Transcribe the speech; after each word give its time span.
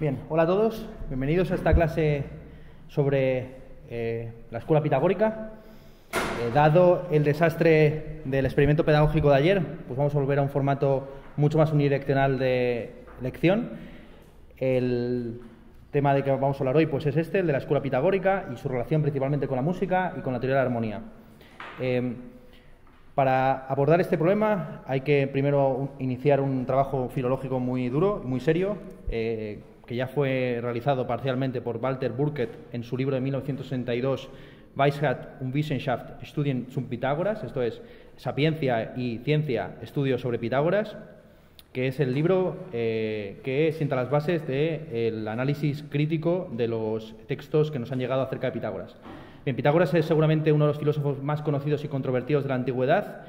Bien, 0.00 0.18
hola 0.30 0.44
a 0.44 0.46
todos, 0.46 0.88
bienvenidos 1.08 1.50
a 1.50 1.56
esta 1.56 1.74
clase 1.74 2.24
sobre 2.88 3.48
eh, 3.90 4.32
la 4.50 4.56
escuela 4.56 4.82
pitagórica. 4.82 5.50
Eh, 6.14 6.50
dado 6.54 7.06
el 7.10 7.22
desastre 7.22 8.22
del 8.24 8.46
experimento 8.46 8.82
pedagógico 8.82 9.28
de 9.28 9.36
ayer, 9.36 9.62
pues 9.86 9.98
vamos 9.98 10.14
a 10.14 10.18
volver 10.18 10.38
a 10.38 10.42
un 10.42 10.48
formato 10.48 11.06
mucho 11.36 11.58
más 11.58 11.70
unidireccional 11.72 12.38
de 12.38 12.94
lección. 13.20 13.72
El 14.56 15.42
tema 15.90 16.14
de 16.14 16.24
que 16.24 16.30
vamos 16.30 16.56
a 16.56 16.60
hablar 16.60 16.78
hoy 16.78 16.86
pues 16.86 17.04
es 17.04 17.18
este, 17.18 17.40
el 17.40 17.46
de 17.46 17.52
la 17.52 17.58
escuela 17.58 17.82
pitagórica 17.82 18.46
y 18.50 18.56
su 18.56 18.70
relación 18.70 19.02
principalmente 19.02 19.48
con 19.48 19.56
la 19.56 19.62
música 19.62 20.14
y 20.16 20.22
con 20.22 20.32
la 20.32 20.40
teoría 20.40 20.56
de 20.56 20.62
la 20.62 20.66
armonía. 20.66 21.02
Eh, 21.78 22.14
para 23.14 23.66
abordar 23.66 24.00
este 24.00 24.16
problema 24.16 24.80
hay 24.86 25.02
que 25.02 25.26
primero 25.26 25.90
iniciar 25.98 26.40
un 26.40 26.64
trabajo 26.64 27.10
filológico 27.10 27.60
muy 27.60 27.90
duro, 27.90 28.22
muy 28.24 28.40
serio, 28.40 28.78
que 29.90 29.96
ya 29.96 30.06
fue 30.06 30.60
realizado 30.62 31.04
parcialmente 31.04 31.60
por 31.60 31.78
Walter 31.78 32.12
Burkett 32.12 32.50
en 32.72 32.84
su 32.84 32.96
libro 32.96 33.16
de 33.16 33.20
1962, 33.22 34.28
Weisheit 34.76 35.18
und 35.40 35.52
Wissenschaft, 35.52 36.24
Studien 36.24 36.68
zum 36.70 36.84
Pitágoras, 36.84 37.42
esto 37.42 37.60
es 37.60 37.82
Sapiencia 38.16 38.92
y 38.96 39.18
Ciencia, 39.24 39.78
Estudios 39.82 40.20
sobre 40.20 40.38
Pitágoras, 40.38 40.96
que 41.72 41.88
es 41.88 41.98
el 41.98 42.14
libro 42.14 42.68
eh, 42.72 43.40
que 43.42 43.72
sienta 43.72 43.96
las 43.96 44.10
bases 44.10 44.46
del 44.46 45.26
análisis 45.26 45.82
crítico 45.90 46.48
de 46.52 46.68
los 46.68 47.16
textos 47.26 47.72
que 47.72 47.80
nos 47.80 47.90
han 47.90 47.98
llegado 47.98 48.22
acerca 48.22 48.46
de 48.46 48.52
Pitágoras. 48.52 48.94
Bien, 49.44 49.56
Pitágoras 49.56 49.92
es 49.94 50.04
seguramente 50.04 50.52
uno 50.52 50.66
de 50.66 50.68
los 50.68 50.78
filósofos 50.78 51.20
más 51.20 51.42
conocidos 51.42 51.82
y 51.82 51.88
controvertidos 51.88 52.44
de 52.44 52.50
la 52.50 52.54
antigüedad, 52.54 53.22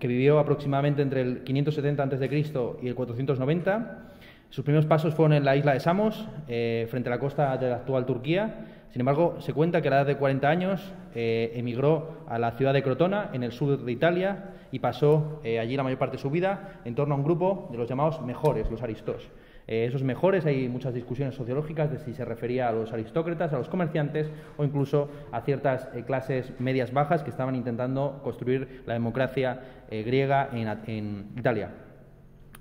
que 0.00 0.08
vivió 0.08 0.40
aproximadamente 0.40 1.00
entre 1.00 1.20
el 1.20 1.44
570 1.44 2.02
a.C. 2.02 2.44
y 2.82 2.88
el 2.88 2.96
490 2.96 4.17
sus 4.50 4.64
primeros 4.64 4.86
pasos 4.86 5.14
fueron 5.14 5.34
en 5.34 5.44
la 5.44 5.56
isla 5.56 5.74
de 5.74 5.80
Samos, 5.80 6.26
eh, 6.48 6.86
frente 6.90 7.10
a 7.10 7.12
la 7.12 7.18
costa 7.18 7.56
de 7.58 7.68
la 7.68 7.76
actual 7.76 8.06
Turquía. 8.06 8.66
Sin 8.90 9.00
embargo, 9.00 9.36
se 9.40 9.52
cuenta 9.52 9.82
que 9.82 9.88
a 9.88 9.90
la 9.90 9.96
edad 9.98 10.06
de 10.06 10.16
40 10.16 10.48
años 10.48 10.92
eh, 11.14 11.52
emigró 11.54 12.24
a 12.26 12.38
la 12.38 12.52
ciudad 12.52 12.72
de 12.72 12.82
Crotona, 12.82 13.28
en 13.34 13.42
el 13.42 13.52
sur 13.52 13.84
de 13.84 13.92
Italia, 13.92 14.54
y 14.72 14.78
pasó 14.78 15.40
eh, 15.44 15.58
allí 15.58 15.76
la 15.76 15.82
mayor 15.82 15.98
parte 15.98 16.16
de 16.16 16.22
su 16.22 16.30
vida 16.30 16.80
en 16.86 16.94
torno 16.94 17.14
a 17.14 17.18
un 17.18 17.24
grupo 17.24 17.68
de 17.70 17.76
los 17.76 17.88
llamados 17.88 18.22
mejores, 18.22 18.70
los 18.70 18.82
aristos. 18.82 19.28
esos 19.66 20.02
mejores, 20.02 20.46
hay 20.46 20.66
muchas 20.70 20.94
discusiones 20.94 21.34
sociológicas 21.34 21.90
de 21.90 21.98
si 21.98 22.14
se 22.14 22.24
refería 22.24 22.70
a 22.70 22.72
los 22.72 22.90
aristócratas, 22.90 23.52
a 23.52 23.58
los 23.58 23.68
comerciantes 23.68 24.30
o 24.56 24.64
incluso 24.64 25.10
a 25.30 25.42
ciertas 25.42 25.90
clases 26.06 26.58
medias 26.58 26.90
bajas 26.90 27.22
que 27.22 27.28
estaban 27.28 27.54
intentando 27.54 28.20
construir 28.24 28.82
la 28.86 28.94
democracia 28.94 29.60
griega 29.90 30.48
en, 30.52 30.68
en 30.86 31.26
Italia. 31.36 31.70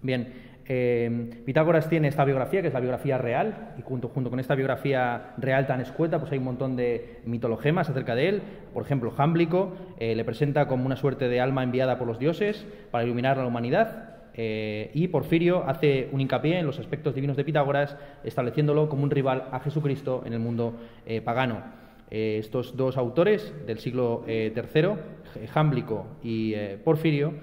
Bien, 0.01 0.46
eh, 0.69 1.29
Pitágoras 1.45 1.89
tiene 1.89 2.09
esta 2.09 2.25
biografía, 2.25 2.61
que 2.61 2.67
es 2.67 2.73
la 2.73 2.81
biografía 2.81 3.17
real, 3.17 3.73
y 3.77 3.81
junto, 3.81 4.11
con 4.11 4.39
esta 4.39 4.55
biografía 4.55 5.33
real 5.37 5.65
tan 5.65 5.79
escueta, 5.79 6.19
pues 6.19 6.31
hay 6.31 6.39
un 6.39 6.43
montón 6.43 6.75
de 6.75 7.21
mitologemas 7.25 7.89
acerca 7.89 8.15
de 8.15 8.29
él. 8.29 8.41
Por 8.73 8.83
ejemplo, 8.83 9.11
Jámblico 9.11 9.75
eh, 9.99 10.15
le 10.15 10.25
presenta 10.25 10.67
como 10.67 10.85
una 10.85 10.97
suerte 10.97 11.29
de 11.29 11.39
alma 11.39 11.63
enviada 11.63 11.97
por 11.97 12.07
los 12.07 12.19
dioses 12.19 12.65
para 12.91 13.05
iluminar 13.05 13.39
a 13.39 13.43
la 13.43 13.47
humanidad. 13.47 14.15
Eh, 14.33 14.91
y 14.93 15.07
Porfirio 15.07 15.63
hace 15.67 16.09
un 16.11 16.21
hincapié 16.21 16.59
en 16.59 16.65
los 16.65 16.79
aspectos 16.79 17.15
divinos 17.15 17.37
de 17.37 17.45
Pitágoras, 17.45 17.97
estableciéndolo 18.23 18.89
como 18.89 19.03
un 19.03 19.09
rival 19.09 19.45
a 19.51 19.59
Jesucristo 19.61 20.23
en 20.25 20.33
el 20.33 20.39
mundo 20.39 20.75
pagano. 21.23 21.63
estos 22.09 22.77
dos 22.77 22.97
autores 22.97 23.53
del 23.65 23.79
siglo 23.79 24.23
III, 24.27 25.47
Jámblico 25.51 26.05
y 26.23 26.53
Porfirio, 26.83 27.33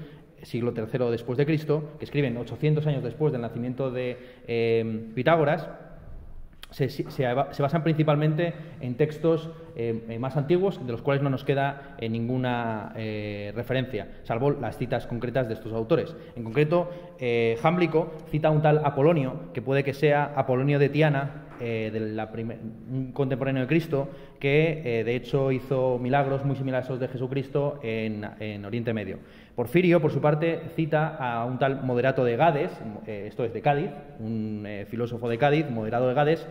siglo 0.44 0.72
III 0.76 1.10
después 1.10 1.38
de 1.38 1.46
Cristo, 1.46 1.92
que 1.98 2.04
escriben 2.04 2.36
800 2.36 2.86
años 2.86 3.02
después 3.02 3.32
del 3.32 3.42
nacimiento 3.42 3.90
de 3.90 4.16
eh, 4.46 5.10
Pitágoras, 5.14 5.68
se, 6.70 6.88
basan 7.60 7.84
principalmente 7.84 8.52
en 8.80 8.96
textos 8.96 9.48
eh, 9.76 10.02
eh, 10.08 10.18
más 10.18 10.36
antiguos, 10.36 10.84
de 10.84 10.90
los 10.90 11.02
cuales 11.02 11.22
no 11.22 11.30
nos 11.30 11.44
queda 11.44 11.96
ninguna 12.00 12.92
referencia, 13.54 14.08
salvo 14.24 14.50
las 14.50 14.76
citas 14.76 15.06
concretas 15.06 15.46
de 15.46 15.54
estos 15.54 15.72
autores. 15.72 16.16
En 16.34 16.42
concreto, 16.42 16.90
Jámblico 17.62 18.14
cita 18.28 18.48
a 18.48 18.50
un 18.50 18.60
tal 18.60 18.80
Apolonio, 18.84 19.52
que 19.52 19.62
puede 19.62 19.84
que 19.84 19.94
sea 19.94 20.32
Apolonio 20.34 20.80
de 20.80 20.88
Tiana, 20.88 21.44
un 21.60 23.12
contemporáneo 23.14 23.62
de 23.62 23.68
Cristo, 23.68 24.08
que 24.40 25.04
de 25.04 25.14
hecho 25.14 25.52
hizo 25.52 26.00
milagros 26.00 26.44
muy 26.44 26.56
similares 26.56 26.88
a 26.88 26.92
los 26.92 27.00
de 27.00 27.06
Jesucristo 27.06 27.78
en 27.84 28.64
Oriente 28.64 28.92
Medio. 28.92 29.20
Porfirio, 29.54 30.00
por 30.00 30.10
su 30.10 30.20
parte, 30.20 30.62
cita 30.74 31.14
a 31.16 31.44
un 31.44 31.60
tal 31.60 31.82
moderato 31.84 32.24
de 32.24 32.36
Gades, 32.36 32.72
eh, 33.06 33.26
esto 33.28 33.44
es 33.44 33.52
de 33.52 33.60
Cádiz, 33.60 33.90
un 34.18 34.64
eh, 34.66 34.84
filósofo 34.86 35.28
de 35.28 35.38
Cádiz, 35.38 35.70
moderado 35.70 36.08
de 36.08 36.14
Gades, 36.14 36.44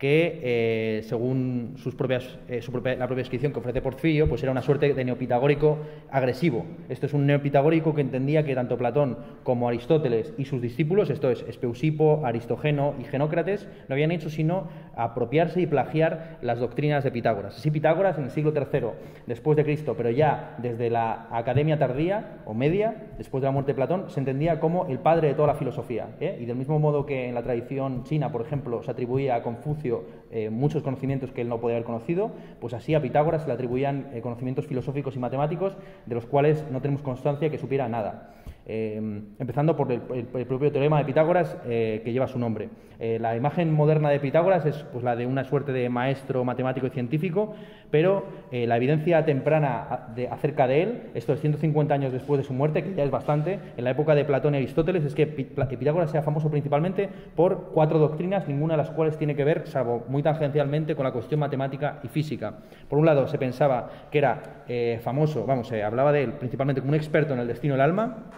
que, 0.00 0.40
eh, 0.42 1.02
según 1.02 1.74
sus 1.76 1.94
propias, 1.94 2.38
eh, 2.48 2.62
la 2.72 3.06
propia 3.06 3.16
descripción 3.16 3.52
que 3.52 3.58
ofrece 3.58 3.82
Porfirio, 3.82 4.30
pues 4.30 4.42
era 4.42 4.50
una 4.50 4.62
suerte 4.62 4.94
de 4.94 5.04
neopitagórico 5.04 5.76
agresivo. 6.10 6.64
Esto 6.88 7.04
es 7.04 7.12
un 7.12 7.26
neopitagórico 7.26 7.94
que 7.94 8.00
entendía 8.00 8.42
que 8.42 8.54
tanto 8.54 8.78
Platón 8.78 9.18
como 9.42 9.68
Aristóteles 9.68 10.32
y 10.38 10.46
sus 10.46 10.62
discípulos, 10.62 11.10
esto 11.10 11.30
es 11.30 11.42
Espeusipo, 11.42 12.22
Aristogeno 12.24 12.94
y 12.98 13.04
Genócrates, 13.04 13.68
no 13.88 13.92
habían 13.92 14.10
hecho 14.10 14.30
sino 14.30 14.68
apropiarse 14.96 15.60
y 15.60 15.66
plagiar 15.66 16.38
las 16.40 16.60
doctrinas 16.60 17.04
de 17.04 17.10
Pitágoras. 17.10 17.58
Así 17.58 17.70
Pitágoras 17.70 18.16
en 18.16 18.24
el 18.24 18.30
siglo 18.30 18.54
III 18.56 18.88
después 19.26 19.54
de 19.58 19.64
Cristo, 19.64 19.96
pero 19.98 20.08
ya 20.08 20.56
desde 20.62 20.88
la 20.88 21.28
Academia 21.30 21.78
tardía 21.78 22.38
o 22.46 22.54
media, 22.54 23.10
después 23.18 23.42
de 23.42 23.48
la 23.48 23.52
muerte 23.52 23.72
de 23.72 23.76
Platón, 23.76 24.08
se 24.08 24.20
entendía 24.20 24.60
como 24.60 24.86
el 24.86 24.98
padre 24.98 25.28
de 25.28 25.34
toda 25.34 25.48
la 25.48 25.54
filosofía. 25.56 26.08
¿eh? 26.20 26.38
Y 26.40 26.46
del 26.46 26.56
mismo 26.56 26.78
modo 26.78 27.04
que 27.04 27.28
en 27.28 27.34
la 27.34 27.42
tradición 27.42 28.04
china, 28.04 28.32
por 28.32 28.40
ejemplo, 28.40 28.82
se 28.82 28.90
atribuía 28.90 29.34
a 29.34 29.42
Confucio 29.42 29.89
eh, 30.30 30.50
muchos 30.50 30.82
conocimientos 30.82 31.32
que 31.32 31.40
él 31.40 31.48
no 31.48 31.60
podía 31.60 31.76
haber 31.76 31.86
conocido, 31.86 32.30
pues 32.60 32.74
así 32.74 32.94
a 32.94 33.02
Pitágoras 33.02 33.42
se 33.42 33.48
le 33.48 33.54
atribuían 33.54 34.10
eh, 34.12 34.20
conocimientos 34.20 34.66
filosóficos 34.66 35.16
y 35.16 35.18
matemáticos 35.18 35.76
de 36.06 36.14
los 36.14 36.26
cuales 36.26 36.64
no 36.70 36.80
tenemos 36.80 37.02
constancia 37.02 37.50
que 37.50 37.58
supiera 37.58 37.88
nada. 37.88 38.34
Em, 38.72 39.24
empezando 39.40 39.74
por 39.74 39.90
el, 39.90 40.00
propio 40.00 40.70
teorema 40.70 40.98
de 40.98 41.04
Pitágoras 41.04 41.56
eh, 41.66 42.02
que 42.04 42.12
lleva 42.12 42.28
su 42.28 42.38
nombre. 42.38 42.68
Eh, 43.00 43.18
la 43.20 43.34
imagen 43.34 43.72
moderna 43.72 44.10
de 44.10 44.20
Pitágoras 44.20 44.64
es 44.64 44.76
pues, 44.92 45.02
la 45.02 45.16
de 45.16 45.26
una 45.26 45.42
suerte 45.42 45.72
de 45.72 45.88
maestro 45.88 46.44
matemático 46.44 46.86
y 46.86 46.90
científico, 46.90 47.56
pero 47.90 48.24
eh, 48.52 48.66
la 48.66 48.76
evidencia 48.76 49.24
temprana 49.24 50.08
de, 50.14 50.28
acerca 50.28 50.66
de 50.66 50.82
él, 50.82 51.02
estos 51.14 51.40
150 51.40 51.94
años 51.94 52.12
después 52.12 52.38
de 52.38 52.44
su 52.44 52.52
muerte, 52.52 52.82
que 52.82 52.94
ya 52.94 53.04
es 53.04 53.10
bastante, 53.10 53.58
en 53.76 53.84
la 53.84 53.90
época 53.90 54.14
de 54.14 54.24
Platón 54.24 54.54
y 54.54 54.58
Aristóteles, 54.58 55.04
es 55.04 55.14
que 55.14 55.26
Pitágoras 55.26 56.10
sea 56.10 56.22
famoso 56.22 56.50
principalmente 56.50 57.08
por 57.34 57.70
cuatro 57.72 57.98
doctrinas, 57.98 58.46
ninguna 58.48 58.74
de 58.74 58.78
las 58.78 58.90
cuales 58.90 59.16
tiene 59.16 59.34
que 59.34 59.44
ver, 59.44 59.66
salvo 59.66 60.04
muy 60.08 60.22
tangencialmente, 60.22 60.94
con 60.94 61.04
la 61.04 61.12
cuestión 61.12 61.40
matemática 61.40 62.00
y 62.02 62.08
física. 62.08 62.54
Por 62.88 62.98
un 62.98 63.06
lado, 63.06 63.26
se 63.26 63.38
pensaba 63.38 63.90
que 64.10 64.18
era 64.18 64.64
famoso, 65.02 65.44
vamos, 65.46 65.68
se 65.68 65.82
hablaba 65.82 66.12
de 66.12 66.22
él 66.22 66.32
principalmente 66.34 66.80
como 66.80 66.90
un 66.90 66.96
experto 66.96 67.34
en 67.34 67.40
el 67.40 67.48
destino 67.48 67.74
del 67.74 67.80
alma, 67.80 68.30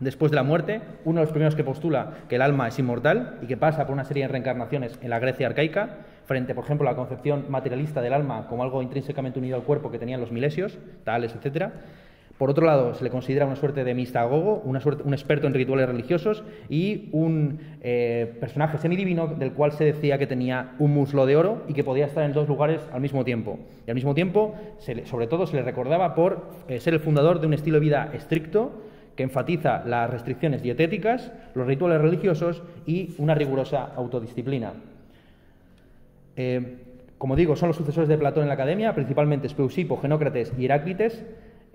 después 0.00 0.30
de 0.30 0.36
la 0.36 0.42
muerte, 0.42 0.80
uno 1.04 1.20
de 1.20 1.26
los 1.26 1.32
primeros 1.32 1.54
que 1.54 1.64
postula 1.64 2.14
que 2.28 2.36
el 2.36 2.42
alma 2.42 2.68
es 2.68 2.78
inmortal 2.78 3.38
y 3.42 3.46
que 3.46 3.56
pasa 3.56 3.86
por 3.86 3.94
una 3.94 4.04
serie 4.04 4.24
de 4.24 4.28
reencarnaciones 4.28 4.98
en 5.02 5.10
la 5.10 5.18
Grecia 5.18 5.46
arcaica, 5.46 5.98
frente, 6.26 6.54
por 6.54 6.64
ejemplo, 6.64 6.88
a 6.88 6.92
la 6.92 6.96
concepción 6.96 7.46
materialista 7.48 8.00
del 8.00 8.12
alma 8.12 8.46
como 8.48 8.62
algo 8.62 8.82
intrínsecamente 8.82 9.38
unido 9.38 9.56
al 9.56 9.62
cuerpo 9.62 9.90
que 9.90 9.98
tenían 9.98 10.20
los 10.20 10.32
milesios, 10.32 10.78
tales, 11.04 11.34
etc. 11.34 11.72
Por 12.38 12.50
otro 12.50 12.66
lado, 12.66 12.94
se 12.94 13.04
le 13.04 13.10
considera 13.10 13.46
una 13.46 13.54
suerte 13.54 13.84
de 13.84 13.94
mistagogo, 13.94 14.60
una 14.64 14.80
suerte, 14.80 15.04
un 15.04 15.14
experto 15.14 15.46
en 15.46 15.54
rituales 15.54 15.86
religiosos 15.86 16.42
y 16.68 17.08
un 17.12 17.60
eh, 17.80 18.36
personaje 18.40 18.78
semidivino 18.78 19.28
del 19.28 19.52
cual 19.52 19.70
se 19.70 19.84
decía 19.84 20.18
que 20.18 20.26
tenía 20.26 20.72
un 20.80 20.92
muslo 20.92 21.26
de 21.26 21.36
oro 21.36 21.62
y 21.68 21.74
que 21.74 21.84
podía 21.84 22.06
estar 22.06 22.24
en 22.24 22.32
dos 22.32 22.48
lugares 22.48 22.80
al 22.92 23.00
mismo 23.00 23.24
tiempo. 23.24 23.60
Y 23.86 23.90
al 23.90 23.94
mismo 23.94 24.14
tiempo, 24.14 24.56
sobre 25.04 25.28
todo, 25.28 25.46
se 25.46 25.54
le 25.54 25.62
recordaba 25.62 26.16
por 26.16 26.48
eh, 26.66 26.80
ser 26.80 26.94
el 26.94 27.00
fundador 27.00 27.40
de 27.40 27.46
un 27.46 27.54
estilo 27.54 27.76
de 27.76 27.84
vida 27.84 28.10
estricto, 28.12 28.82
que 29.16 29.22
enfatiza 29.22 29.84
las 29.86 30.10
restricciones 30.10 30.62
dietéticas, 30.62 31.32
los 31.54 31.66
rituales 31.66 32.00
religiosos 32.00 32.62
y 32.86 33.14
una 33.18 33.34
rigurosa 33.34 33.92
autodisciplina. 33.96 34.72
Eh, 36.36 36.78
como 37.18 37.36
digo, 37.36 37.56
son 37.56 37.68
los 37.68 37.76
sucesores 37.76 38.08
de 38.08 38.18
Platón 38.18 38.42
en 38.42 38.48
la 38.48 38.54
academia, 38.54 38.94
principalmente 38.94 39.48
Speusipo, 39.48 39.96
Genócrates 39.96 40.52
y 40.58 40.64
Heráclites, 40.64 41.24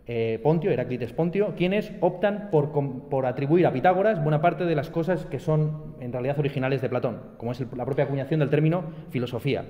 eh, 0.06 0.39
Pontio, 0.44 0.71
Heráclites 0.71 1.13
Pontio, 1.13 1.53
quienes 1.56 1.91
optan 2.01 2.50
por, 2.51 3.25
atribuir 3.25 3.65
a 3.65 3.71
Pitágoras 3.71 4.21
buena 4.21 4.42
parte 4.42 4.65
de 4.65 4.75
las 4.75 4.89
cosas 4.89 5.25
que 5.25 5.39
son 5.39 5.95
en 6.00 6.12
realidad 6.12 6.38
originales 6.39 6.81
de 6.81 6.89
Platón, 6.89 7.21
como 7.38 7.51
es 7.51 7.63
la 7.75 7.85
propia 7.85 8.06
acuñación 8.06 8.39
del 8.39 8.50
término 8.50 8.83
filosofía. 9.12 9.65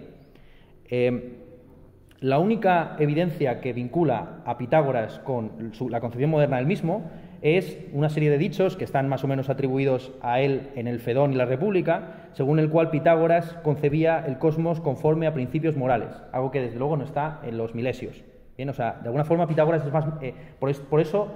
Eh, 0.89 1.35
la 2.21 2.39
única 2.39 2.95
evidencia 2.99 3.61
que 3.61 3.71
vincula 3.73 4.41
a 4.45 4.57
Pitágoras 4.57 5.19
con 5.19 5.71
la 5.89 6.01
concepción 6.01 6.29
moderna 6.29 6.57
del 6.57 6.65
mismo 6.65 7.09
es 7.41 7.77
una 7.93 8.09
serie 8.09 8.29
de 8.29 8.37
dichos 8.37 8.75
que 8.75 8.83
están 8.83 9.07
más 9.07 9.23
o 9.23 9.27
menos 9.27 9.49
atribuidos 9.49 10.11
a 10.21 10.41
él 10.41 10.69
en 10.75 10.87
el 10.87 10.99
Fedón 10.99 11.33
y 11.33 11.35
la 11.35 11.45
República, 11.45 12.29
según 12.33 12.59
el 12.59 12.69
cual 12.69 12.89
Pitágoras 12.89 13.53
concebía 13.63 14.23
el 14.25 14.37
cosmos 14.37 14.81
conforme 14.81 15.27
a 15.27 15.33
principios 15.33 15.75
morales, 15.75 16.09
algo 16.31 16.51
que 16.51 16.61
desde 16.61 16.79
luego 16.79 16.97
no 16.97 17.05
está 17.05 17.39
en 17.43 17.57
los 17.57 17.75
milesios. 17.75 18.23
O 18.67 18.73
sea, 18.73 18.97
de 19.01 19.07
alguna 19.07 19.23
forma 19.23 19.47
Pitágoras 19.47 19.85
es 19.85 19.93
más... 19.93 20.05
Eh, 20.21 20.33
por, 20.59 20.99
eso 20.99 21.29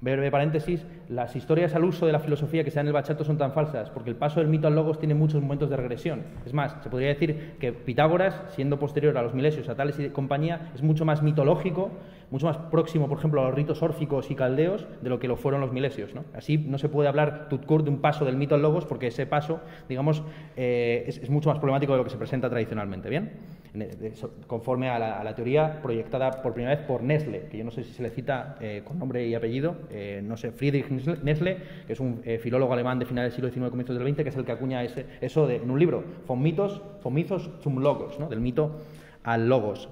breve 0.00 0.30
paréntesis, 0.30 0.86
las 1.08 1.34
historias 1.36 1.74
al 1.74 1.84
uso 1.84 2.06
de 2.06 2.12
la 2.12 2.20
filosofía 2.20 2.64
que 2.64 2.70
se 2.70 2.76
dan 2.76 2.86
en 2.86 2.88
el 2.88 2.92
bachata 2.94 3.24
son 3.24 3.36
tan 3.36 3.52
falsas, 3.52 3.90
porque 3.90 4.10
el 4.10 4.16
paso 4.16 4.40
del 4.40 4.48
mito 4.48 4.68
al 4.68 4.74
logos 4.74 4.98
tiene 4.98 5.14
muchos 5.14 5.42
momentos 5.42 5.68
de 5.68 5.76
regresión. 5.76 6.22
Es 6.46 6.54
más, 6.54 6.76
se 6.82 6.88
podría 6.88 7.08
decir 7.08 7.56
que 7.58 7.72
Pitágoras, 7.72 8.40
siendo 8.48 8.78
posterior 8.78 9.18
a 9.18 9.22
los 9.22 9.34
milesios, 9.34 9.68
a 9.68 9.74
Tales 9.74 9.98
y 9.98 10.08
compañía, 10.10 10.70
es 10.74 10.82
mucho 10.82 11.04
más 11.04 11.22
mitológico, 11.22 11.90
mucho 12.30 12.46
más 12.46 12.56
próximo, 12.56 13.08
por 13.08 13.18
ejemplo, 13.18 13.40
a 13.40 13.44
los 13.46 13.54
ritos 13.54 13.82
órficos 13.82 14.30
y 14.30 14.34
caldeos 14.34 14.86
de 15.00 15.08
lo 15.08 15.18
que 15.18 15.28
lo 15.28 15.36
fueron 15.36 15.60
los 15.60 15.72
milesios. 15.72 16.10
Así 16.34 16.58
no 16.58 16.78
se 16.78 16.88
puede 16.88 17.08
hablar 17.08 17.48
Tutkur 17.48 17.84
de 17.84 17.90
un 17.90 18.00
paso 18.00 18.24
del 18.24 18.36
mito 18.36 18.54
al 18.54 18.62
logos, 18.62 18.84
porque 18.84 19.08
ese 19.08 19.26
paso, 19.26 19.60
digamos, 19.88 20.22
eh, 20.56 21.04
es, 21.06 21.30
mucho 21.30 21.48
más 21.48 21.58
problemático 21.58 21.92
de 21.92 21.98
lo 21.98 22.04
que 22.04 22.10
se 22.10 22.18
presenta 22.18 22.48
tradicionalmente. 22.48 23.08
¿bien? 23.08 23.32
Conforme 24.46 24.88
a 24.88 24.98
la, 24.98 25.34
teoría 25.34 25.80
proyectada 25.82 26.42
por 26.42 26.52
primera 26.54 26.74
vez 26.74 26.84
por 26.86 27.02
Nestle, 27.02 27.46
que 27.50 27.58
yo 27.58 27.64
no 27.64 27.70
sé 27.70 27.84
si 27.84 27.92
se 27.92 28.02
le 28.02 28.10
cita 28.10 28.56
eh, 28.60 28.82
con 28.84 28.98
nombre 28.98 29.26
y 29.26 29.34
apellido, 29.34 29.76
eh, 29.90 30.20
no 30.24 30.36
sé, 30.36 30.52
Friedrich 30.52 30.88
Nestle, 30.90 31.58
que 31.86 31.92
es 31.92 32.00
un 32.00 32.20
eh, 32.24 32.38
filólogo 32.38 32.72
alemán 32.72 32.98
de 32.98 33.06
finales 33.06 33.32
del 33.32 33.36
siglo 33.36 33.50
XIX, 33.50 33.70
comienzos 33.70 33.98
del 33.98 34.08
XX, 34.08 34.22
que 34.22 34.28
es 34.30 34.36
el 34.36 34.44
que 34.44 34.52
acuña 34.52 34.82
eso 34.82 35.46
de, 35.46 35.56
en 35.56 35.70
un 35.70 35.78
libro, 35.78 36.02
von 36.26 36.42
mitos, 36.42 36.82
von 37.02 37.14
mitos 37.14 37.50
zum 37.62 37.80
logos, 37.80 38.18
¿no? 38.18 38.28
del 38.28 38.40
mito 38.40 38.80
al 39.22 39.48
logos. 39.48 39.88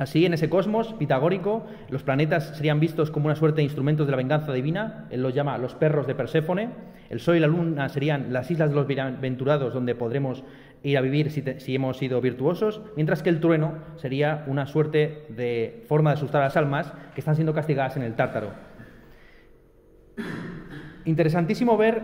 Así, 0.00 0.24
en 0.24 0.32
ese 0.32 0.48
cosmos 0.48 0.94
pitagórico, 0.94 1.66
los 1.90 2.02
planetas 2.02 2.56
serían 2.56 2.80
vistos 2.80 3.10
como 3.10 3.26
una 3.26 3.34
suerte 3.34 3.56
de 3.56 3.64
instrumentos 3.64 4.06
de 4.06 4.12
la 4.12 4.16
venganza 4.16 4.50
divina. 4.50 5.06
Él 5.10 5.22
los 5.22 5.34
llama 5.34 5.58
los 5.58 5.74
perros 5.74 6.06
de 6.06 6.14
Perséfone. 6.14 6.70
El 7.10 7.20
Sol 7.20 7.36
y 7.36 7.40
la 7.40 7.46
Luna 7.46 7.86
serían 7.90 8.32
las 8.32 8.50
islas 8.50 8.70
de 8.70 8.76
los 8.76 8.86
bienaventurados 8.86 9.74
donde 9.74 9.94
podremos 9.94 10.42
ir 10.82 10.96
a 10.96 11.02
vivir 11.02 11.30
si, 11.30 11.74
hemos 11.74 11.98
sido 11.98 12.22
virtuosos, 12.22 12.80
mientras 12.96 13.22
que 13.22 13.28
el 13.28 13.40
trueno 13.40 13.74
sería 13.96 14.44
una 14.46 14.66
suerte 14.66 15.26
de 15.28 15.84
forma 15.86 16.12
de 16.12 16.14
asustar 16.14 16.40
a 16.40 16.46
las 16.46 16.56
almas 16.56 16.94
que 17.14 17.20
están 17.20 17.34
siendo 17.34 17.52
castigadas 17.52 17.98
en 17.98 18.02
el 18.02 18.14
tártaro. 18.14 18.52
Interesantísimo 21.04 21.76
ver 21.76 22.00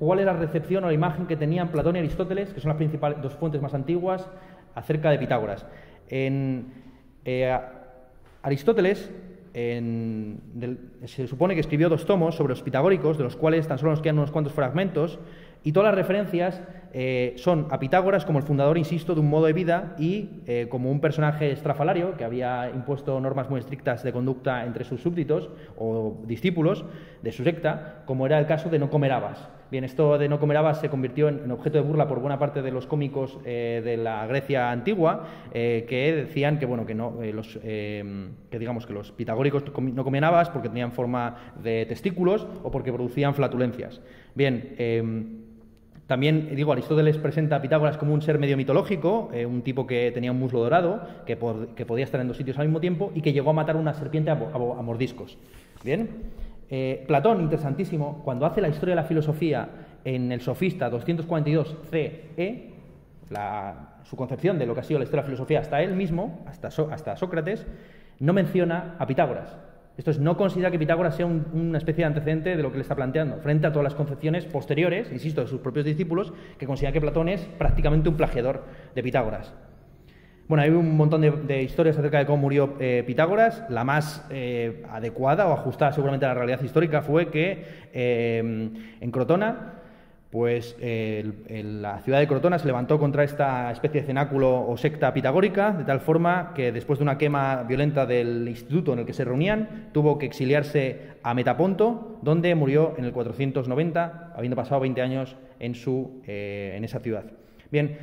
cuál 0.00 0.18
es 0.18 0.26
la 0.26 0.32
recepción 0.32 0.82
o 0.82 0.88
la 0.88 0.94
imagen 0.94 1.28
que 1.28 1.36
tenían 1.36 1.68
Platón 1.68 1.94
y 1.94 2.00
Aristóteles, 2.00 2.52
que 2.52 2.60
son 2.60 2.70
las 2.70 2.76
principales 2.76 3.22
dos 3.22 3.34
fuentes 3.36 3.62
más 3.62 3.72
antiguas, 3.72 4.28
acerca 4.74 5.10
de 5.10 5.18
Pitágoras. 5.20 5.64
En 6.08 6.85
eh, 7.26 7.58
Aristóteles 8.42 9.10
se 9.52 11.26
supone 11.26 11.54
que 11.54 11.60
escribió 11.60 11.88
dos 11.88 12.04
tomos 12.04 12.36
sobre 12.36 12.52
los 12.52 12.62
pitagóricos, 12.62 13.16
de 13.16 13.24
los 13.24 13.36
cuales 13.36 13.66
tan 13.66 13.78
solo 13.78 13.92
nos 13.92 14.02
quedan 14.02 14.18
unos 14.18 14.30
cuantos 14.30 14.52
fragmentos, 14.52 15.18
y 15.66 15.72
todas 15.72 15.88
las 15.88 15.96
referencias 15.96 16.62
eh, 16.92 17.34
son 17.38 17.66
a 17.70 17.80
Pitágoras 17.80 18.24
como 18.24 18.38
el 18.38 18.44
fundador, 18.44 18.78
insisto, 18.78 19.14
de 19.14 19.20
un 19.20 19.28
modo 19.28 19.46
de 19.46 19.52
vida 19.52 19.96
y 19.98 20.30
eh, 20.46 20.68
como 20.70 20.92
un 20.92 21.00
personaje 21.00 21.50
estrafalario 21.50 22.16
que 22.16 22.22
había 22.22 22.70
impuesto 22.72 23.20
normas 23.20 23.50
muy 23.50 23.58
estrictas 23.58 24.04
de 24.04 24.12
conducta 24.12 24.64
entre 24.64 24.84
sus 24.84 25.02
súbditos 25.02 25.50
o 25.76 26.22
discípulos 26.24 26.84
de 27.20 27.32
su 27.32 27.42
secta, 27.42 28.04
como 28.06 28.26
era 28.26 28.38
el 28.38 28.46
caso 28.46 28.70
de 28.70 28.78
no 28.78 28.90
comer 28.90 29.10
habas. 29.10 29.48
Bien, 29.68 29.82
esto 29.82 30.16
de 30.18 30.28
no 30.28 30.38
comer 30.38 30.58
habas 30.58 30.78
se 30.78 30.88
convirtió 30.88 31.28
en, 31.28 31.50
objeto 31.50 31.78
de 31.78 31.82
burla 31.82 32.06
por 32.06 32.20
buena 32.20 32.38
parte 32.38 32.62
de 32.62 32.70
los 32.70 32.86
cómicos 32.86 33.40
eh, 33.44 33.82
de 33.84 33.96
la 33.96 34.24
Grecia 34.28 34.70
antigua, 34.70 35.26
que 35.52 36.12
decían 36.14 36.60
que 36.60 36.66
bueno 36.66 36.86
que 36.86 36.94
no 36.94 37.18
los 37.32 37.58
que 37.58 38.58
digamos 38.58 38.86
que 38.86 38.92
los 38.92 39.10
pitagóricos 39.10 39.64
no 39.76 40.04
comían 40.04 40.22
habas 40.22 40.48
porque 40.50 40.68
tenían 40.68 40.92
forma 40.92 41.54
de 41.60 41.84
testículos 41.86 42.46
o 42.62 42.70
porque 42.70 42.92
producían 42.92 43.34
flatulencias. 43.34 44.00
Bien. 44.36 45.44
También, 46.06 46.54
digo, 46.54 46.72
Aristóteles 46.72 47.18
presenta 47.18 47.56
a 47.56 47.62
Pitágoras 47.62 47.96
como 47.96 48.14
un 48.14 48.22
ser 48.22 48.38
medio 48.38 48.56
mitológico, 48.56 49.28
eh, 49.32 49.44
un 49.44 49.62
tipo 49.62 49.86
que 49.86 50.12
tenía 50.12 50.30
un 50.30 50.38
muslo 50.38 50.60
dorado, 50.60 51.02
que, 51.26 51.36
podía 51.36 52.04
estar 52.04 52.20
en 52.20 52.28
dos 52.28 52.36
sitios 52.36 52.58
al 52.58 52.66
mismo 52.66 52.80
tiempo 52.80 53.10
y 53.14 53.22
que 53.22 53.32
llegó 53.32 53.50
a 53.50 53.52
matar 53.52 53.76
una 53.76 53.92
serpiente 53.92 54.30
a, 54.30 54.36
mordiscos. 54.36 55.36
Bien. 55.84 56.08
Eh, 56.70 57.04
Platón, 57.06 57.40
interesantísimo, 57.42 58.22
cuando 58.24 58.46
hace 58.46 58.60
la 58.60 58.68
historia 58.68 58.94
de 58.94 59.02
la 59.02 59.06
filosofía 59.06 59.68
en 60.04 60.30
el 60.30 60.40
Sofista 60.40 60.88
242 60.90 61.76
CE, 61.90 62.70
su 64.04 64.16
concepción 64.16 64.58
de 64.58 64.66
lo 64.66 64.74
que 64.74 64.80
ha 64.80 64.84
sido 64.84 65.00
la 65.00 65.04
historia 65.04 65.22
de 65.22 65.26
la 65.26 65.34
filosofía 65.34 65.60
hasta 65.60 65.82
él 65.82 65.94
mismo, 65.94 66.44
hasta 66.46 67.16
Sócrates, 67.16 67.66
no 68.20 68.32
menciona 68.32 68.94
a 68.98 69.06
Pitágoras. 69.06 69.56
Esto 69.96 70.10
es, 70.10 70.18
no 70.18 70.36
considera 70.36 70.70
que 70.70 70.78
Pitágoras 70.78 71.16
sea 71.16 71.26
una 71.26 71.78
especie 71.78 72.02
de 72.02 72.08
antecedente 72.08 72.56
de 72.56 72.62
lo 72.62 72.70
que 72.70 72.76
le 72.76 72.82
está 72.82 72.94
planteando, 72.94 73.38
frente 73.38 73.66
a 73.66 73.72
todas 73.72 73.84
las 73.84 73.94
concepciones 73.94 74.44
posteriores, 74.44 75.10
insisto, 75.10 75.40
de 75.40 75.46
sus 75.46 75.60
propios 75.60 75.86
discípulos, 75.86 76.34
que 76.58 76.66
consideran 76.66 76.92
que 76.92 77.00
Platón 77.00 77.28
es 77.28 77.40
prácticamente 77.58 78.08
un 78.08 78.16
plagiador 78.16 78.64
de 78.94 79.02
Pitágoras. 79.02 79.54
Bueno, 80.48 80.62
hay 80.62 80.70
un 80.70 80.96
montón 80.96 81.22
de, 81.22 81.62
historias 81.62 81.98
acerca 81.98 82.18
de 82.18 82.26
cómo 82.26 82.38
murió 82.38 82.76
eh, 82.78 83.02
Pitágoras. 83.04 83.64
La 83.68 83.82
más 83.82 84.24
eh, 84.30 84.84
adecuada 84.90 85.48
o 85.48 85.52
ajustada 85.52 85.92
seguramente 85.92 86.24
a 86.24 86.28
la 86.28 86.34
realidad 86.34 86.62
histórica 86.62 87.02
fue 87.02 87.30
que 87.30 87.64
eh, 87.92 88.70
en 89.00 89.10
Crotona 89.10 89.75
pues 90.36 90.76
la 90.78 91.98
ciudad 92.00 92.18
de 92.18 92.28
Crotona 92.28 92.58
se 92.58 92.66
levantó 92.66 92.98
contra 92.98 93.24
esta 93.24 93.72
especie 93.72 94.02
de 94.02 94.06
cenáculo 94.06 94.68
o 94.68 94.76
secta 94.76 95.14
pitagórica, 95.14 95.72
de 95.72 95.84
tal 95.84 96.00
forma 96.00 96.52
que 96.54 96.72
después 96.72 96.98
de 96.98 97.04
una 97.04 97.16
quema 97.16 97.62
violenta 97.62 98.04
del 98.04 98.46
instituto 98.46 98.92
en 98.92 98.98
el 98.98 99.06
que 99.06 99.14
se 99.14 99.24
reunían, 99.24 99.88
tuvo 99.94 100.18
que 100.18 100.26
exiliarse 100.26 101.12
a 101.22 101.32
Metaponto, 101.32 102.18
donde 102.20 102.54
murió 102.54 102.92
en 102.98 103.06
el 103.06 103.12
490, 103.12 104.34
habiendo 104.36 104.56
pasado 104.56 104.82
20 104.82 105.00
años 105.00 105.36
en, 105.58 105.74
su, 105.74 106.20
eh, 106.26 106.74
en 106.76 106.84
esa 106.84 107.00
ciudad. 107.00 107.24
Bien, 107.70 107.96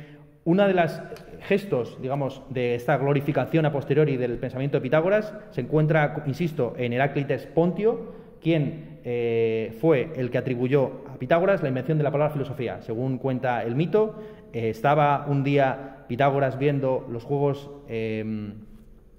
uno 0.44 0.66
de 0.66 0.74
los 0.74 1.00
gestos, 1.42 2.02
digamos, 2.02 2.42
de 2.50 2.74
esta 2.74 2.96
glorificación 2.96 3.64
a 3.64 3.70
posteriori 3.70 4.16
del 4.16 4.38
pensamiento 4.38 4.78
de 4.78 4.82
Pitágoras 4.82 5.32
se 5.52 5.60
encuentra, 5.60 6.24
insisto, 6.26 6.74
en 6.78 6.94
Heráclites 6.94 7.46
Pontio, 7.46 8.12
quien 8.42 8.94
eh, 9.04 9.76
fue 9.80 10.10
el 10.16 10.30
que 10.30 10.38
atribuyó 10.38 11.04
Pitágoras 11.24 11.62
la 11.62 11.68
invención 11.68 11.96
de 11.96 12.04
la 12.04 12.10
palabra 12.10 12.34
filosofía. 12.34 12.82
Según 12.82 13.16
cuenta 13.16 13.62
el 13.62 13.76
mito, 13.76 14.20
eh, 14.52 14.68
estaba 14.68 15.24
un 15.26 15.42
día 15.42 16.04
Pitágoras 16.06 16.58
viendo 16.58 17.08
los 17.10 17.24
Juegos 17.24 17.70
em, 17.88 18.52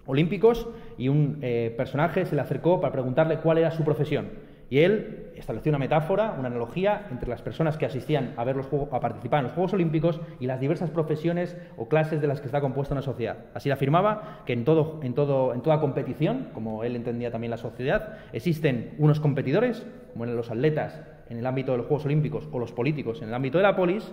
Olímpicos 0.05 0.67
y 0.99 1.09
un 1.09 1.39
eh, 1.41 1.73
personaje 1.75 2.27
se 2.27 2.35
le 2.35 2.41
acercó 2.41 2.79
para 2.79 2.93
preguntarle 2.93 3.37
cuál 3.37 3.57
era 3.57 3.71
su 3.71 3.83
profesión. 3.83 4.27
Y 4.69 4.81
él 4.81 5.31
estableció 5.35 5.71
una 5.71 5.79
metáfora, 5.79 6.35
una 6.37 6.47
analogía 6.47 7.07
entre 7.09 7.27
las 7.27 7.41
personas 7.41 7.75
que 7.75 7.87
asistían 7.87 8.35
a, 8.37 8.43
ver 8.43 8.55
los 8.55 8.67
a 8.91 8.99
participar 8.99 9.39
en 9.39 9.45
los 9.45 9.53
Juegos 9.53 9.73
Olímpicos 9.73 10.21
y 10.39 10.45
las 10.45 10.59
diversas 10.59 10.91
profesiones 10.91 11.57
o 11.75 11.87
clases 11.87 12.21
de 12.21 12.27
las 12.27 12.39
que 12.39 12.45
está 12.45 12.61
compuesta 12.61 12.93
una 12.93 13.01
sociedad. 13.01 13.37
Así 13.55 13.71
afirmaba 13.71 14.43
que 14.45 14.53
en, 14.53 14.63
toda 14.63 15.79
competición, 15.81 16.49
como 16.53 16.83
él 16.83 16.95
entendía 16.95 17.31
también 17.31 17.49
la 17.49 17.57
sociedad, 17.57 18.19
existen 18.31 18.93
unos 18.99 19.19
competidores, 19.19 19.83
como 20.13 20.25
en 20.25 20.35
los 20.35 20.51
atletas 20.51 21.01
en 21.29 21.37
el 21.37 21.45
ámbito 21.45 21.71
de 21.71 21.79
los 21.79 21.87
Juegos 21.87 22.05
Olímpicos 22.05 22.47
o 22.51 22.59
los 22.59 22.71
políticos 22.71 23.21
en 23.21 23.29
el 23.29 23.33
ámbito 23.33 23.57
de 23.57 23.63
la 23.63 23.75
polis, 23.75 24.11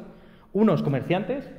unos 0.52 0.82
comerciantes 0.82 1.50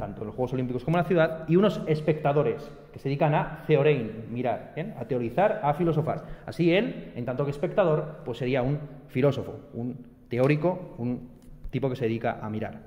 tanto 0.00 0.22
en 0.22 0.28
los 0.28 0.34
Juegos 0.34 0.54
Olímpicos 0.54 0.82
como 0.82 0.96
en 0.96 1.02
la 1.02 1.08
ciudad, 1.08 1.44
y 1.46 1.56
unos 1.56 1.82
espectadores 1.86 2.68
que 2.92 2.98
se 2.98 3.08
dedican 3.08 3.34
a 3.34 3.62
theorein, 3.66 4.24
mirar, 4.30 4.72
a 4.98 5.04
teorizar, 5.04 5.60
a 5.62 5.74
filosofar. 5.74 6.24
Así 6.46 6.72
él, 6.74 7.12
en 7.14 7.24
tanto 7.24 7.44
que 7.44 7.50
espectador, 7.52 8.22
pues 8.24 8.38
sería 8.38 8.62
un 8.62 8.80
filósofo, 9.08 9.60
un 9.74 10.06
teórico, 10.28 10.94
un 10.98 11.28
tipo 11.70 11.88
que 11.88 11.96
se 11.96 12.06
dedica 12.06 12.38
a 12.42 12.48
mirar. 12.48 12.80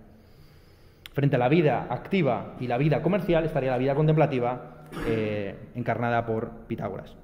Frente 1.14 1.36
a 1.36 1.40
la 1.40 1.48
vida 1.48 1.88
activa 1.90 2.56
y 2.60 2.68
la 2.68 2.78
vida 2.78 3.02
comercial 3.04 3.46
estaría 3.46 3.72
la 3.72 3.78
vida 3.78 3.94
contemplativa 3.94 4.86
eh, 5.08 5.56
encarnada 5.76 6.26
por 6.26 6.50
Pitágoras. 6.68 7.16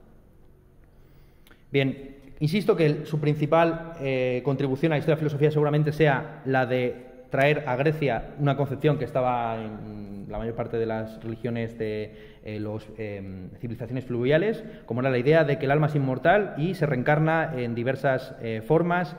Bien, 1.72 2.18
insisto 2.40 2.76
que 2.76 3.06
su 3.06 3.20
principal 3.20 3.94
eh, 4.02 4.42
contribución 4.44 4.92
a 4.92 4.96
la 4.96 5.00
historia 5.00 5.16
de 5.16 5.18
la 5.18 5.28
filosofía 5.28 5.52
seguramente 5.52 5.92
sea 5.92 6.42
la 6.46 6.66
de 6.66 7.10
traer 7.30 7.64
a 7.68 7.76
Grecia 7.76 8.32
una 8.40 8.58
concepción 8.58 8.98
que 8.98 9.06
estaba 9.06 9.58
en 9.62 10.26
la 10.30 10.38
mayor 10.38 10.56
parte 10.56 10.78
de 10.78 10.86
las 10.86 11.22
religiones 11.24 11.78
de 11.78 12.40
eh, 12.44 12.60
las 12.60 12.88
em, 12.98 13.50
civilizaciones 13.60 14.06
fluviales, 14.06 14.64
como 14.86 15.02
era 15.02 15.10
la 15.10 15.18
idea 15.18 15.44
de 15.44 15.58
que 15.58 15.66
el 15.66 15.72
alma 15.72 15.88
es 15.88 15.96
inmortal 15.96 16.54
y 16.58 16.76
se 16.76 16.86
reencarna 16.86 17.54
en 17.56 17.76
diversas 17.76 18.36
eh, 18.42 18.62
formas. 18.66 19.16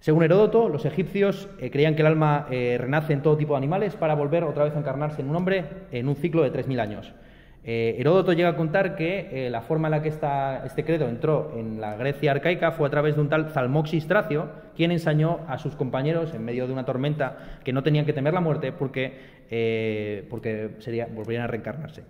Según 0.00 0.24
Heródoto, 0.24 0.68
los 0.68 0.84
egipcios 0.84 1.48
eh, 1.58 1.70
creían 1.70 1.96
que 1.96 2.02
el 2.02 2.08
alma 2.08 2.46
renace 2.50 3.12
en 3.12 3.22
todo 3.22 3.36
tipo 3.36 3.54
de 3.54 3.58
animales 3.58 3.96
para 3.96 4.14
volver 4.14 4.44
otra 4.44 4.64
vez 4.64 4.76
a 4.76 4.78
encarnarse 4.78 5.22
en 5.22 5.30
un 5.30 5.36
hombre 5.36 5.64
en 5.90 6.08
un 6.08 6.16
ciclo 6.16 6.42
de 6.42 6.52
3.000 6.52 6.80
años. 6.80 7.12
Eh, 7.68 7.96
Heródoto 7.98 8.32
llega 8.32 8.50
a 8.50 8.56
contar 8.56 8.94
que 8.94 9.46
eh, 9.46 9.50
la 9.50 9.60
forma 9.60 9.88
en 9.88 9.90
la 9.90 10.02
que 10.02 10.10
este 10.10 10.84
credo 10.84 11.08
entró 11.08 11.52
en 11.56 11.80
la 11.80 11.96
Grecia 11.96 12.30
arcaica 12.30 12.70
fue 12.70 12.86
a 12.86 12.90
través 12.90 13.16
de 13.16 13.22
un 13.22 13.28
tal 13.28 13.50
Zalmoxis 13.50 14.06
Tracio, 14.06 14.48
quien 14.76 14.92
ensañó 14.92 15.40
a 15.48 15.58
sus 15.58 15.74
compañeros 15.74 16.32
en 16.32 16.44
medio 16.44 16.68
de 16.68 16.72
una 16.72 16.84
tormenta 16.84 17.58
que 17.64 17.72
no 17.72 17.82
tenían 17.82 18.06
que 18.06 18.12
temer 18.12 18.34
la 18.34 18.40
muerte 18.40 18.70
porque, 18.70 19.18
eh, 19.50 20.28
porque 20.30 20.76
volverían 21.12 21.42
a 21.42 21.46
reencarnarse. 21.48 22.02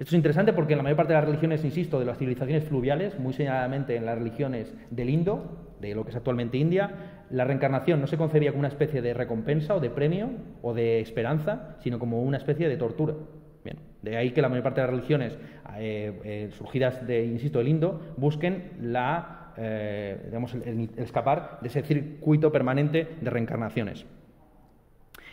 Esto 0.00 0.10
es 0.10 0.14
interesante 0.14 0.52
porque 0.52 0.72
en 0.72 0.78
la 0.78 0.82
mayor 0.82 0.96
parte 0.96 1.12
de 1.12 1.20
las 1.20 1.26
religiones, 1.26 1.64
insisto, 1.64 2.00
de 2.00 2.04
las 2.04 2.18
civilizaciones 2.18 2.64
fluviales, 2.64 3.20
muy 3.20 3.32
señaladamente 3.32 3.94
en 3.94 4.04
las 4.04 4.18
religiones 4.18 4.74
del 4.90 5.10
Indo, 5.10 5.76
de 5.80 5.94
lo 5.94 6.02
que 6.02 6.10
es 6.10 6.16
actualmente 6.16 6.58
India, 6.58 7.22
la 7.30 7.44
reencarnación 7.44 8.00
no 8.00 8.08
se 8.08 8.16
concebía 8.16 8.50
como 8.50 8.60
una 8.60 8.68
especie 8.68 9.00
de 9.00 9.14
recompensa 9.14 9.76
o 9.76 9.80
de 9.80 9.90
premio 9.90 10.30
o 10.62 10.74
de 10.74 11.00
esperanza, 11.00 11.76
sino 11.80 12.00
como 12.00 12.20
una 12.22 12.36
especie 12.36 12.68
de 12.68 12.76
tortura. 12.76 13.14
De 14.02 14.16
ahí 14.16 14.30
que 14.30 14.40
la 14.40 14.48
mayor 14.48 14.62
parte 14.62 14.80
de 14.80 14.86
las 14.86 14.94
religiones 14.94 15.36
eh, 15.76 16.20
eh, 16.24 16.50
surgidas 16.56 17.06
de, 17.06 17.24
insisto, 17.24 17.58
del 17.58 17.68
Indo, 17.68 18.14
busquen 18.16 18.72
la 18.80 19.38
eh, 19.56 20.16
digamos, 20.26 20.54
escapar 20.96 21.58
de 21.60 21.68
ese 21.68 21.82
circuito 21.82 22.52
permanente 22.52 23.08
de 23.20 23.30
reencarnaciones. 23.30 24.06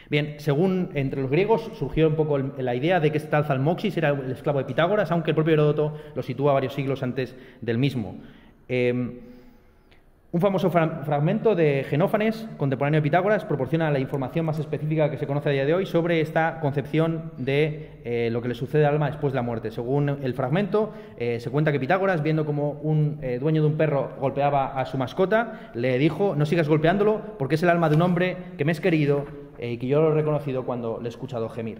Bien, 0.10 0.36
según 0.38 0.90
entre 0.96 1.22
los 1.22 1.30
griegos 1.30 1.72
surgió 1.76 2.08
un 2.08 2.16
poco 2.16 2.38
la 2.38 2.76
idea 2.76 3.00
de 3.00 3.12
que 3.12 3.18
este 3.18 3.30
tal 3.30 3.46
Zalmoxis 3.46 3.98
era 3.98 4.10
el 4.10 4.32
esclavo 4.32 4.60
de 4.60 4.66
Pitágoras, 4.66 5.12
aunque 5.12 5.32
el 5.32 5.36
propio 5.36 5.54
Heródoto 5.54 5.98
lo 6.16 6.24
sitúa 6.24 6.54
varios 6.54 6.74
siglos 6.74 7.04
antes 7.04 7.36
del 7.62 7.78
mismo. 7.78 8.18
Em, 8.68 9.20
un 10.36 10.42
famoso 10.42 10.70
fragmento 10.70 11.56
de 11.56 11.86
Genófanes, 11.90 12.46
contemporáneo 12.58 12.98
de 12.98 13.04
Pitágoras, 13.04 13.46
proporciona 13.46 13.90
la 13.90 14.00
información 14.00 14.46
más 14.46 14.60
específica 14.60 15.10
que 15.10 15.18
se 15.18 15.28
conoce 15.28 15.48
a 15.48 15.54
día 15.54 15.66
de 15.66 15.74
hoy 15.74 15.86
sobre 15.86 16.20
esta 16.20 16.60
concepción 16.60 17.32
de 17.38 18.02
eh, 18.04 18.28
lo 18.34 18.42
que 18.42 18.50
le 18.50 18.54
sucede 18.54 18.86
al 18.86 18.96
alma 18.96 19.08
después 19.08 19.32
de 19.32 19.38
la 19.38 19.44
muerte. 19.44 19.72
Según 19.72 20.10
el 20.10 20.34
fragmento, 20.34 20.92
eh, 21.16 21.40
se 21.40 21.50
cuenta 21.50 21.72
que 21.72 21.80
Pitágoras, 21.80 22.22
viendo 22.22 22.46
como 22.46 22.72
un 22.84 23.20
eh, 23.22 23.40
dueño 23.40 23.62
de 23.62 23.70
un 23.70 23.78
perro 23.78 24.12
golpeaba 24.20 24.78
a 24.78 24.86
su 24.86 24.98
mascota, 24.98 25.72
le 25.74 25.98
dijo, 25.98 26.36
no 26.36 26.46
sigas 26.46 26.68
golpeándolo 26.68 27.22
porque 27.40 27.56
es 27.56 27.64
el 27.64 27.70
alma 27.70 27.88
de 27.88 27.96
un 27.96 28.02
hombre 28.02 28.36
que 28.58 28.66
me 28.66 28.74
es 28.74 28.82
querido 28.82 29.28
y 29.58 29.78
que 29.78 29.88
yo 29.88 30.02
lo 30.02 30.12
he 30.12 30.16
reconocido 30.16 30.66
cuando 30.66 31.00
le 31.00 31.06
he 31.06 31.12
escuchado 31.12 31.48
gemir. 31.48 31.80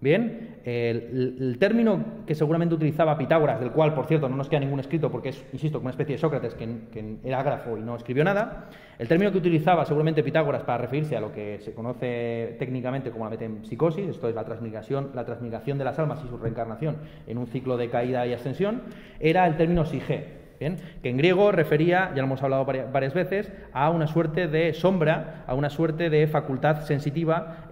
Bien, 0.00 0.60
el, 0.64 1.56
término 1.58 2.02
que 2.26 2.34
seguramente 2.34 2.74
utilizaba 2.74 3.18
Pitágoras, 3.18 3.60
del 3.60 3.70
cual, 3.70 3.92
por 3.92 4.06
cierto, 4.06 4.30
no 4.30 4.36
nos 4.36 4.48
queda 4.48 4.60
ningún 4.60 4.80
escrito 4.80 5.10
porque 5.10 5.28
es, 5.28 5.44
insisto, 5.52 5.78
una 5.78 5.90
especie 5.90 6.14
de 6.14 6.18
Sócrates 6.18 6.54
que, 6.54 7.18
era 7.22 7.42
grafo 7.42 7.76
y 7.76 7.82
no 7.82 7.96
escribió 7.96 8.24
nada, 8.24 8.70
el 8.98 9.08
término 9.08 9.30
que 9.30 9.36
utilizaba 9.36 9.84
seguramente 9.84 10.22
Pitágoras 10.22 10.62
para 10.62 10.78
referirse 10.78 11.16
a 11.16 11.20
lo 11.20 11.32
que 11.32 11.58
se 11.60 11.74
conoce 11.74 12.56
técnicamente 12.58 13.10
como 13.10 13.24
la 13.24 13.30
metempsicosis, 13.30 14.08
esto 14.08 14.26
es 14.26 14.34
la 14.34 14.44
transmigración, 14.44 15.10
la 15.14 15.26
transmigración 15.26 15.76
de 15.76 15.84
las 15.84 15.98
almas 15.98 16.22
y 16.24 16.28
su 16.28 16.38
reencarnación 16.38 16.96
en 17.26 17.36
un 17.36 17.46
ciclo 17.46 17.76
de 17.76 17.90
caída 17.90 18.26
y 18.26 18.32
ascensión, 18.32 18.82
era 19.18 19.46
el 19.46 19.58
término 19.58 19.84
sige, 19.84 20.39
que 20.60 21.08
en 21.08 21.16
griego 21.16 21.52
refería, 21.52 22.10
ya 22.10 22.16
lo 22.16 22.24
hemos 22.24 22.42
hablado 22.42 22.66
varias 22.66 23.14
veces, 23.14 23.50
a 23.72 23.88
una 23.88 24.06
suerte 24.06 24.46
de 24.46 24.74
sombra, 24.74 25.44
a 25.46 25.54
una 25.54 25.70
suerte 25.70 26.10
de 26.10 26.26
facultad 26.26 26.82
sensitiva 26.82 27.66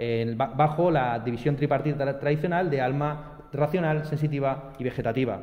bajo 0.56 0.90
la 0.90 1.18
división 1.18 1.56
tripartita 1.56 2.18
tradicional 2.18 2.70
de 2.70 2.80
alma 2.80 3.38
racional, 3.52 4.06
sensitiva 4.06 4.72
y 4.78 4.84
vegetativa. 4.84 5.40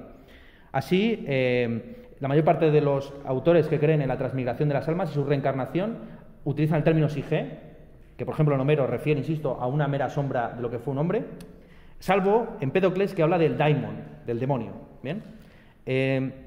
Así, 0.71 1.23
eh, 1.27 2.07
la 2.19 2.27
mayor 2.27 2.43
parte 2.43 2.71
de 2.71 2.81
los 2.81 3.13
autores 3.25 3.67
que 3.67 3.79
creen 3.79 4.01
en 4.01 4.07
la 4.07 4.17
transmigración 4.17 4.67
de 4.67 4.73
las 4.73 4.87
almas 4.87 5.11
y 5.11 5.13
su 5.13 5.23
reencarnación 5.23 5.97
utilizan 6.45 6.77
el 6.79 6.83
término 6.83 7.09
sige, 7.09 7.59
que 8.17 8.25
por 8.25 8.33
ejemplo 8.33 8.55
en 8.55 8.61
Homero 8.61 8.87
refiere, 8.87 9.19
insisto, 9.19 9.57
a 9.61 9.67
una 9.67 9.87
mera 9.87 10.09
sombra 10.09 10.53
de 10.55 10.61
lo 10.61 10.71
que 10.71 10.79
fue 10.79 10.93
un 10.93 10.97
hombre, 10.97 11.25
salvo 11.99 12.57
en 12.59 12.71
Pedocles 12.71 13.13
que 13.13 13.21
habla 13.21 13.37
del 13.37 13.57
daimon, 13.57 13.97
del 14.25 14.39
demonio. 14.39 14.71
¿bien? 15.03 15.23
Eh, 15.85 16.44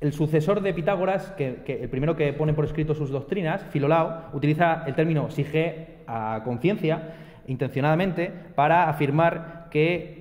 el 0.00 0.12
sucesor 0.12 0.60
de 0.60 0.72
Pitágoras, 0.72 1.32
que, 1.32 1.64
el 1.66 1.88
primero 1.88 2.14
que 2.14 2.32
pone 2.32 2.54
por 2.54 2.64
escrito 2.64 2.94
sus 2.94 3.10
doctrinas, 3.10 3.64
Filolao, 3.70 4.30
utiliza 4.32 4.84
el 4.86 4.94
término 4.94 5.30
sige 5.30 5.98
a 6.06 6.42
conciencia, 6.44 7.14
intencionadamente, 7.46 8.32
para 8.54 8.88
afirmar 8.88 9.68
que 9.70 10.20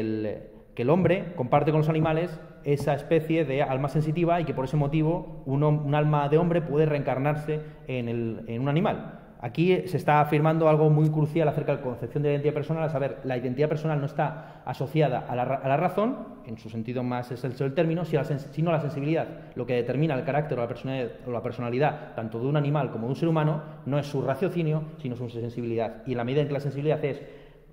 el, 0.00 0.40
que 0.74 0.82
el, 0.82 0.90
hombre 0.90 1.32
comparte 1.36 1.70
con 1.70 1.80
los 1.80 1.88
animales 1.88 2.38
esa 2.64 2.94
especie 2.94 3.44
de 3.44 3.62
alma 3.62 3.88
sensitiva 3.88 4.40
y 4.40 4.44
que 4.44 4.54
por 4.54 4.64
ese 4.64 4.76
motivo 4.76 5.42
un, 5.46 5.94
alma 5.94 6.28
de 6.28 6.38
hombre 6.38 6.62
puede 6.62 6.86
reencarnarse 6.86 7.60
en 7.86 8.60
un 8.60 8.68
animal. 8.68 9.23
Aquí 9.44 9.82
se 9.88 9.98
está 9.98 10.22
afirmando 10.22 10.70
algo 10.70 10.88
muy 10.88 11.10
crucial 11.10 11.46
acerca 11.48 11.72
de 11.72 11.76
la 11.76 11.84
concepción 11.84 12.22
de 12.22 12.30
la 12.30 12.32
identidad 12.36 12.54
personal, 12.54 12.82
a 12.82 12.88
saber, 12.88 13.18
la 13.24 13.36
identidad 13.36 13.68
personal 13.68 14.00
no 14.00 14.06
está 14.06 14.62
asociada 14.64 15.26
a 15.28 15.36
la, 15.36 15.76
razón, 15.76 16.16
en 16.46 16.56
su 16.56 16.70
sentido 16.70 17.02
más 17.02 17.30
excelso 17.30 17.64
del 17.64 17.74
término, 17.74 18.06
sino 18.06 18.72
la 18.72 18.80
sensibilidad. 18.80 19.28
Lo 19.54 19.66
que 19.66 19.74
determina 19.74 20.14
el 20.14 20.24
carácter 20.24 20.56
o 20.56 20.62
la, 20.62 20.66
personalidad, 20.66 21.10
o 21.26 21.30
la 21.30 21.42
personalidad 21.42 22.14
tanto 22.14 22.40
de 22.40 22.46
un 22.46 22.56
animal 22.56 22.90
como 22.90 23.06
de 23.06 23.10
un 23.10 23.16
ser 23.16 23.28
humano 23.28 23.60
no 23.84 23.98
es 23.98 24.06
su 24.06 24.22
raciocinio, 24.22 24.84
sino 24.96 25.14
su 25.14 25.28
sensibilidad. 25.28 25.96
Y 26.06 26.12
en 26.12 26.16
la 26.16 26.24
medida 26.24 26.40
en 26.40 26.46
que 26.46 26.54
la 26.54 26.60
sensibilidad 26.60 27.04
es 27.04 27.20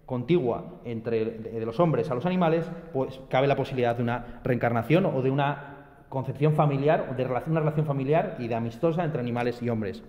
contigua 0.06 0.82
entre 0.84 1.64
los 1.66 1.80
hombres 1.80 2.12
a 2.12 2.16
los 2.16 2.26
animales, 2.26 2.70
pues 2.92 3.22
cabe 3.30 3.48
la 3.48 3.56
posibilidad 3.56 3.96
de 3.96 4.04
una 4.04 4.42
reencarnación 4.44 5.06
o 5.06 5.22
de 5.22 5.32
una 5.32 6.04
concepción 6.10 6.54
familiar, 6.54 7.08
o 7.10 7.16
de 7.16 7.24
una 7.24 7.62
relación 7.62 7.86
familiar 7.86 8.36
y 8.40 8.50
de 8.50 8.56
amistosa 8.56 9.06
entre 9.06 9.22
animales 9.22 9.62
y 9.62 9.70
hombres. 9.70 10.04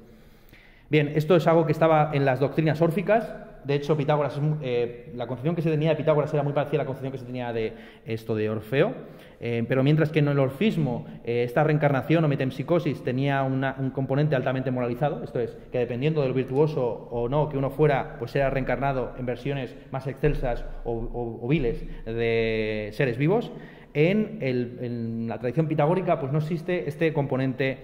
Bien, 0.92 1.12
esto 1.14 1.36
es 1.36 1.46
algo 1.46 1.64
que 1.64 1.72
estaba 1.72 2.10
en 2.12 2.26
las 2.26 2.38
doctrinas 2.38 2.82
órficas. 2.82 3.34
De 3.64 3.74
hecho, 3.76 3.96
Pitágoras, 3.96 4.38
eh, 4.60 5.10
la 5.14 5.26
concepción 5.26 5.56
que 5.56 5.62
se 5.62 5.70
tenía 5.70 5.88
de 5.88 5.96
Pitágoras 5.96 6.34
era 6.34 6.42
muy 6.42 6.52
parecida 6.52 6.82
a 6.82 6.84
la 6.84 6.86
concepción 6.86 7.12
que 7.12 7.16
se 7.16 7.24
tenía 7.24 7.50
de 7.50 7.72
esto 8.04 8.34
de 8.34 8.50
Orfeo. 8.50 8.92
Eh, 9.40 9.64
pero 9.66 9.82
mientras 9.82 10.10
que 10.10 10.18
en 10.18 10.28
el 10.28 10.38
orfismo 10.38 11.06
eh, 11.24 11.44
esta 11.44 11.64
reencarnación 11.64 12.22
o 12.26 12.28
metempsicosis 12.28 13.02
tenía 13.02 13.42
un 13.42 13.90
componente 13.94 14.36
altamente 14.36 14.70
moralizado, 14.70 15.24
esto 15.24 15.40
es, 15.40 15.56
que 15.72 15.78
dependiendo 15.78 16.20
de 16.20 16.28
lo 16.28 16.34
virtuoso 16.34 17.08
o 17.10 17.26
no 17.26 17.48
que 17.48 17.56
uno 17.56 17.70
fuera, 17.70 18.16
pues 18.18 18.36
era 18.36 18.50
reencarnado 18.50 19.14
en 19.18 19.24
versiones 19.24 19.74
más 19.92 20.06
excelsas 20.06 20.62
o, 20.84 21.48
viles 21.48 21.86
de 22.04 22.90
seres 22.92 23.16
vivos, 23.16 23.50
en, 23.94 24.40
en, 24.42 25.26
la 25.26 25.38
tradición 25.38 25.68
pitagórica 25.68 26.20
pues 26.20 26.32
no 26.32 26.38
existe 26.40 26.86
este 26.86 27.14
componente 27.14 27.78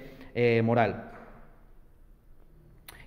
moral. 0.62 1.12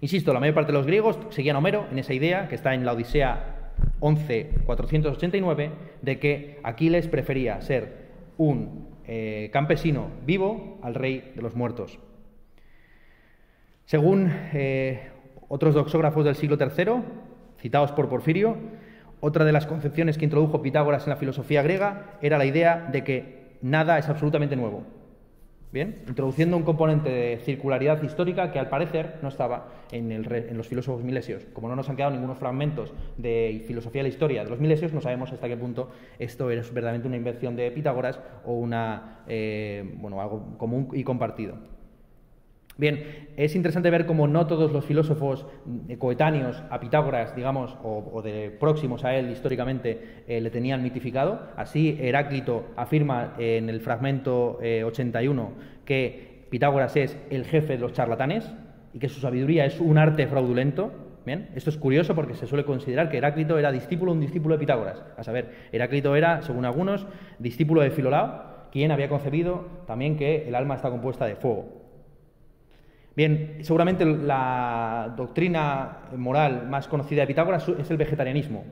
Insisto, 0.02 0.34
la 0.34 0.40
mayor 0.40 0.56
parte 0.56 0.72
de 0.72 0.78
los 0.78 0.88
griegos 0.88 1.20
seguían 1.30 1.56
Homero 1.56 1.86
en 1.92 2.00
esa 2.00 2.14
idea 2.14 2.48
que 2.48 2.56
está 2.56 2.74
en 2.74 2.84
la 2.86 2.94
Odisea 2.94 3.72
11.489 4.00 5.70
de 6.02 6.20
que 6.20 6.60
Aquiles 6.64 7.08
prefería 7.08 7.62
ser 7.62 8.10
un 8.38 8.90
eh, 9.06 9.52
campesino 9.54 10.10
vivo 10.26 10.80
al 10.82 10.96
rey 10.96 11.32
de 11.36 11.42
los 11.44 11.56
muertos. 11.56 12.00
Según 13.86 14.32
eh, 14.54 15.10
otros 15.50 15.76
doxógrafos 15.76 16.26
del 16.26 16.36
siglo 16.36 16.58
III, 16.60 17.04
citados 17.60 17.92
por 17.92 18.10
Porfirio, 18.10 18.58
otra 19.20 19.46
de 19.46 19.52
las 19.52 19.68
concepciones 19.68 20.18
que 20.18 20.26
introdujo 20.26 20.64
Pitágoras 20.64 21.04
en 21.04 21.12
la 21.12 21.18
filosofía 21.18 21.62
griega 21.62 22.18
era 22.24 22.40
la 22.40 22.46
idea 22.46 22.88
de 22.92 23.04
que 23.04 23.58
nada 23.62 24.00
es 24.00 24.10
absolutamente 24.10 24.56
nuevo, 24.56 24.84
Bien, 25.72 26.04
introduciendo 26.06 26.58
un 26.58 26.64
componente 26.64 27.10
de 27.10 27.38
circularidad 27.38 28.04
histórica 28.04 28.52
que 28.52 28.60
al 28.60 28.68
parecer 28.68 29.20
no 29.22 29.30
estaba 29.30 29.70
en, 29.94 30.12
en, 30.12 30.58
los 30.58 30.68
filósofos 30.68 31.02
milesios. 31.02 31.46
Como 31.54 31.70
no 31.70 31.78
nos 31.78 31.88
han 31.88 31.96
quedado 31.96 32.12
ningunos 32.12 32.38
fragmentos 32.38 32.94
de 33.16 33.64
filosofía 33.66 34.00
de 34.00 34.10
la 34.10 34.10
historia 34.10 34.44
de 34.44 34.50
los 34.50 34.60
milesios, 34.60 34.92
no 34.92 35.00
sabemos 35.00 35.32
hasta 35.32 35.48
qué 35.48 35.56
punto 35.56 35.90
esto 36.20 36.52
es 36.52 36.74
verdaderamente 36.74 37.08
una 37.08 37.16
invención 37.16 37.56
de 37.56 37.72
Pitágoras 37.72 38.20
o 38.46 38.54
una, 38.54 39.24
eh, 39.28 39.90
bueno, 39.96 40.20
algo 40.20 40.58
común 40.58 40.90
y 40.92 41.06
compartido. 41.06 41.56
Bien, 42.78 43.28
es 43.36 43.56
interesante 43.56 43.90
ver 43.90 44.06
cómo 44.06 44.28
no 44.28 44.48
todos 44.48 44.72
los 44.72 44.86
filósofos 44.86 45.46
coetáneos 46.00 46.64
a 46.70 46.80
Pitágoras, 46.80 47.36
digamos, 47.36 47.78
o, 47.84 48.22
de 48.24 48.50
próximos 48.50 49.04
a 49.04 49.16
él 49.16 49.30
históricamente, 49.30 50.24
eh, 50.28 50.42
le 50.42 50.50
tenían 50.50 50.82
mitificado. 50.82 51.42
Así, 51.58 51.98
Heráclito 52.00 52.68
afirma 52.76 53.36
en 53.38 53.70
el 53.70 53.82
fragmento 53.82 54.60
81 54.86 55.44
eh, 55.44 55.82
que 55.86 56.46
Pitágoras 56.50 56.96
es 56.96 57.18
el 57.30 57.46
jefe 57.46 57.74
de 57.74 57.80
los 57.80 57.94
charlatanes 57.94 58.50
y 58.94 59.00
que 59.00 59.10
su 59.10 59.20
sabiduría 59.20 59.66
es 59.66 59.80
un 59.80 59.98
arte 59.98 60.28
fraudulento. 60.28 60.92
Bien, 61.26 61.50
esto 61.56 61.70
es 61.70 61.78
curioso 61.78 62.16
porque 62.16 62.34
se 62.34 62.48
suele 62.48 62.66
considerar 62.66 63.10
que 63.10 63.18
Heráclito 63.18 63.60
era 63.60 63.72
discípulo, 63.72 64.12
un 64.12 64.22
discípulo 64.22 64.56
de 64.56 64.60
Pitágoras. 64.60 65.04
A 65.18 65.24
saber, 65.24 65.52
Heráclito 65.72 66.16
era, 66.16 66.42
según 66.42 66.66
algunos, 66.66 67.06
discípulo 67.38 67.82
de 67.82 67.92
Filolao, 67.92 68.70
quien 68.72 68.92
había 68.92 69.10
concebido 69.10 69.68
también 69.86 70.18
que 70.18 70.48
el 70.48 70.56
alma 70.56 70.76
está 70.76 70.90
compuesta 70.90 71.26
de 71.26 71.36
fuego. 71.36 71.81
Bien, 73.16 73.58
seguramente 73.62 74.06
la 74.06 75.14
doctrina 75.18 75.98
moral 76.16 76.68
más 76.70 76.88
conocida 76.88 77.22
de 77.22 77.28
Pitágoras 77.28 77.68
es 77.68 77.92
el 77.92 77.98
vegetarianismo, 77.98 78.64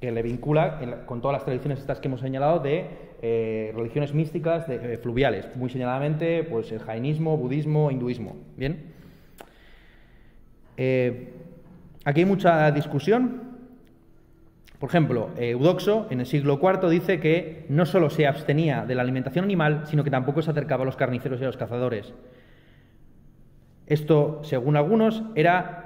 que 0.00 0.12
le 0.12 0.22
vincula 0.22 1.04
con 1.06 1.20
todas 1.20 1.34
las 1.34 1.44
tradiciones 1.44 1.80
estas 1.80 1.98
que 1.98 2.06
hemos 2.06 2.20
señalado 2.20 2.60
de 2.60 2.86
eh, 3.20 3.72
religiones 3.74 4.14
místicas 4.14 4.68
de, 4.68 4.94
eh, 4.94 4.98
fluviales, 4.98 5.48
muy 5.56 5.68
señaladamente 5.68 6.44
pues 6.44 6.70
el 6.70 6.78
jainismo, 6.78 7.36
budismo, 7.36 7.90
hinduismo. 7.90 8.36
Bien, 8.56 8.92
eh, 10.76 11.32
aquí 12.04 12.20
hay 12.20 12.26
mucha 12.26 12.70
discusión. 12.70 13.48
Por 14.78 14.90
ejemplo, 14.90 15.30
Eudoxo 15.36 16.06
en 16.10 16.20
el 16.20 16.26
siglo 16.26 16.60
IV 16.62 16.88
dice 16.88 17.18
que 17.18 17.66
no 17.68 17.84
solo 17.84 18.10
se 18.10 18.28
abstenía 18.28 18.84
de 18.86 18.94
la 18.94 19.02
alimentación 19.02 19.44
animal, 19.44 19.82
sino 19.86 20.04
que 20.04 20.10
tampoco 20.10 20.40
se 20.40 20.52
acercaba 20.52 20.84
a 20.84 20.86
los 20.86 20.94
carniceros 20.94 21.40
y 21.40 21.42
a 21.42 21.48
los 21.48 21.56
cazadores. 21.56 22.14
Esto, 23.88 24.40
según 24.42 24.76
algunos, 24.76 25.24
era 25.34 25.78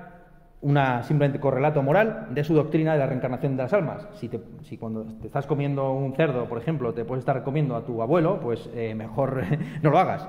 una 0.61 1.03
simplemente 1.03 1.41
correlato 1.41 1.83
moral 1.83 2.29
de 2.31 2.45
su 2.45 2.55
doctrina 2.55 2.93
de 2.93 2.99
la 2.99 3.07
reencarnación 3.07 3.57
de 3.57 3.63
las 3.63 3.73
almas. 3.73 4.09
Si, 4.15 4.77
cuando 4.77 5.05
te 5.05 5.27
estás 5.27 5.47
comiendo 5.47 5.93
un 5.93 6.15
cerdo, 6.15 6.49
por 6.49 6.59
ejemplo, 6.59 6.93
te 6.95 7.05
puedes 7.05 7.23
estar 7.23 7.43
comiendo 7.43 7.77
a 7.77 7.85
tu 7.85 8.03
abuelo, 8.03 8.41
pues 8.41 8.71
eh, 8.75 8.95
mejor 8.95 9.43
no 9.83 9.91
lo 9.91 9.99
hagas. 9.99 10.29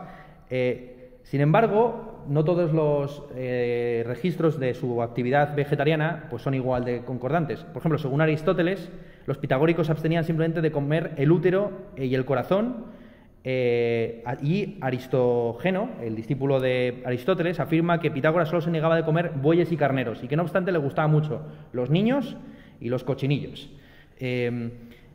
Eh, 0.49 0.93
sin 1.23 1.41
embargo, 1.41 2.25
no 2.27 2.43
todos 2.43 2.73
los 2.73 3.23
eh, 3.35 4.03
registros 4.05 4.59
de 4.59 4.73
su 4.73 5.01
actividad 5.01 5.55
vegetariana 5.55 6.27
pues 6.29 6.41
son 6.41 6.53
igual 6.53 6.83
de 6.85 7.03
concordantes. 7.03 7.63
Por 7.63 7.77
ejemplo, 7.77 7.97
según 7.97 8.21
Aristóteles, 8.21 8.91
los 9.25 9.37
pitagóricos 9.37 9.89
abstenían 9.89 10.25
simplemente 10.25 10.61
de 10.61 10.71
comer 10.71 11.13
el 11.17 11.31
útero 11.31 11.71
y 11.95 12.13
el 12.13 12.25
corazón 12.25 12.85
Eh, 13.45 14.23
y 14.41 14.77
Aristogeno, 14.79 15.89
el 16.01 16.15
discípulo 16.15 16.59
de 16.59 17.03
Aristóteles, 17.05 17.59
afirma 17.59 17.99
que 17.99 18.11
Pitágoras 18.11 18.49
solo 18.49 18.61
se 18.61 18.71
negaba 18.71 18.95
de 18.95 19.03
comer 19.03 19.31
bueyes 19.31 19.71
y 19.71 19.77
carneros 19.77 20.23
y 20.23 20.27
que 20.27 20.35
no 20.35 20.43
obstante 20.43 20.71
le 20.71 20.77
gustaban 20.77 21.11
mucho 21.11 21.41
los 21.73 21.89
niños 21.89 22.37
y 22.79 22.89
los 22.89 23.03
cochinillos. 23.03 23.69
Eh, 24.19 24.71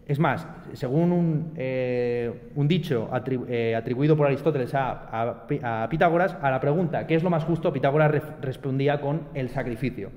es 0.08 0.18
más, 0.18 0.46
según 0.72 1.12
un, 1.12 1.52
eh, 1.56 2.32
dicho 2.56 3.10
atribuido 3.12 4.16
por 4.16 4.26
Aristóteles 4.26 4.72
a, 4.74 5.46
Pitágoras, 5.90 6.34
a 6.40 6.50
la 6.50 6.60
pregunta 6.60 7.06
¿qué 7.06 7.14
es 7.14 7.22
lo 7.22 7.28
más 7.28 7.44
justo? 7.44 7.70
Pitágoras 7.74 8.10
respondía 8.40 9.02
con 9.02 9.28
el 9.34 9.50
sacrificio. 9.50 10.10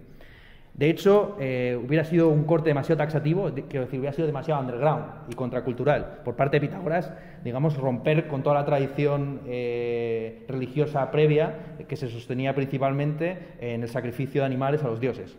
De 0.74 0.90
hecho, 0.90 1.36
eh, 1.40 1.78
hubiera 1.84 2.06
sido 2.06 2.30
un 2.30 2.46
corte 2.46 2.70
demasiado 2.70 2.98
taxativo, 2.98 3.52
quiero 3.70 3.86
decir, 3.86 4.00
hubiera 4.00 4.14
sido 4.14 4.26
demasiado 4.26 4.62
underground 4.62 5.06
y 5.30 5.36
contracultural 5.36 6.22
por 6.24 6.36
parte 6.36 6.58
de 6.58 6.68
Pitágoras, 6.68 7.12
digamos, 7.44 7.76
romper 7.78 8.28
con 8.28 8.42
toda 8.42 8.56
la 8.56 8.66
tradición 8.66 9.42
eh, 9.48 10.46
religiosa 10.48 11.12
previa 11.12 11.76
que 11.88 11.98
se 11.98 12.08
sostenía 12.08 12.56
principalmente 12.56 13.38
en 13.60 13.84
el 13.84 13.90
sacrificio 13.90 14.42
de 14.42 14.46
animales 14.46 14.82
a 14.84 14.88
los 14.88 15.02
dioses. 15.02 15.38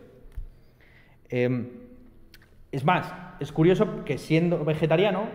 Em, 1.29 1.67
es 2.71 2.85
más, 2.85 3.11
es 3.39 3.51
curioso 3.51 4.05
que 4.05 4.19
siendo 4.19 4.63
vegetariano, 4.63 5.27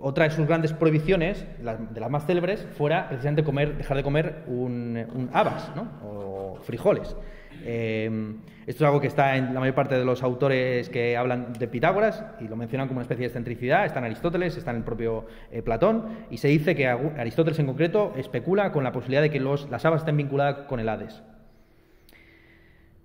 otra 0.00 0.24
de 0.24 0.30
sus 0.30 0.46
grandes 0.46 0.72
prohibiciones, 0.72 1.44
de 1.58 2.00
las 2.00 2.10
más 2.10 2.26
célebres, 2.26 2.66
fuera 2.76 3.08
precisamente 3.08 3.44
comer, 3.44 3.76
dejar 3.76 3.96
de 3.96 4.02
comer 4.02 4.44
un, 4.46 5.28
habas 5.32 5.74
¿no? 5.74 5.88
o 6.04 6.58
frijoles. 6.62 7.16
Em, 7.64 8.38
esto 8.66 8.84
es 8.84 8.88
algo 8.88 9.00
que 9.00 9.08
está 9.08 9.36
en 9.36 9.54
la 9.54 9.60
mayor 9.60 9.74
parte 9.74 9.96
de 9.96 10.04
los 10.04 10.22
autores 10.22 10.88
que 10.88 11.16
hablan 11.16 11.52
de 11.52 11.66
Pitágoras 11.66 12.24
y 12.40 12.46
lo 12.46 12.56
mencionan 12.56 12.86
como 12.86 12.98
una 12.98 13.02
especie 13.02 13.22
de 13.22 13.26
excentricidad. 13.26 13.84
Está 13.84 13.98
en 13.98 14.04
Aristóteles, 14.04 14.56
está 14.56 14.70
en 14.70 14.78
el 14.78 14.84
propio 14.84 15.26
eh, 15.50 15.62
Platón 15.62 16.04
y 16.30 16.36
se 16.36 16.48
dice 16.48 16.74
que 16.76 16.86
Aristóteles 16.86 17.58
en 17.58 17.66
concreto 17.66 18.12
especula 18.16 18.70
con 18.70 18.84
la 18.84 18.92
posibilidad 18.92 19.22
de 19.22 19.30
que 19.30 19.40
las 19.40 19.84
habas 19.84 20.02
estén 20.02 20.16
vinculadas 20.16 20.66
con 20.68 20.78
el 20.78 20.88
Hades. 20.88 21.22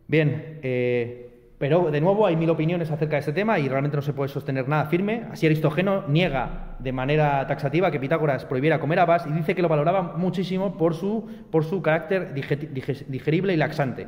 Bien, 0.08 0.60
eh, 0.62 1.28
pero 1.58 1.90
de 1.90 2.02
nuevo 2.02 2.28
hay 2.28 2.36
mil 2.36 2.52
opiniones 2.52 2.92
acerca 2.92 3.16
de 3.16 3.22
este 3.22 3.34
tema 3.34 3.58
y 3.58 3.68
realmente 3.68 3.98
no 3.98 4.04
se 4.04 4.14
puede 4.14 4.30
sostener 4.30 4.68
nada 4.68 4.86
firme. 4.86 5.26
Así 5.32 5.48
Aristógeno 5.48 6.04
niega 6.08 6.76
de 6.78 6.92
manera 6.92 7.48
taxativa 7.48 7.90
que 7.90 8.00
Pitágoras 8.00 8.46
prohibiera 8.46 8.80
comer 8.80 9.00
habas 9.00 9.26
y 9.26 9.32
dice 9.32 9.56
que 9.56 9.64
lo 9.64 9.68
valoraba 9.68 10.14
muchísimo 10.18 10.78
por 10.78 10.94
su 10.94 11.82
carácter 11.82 12.34
digerible 12.34 13.54
y 13.54 13.58
laxante. 13.58 14.08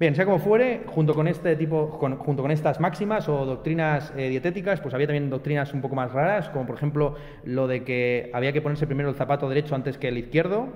Bien, 0.00 0.14
sea 0.14 0.24
como 0.26 0.38
fuere, 0.38 0.82
junto 0.86 1.12
con 1.12 1.26
este 1.26 1.56
tipo, 1.56 1.88
junto 1.88 2.40
con 2.40 2.52
estas 2.52 2.78
máximas 2.78 3.28
o 3.28 3.44
doctrinas 3.44 4.12
eh, 4.16 4.28
dietéticas, 4.28 4.80
pues 4.80 4.94
había 4.94 5.08
también 5.08 5.28
doctrinas 5.28 5.74
un 5.74 5.80
poco 5.80 5.96
más 5.96 6.12
raras, 6.12 6.48
como 6.50 6.66
por 6.66 6.76
ejemplo 6.76 7.16
lo 7.42 7.66
de 7.66 7.82
que 7.82 8.30
había 8.32 8.52
que 8.52 8.62
ponerse 8.62 8.86
primero 8.86 9.08
el 9.08 9.16
zapato 9.16 9.48
derecho 9.48 9.74
antes 9.74 9.98
que 9.98 10.06
el 10.06 10.18
izquierdo, 10.18 10.68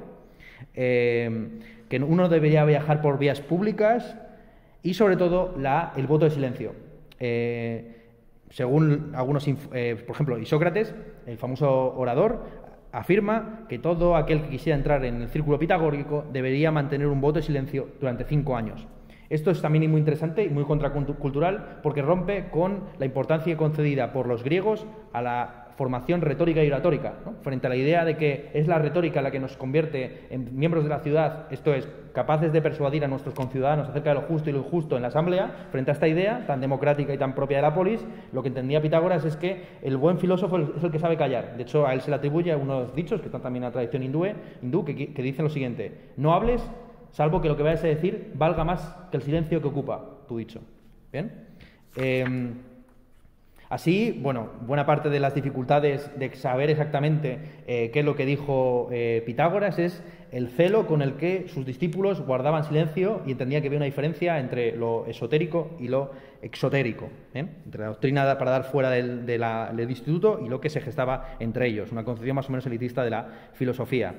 eh, 0.74 1.50
que 1.88 2.02
uno 2.02 2.28
debería 2.28 2.64
viajar 2.64 3.00
por 3.00 3.16
vías 3.20 3.40
públicas 3.40 4.16
y 4.82 4.94
sobre 4.94 5.16
todo 5.16 5.54
el 5.96 6.06
voto 6.08 6.24
de 6.24 6.30
silencio. 6.32 6.72
Eh, 7.20 7.98
según 8.50 9.12
algunos, 9.14 9.44
por 9.46 10.14
ejemplo, 10.16 10.36
Isócrates, 10.36 10.96
el 11.26 11.38
famoso 11.38 11.94
orador, 11.94 12.44
afirma 12.90 13.66
que 13.68 13.78
todo 13.78 14.16
aquel 14.16 14.42
que 14.42 14.48
quisiera 14.48 14.76
entrar 14.76 15.04
en 15.04 15.22
el 15.22 15.28
círculo 15.28 15.60
pitagórico 15.60 16.24
debería 16.32 16.72
mantener 16.72 17.06
un 17.06 17.20
voto 17.20 17.38
de 17.38 17.44
silencio 17.44 17.86
durante 18.00 18.24
cinco 18.24 18.56
años. 18.56 18.88
Esto 19.32 19.50
es 19.50 19.62
también 19.62 19.90
muy 19.90 19.98
interesante 19.98 20.44
y 20.44 20.50
muy 20.50 20.64
contracultural 20.64 21.80
porque 21.82 22.02
rompe 22.02 22.50
con 22.50 22.80
la 22.98 23.06
importancia 23.06 23.56
concedida 23.56 24.12
por 24.12 24.26
los 24.26 24.44
griegos 24.44 24.86
a 25.14 25.22
la 25.22 25.68
formación 25.78 26.20
retórica 26.20 26.62
y 26.62 26.68
oratórica, 26.68 27.14
frente 27.40 27.66
a 27.66 27.70
la 27.70 27.76
idea 27.76 28.04
de 28.04 28.18
que 28.18 28.50
es 28.52 28.68
la 28.68 28.78
retórica 28.78 29.22
la 29.22 29.30
que 29.30 29.40
nos 29.40 29.56
convierte 29.56 30.26
en 30.28 30.54
miembros 30.54 30.84
de 30.84 30.90
la 30.90 30.98
ciudad, 30.98 31.46
esto 31.50 31.72
es, 31.72 31.88
capaces 32.12 32.52
de 32.52 32.60
persuadir 32.60 33.06
a 33.06 33.08
nuestros 33.08 33.34
conciudadanos 33.34 33.88
acerca 33.88 34.10
de 34.10 34.16
lo 34.16 34.20
justo 34.20 34.50
y 34.50 34.52
lo 34.52 34.58
injusto 34.58 34.96
en 34.96 35.02
la 35.02 35.08
asamblea, 35.08 35.68
frente 35.70 35.90
a 35.90 35.94
esta 35.94 36.08
idea 36.08 36.44
tan 36.46 36.60
democrática 36.60 37.14
y 37.14 37.16
tan 37.16 37.34
propia 37.34 37.56
de 37.56 37.62
la 37.62 37.72
polis, 37.72 38.04
lo 38.34 38.42
que 38.42 38.48
entendía 38.48 38.82
Pitágoras 38.82 39.24
es 39.24 39.38
que 39.38 39.62
el 39.80 39.96
buen 39.96 40.18
filósofo 40.18 40.58
es 40.58 40.84
el 40.84 40.90
que 40.90 40.98
sabe 40.98 41.16
callar. 41.16 41.56
De 41.56 41.62
hecho, 41.62 41.86
a 41.86 41.94
él 41.94 42.02
se 42.02 42.10
le 42.10 42.16
atribuye 42.16 42.54
unos 42.54 42.94
dichos 42.94 43.22
que 43.22 43.28
están 43.28 43.40
también 43.40 43.62
en 43.62 43.68
la 43.68 43.72
tradición 43.72 44.02
hindú, 44.02 44.26
hindú 44.60 44.84
que, 44.84 45.14
que 45.14 45.22
dicen 45.22 45.46
lo 45.46 45.50
siguiente, 45.50 46.12
no 46.18 46.34
hables 46.34 46.62
salvo 47.12 47.40
que 47.40 47.48
lo 47.48 47.56
que 47.56 47.62
vayas 47.62 47.84
a 47.84 47.86
decir 47.86 48.32
valga 48.34 48.64
más 48.64 48.96
que 49.10 49.18
el 49.18 49.22
silencio 49.22 49.60
que 49.62 49.68
ocupa 49.68 50.04
tu 50.26 50.38
dicho. 50.38 50.60
¿Bien? 51.12 51.30
Em, 51.94 52.54
así, 53.68 54.18
bueno, 54.20 54.48
buena 54.62 54.86
parte 54.86 55.10
de 55.10 55.20
las 55.20 55.34
dificultades 55.34 56.10
de 56.18 56.34
saber 56.34 56.70
exactamente 56.70 57.38
eh, 57.66 57.90
qué 57.92 58.00
es 58.00 58.04
lo 58.04 58.16
que 58.16 58.26
dijo 58.26 58.88
eh, 58.90 59.22
Pitágoras 59.24 59.78
es 59.78 60.02
el 60.32 60.48
celo 60.48 60.86
con 60.86 61.02
el 61.02 61.16
que 61.16 61.46
sus 61.48 61.66
discípulos 61.66 62.22
guardaban 62.22 62.64
silencio 62.64 63.20
y 63.26 63.32
entendía 63.32 63.60
que 63.60 63.66
había 63.66 63.76
una 63.76 63.84
diferencia 63.84 64.40
entre 64.40 64.74
lo 64.74 65.04
esotérico 65.06 65.76
y 65.78 65.88
lo 65.88 66.10
exotérico, 66.40 67.10
entre 67.34 67.82
la 67.82 67.88
doctrina 67.88 68.38
para 68.38 68.50
dar 68.50 68.64
fuera 68.64 68.88
del 68.90 69.90
instituto 69.90 70.40
y 70.42 70.48
lo 70.48 70.58
que 70.58 70.70
se 70.70 70.80
gestaba 70.80 71.36
entre 71.38 71.68
ellos, 71.68 71.92
una 71.92 72.02
concepción 72.02 72.34
más 72.34 72.48
o 72.48 72.52
menos 72.52 72.64
elitista 72.64 73.04
de 73.04 73.10
la 73.10 73.28
filosofía. 73.52 74.14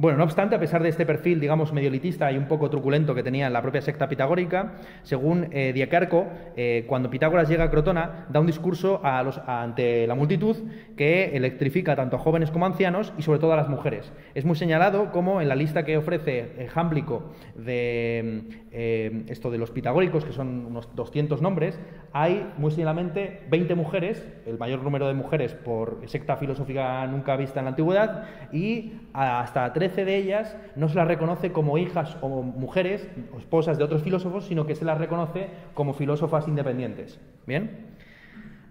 Bueno, 0.00 0.16
no 0.16 0.24
obstante, 0.24 0.56
a 0.56 0.58
pesar 0.58 0.82
de 0.82 0.88
este 0.88 1.04
perfil, 1.04 1.40
digamos, 1.40 1.74
medio 1.74 1.88
elitista 1.88 2.32
y 2.32 2.38
un 2.38 2.48
poco 2.48 2.70
truculento 2.70 3.14
que 3.14 3.22
tenía 3.22 3.50
la 3.50 3.60
propia 3.60 3.82
secta 3.82 4.08
pitagórica, 4.08 4.76
según 5.02 5.48
eh, 5.52 5.74
Diacarco, 5.74 6.26
eh, 6.56 6.86
cuando 6.88 7.10
Pitágoras 7.10 7.50
llega 7.50 7.64
a 7.64 7.70
Crotona, 7.70 8.26
da 8.30 8.40
un 8.40 8.46
discurso 8.46 9.02
ante 9.04 10.06
la 10.06 10.14
multitud 10.14 10.56
que 10.96 11.36
electrifica 11.36 11.96
tanto 11.96 12.16
a 12.16 12.18
jóvenes 12.18 12.50
como 12.50 12.64
a 12.64 12.68
ancianos 12.68 13.12
y 13.18 13.22
sobre 13.22 13.40
todo 13.40 13.52
a 13.52 13.56
las 13.56 13.68
mujeres. 13.68 14.10
Es 14.34 14.46
muy 14.46 14.56
señalado 14.56 15.12
como 15.12 15.42
en 15.42 15.48
la 15.50 15.54
lista 15.54 15.84
que 15.84 15.98
ofrece 15.98 16.66
Jámblico 16.72 17.32
de 17.54 18.44
eh, 18.72 19.24
esto 19.28 19.50
de 19.50 19.58
los 19.58 19.70
pitagóricos, 19.70 20.24
que 20.24 20.32
son 20.32 20.64
unos 20.64 20.96
200 20.96 21.42
nombres, 21.42 21.78
hay 22.14 22.50
muy 22.56 22.70
señalamente 22.70 23.42
20 23.50 23.74
mujeres, 23.74 24.26
el 24.46 24.56
mayor 24.56 24.82
número 24.82 25.08
de 25.08 25.12
mujeres 25.14 25.52
por 25.52 26.00
secta 26.06 26.38
filosófica 26.38 27.06
nunca 27.06 27.36
vista 27.36 27.60
en 27.60 27.66
la 27.66 27.70
antigüedad, 27.72 28.24
y 28.50 28.94
hasta 29.12 29.70
13 29.74 29.89
de 29.96 30.16
ellas 30.16 30.56
no 30.76 30.88
se 30.88 30.94
las 30.94 31.06
reconoce 31.06 31.52
como 31.52 31.78
hijas 31.78 32.16
o 32.20 32.42
mujeres 32.42 33.08
o 33.34 33.38
esposas 33.38 33.78
de 33.78 33.84
otros 33.84 34.02
filósofos, 34.02 34.46
sino 34.46 34.66
que 34.66 34.74
se 34.74 34.84
las 34.84 34.98
reconoce 34.98 35.48
como 35.74 35.94
filósofas 35.94 36.48
independientes. 36.48 37.20
¿Bien? 37.46 37.86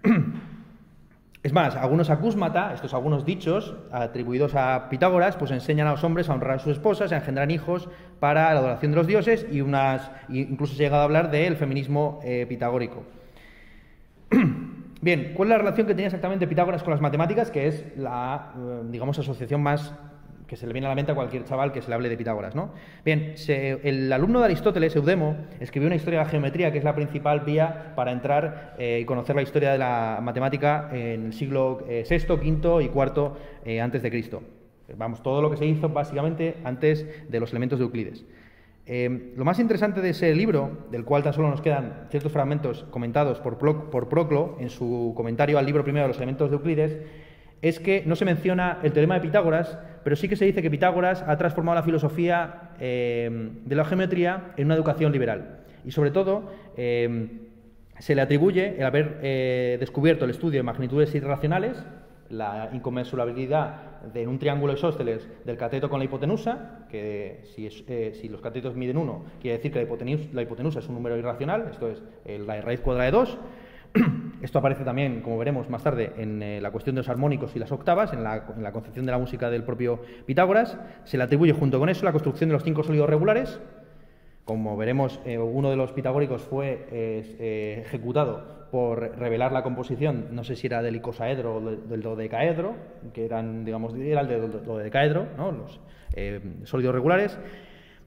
Es 1.42 1.54
más, 1.54 1.74
algunos 1.74 2.10
acúsmata, 2.10 2.74
estos 2.74 2.92
algunos 2.92 3.24
dichos 3.24 3.74
atribuidos 3.90 4.54
a 4.54 4.90
Pitágoras, 4.90 5.36
pues 5.36 5.50
enseñan 5.52 5.86
a 5.86 5.92
los 5.92 6.04
hombres 6.04 6.28
a 6.28 6.34
honrar 6.34 6.56
a 6.56 6.58
sus 6.58 6.72
esposas, 6.72 7.12
a 7.12 7.16
engendrar 7.16 7.50
hijos 7.50 7.88
para 8.20 8.52
la 8.52 8.60
adoración 8.60 8.92
de 8.92 8.96
los 8.98 9.06
dioses 9.06 9.46
y 9.50 9.62
unas, 9.62 10.10
incluso 10.28 10.74
se 10.74 10.82
ha 10.82 10.86
llegado 10.86 11.00
a 11.00 11.04
hablar 11.06 11.30
del 11.30 11.56
feminismo 11.56 12.20
eh, 12.24 12.44
pitagórico. 12.46 13.04
Bien, 15.00 15.32
¿cuál 15.34 15.48
es 15.48 15.50
la 15.52 15.58
relación 15.58 15.86
que 15.86 15.94
tenía 15.94 16.08
exactamente 16.08 16.46
Pitágoras 16.46 16.82
con 16.82 16.90
las 16.90 17.00
matemáticas? 17.00 17.50
Que 17.50 17.68
es 17.68 17.86
la, 17.96 18.52
eh, 18.54 18.82
digamos, 18.90 19.18
asociación 19.18 19.62
más 19.62 19.94
que 20.50 20.56
se 20.56 20.66
le 20.66 20.72
viene 20.72 20.88
a 20.88 20.90
la 20.90 20.96
mente 20.96 21.12
a 21.12 21.14
cualquier 21.14 21.44
chaval 21.44 21.70
que 21.70 21.80
se 21.80 21.88
le 21.88 21.94
hable 21.94 22.08
de 22.08 22.16
Pitágoras. 22.16 22.56
¿no? 22.56 22.72
Bien, 23.04 23.34
el 23.46 24.12
alumno 24.12 24.40
de 24.40 24.46
Aristóteles, 24.46 24.96
Eudemo, 24.96 25.36
escribió 25.60 25.86
una 25.86 25.94
historia 25.94 26.18
de 26.18 26.24
la 26.24 26.28
geometría, 26.28 26.72
que 26.72 26.78
es 26.78 26.82
la 26.82 26.96
principal 26.96 27.42
vía 27.42 27.92
para 27.94 28.10
entrar 28.10 28.74
eh, 28.76 28.98
y 29.00 29.04
conocer 29.04 29.36
la 29.36 29.42
historia 29.42 29.70
de 29.70 29.78
la 29.78 30.18
matemática 30.20 30.90
en 30.92 31.26
el 31.26 31.32
siglo 31.34 31.84
VI, 31.86 31.94
eh, 31.94 32.26
V 32.28 32.82
y 32.82 32.86
IV 32.86 33.32
eh, 33.64 33.80
antes 33.80 34.02
de 34.02 34.10
Cristo. 34.10 34.42
Vamos, 34.96 35.22
todo 35.22 35.40
lo 35.40 35.52
que 35.52 35.56
se 35.56 35.66
hizo 35.66 35.88
básicamente 35.88 36.56
antes 36.64 37.06
de 37.30 37.38
los 37.38 37.52
elementos 37.52 37.78
de 37.78 37.84
Euclides. 37.84 38.26
lo 39.36 39.44
más 39.44 39.60
interesante 39.60 40.00
de 40.00 40.10
ese 40.10 40.34
libro, 40.34 40.88
del 40.90 41.04
cual 41.04 41.22
tan 41.22 41.32
solo 41.32 41.48
nos 41.48 41.60
quedan 41.60 42.08
ciertos 42.10 42.32
fragmentos 42.32 42.82
comentados 42.90 43.38
por 43.38 43.56
Proclo 43.56 44.56
en 44.58 44.68
su 44.68 45.12
comentario 45.16 45.60
al 45.60 45.66
libro 45.66 45.84
primero 45.84 46.06
de 46.06 46.08
los 46.08 46.16
elementos 46.16 46.50
de 46.50 46.56
Euclides, 46.56 46.98
es 47.62 47.78
que 47.78 48.02
no 48.06 48.16
se 48.16 48.24
menciona 48.24 48.78
el 48.82 48.92
teorema 48.92 49.14
de 49.14 49.20
Pitágoras, 49.20 49.78
pero 50.02 50.16
sí 50.16 50.28
que 50.28 50.36
se 50.36 50.46
dice 50.46 50.62
que 50.62 50.70
Pitágoras 50.70 51.22
ha 51.26 51.36
transformado 51.36 51.76
la 51.76 51.82
filosofía 51.82 52.70
eh, 52.78 53.50
de 53.64 53.74
la 53.74 53.84
geometría 53.84 54.52
en 54.56 54.66
una 54.66 54.74
educación 54.74 55.12
liberal. 55.12 55.58
Y 55.84 55.90
sobre 55.90 56.10
todo, 56.10 56.50
eh, 56.76 57.28
se 57.98 58.14
le 58.14 58.22
atribuye 58.22 58.76
el 58.78 58.84
haber 58.84 59.18
eh, 59.22 59.76
descubierto 59.78 60.24
el 60.24 60.30
estudio 60.30 60.58
de 60.58 60.62
magnitudes 60.62 61.14
irracionales, 61.14 61.84
la 62.30 62.70
inconmensurabilidad 62.72 64.04
de 64.14 64.26
un 64.26 64.38
triángulo 64.38 64.72
isósceles 64.72 65.28
del 65.44 65.58
cateto 65.58 65.90
con 65.90 65.98
la 65.98 66.04
hipotenusa, 66.04 66.86
que 66.88 67.42
si, 67.54 68.28
los 68.28 68.40
catetos 68.40 68.74
miden 68.74 68.96
1, 68.96 69.24
quiere 69.42 69.58
decir 69.58 69.72
que 69.72 69.84
la 70.32 70.42
hipotenusa, 70.42 70.78
es 70.78 70.88
un 70.88 70.94
número 70.94 71.18
irracional, 71.18 71.68
esto 71.70 71.90
es 71.90 72.02
la 72.46 72.60
raíz 72.60 72.80
cuadrada 72.80 73.06
de 73.06 73.10
2, 73.10 73.38
Esto 74.42 74.58
aparece 74.58 74.84
también, 74.84 75.20
como 75.20 75.38
veremos 75.38 75.68
más 75.68 75.82
tarde, 75.82 76.12
en 76.16 76.42
eh, 76.42 76.60
la 76.60 76.70
cuestión 76.70 76.94
de 76.96 77.00
los 77.00 77.08
armónicos 77.08 77.54
y 77.56 77.58
las 77.58 77.72
octavas, 77.72 78.12
en 78.12 78.22
la, 78.22 78.72
concepción 78.72 79.06
de 79.06 79.12
la 79.12 79.18
música 79.18 79.50
del 79.50 79.64
propio 79.64 80.00
Pitágoras. 80.26 80.78
Se 81.04 81.16
le 81.16 81.24
atribuye 81.24 81.52
junto 81.52 81.78
con 81.78 81.88
eso 81.88 82.04
la 82.04 82.12
construcción 82.12 82.48
de 82.48 82.54
los 82.54 82.64
cinco 82.64 82.82
sólidos 82.82 83.08
regulares, 83.08 83.60
como 84.44 84.76
veremos, 84.76 85.20
eh, 85.24 85.38
uno 85.38 85.70
de 85.70 85.76
los 85.76 85.92
pitagóricos 85.92 86.42
fue 86.42 86.86
eh, 86.90 87.82
ejecutado 87.86 88.68
por 88.70 89.18
revelar 89.18 89.52
la 89.52 89.62
composición, 89.62 90.28
no 90.30 90.44
sé 90.44 90.56
si 90.56 90.66
era 90.66 90.80
del 90.80 90.96
icosaedro 90.96 91.56
o 91.56 91.60
del 91.60 92.02
dodecaedro, 92.02 92.74
que 93.12 93.24
eran, 93.24 93.64
digamos, 93.64 93.94
era 93.94 94.20
el 94.22 94.50
dodecaedro, 94.64 95.26
¿no? 95.36 95.52
los 95.52 95.80
sólidos 96.64 96.94
regulares. 96.94 97.38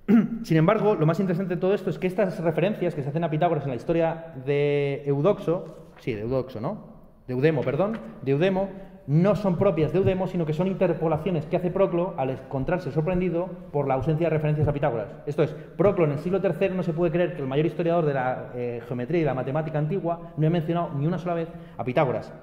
Sin 0.44 0.58
embargo, 0.58 0.96
lo 0.96 1.06
más 1.06 1.20
interesante 1.20 1.56
de 1.56 1.62
todo 1.62 1.74
esto 1.74 1.90
es 1.90 1.98
que 1.98 2.08
estas 2.08 2.40
referencias 2.40 2.94
que 2.96 3.04
se 3.04 3.10
hacen 3.10 3.24
a 3.24 3.30
Pitágoras 3.30 3.64
en 3.64 3.70
la 3.70 3.76
historia 3.76 4.34
de 4.46 5.04
Eudoxo, 5.06 5.92
sí, 6.00 6.14
de 6.14 6.22
Eudoxo, 6.22 6.60
¿no? 6.60 6.94
De 7.28 7.34
Eudemo, 7.34 7.62
perdón, 7.62 7.98
de 8.22 8.32
Eudemo, 8.34 8.70
no 9.08 9.36
son 9.36 9.58
propias 9.58 9.92
de 9.92 10.00
Eudemo, 10.00 10.28
sino 10.28 10.46
que 10.46 10.54
son 10.54 10.68
interpolaciones 10.68 11.46
que 11.46 11.56
hace 11.56 11.72
Proclo 11.72 12.14
al 12.18 12.32
encontrarse 12.32 12.92
sorprendido 12.92 13.50
por 13.72 13.88
la 13.88 13.96
ausencia 13.96 14.28
de 14.28 14.30
referencias 14.30 14.68
a 14.68 14.74
Pitágoras. 14.74 15.10
Esto 15.26 15.44
es, 15.44 15.52
Proclo 15.52 16.06
en 16.06 16.12
el 16.12 16.20
siglo 16.20 16.40
III 16.42 16.70
no 16.70 16.84
se 16.84 16.94
puede 16.94 17.12
creer 17.12 17.36
que 17.36 17.42
el 17.42 17.48
mayor 17.48 17.66
historiador 17.66 18.06
de 18.06 18.14
la 18.14 18.52
eh, 18.56 18.82
geometría 18.88 19.22
y 19.22 19.26
la 19.26 19.34
matemática 19.34 19.80
antigua 19.80 20.34
no 20.36 20.42
haya 20.42 20.50
mencionado 20.50 20.92
ni 20.98 21.08
una 21.08 21.18
sola 21.18 21.36
vez 21.36 21.50
a 21.78 21.84
Pitágoras. 21.84 22.34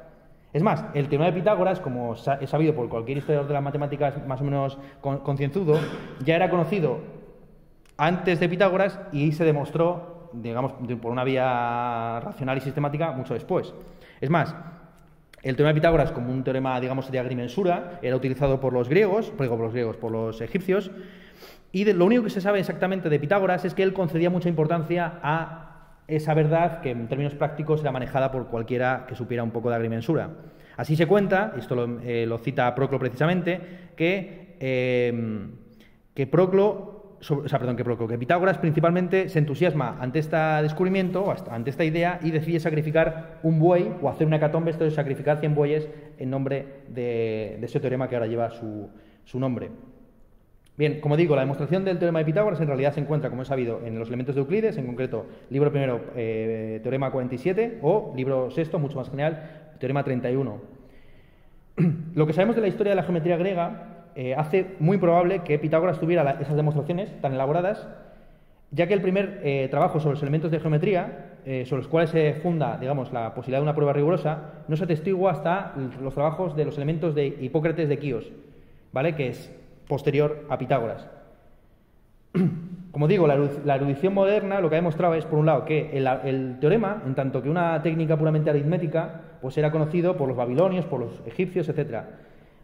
Es 0.52 0.62
más, 0.62 0.84
el 0.94 1.08
tema 1.08 1.26
de 1.26 1.32
Pitágoras, 1.32 1.78
como 1.78 2.14
es 2.14 2.50
sabido 2.50 2.74
por 2.74 2.88
cualquier 2.88 3.18
historiador 3.18 3.46
de 3.46 3.54
las 3.54 3.62
matemáticas 3.62 4.26
más 4.26 4.40
o 4.40 4.44
menos 4.44 4.78
concienzudo, 5.00 5.78
ya 6.24 6.36
era 6.36 6.50
conocido 6.50 7.19
antes 8.00 8.40
de 8.40 8.48
Pitágoras 8.48 8.98
y 9.12 9.32
se 9.32 9.44
demostró, 9.44 10.30
digamos, 10.32 10.72
por 11.02 11.12
una 11.12 11.22
vía 11.22 12.18
racional 12.20 12.56
y 12.56 12.62
sistemática 12.62 13.12
mucho 13.12 13.34
después. 13.34 13.74
Es 14.22 14.30
más, 14.30 14.56
el 15.42 15.54
teorema 15.54 15.74
de 15.74 15.80
Pitágoras, 15.80 16.10
como 16.10 16.32
un 16.32 16.42
teorema, 16.42 16.80
digamos, 16.80 17.10
de 17.10 17.18
agrimensura, 17.18 17.98
era 18.00 18.16
utilizado 18.16 18.58
por 18.58 18.72
los 18.72 18.88
griegos, 18.88 19.30
por 19.30 19.46
los 19.46 19.72
griegos, 19.72 19.98
por 19.98 20.12
los 20.12 20.40
egipcios, 20.40 20.90
y 21.72 21.84
lo 21.92 22.06
único 22.06 22.24
que 22.24 22.30
se 22.30 22.40
sabe 22.40 22.58
exactamente 22.60 23.10
de 23.10 23.20
Pitágoras 23.20 23.66
es 23.66 23.74
que 23.74 23.82
él 23.82 23.92
concedía 23.92 24.30
mucha 24.30 24.48
importancia 24.48 25.20
a 25.22 25.66
esa 26.08 26.32
verdad 26.32 26.80
que 26.80 26.92
en 26.92 27.06
términos 27.06 27.34
prácticos 27.34 27.82
era 27.82 27.92
manejada 27.92 28.32
por 28.32 28.46
cualquiera 28.46 29.04
que 29.06 29.14
supiera 29.14 29.42
un 29.42 29.50
poco 29.50 29.68
de 29.68 29.76
agrimensura. 29.76 30.30
Así 30.78 30.96
se 30.96 31.06
cuenta, 31.06 31.52
y 31.54 31.60
esto 31.60 31.74
lo, 31.74 32.00
eh, 32.02 32.26
cita 32.42 32.74
Proclo 32.74 32.98
precisamente, 32.98 33.90
que, 33.94 34.56
eh, 34.58 35.48
que 36.14 36.26
Proclo 36.26 36.89
o 37.28 37.48
sea, 37.48 37.58
perdón, 37.58 37.76
que, 37.76 37.84
que 37.84 38.18
Pitágoras 38.18 38.58
principalmente 38.58 39.28
se 39.28 39.38
entusiasma 39.38 39.98
ante 40.00 40.18
este 40.18 40.36
descubrimiento, 40.36 41.32
ante 41.50 41.70
esta 41.70 41.84
idea, 41.84 42.18
y 42.22 42.30
decide 42.30 42.60
sacrificar 42.60 43.40
un 43.42 43.58
buey 43.58 43.92
o 44.00 44.08
hacer 44.08 44.26
una 44.26 44.36
hecatombe, 44.36 44.70
esto 44.70 44.86
es 44.86 44.94
sacrificar 44.94 45.38
100 45.38 45.54
bueyes 45.54 45.88
en 46.18 46.30
nombre 46.30 46.66
de, 46.88 47.58
ese 47.62 47.78
teorema 47.78 48.08
que 48.08 48.16
ahora 48.16 48.26
lleva 48.26 48.50
su, 48.50 49.38
nombre. 49.38 49.70
Bien, 50.78 51.00
como 51.02 51.18
digo, 51.18 51.36
la 51.36 51.42
demostración 51.42 51.84
del 51.84 51.98
teorema 51.98 52.20
de 52.20 52.24
Pitágoras 52.24 52.60
en 52.60 52.68
realidad 52.68 52.94
se 52.94 53.00
encuentra, 53.00 53.28
como 53.28 53.42
he 53.42 53.44
sabido, 53.44 53.82
en 53.84 53.98
los 53.98 54.08
elementos 54.08 54.34
de 54.34 54.40
Euclides, 54.40 54.78
en 54.78 54.86
concreto, 54.86 55.26
libro 55.50 55.70
primero, 55.70 56.00
eh, 56.16 56.80
teorema 56.82 57.10
47, 57.10 57.80
o 57.82 58.14
libro 58.16 58.50
sexto, 58.50 58.78
mucho 58.78 58.96
más 58.96 59.10
general, 59.10 59.74
teorema 59.78 60.02
31. 60.02 60.58
Lo 62.14 62.26
que 62.26 62.32
sabemos 62.32 62.56
de 62.56 62.62
la 62.62 62.68
historia 62.68 62.92
de 62.92 62.96
la 62.96 63.02
geometría 63.02 63.36
griega 63.36 63.99
eh, 64.14 64.34
hace 64.34 64.76
muy 64.78 64.98
probable 64.98 65.40
que 65.40 65.58
Pitágoras 65.58 65.98
tuviera 65.98 66.38
esas 66.40 66.56
demostraciones 66.56 67.20
tan 67.20 67.34
elaboradas, 67.34 67.88
ya 68.70 68.86
que 68.86 68.94
el 68.94 69.02
primer 69.02 69.40
eh, 69.42 69.68
trabajo 69.70 70.00
sobre 70.00 70.14
los 70.14 70.22
elementos 70.22 70.50
de 70.50 70.60
geometría, 70.60 71.36
eh, 71.44 71.64
sobre 71.66 71.82
los 71.82 71.88
cuales 71.88 72.10
se 72.10 72.34
funda, 72.34 72.76
digamos, 72.78 73.12
la 73.12 73.34
posibilidad 73.34 73.58
de 73.58 73.64
una 73.64 73.74
prueba 73.74 73.92
rigurosa, 73.92 74.62
no 74.68 74.76
se 74.76 74.84
atestigua 74.84 75.32
hasta 75.32 75.74
los 76.00 76.14
trabajos 76.14 76.54
de 76.54 76.64
los 76.64 76.76
elementos 76.76 77.14
de 77.14 77.26
Hipócrates 77.26 77.88
de 77.88 77.98
Quíos, 77.98 78.30
¿vale? 78.92 79.14
que 79.14 79.28
es 79.28 79.50
posterior 79.88 80.46
a 80.48 80.58
Pitágoras. 80.58 81.08
Como 82.92 83.06
digo, 83.06 83.28
la 83.28 83.76
erudición 83.76 84.14
moderna 84.14 84.60
lo 84.60 84.68
que 84.68 84.74
ha 84.74 84.78
demostrado 84.78 85.14
es, 85.14 85.24
por 85.24 85.38
un 85.38 85.46
lado, 85.46 85.64
que 85.64 85.90
el, 85.96 86.58
teorema, 86.58 87.02
en 87.06 87.14
tanto 87.14 87.40
que 87.40 87.48
una 87.48 87.80
técnica 87.82 88.16
puramente 88.16 88.50
aritmética, 88.50 89.20
pues 89.40 89.56
era 89.58 89.70
conocido 89.70 90.16
por 90.16 90.26
los 90.26 90.36
babilonios, 90.36 90.86
por 90.86 91.00
los 91.00 91.22
egipcios, 91.24 91.68
etcétera. 91.68 92.18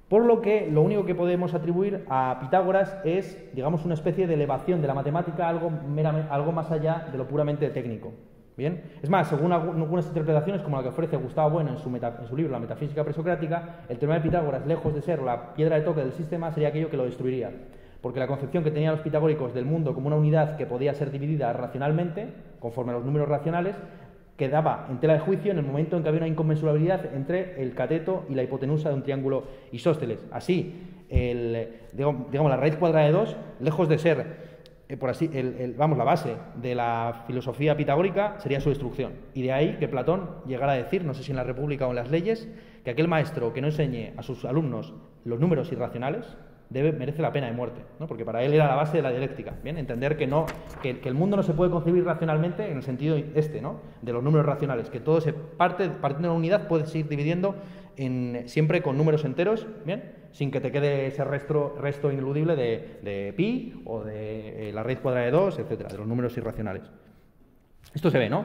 Por 0.08 0.24
lo 0.24 0.40
que 0.40 0.70
lo 0.70 0.82
único 0.82 1.04
que 1.04 1.16
podemos 1.16 1.52
atribuir 1.52 2.04
a 2.08 2.38
Pitágoras 2.40 2.96
es, 3.04 3.36
digamos, 3.54 3.84
una 3.84 3.94
especie 3.94 4.28
de 4.28 4.34
elevación 4.34 4.80
de 4.80 4.86
la 4.86 4.94
matemática 4.94 5.48
algo, 5.48 6.52
más 6.52 6.70
allá 6.70 7.08
de 7.10 7.18
lo 7.18 7.26
puramente 7.26 7.68
técnico. 7.70 8.12
¿Bien? 8.56 8.84
Es 9.02 9.10
más, 9.10 9.28
según 9.28 9.52
algunas 9.52 10.06
interpretaciones, 10.06 10.62
como 10.62 10.76
la 10.76 10.84
que 10.84 10.88
ofrece 10.88 11.16
Gustavo 11.16 11.50
Bueno 11.50 11.72
en 11.72 11.78
su, 11.78 11.94
en 11.94 12.26
su 12.26 12.36
libro 12.36 12.52
La 12.52 12.60
metafísica 12.60 13.04
presocrática, 13.04 13.80
el 13.88 13.98
teorema 13.98 14.20
de 14.20 14.30
Pitágoras, 14.30 14.66
lejos 14.66 14.94
de 14.94 15.02
ser 15.02 15.20
la 15.20 15.52
piedra 15.54 15.76
de 15.76 15.82
toque 15.82 16.00
del 16.00 16.12
sistema, 16.12 16.52
sería 16.52 16.68
aquello 16.68 16.88
que 16.88 16.96
lo 16.96 17.04
destruiría. 17.04 17.50
Porque 18.00 18.20
la 18.20 18.28
concepción 18.28 18.62
que 18.62 18.70
tenían 18.70 18.92
los 18.92 19.02
pitagóricos 19.02 19.52
del 19.52 19.64
mundo 19.64 19.92
como 19.92 20.06
una 20.06 20.16
unidad 20.16 20.56
que 20.56 20.66
podía 20.66 20.94
ser 20.94 21.10
dividida 21.10 21.52
racionalmente, 21.52 22.28
conforme 22.60 22.92
a 22.92 22.94
los 22.94 23.04
números 23.04 23.28
racionales, 23.28 23.76
quedaba 24.36 24.86
en 24.90 24.98
tela 25.00 25.14
de 25.14 25.20
juicio 25.20 25.52
en 25.52 25.58
el 25.58 25.64
momento 25.64 25.96
en 25.96 26.02
que 26.02 26.08
había 26.08 26.20
una 26.20 26.28
inconmensurabilidad 26.28 27.14
entre 27.14 27.62
el 27.62 27.74
cateto 27.74 28.24
y 28.28 28.34
la 28.34 28.42
hipotenusa 28.42 28.90
de 28.90 28.94
un 28.94 29.02
triángulo 29.02 29.44
isósceles. 29.72 30.24
Así, 30.30 30.74
el, 31.08 31.68
digamos, 31.92 32.50
la 32.50 32.56
raíz 32.56 32.76
cuadrada 32.76 33.06
de 33.06 33.12
2, 33.12 33.36
lejos 33.60 33.88
de 33.88 33.98
ser 33.98 34.56
eh, 34.88 34.96
por 34.96 35.10
así, 35.10 35.28
vamos, 35.76 35.98
la 35.98 36.04
base 36.04 36.36
de 36.54 36.74
la 36.74 37.24
filosofía 37.26 37.76
pitagórica 37.76 38.36
sería 38.38 38.60
su 38.60 38.68
destrucción. 38.68 39.12
Y 39.34 39.42
de 39.42 39.52
ahí 39.52 39.76
que 39.78 39.88
Platón 39.88 40.30
llegara 40.46 40.72
a 40.72 40.76
decir, 40.76 41.04
no 41.04 41.12
sé 41.12 41.24
si 41.24 41.32
en 41.32 41.36
la 41.36 41.44
República 41.44 41.86
o 41.86 41.90
en 41.90 41.96
las 41.96 42.10
leyes, 42.10 42.48
que 42.84 42.90
aquel 42.90 43.08
maestro 43.08 43.52
que 43.52 43.60
no 43.60 43.66
enseñe 43.66 44.12
a 44.16 44.22
sus 44.22 44.44
alumnos 44.44 44.94
los 45.24 45.40
números 45.40 45.72
irracionales, 45.72 46.36
debe, 46.70 46.92
merece 46.92 47.22
la 47.22 47.32
pena 47.32 47.46
de 47.46 47.52
muerte, 47.52 47.80
¿no? 47.98 48.06
porque 48.06 48.24
para 48.24 48.42
él 48.42 48.52
era 48.54 48.66
la 48.66 48.74
base 48.74 48.96
de 48.96 49.02
la 49.02 49.10
dialéctica, 49.10 49.54
¿bien? 49.62 49.78
entender 49.78 50.16
que, 50.16 50.26
no, 50.26 50.46
que, 50.82 51.00
el 51.04 51.14
mundo 51.14 51.36
no 51.36 51.42
se 51.42 51.52
puede 51.52 51.70
concebir 51.70 52.04
racionalmente 52.04 52.70
en 52.70 52.78
el 52.78 52.82
sentido 52.82 53.16
este, 53.34 53.60
¿no? 53.60 53.80
de 54.02 54.12
los 54.12 54.22
números 54.22 54.46
racionales, 54.46 54.90
que 54.90 55.00
todo 55.00 55.20
se 55.20 55.32
parte, 55.32 55.88
partiendo 55.88 56.28
de 56.28 56.32
una 56.32 56.38
unidad 56.38 56.68
puedes 56.68 56.94
ir 56.94 57.08
dividiendo 57.08 57.54
en, 57.96 58.44
siempre 58.46 58.82
con 58.82 58.98
números 58.98 59.24
enteros, 59.24 59.66
¿bien? 59.84 60.12
sin 60.32 60.50
que 60.50 60.60
te 60.60 60.70
quede 60.70 61.06
ese 61.06 61.24
resto, 61.24 61.76
resto 61.80 62.12
ineludible 62.12 62.56
de, 62.56 63.32
pi 63.36 63.82
o 63.86 64.02
de 64.04 64.68
eh, 64.68 64.72
la 64.72 64.82
raíz 64.82 64.98
cuadrada 64.98 65.26
de 65.26 65.32
2, 65.32 65.58
etcétera, 65.60 65.88
de 65.88 65.98
los 65.98 66.06
números 66.06 66.36
irracionales. 66.36 66.82
Esto 67.94 68.10
se 68.10 68.18
ve, 68.18 68.28
¿no? 68.28 68.44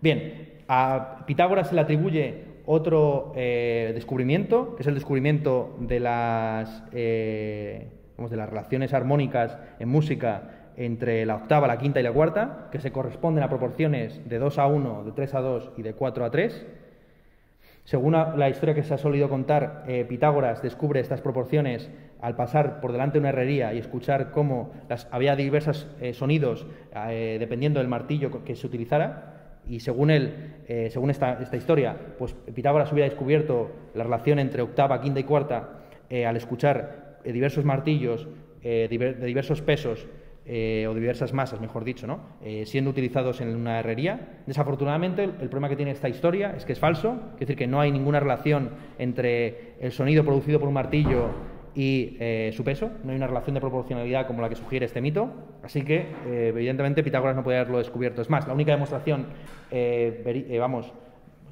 Bien, 0.00 0.62
a 0.68 1.24
Pitágoras 1.26 1.68
se 1.68 1.74
le 1.74 1.82
atribuye 1.82 2.44
otro 2.66 3.32
eh, 3.36 3.92
descubrimiento, 3.94 4.74
que 4.74 4.82
es 4.82 4.86
el 4.88 4.94
descubrimiento 4.94 5.76
de 5.80 6.00
las, 6.00 6.82
eh, 6.92 7.88
de 8.18 8.36
las 8.36 8.50
relaciones 8.50 8.92
armónicas 8.92 9.56
en 9.78 9.88
música 9.88 10.50
entre 10.76 11.24
la 11.24 11.36
octava, 11.36 11.68
la 11.68 11.78
quinta 11.78 12.00
y 12.00 12.02
la 12.02 12.12
cuarta, 12.12 12.68
que 12.70 12.80
se 12.80 12.92
corresponden 12.92 13.44
a 13.44 13.48
proporciones 13.48 14.28
de 14.28 14.38
2 14.38 14.58
a 14.58 14.66
1, 14.66 15.04
de 15.04 15.12
3 15.12 15.34
a 15.34 15.40
2 15.40 15.72
y 15.78 15.82
de 15.82 15.94
4 15.94 16.24
a 16.24 16.30
3. 16.30 16.66
Según 17.84 18.12
la 18.12 18.48
historia 18.50 18.74
que 18.74 18.82
se 18.82 18.92
ha 18.92 18.98
solido 18.98 19.28
contar, 19.28 19.84
eh, 19.86 20.04
Pitágoras 20.04 20.60
descubre 20.60 20.98
estas 20.98 21.20
proporciones 21.20 21.88
al 22.20 22.34
pasar 22.34 22.80
por 22.80 22.90
delante 22.90 23.14
de 23.14 23.20
una 23.20 23.28
herrería 23.28 23.72
y 23.74 23.78
escuchar 23.78 24.32
cómo 24.32 24.72
había 25.12 25.36
diversos 25.36 25.86
sonidos 26.14 26.66
dependiendo 27.12 27.78
del 27.78 27.88
martillo 27.88 28.42
que 28.42 28.56
se 28.56 28.66
utilizara 28.66 29.35
y 29.68 29.80
según 29.80 30.10
él, 30.10 30.54
eh, 30.68 30.88
según 30.90 31.10
esta, 31.10 31.38
historia, 31.56 31.96
pues 32.18 32.34
Pitágoras 32.54 32.92
hubiera 32.92 33.08
descubierto 33.08 33.70
la 33.94 34.04
relación 34.04 34.38
entre 34.38 34.62
octava, 34.62 35.00
quinta 35.00 35.20
y 35.20 35.24
cuarta 35.24 35.80
eh, 36.08 36.26
al 36.26 36.36
escuchar 36.36 37.18
eh, 37.24 37.32
diversos 37.32 37.64
martillos 37.64 38.28
de 38.62 38.88
diversos 38.88 39.62
pesos 39.62 40.08
o 40.44 40.48
de 40.48 41.00
diversas 41.00 41.32
masas, 41.32 41.60
mejor 41.60 41.84
dicho, 41.84 42.08
¿no? 42.08 42.18
siendo 42.64 42.90
utilizados 42.90 43.40
en 43.40 43.54
una 43.54 43.78
herrería. 43.78 44.40
Desafortunadamente, 44.44 45.22
el, 45.22 45.30
problema 45.48 45.68
que 45.68 45.76
tiene 45.76 45.92
esta 45.92 46.08
historia 46.08 46.52
es 46.56 46.64
que 46.64 46.72
es 46.72 46.80
falso, 46.80 47.16
es 47.34 47.40
decir, 47.40 47.54
que 47.54 47.68
no 47.68 47.80
hay 47.80 47.92
ninguna 47.92 48.18
relación 48.18 48.70
entre 48.98 49.74
el 49.78 49.92
sonido 49.92 50.24
producido 50.24 50.58
por 50.58 50.66
un 50.66 50.74
martillo 50.74 51.30
y 51.76 52.16
eh, 52.18 52.52
su 52.56 52.64
peso. 52.64 52.90
No 53.04 53.10
hay 53.10 53.16
una 53.16 53.26
relación 53.26 53.54
de 53.54 53.60
proporcionalidad 53.60 54.26
como 54.26 54.40
la 54.40 54.48
que 54.48 54.56
sugiere 54.56 54.86
este 54.86 55.02
mito. 55.02 55.30
Así 55.62 55.82
que, 55.82 56.06
eh, 56.26 56.48
evidentemente, 56.48 57.04
Pitágoras 57.04 57.36
no 57.36 57.44
puede 57.44 57.58
haberlo 57.58 57.78
descubierto. 57.78 58.22
Es 58.22 58.30
más, 58.30 58.48
la 58.48 58.54
única 58.54 58.72
demostración, 58.72 59.26
eh, 59.70 60.56
vamos, 60.58 60.90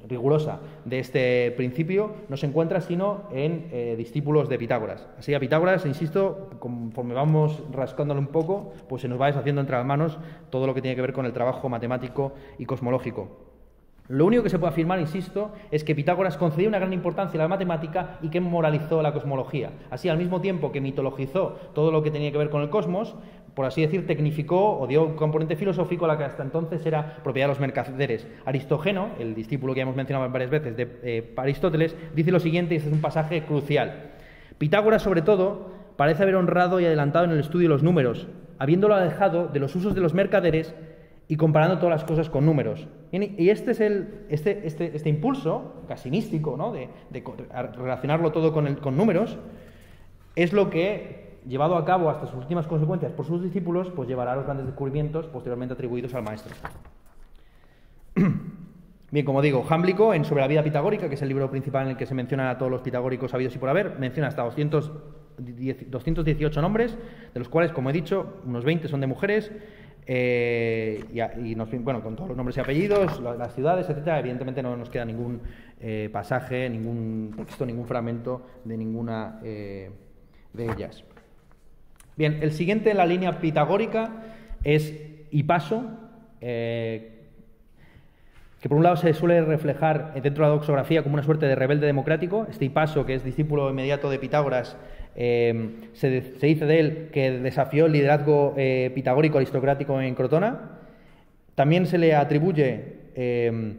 rigurosa 0.07 0.59
de 0.83 0.99
este 0.99 1.51
principio 1.57 2.13
no 2.29 2.37
se 2.37 2.45
encuentra 2.45 2.79
sino 2.79 3.23
en 3.31 3.97
discípulos 3.97 4.47
de 4.49 4.59
Pitágoras. 4.59 5.07
Así 5.17 5.33
a 5.33 5.39
Pitágoras, 5.39 5.83
insisto, 5.87 6.51
conforme 6.59 7.15
vamos 7.15 7.63
rascándolo 7.71 8.19
un 8.19 8.27
poco, 8.27 8.73
pues 8.87 9.01
se 9.01 9.07
nos 9.07 9.19
va 9.19 9.27
deshaciendo 9.27 9.61
entre 9.61 9.77
las 9.77 9.85
manos 9.85 10.19
todo 10.51 10.67
lo 10.67 10.75
que 10.75 10.83
tiene 10.83 10.95
que 10.95 11.01
ver 11.01 11.13
con 11.13 11.25
el 11.25 11.33
trabajo 11.33 11.69
matemático 11.69 12.33
y 12.59 12.67
cosmológico. 12.67 13.54
Lo 14.07 14.25
único 14.25 14.43
que 14.43 14.49
se 14.49 14.59
puede 14.59 14.71
afirmar, 14.71 14.99
insisto, 14.99 15.51
es 15.71 15.83
que 15.83 15.95
Pitágoras 15.95 16.37
concedió 16.37 16.69
una 16.69 16.77
gran 16.77 16.93
importancia 16.93 17.39
a 17.39 17.43
la 17.43 17.47
matemática 17.47 18.19
y 18.21 18.29
que 18.29 18.39
moralizó 18.39 19.01
la 19.01 19.11
cosmología. 19.13 19.71
Así, 19.89 20.09
al 20.09 20.19
mismo 20.19 20.41
tiempo 20.41 20.71
que 20.71 20.79
mitologizó 20.79 21.57
todo 21.73 21.91
lo 21.91 22.03
que 22.03 22.11
tenía 22.11 22.31
que 22.31 22.37
ver 22.37 22.51
con 22.51 22.61
el 22.61 22.69
cosmos, 22.69 23.15
por 23.55 23.65
así 23.65 23.81
decir, 23.81 24.05
tecnificó 24.05 24.79
o 24.79 24.85
dio 24.85 25.03
un 25.03 25.15
componente 25.15 25.55
filosófico 25.55 26.05
a 26.05 26.09
la 26.09 26.17
que 26.19 26.25
hasta 26.25 26.43
entonces 26.43 26.85
era 26.85 27.17
propiedad 27.23 27.47
de 27.47 27.53
los 27.53 27.59
mercaderes. 27.59 28.27
Aristógeno, 28.45 29.09
el 29.17 29.33
discípulo 29.33 29.73
que 29.73 29.81
hemos 29.81 29.95
mencionado 29.95 30.29
varias 30.29 30.51
veces 30.51 30.77
de 30.77 30.99
eh, 31.01 31.33
Aristóteles, 31.35 31.95
dice 32.13 32.31
lo 32.31 32.39
siguiente, 32.39 32.75
y 32.75 32.77
este 32.77 32.89
es 32.89 32.95
un 32.95 33.01
pasaje 33.01 33.43
crucial. 33.43 34.11
Pitágoras, 34.59 35.01
sobre 35.01 35.23
todo, 35.23 35.71
parece 35.95 36.21
haber 36.21 36.35
honrado 36.35 36.79
y 36.79 36.85
adelantado 36.85 37.25
en 37.25 37.31
el 37.31 37.39
estudio 37.39 37.69
los 37.69 37.81
números, 37.81 38.27
habiéndolo 38.59 38.93
alejado 38.93 39.47
de 39.47 39.59
los 39.59 39.75
usos 39.75 39.95
de 39.95 40.01
los 40.01 40.13
mercaderes 40.13 40.75
y 41.27 41.37
comparando 41.37 41.77
todas 41.77 42.01
las 42.01 42.03
cosas 42.03 42.29
con 42.29 42.45
números. 42.45 42.87
Y 43.11 43.49
este 43.49 43.71
es 43.71 43.79
el, 43.79 44.25
este, 44.29 44.67
este, 44.67 44.95
este 44.95 45.09
impulso, 45.09 45.83
casi 45.87 46.11
místico, 46.11 46.55
¿no? 46.57 46.71
de, 46.71 46.89
relacionarlo 47.75 48.31
todo 48.31 48.53
con, 48.53 48.75
con 48.75 48.97
números, 48.97 49.37
es 50.35 50.53
lo 50.53 50.69
que, 50.69 51.39
llevado 51.47 51.77
a 51.77 51.85
cabo 51.85 52.09
hasta 52.09 52.27
sus 52.27 52.35
últimas 52.35 52.67
consecuencias 52.67 53.11
por 53.11 53.25
sus 53.25 53.43
discípulos, 53.43 53.91
pues 53.95 54.07
llevará 54.07 54.33
a 54.33 54.35
los 54.35 54.45
grandes 54.45 54.65
descubrimientos 54.65 55.27
posteriormente 55.27 55.73
atribuidos 55.73 56.13
al 56.13 56.23
maestro. 56.23 56.53
Bien, 59.11 59.25
como 59.25 59.41
digo, 59.41 59.63
Jámblico, 59.63 60.13
en 60.13 60.25
Sobre 60.25 60.41
la 60.41 60.47
vida 60.47 60.63
pitagórica, 60.63 61.07
que 61.07 61.15
es 61.15 61.21
el 61.21 61.29
libro 61.29 61.49
principal 61.49 61.85
en 61.85 61.91
el 61.91 61.97
que 61.97 62.05
se 62.05 62.13
mencionan 62.13 62.47
a 62.47 62.57
todos 62.57 62.69
los 62.71 62.81
pitagóricos 62.81 63.33
habidos 63.33 63.55
y 63.55 63.59
por 63.59 63.69
haber, 63.69 63.97
menciona 63.99 64.27
hasta 64.27 64.41
218 64.41 66.61
nombres, 66.61 66.97
de 67.33 67.39
los 67.39 67.47
cuales, 67.47 67.71
como 67.71 67.91
he 67.91 67.93
dicho, 67.93 68.41
unos 68.45 68.65
20 68.65 68.87
son 68.87 69.01
de 69.01 69.07
mujeres, 69.07 69.51
eh, 70.07 71.03
y, 71.11 71.55
bueno, 71.79 72.03
con 72.03 72.15
todos 72.15 72.29
los 72.29 72.37
nombres 72.37 72.57
y 72.57 72.59
apellidos, 72.59 73.19
las 73.19 73.55
ciudades, 73.55 73.89
etcétera, 73.89 74.19
evidentemente 74.19 74.61
no 74.61 74.77
nos 74.77 74.89
queda 74.89 75.05
ningún 75.05 75.41
eh, 75.79 76.09
pasaje, 76.11 76.69
ningún 76.69 77.33
texto, 77.37 77.65
ningún 77.65 77.87
fragmento 77.87 78.45
de 78.63 78.77
ninguna 78.77 79.39
eh, 79.43 79.89
de 80.53 80.65
ellas. 80.65 81.03
Bien, 82.15 82.39
el 82.41 82.51
siguiente 82.51 82.91
en 82.91 82.97
la 82.97 83.05
línea 83.05 83.39
pitagórica 83.39 84.23
es 84.63 84.93
Hipaso, 85.31 85.83
que 86.39 87.15
por 88.69 88.77
un 88.77 88.83
lado 88.83 88.95
se 88.95 89.13
suele 89.13 89.41
reflejar 89.41 90.13
dentro 90.13 90.43
de 90.43 90.49
la 90.49 90.55
doxografía 90.55 91.03
como 91.03 91.15
una 91.15 91.23
suerte 91.23 91.45
de 91.45 91.55
rebelde 91.55 91.87
democrático. 91.87 92.47
Este 92.49 92.65
Hipaso, 92.65 93.05
que 93.05 93.15
es 93.15 93.23
discípulo 93.23 93.69
inmediato 93.69 94.09
de 94.09 94.17
Pitágoras, 94.17 94.77
eh, 95.15 95.89
se, 95.93 96.09
dice 96.41 96.65
de 96.65 96.79
él 96.79 97.09
que 97.11 97.31
desafió 97.31 97.85
el 97.85 97.93
liderazgo 97.93 98.53
eh, 98.57 98.91
pitagórico 98.93 99.37
aristocrático 99.37 99.99
en 100.01 100.13
Crotona. 100.15 100.79
También 101.55 101.85
se 101.85 101.97
le 101.97 102.15
atribuye 102.15 103.11
eh, 103.15 103.75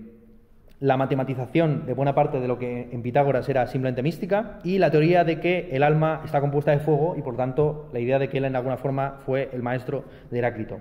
la 0.81 0.97
matematización 0.97 1.87
de 1.87 1.95
buena 1.95 2.15
parte 2.15 2.41
de 2.41 2.49
lo 2.49 2.59
que 2.59 2.89
en 2.91 3.03
Pitágoras 3.03 3.49
era 3.49 3.67
simplemente 3.67 4.03
mística 4.03 4.61
y 4.63 4.79
la 4.79 4.91
teoría 4.91 5.25
de 5.25 5.41
que 5.41 5.69
el 5.73 5.83
alma 5.83 6.23
está 6.25 6.41
compuesta 6.41 6.71
de 6.71 6.81
fuego 6.81 7.15
y 7.17 7.23
por 7.23 7.37
tanto 7.37 7.89
la 7.93 8.01
idea 8.01 8.19
de 8.19 8.29
que 8.29 8.39
él 8.39 8.45
en 8.45 8.57
alguna 8.57 8.77
forma 8.77 9.19
fue 9.25 9.49
el 9.53 9.63
maestro 9.63 10.05
de 10.31 10.39
Heráclito. 10.39 10.79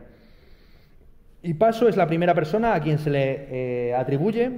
Y 1.42 1.54
Paso 1.54 1.88
es 1.88 1.96
la 1.96 2.08
primera 2.08 2.34
persona 2.34 2.74
a 2.74 2.82
quien 2.82 2.98
se 2.98 3.10
le 3.10 3.48
eh, 3.90 3.96
atribuye, 3.96 4.52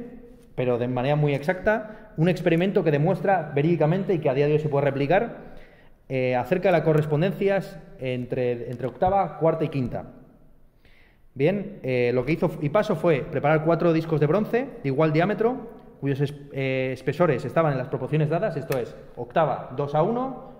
pero 0.55 0.77
de 0.77 0.87
manera 0.87 1.15
muy 1.15 1.35
exacta, 1.35 2.13
un 2.17 2.29
experimento 2.29 2.83
que 2.83 2.91
demuestra 2.91 3.51
verídicamente 3.53 4.13
y 4.13 4.19
que 4.19 4.29
a 4.29 4.33
día 4.33 4.47
de 4.47 4.53
hoy 4.53 4.59
se 4.59 4.69
puede 4.69 4.85
replicar 4.85 5.46
eh, 6.09 6.35
acerca 6.35 6.69
de 6.69 6.73
las 6.73 6.81
correspondencias 6.81 7.79
entre, 7.99 8.73
octava, 8.85 9.37
cuarta 9.39 9.65
y 9.65 9.69
quinta. 9.69 10.05
Bien, 11.33 11.79
eh, 11.83 12.11
lo 12.13 12.25
que 12.25 12.33
hizo 12.33 12.51
Hipaso 12.61 12.95
fue 12.95 13.21
preparar 13.21 13.63
cuatro 13.63 13.93
discos 13.93 14.19
de 14.19 14.25
bronce 14.25 14.67
de 14.81 14.89
igual 14.89 15.13
diámetro, 15.13 15.77
cuyos 16.01 16.21
espesores 16.51 17.43
estaban 17.45 17.71
en 17.71 17.77
las 17.77 17.87
proporciones 17.87 18.29
dadas, 18.29 18.55
esto 18.55 18.77
es, 18.77 18.95
octava 19.15 19.73
2 19.75 19.95
a 19.95 20.03
1, 20.03 20.51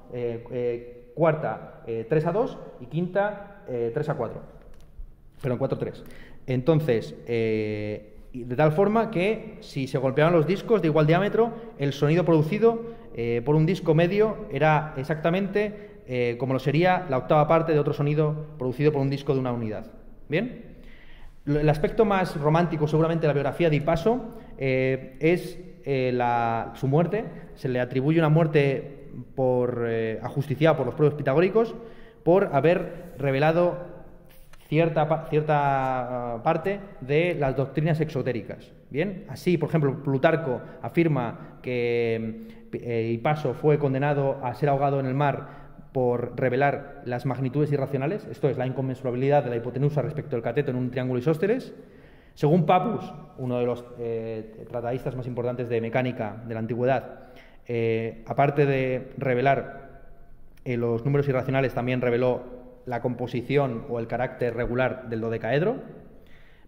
cuarta 1.14 1.84
3 1.86 2.26
a 2.26 2.32
2 2.32 2.58
y 2.82 2.86
quinta 2.88 3.62
3 3.68 4.10
a 4.10 4.14
4 4.16 4.58
pero 5.42 5.54
en 5.54 5.60
4-3. 5.60 6.04
Entonces, 6.48 7.16
eh, 7.28 8.16
de 8.34 8.56
tal 8.56 8.72
forma 8.72 9.12
que 9.12 9.58
si 9.62 9.88
se 9.88 9.98
golpeaban 9.98 10.34
los 10.34 10.48
discos 10.48 10.82
de 10.82 10.88
igual 10.88 11.08
diámetro, 11.08 11.52
el 11.78 11.94
sonido 11.94 12.26
producido 12.26 12.97
eh, 13.17 13.41
por 13.43 13.56
un 13.56 13.65
disco 13.65 13.93
medio 13.93 14.47
era 14.51 14.93
exactamente 14.95 16.03
eh, 16.08 16.38
como 16.39 16.53
lo 16.53 16.60
sería 16.60 17.06
la 17.10 17.17
octava 17.17 17.45
parte 17.49 17.73
de 17.73 17.80
otro 17.80 17.93
sonido 17.93 18.45
producido 18.58 18.93
por 18.93 19.01
un 19.01 19.10
disco 19.10 19.34
de 19.34 19.41
una 19.41 19.51
unidad. 19.51 19.88
¿Bien? 20.30 20.77
El 21.45 21.67
aspecto 21.67 22.06
más 22.06 22.39
romántico, 22.39 22.88
seguramente, 22.88 23.23
de 23.23 23.27
la 23.27 23.34
biografía 23.34 23.69
de 23.69 23.75
Ipaso 23.77 24.36
es 24.58 25.58
su 26.73 26.88
muerte. 26.88 27.23
Se 27.56 27.69
le 27.69 27.80
atribuye 27.80 28.19
una 28.19 28.27
muerte 28.27 29.08
por, 29.34 29.89
ajusticiada 30.21 30.75
por 30.75 30.86
los 30.86 30.95
propios 30.95 31.13
pitagóricos 31.13 31.73
por 32.23 32.49
haber 32.53 33.13
revelado 33.17 33.77
cierta, 34.67 35.27
cierta 35.30 36.34
ah, 36.36 36.43
parte 36.43 36.80
de 37.01 37.36
las 37.36 37.56
doctrinas 37.56 37.99
exotéricas. 37.99 38.71
Bien, 38.89 39.25
así, 39.30 39.58
por 39.58 39.69
ejemplo, 39.69 40.03
Plutarco 40.03 40.62
afirma 40.82 41.60
que 41.62 42.47
eh, 42.73 43.12
Hipaso 43.13 43.53
fue 43.53 43.80
condenado 43.80 44.39
a 44.43 44.53
ser 44.56 44.69
ahogado 44.69 44.99
en 44.99 45.06
el 45.06 45.13
mar 45.13 45.67
por 45.91 46.39
revelar 46.39 47.01
las 47.06 47.25
magnitudes 47.25 47.71
irracionales, 47.71 48.25
esto 48.30 48.49
es 48.49 48.58
la 48.58 48.67
inconmensurabilidad 48.67 49.43
de 49.43 49.49
la 49.49 49.56
hipotenusa 49.56 50.01
respecto 50.01 50.36
del 50.36 50.43
cateto 50.43 50.71
en 50.71 50.77
un 50.77 50.91
triángulo 50.91 51.19
isósceles. 51.19 51.73
Según 52.36 52.65
Papus, 52.65 53.12
uno 53.38 53.58
de 53.58 53.65
los 53.65 53.84
eh, 53.97 54.65
tratadistas 54.69 55.15
más 55.15 55.25
importantes 55.25 55.69
de 55.69 55.82
mecánica 55.82 56.43
de 56.47 56.53
la 56.53 56.60
antigüedad, 56.60 57.30
eh, 57.67 58.23
aparte 58.27 58.65
de 58.65 59.10
revelar 59.17 59.88
los 60.65 61.03
números 61.06 61.27
irracionales, 61.27 61.73
también 61.73 62.01
reveló 62.01 62.43
la 62.86 63.01
composición 63.01 63.86
o 63.89 63.99
el 63.99 64.08
carácter 64.08 64.56
regular 64.56 65.10
del 65.10 65.21
dodecaedro. 65.21 65.77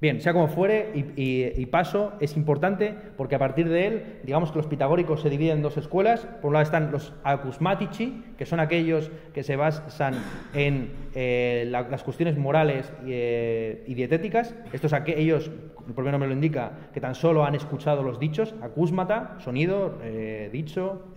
Bien, 0.02 0.22
sea 0.22 0.32
como 0.32 0.48
fuere, 0.48 0.92
y, 0.96 1.66
paso, 1.66 2.14
es 2.22 2.38
importante 2.38 2.96
porque 3.18 3.36
a 3.36 3.40
partir 3.40 3.68
de 3.68 3.86
él, 3.86 4.04
digamos 4.24 4.50
que 4.52 4.58
los 4.58 4.68
pitagóricos 4.68 5.22
se 5.22 5.30
dividen 5.30 5.58
en 5.58 5.62
dos 5.62 5.76
escuelas. 5.76 6.26
Por 6.42 6.48
un 6.48 6.54
lado 6.54 6.64
están 6.64 6.90
los 6.90 7.14
acusmatici, 7.26 8.24
que 8.38 8.46
son 8.46 8.62
aquellos 8.62 9.12
que 9.34 9.44
se 9.44 9.58
basan 9.58 10.14
en 10.54 10.94
eh, 11.16 11.66
las 11.68 12.04
cuestiones 12.04 12.38
morales 12.38 12.90
eh, 13.06 13.84
y, 13.88 13.94
dietéticas. 13.94 14.56
Estos 14.72 14.94
aquellos, 14.94 15.52
el 15.86 15.94
propio 15.94 16.14
nombre 16.14 16.30
lo 16.30 16.36
indica, 16.36 16.72
que 16.94 17.02
tan 17.02 17.14
solo 17.14 17.44
han 17.44 17.56
escuchado 17.56 18.02
los 18.02 18.20
dichos, 18.20 18.56
acúsmata, 18.62 19.36
sonido, 19.40 20.00
eh, 20.02 20.50
dicho, 20.54 21.14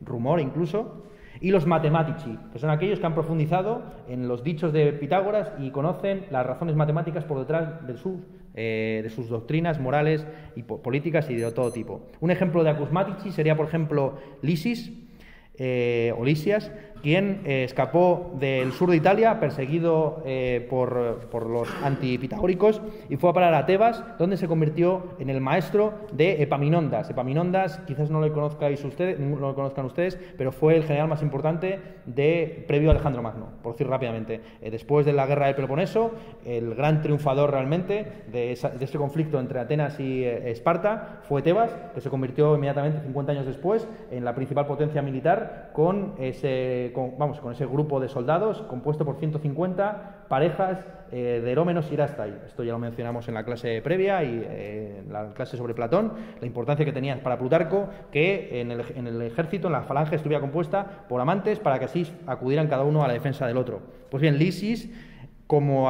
rumor 0.00 0.38
incluso 0.38 1.06
y 1.40 1.50
los 1.50 1.66
matematici, 1.66 2.38
que 2.52 2.58
son 2.58 2.70
aquellos 2.70 2.98
que 2.98 3.06
han 3.06 3.14
profundizado 3.14 3.82
en 4.08 4.28
los 4.28 4.42
dichos 4.42 4.72
de 4.72 4.92
Pitágoras 4.92 5.52
y 5.58 5.70
conocen 5.70 6.26
las 6.30 6.46
razones 6.46 6.76
matemáticas 6.76 7.24
por 7.24 7.38
detrás 7.38 7.86
de 7.86 7.96
sus, 7.96 8.20
eh, 8.54 9.00
de 9.02 9.10
sus 9.10 9.28
doctrinas 9.28 9.80
morales 9.80 10.26
y 10.54 10.62
políticas 10.62 11.28
y 11.30 11.36
de 11.36 11.50
todo 11.52 11.70
tipo. 11.72 12.06
Un 12.20 12.30
ejemplo 12.30 12.64
de 12.64 12.70
acusmatici 12.70 13.30
sería, 13.30 13.56
por 13.56 13.66
ejemplo, 13.66 14.18
Lysis, 14.42 14.92
eh, 15.58 16.12
o 16.18 16.24
Lisias, 16.24 16.70
quien 17.06 17.42
eh, 17.44 17.62
escapó 17.62 18.32
del 18.36 18.72
sur 18.72 18.90
de 18.90 18.96
Italia, 18.96 19.38
perseguido 19.38 20.24
eh, 20.26 20.66
por, 20.68 21.28
por, 21.30 21.48
los 21.48 21.68
antipitagóricos, 21.84 22.82
y 23.08 23.14
fue 23.14 23.30
a 23.30 23.32
parar 23.32 23.54
a 23.54 23.64
Tebas, 23.64 24.02
donde 24.18 24.36
se 24.36 24.48
convirtió 24.48 25.04
en 25.20 25.30
el 25.30 25.40
maestro 25.40 25.94
de 26.10 26.42
Epaminondas. 26.42 27.08
Epaminondas, 27.08 27.78
quizás 27.86 28.10
no 28.10 28.20
lo 28.20 28.32
conozcáis 28.32 28.84
ustedes, 28.84 29.20
no 29.20 29.36
lo 29.36 29.54
conozcan 29.54 29.86
ustedes, 29.86 30.18
pero 30.36 30.50
fue 30.50 30.74
el 30.74 30.82
general 30.82 31.06
más 31.06 31.22
importante 31.22 31.78
de 32.06 32.64
previo 32.66 32.90
a 32.90 32.94
Alejandro 32.94 33.22
Magno, 33.22 33.50
por 33.62 33.74
decir 33.74 33.86
rápidamente. 33.86 34.40
Eh, 34.60 34.72
después 34.72 35.06
de 35.06 35.12
la 35.12 35.26
guerra 35.26 35.46
del 35.46 35.54
Peloponeso, 35.54 36.10
el 36.44 36.74
gran 36.74 37.02
triunfador 37.02 37.52
realmente 37.52 38.24
de, 38.32 38.50
este 38.50 38.98
conflicto 38.98 39.38
entre 39.38 39.60
Atenas 39.60 40.00
y 40.00 40.24
Esparta 40.24 41.20
fue 41.22 41.40
Tebas, 41.40 41.70
que 41.94 42.00
se 42.00 42.10
convirtió 42.10 42.56
inmediatamente, 42.56 43.00
50 43.02 43.30
años 43.30 43.46
después, 43.46 43.86
en 44.10 44.24
la 44.24 44.34
principal 44.34 44.66
potencia 44.66 45.02
militar 45.02 45.70
con 45.72 46.14
ese 46.18 46.94
con, 46.96 47.18
vamos, 47.18 47.38
con 47.40 47.52
ese 47.52 47.66
grupo 47.66 48.00
de 48.00 48.08
soldados 48.08 48.62
compuesto 48.62 49.04
por 49.04 49.18
150 49.18 50.24
parejas 50.28 50.78
eh, 51.12 51.42
de 51.44 51.52
Herómenos 51.52 51.90
y 51.90 51.94
Irastai. 51.94 52.32
Esto 52.46 52.64
ya 52.64 52.72
lo 52.72 52.78
mencionamos 52.78 53.28
en 53.28 53.34
la 53.34 53.44
clase 53.44 53.82
previa 53.82 54.24
y 54.24 54.42
eh, 54.42 55.02
en 55.04 55.12
la 55.12 55.34
clase 55.34 55.58
sobre 55.58 55.74
Platón, 55.74 56.14
la 56.40 56.46
importancia 56.46 56.86
que 56.86 56.94
tenía 56.94 57.22
para 57.22 57.38
Plutarco 57.38 57.90
que 58.10 58.62
en 58.62 58.72
el, 58.72 58.82
en 58.96 59.06
el, 59.06 59.20
ejército, 59.20 59.66
en 59.66 59.74
la 59.74 59.82
falange, 59.82 60.16
estuviera 60.16 60.40
compuesta 60.40 61.04
por 61.06 61.20
amantes 61.20 61.58
para 61.58 61.78
que 61.78 61.84
así 61.84 62.10
acudieran 62.26 62.66
cada 62.66 62.84
uno 62.84 63.04
a 63.04 63.08
la 63.08 63.12
defensa 63.12 63.46
del 63.46 63.58
otro. 63.58 63.82
Pues 64.10 64.22
bien, 64.22 64.38
Lysis 64.38 64.90
como 65.46 65.88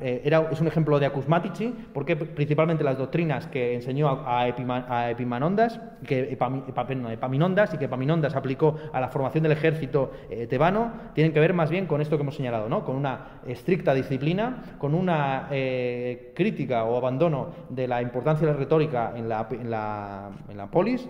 eh, 0.00 0.22
era, 0.24 0.48
es 0.50 0.60
un 0.60 0.66
ejemplo 0.66 0.98
de 0.98 1.06
acusmatici, 1.06 1.72
porque 1.92 2.16
principalmente 2.16 2.82
las 2.82 2.98
doctrinas 2.98 3.46
que 3.46 3.74
enseñó 3.74 4.24
a, 4.26 4.48
Epimanondas, 4.48 5.80
que 6.04 6.32
Epaminondas 6.32 7.72
y 7.72 7.78
que 7.78 7.84
Epaminondas 7.84 8.34
aplicó 8.34 8.76
a 8.92 9.00
la 9.00 9.08
formación 9.08 9.44
del 9.44 9.52
ejército 9.52 10.10
eh, 10.28 10.48
tebano, 10.48 10.92
tienen 11.14 11.32
que 11.32 11.38
ver 11.38 11.54
más 11.54 11.70
bien 11.70 11.86
con 11.86 12.00
esto 12.00 12.16
que 12.16 12.22
hemos 12.22 12.34
señalado, 12.34 12.68
¿no? 12.68 12.84
con 12.84 12.96
una 12.96 13.40
estricta 13.46 13.94
disciplina, 13.94 14.76
con 14.78 14.94
una 14.94 15.48
eh, 15.52 16.32
crítica 16.34 16.84
o 16.84 16.96
abandono 16.96 17.50
de 17.68 17.86
la 17.86 18.02
importancia 18.02 18.44
de 18.44 18.54
la 18.54 18.58
retórica 18.58 19.12
en 19.14 19.28
la, 19.28 20.68
polis, 20.72 21.08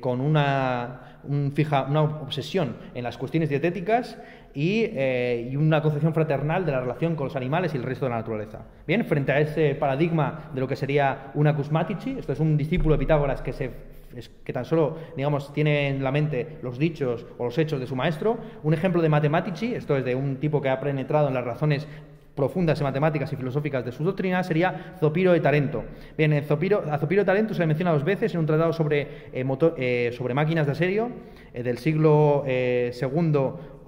con 0.00 0.20
una, 0.20 1.20
fija, 1.54 1.84
una 1.84 2.02
obsesión 2.02 2.74
en 2.92 3.04
las 3.04 3.16
cuestiones 3.16 3.48
dietéticas 3.48 4.18
eh, 4.54 5.48
y, 5.50 5.56
una 5.56 5.80
concepción 5.80 6.12
fraternal 6.12 6.66
de 6.66 6.72
la 6.72 6.80
relación 6.80 7.14
con 7.14 7.26
los 7.26 7.36
animales 7.36 7.74
y 7.74 7.76
el 7.76 7.82
resto 7.82 8.06
de 8.06 8.10
la 8.10 8.16
naturaleza. 8.16 8.60
Bien, 8.86 9.04
frente 9.04 9.32
a 9.32 9.40
ese 9.40 9.74
paradigma 9.74 10.50
de 10.54 10.60
lo 10.60 10.68
que 10.68 10.76
sería 10.76 11.30
una 11.34 11.54
Cusmatici, 11.54 12.16
esto 12.18 12.32
es 12.32 12.40
un 12.40 12.56
discípulo 12.56 12.94
de 12.94 12.98
Pitágoras 12.98 13.42
que 13.42 14.52
tan 14.52 14.64
solo, 14.64 14.96
digamos, 15.16 15.52
tiene 15.52 15.88
en 15.88 16.02
la 16.02 16.10
mente 16.10 16.58
los 16.62 16.78
dichos 16.78 17.26
o 17.38 17.44
los 17.44 17.58
hechos 17.58 17.78
de 17.78 17.86
su 17.86 17.94
maestro. 17.94 18.38
Un 18.62 18.74
ejemplo 18.74 19.00
de 19.00 19.08
matematici, 19.08 19.74
esto 19.74 19.96
es 19.96 20.04
de 20.04 20.14
un 20.14 20.36
tipo 20.36 20.60
que 20.60 20.68
ha 20.68 20.80
penetrado 20.80 21.28
en 21.28 21.34
las 21.34 21.44
razones 21.44 21.86
profundas 22.34 22.80
en 22.80 22.84
matemáticas 22.84 23.32
y 23.32 23.36
filosóficas 23.36 23.84
de 23.84 23.92
su 23.92 24.04
doctrina 24.04 24.42
sería 24.42 24.96
Zopiro 24.98 25.32
de 25.32 25.40
Tarento. 25.40 25.84
Bien, 26.16 26.32
a 26.32 26.42
Zopiro 26.42 26.80
de 27.22 27.24
Tarento 27.24 27.54
se 27.54 27.60
le 27.60 27.66
menciona 27.66 27.92
dos 27.92 28.04
veces 28.04 28.32
en 28.32 28.40
un 28.40 28.46
tratado 28.46 28.72
sobre, 28.72 29.02
eh, 29.32 29.44
eh, 29.76 30.10
sobre 30.16 30.34
máquinas 30.34 30.66
de 30.66 30.72
asedio 30.72 31.10
eh, 31.52 31.62
del 31.62 31.78
siglo 31.78 32.44
II 32.46 32.92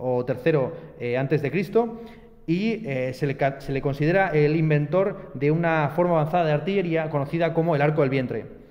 o 0.03 0.27
III 0.27 1.17
antes 1.17 1.43
de 1.43 1.51
Cristo 1.51 2.01
y 2.47 2.85
se 3.13 3.27
le, 3.27 3.37
se, 3.61 3.73
le, 3.73 3.81
considera 3.81 4.29
el 4.29 4.57
inventor 4.57 5.31
de 5.35 5.51
una 5.51 5.91
forma 5.95 6.21
avanzada 6.21 6.45
de 6.45 6.53
artillería 6.53 7.09
conocida 7.09 7.55
como 7.55 7.77
el 7.77 7.83
arco 7.83 8.01
del 8.01 8.11
vientre. 8.11 8.63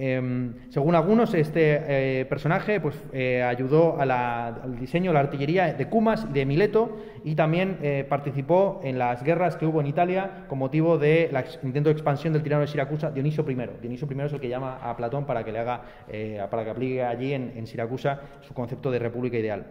Em, 0.00 0.54
según 0.70 0.94
algunos, 0.94 1.34
este 1.34 2.20
eh, 2.20 2.24
personaje 2.26 2.78
pues, 2.78 2.94
eh, 3.12 3.42
ayudó 3.42 4.00
al 4.00 4.78
diseño 4.78 5.10
de 5.10 5.14
la 5.14 5.20
artillería 5.20 5.74
de 5.74 5.88
Cumas 5.88 6.24
y 6.30 6.34
de 6.34 6.46
Mileto 6.46 6.98
y 7.24 7.34
también 7.34 7.78
eh, 7.82 8.06
participó 8.08 8.80
en 8.84 8.96
las 8.96 9.24
guerras 9.24 9.56
que 9.56 9.66
hubo 9.66 9.80
en 9.80 9.88
Italia 9.88 10.44
con 10.48 10.58
motivo 10.58 10.98
del 10.98 11.36
intento 11.64 11.88
de 11.88 11.94
expansión 11.94 12.32
del 12.32 12.44
tirano 12.44 12.60
de 12.60 12.68
Siracusa, 12.68 13.10
Dionisio 13.10 13.44
I. 13.50 13.56
Dionisio 13.82 14.06
I 14.08 14.20
es 14.20 14.32
el 14.32 14.38
que 14.38 14.48
llama 14.48 14.78
a 14.80 14.96
Platón 14.96 15.26
para 15.26 15.42
que 15.42 15.50
le 15.50 15.58
haga, 15.58 15.82
para 16.48 16.62
que 16.62 16.70
aplique 16.70 17.02
allí 17.02 17.34
en 17.34 17.66
Siracusa 17.66 18.20
su 18.42 18.54
concepto 18.54 18.92
de 18.92 19.00
república 19.00 19.36
ideal. 19.36 19.66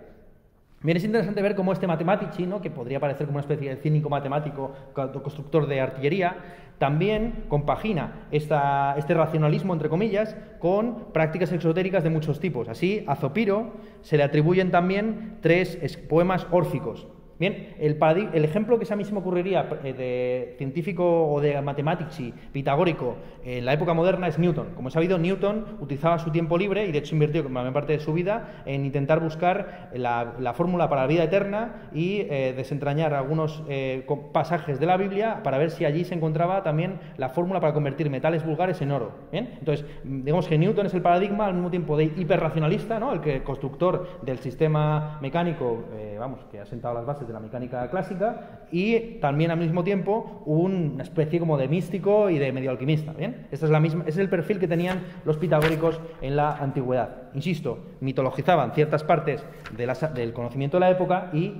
Bien, 0.84 0.96
es 0.96 1.04
interesante 1.04 1.42
ver 1.42 1.56
cómo 1.56 1.74
este 1.74 1.88
matematici, 1.88 2.46
¿no? 2.46 2.62
que 2.62 2.70
podría 2.70 3.00
parecer 3.00 3.26
como 3.26 3.38
una 3.38 3.42
especie 3.42 3.70
de 3.70 3.82
cínico 3.82 4.10
matemático 4.10 4.74
constructor 4.94 5.66
de 5.66 5.82
artillería, 5.82 6.38
también 6.78 7.46
compagina 7.48 8.28
este 8.30 9.13
racionalismo, 9.16 9.74
entre 9.74 9.90
comillas, 9.90 10.38
con 10.60 11.12
prácticas 11.13 11.52
exotéricas 11.52 12.04
de 12.04 12.12
muchos 12.12 12.40
tipos. 12.40 12.70
Así, 12.70 13.04
a 13.08 13.16
Zopiro 13.16 13.74
se 14.02 14.18
le 14.18 14.24
atribuyen 14.24 14.70
también 14.70 15.40
tres 15.42 15.98
poemas 16.08 16.46
órficos, 16.52 17.08
Bien, 17.39 17.76
el, 17.80 18.00
el, 18.34 18.45
ejemplo 18.45 18.80
que 18.80 18.91
a 18.91 18.95
mí 18.95 19.06
se 19.06 19.15
ocurriría 19.15 19.69
eh, 19.84 19.93
de 19.93 20.56
científico 20.58 21.30
o 21.30 21.39
de 21.39 21.62
matematici 21.62 22.34
pitagórico 22.52 23.17
en 23.43 23.63
la 23.63 23.73
época 23.73 23.93
moderna 23.93 24.28
es 24.28 24.39
Newton. 24.39 24.69
Como 24.76 24.89
he 24.89 24.91
sabido, 24.91 25.19
Newton 25.19 25.78
utilizaba 25.80 26.17
su 26.17 26.32
tiempo 26.32 26.58
libre 26.58 26.88
y 26.88 26.91
de 26.91 26.97
hecho 26.97 27.13
invirtió 27.13 27.43
la 27.43 27.50
mayor 27.50 27.73
parte 27.73 27.93
de 27.93 28.00
su 28.00 28.12
vida 28.12 28.63
en 28.65 28.86
intentar 28.86 29.19
buscar 29.19 29.91
la, 29.93 30.54
fórmula 30.56 30.89
para 30.89 31.02
la 31.02 31.08
vida 31.08 31.23
eterna 31.23 31.89
y 31.93 32.21
eh, 32.21 32.54
desentrañar 32.58 33.13
algunos 33.13 33.63
eh, 33.69 34.04
pasajes 34.34 34.80
de 34.80 34.88
la 34.88 34.97
Biblia 34.97 35.41
para 35.43 35.60
ver 35.60 35.69
si 35.69 35.86
allí 35.86 36.06
se 36.06 36.15
encontraba 36.15 36.63
también 36.63 37.00
la 37.17 37.30
fórmula 37.30 37.60
para 37.60 37.73
convertir 37.73 38.10
metales 38.10 38.43
vulgares 38.43 38.82
en 38.82 38.91
oro. 38.91 39.12
Entonces, 39.32 39.86
digamos 40.04 40.47
que 40.47 40.58
Newton 40.58 40.88
es 40.88 40.93
el 40.95 41.04
paradigma 41.04 41.45
al 41.45 41.54
mismo 41.54 41.69
tiempo 41.69 41.95
de 41.95 42.06
hiperracionalista, 42.06 43.00
¿no? 43.00 43.13
el 43.13 43.21
que 43.21 43.43
constructor 43.43 44.21
del 44.23 44.39
sistema 44.39 45.19
mecánico, 45.21 45.86
vamos, 46.19 46.39
que 46.52 46.60
ha 46.60 46.65
sentado 46.65 46.95
las 46.95 47.06
bases 47.06 47.27
de 47.28 47.34
la 47.34 47.40
mecánica 47.40 47.90
clásica 47.90 48.62
y 48.72 49.20
también 49.20 49.52
al 49.52 49.58
mismo 49.58 49.84
tiempo 49.84 50.42
una 50.46 51.04
especie 51.04 51.40
como 51.40 51.58
de 51.58 51.68
místico 51.68 52.30
y 52.30 52.40
de 52.40 52.52
medio 52.52 52.72
alquimista. 52.72 53.13
¿bien? 53.13 53.48
Esta 53.52 53.66
es 53.66 53.72
la 53.72 53.80
misma, 53.80 54.04
es 54.08 54.18
el 54.18 54.30
perfil 54.30 54.60
que 54.60 54.68
tenían 54.68 55.02
los 55.26 55.38
pitagóricos 55.38 56.00
en 56.22 56.36
la 56.36 56.58
antigüedad. 56.58 57.30
Insisto, 57.34 57.80
mitologizaban 58.00 58.72
ciertas 58.72 59.04
partes 59.04 59.44
del 59.76 60.34
conocimiento 60.34 60.78
de 60.78 60.82
la 60.82 60.90
época 60.90 61.30
y 61.34 61.54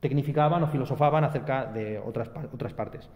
tecnificaban 0.00 0.62
o 0.62 0.68
filosofaban 0.68 1.24
acerca 1.24 1.66
de 1.66 1.98
otras, 1.98 2.30
otras 2.52 2.72
partes. 2.72 3.08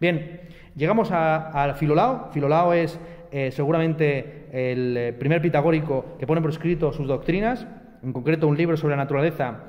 Bien, 0.00 0.42
llegamos 0.76 1.10
a, 1.12 1.74
Filolao. 1.76 2.30
Filolao 2.32 2.72
es 2.72 2.98
eh, 3.30 3.50
seguramente 3.50 4.48
el 4.52 4.96
eh, 4.96 5.12
primer 5.12 5.42
pitagórico 5.42 6.16
que 6.18 6.26
pone 6.26 6.40
por 6.40 6.50
escrito 6.50 6.92
sus 6.92 7.06
doctrinas 7.06 7.66
en 8.02 8.12
concreto 8.12 8.46
un 8.46 8.56
libro 8.56 8.76
sobre 8.76 8.96
la 8.96 9.02
naturaleza 9.02 9.64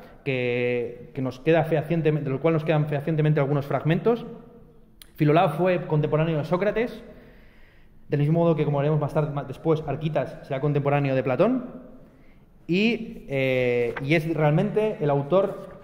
que, 1.14 1.22
nos 1.22 1.40
queda 1.40 1.64
fehacientemente, 1.64 2.30
del 2.30 2.40
cual 2.40 2.54
nos 2.54 2.64
quedan 2.64 2.88
fehacientemente 2.88 3.40
algunos 3.40 3.66
fragmentos. 3.66 4.26
Filolao 5.16 5.50
fue 5.52 5.86
contemporáneo 5.88 6.38
de 6.38 6.46
Sócrates, 6.46 7.04
del 8.08 8.20
mismo 8.20 8.40
modo 8.40 8.56
que, 8.56 8.66
como 8.66 8.78
veremos 8.80 9.00
más 9.00 9.14
tarde, 9.14 9.32
después, 9.48 9.84
Arquitas 9.86 10.38
será 10.48 10.60
contemporáneo 10.62 11.16
de 11.16 11.24
Platón, 11.24 11.66
y, 12.68 13.26
eh, 13.28 13.96
es 14.08 14.34
realmente 14.34 14.98
el 15.02 15.10
autor 15.10 15.80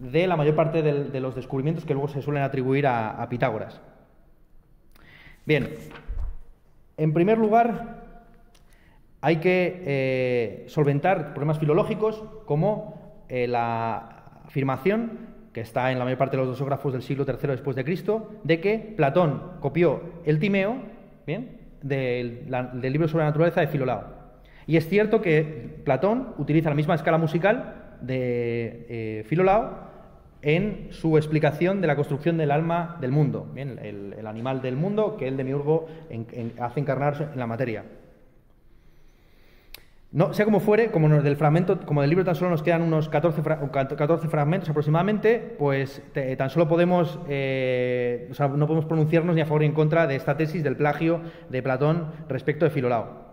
de 0.00 0.26
la 0.26 0.36
mayor 0.36 0.54
parte 0.54 0.82
de, 0.82 1.20
los 1.20 1.34
descubrimientos 1.34 1.84
que 1.84 1.94
luego 1.94 2.08
se 2.08 2.22
suelen 2.22 2.42
atribuir 2.42 2.86
a 2.86 3.26
Pitágoras. 3.28 3.80
Bien, 5.44 5.70
en 6.98 7.12
primer 7.12 7.38
lugar, 7.38 8.04
hay 9.20 9.36
que 9.36 9.82
eh, 9.84 10.64
solventar 10.68 11.32
problemas 11.34 11.58
filológicos 11.58 12.22
como 12.44 12.97
eh, 13.28 13.46
la 13.46 14.40
afirmación 14.46 15.28
que 15.52 15.60
está 15.60 15.90
en 15.90 15.98
la 15.98 16.04
mayor 16.04 16.18
parte 16.18 16.36
de 16.36 16.42
los 16.42 16.52
dosógrafos 16.52 16.92
del 16.92 17.02
siglo 17.02 17.24
III 17.26 17.50
después 17.50 17.76
de 17.76 17.84
Cristo, 17.84 18.30
de 18.44 18.60
que 18.60 18.94
Platón 18.96 19.42
copió 19.60 20.02
el 20.24 20.38
Timeo, 20.38 20.76
¿bien? 21.26 21.58
Del, 21.82 22.46
libro 22.80 23.08
sobre 23.08 23.24
la 23.24 23.30
naturaleza 23.30 23.60
de 23.60 23.68
Filolao. 23.68 24.04
Y 24.66 24.76
es 24.76 24.88
cierto 24.88 25.22
que 25.22 25.80
Platón 25.84 26.34
utiliza 26.38 26.68
la 26.68 26.74
misma 26.74 26.94
escala 26.94 27.18
musical 27.18 27.96
de 28.00 28.86
eh, 28.88 29.24
Filolao 29.26 29.88
en 30.42 30.88
su 30.90 31.16
explicación 31.16 31.80
de 31.80 31.86
la 31.86 31.96
construcción 31.96 32.36
del 32.36 32.50
alma 32.50 32.96
del 33.00 33.12
mundo. 33.12 33.52
El, 33.56 34.26
animal 34.26 34.62
del 34.62 34.76
mundo 34.76 35.16
que 35.16 35.26
el 35.26 35.36
demiurgo 35.36 35.86
hace 36.60 36.80
encarnarse 36.80 37.24
en 37.24 37.38
la 37.38 37.46
materia. 37.46 37.84
No, 40.10 40.32
sea 40.32 40.46
como 40.46 40.60
fuere, 40.60 40.90
como 40.90 41.06
del 41.20 41.36
fragmento, 41.36 41.80
como 41.84 42.00
del 42.00 42.08
libro 42.08 42.24
tan 42.24 42.34
solo 42.34 42.50
nos 42.50 42.62
quedan 42.62 42.80
unos 42.80 43.10
14, 43.10 43.42
14 43.42 44.28
fragmentos 44.28 44.70
aproximadamente, 44.70 45.54
pues 45.58 46.02
tan 46.38 46.48
solo 46.48 46.66
podemos, 46.66 47.18
eh, 47.28 48.30
no 48.38 48.66
podemos 48.66 48.86
pronunciarnos 48.86 49.34
ni 49.34 49.42
a 49.42 49.44
favor 49.44 49.60
ni 49.60 49.66
en 49.66 49.74
contra 49.74 50.06
de 50.06 50.16
esta 50.16 50.38
tesis 50.38 50.62
del 50.62 50.76
plagio 50.76 51.20
de 51.50 51.62
Platón 51.62 52.06
respecto 52.26 52.64
de 52.64 52.70
Filolao. 52.70 53.28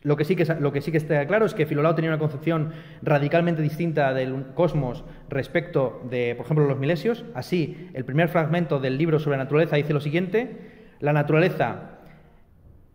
Lo 0.00 0.16
que, 0.16 0.24
sí 0.24 0.36
que, 0.36 0.46
lo 0.58 0.72
que 0.72 0.80
sí 0.80 0.90
que 0.90 0.98
está 0.98 1.26
claro 1.26 1.44
es 1.44 1.52
que 1.52 1.66
Filolao 1.66 1.94
tenía 1.94 2.10
una 2.10 2.18
concepción 2.18 2.72
radicalmente 3.02 3.60
distinta 3.60 4.14
del 4.14 4.52
cosmos 4.54 5.04
respecto 5.28 6.02
de, 6.10 6.34
por 6.34 6.46
ejemplo, 6.46 6.66
los 6.66 6.78
milesios. 6.78 7.24
Así, 7.34 7.90
el 7.92 8.04
primer 8.06 8.28
fragmento 8.28 8.80
del 8.80 8.96
libro 8.96 9.18
sobre 9.18 9.38
la 9.38 9.44
naturaleza 9.44 9.76
dice 9.76 9.92
lo 9.92 10.00
siguiente, 10.00 10.92
la 11.00 11.12
naturaleza 11.12 12.00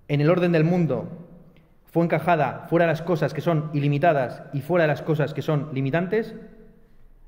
en 0.08 0.21
el 0.21 0.30
orden 0.30 0.52
del 0.52 0.63
mundo 0.63 1.29
fue 1.91 2.04
encajada 2.04 2.67
fuera 2.69 2.86
de 2.86 2.91
las 2.91 3.02
cosas 3.02 3.34
que 3.34 3.41
son 3.41 3.69
ilimitadas 3.73 4.43
y 4.54 4.62
fuera 4.62 4.84
de 4.84 4.89
las 4.89 5.02
cosas 5.02 5.34
que 5.34 5.41
son 5.41 5.69
limitantes. 5.73 6.36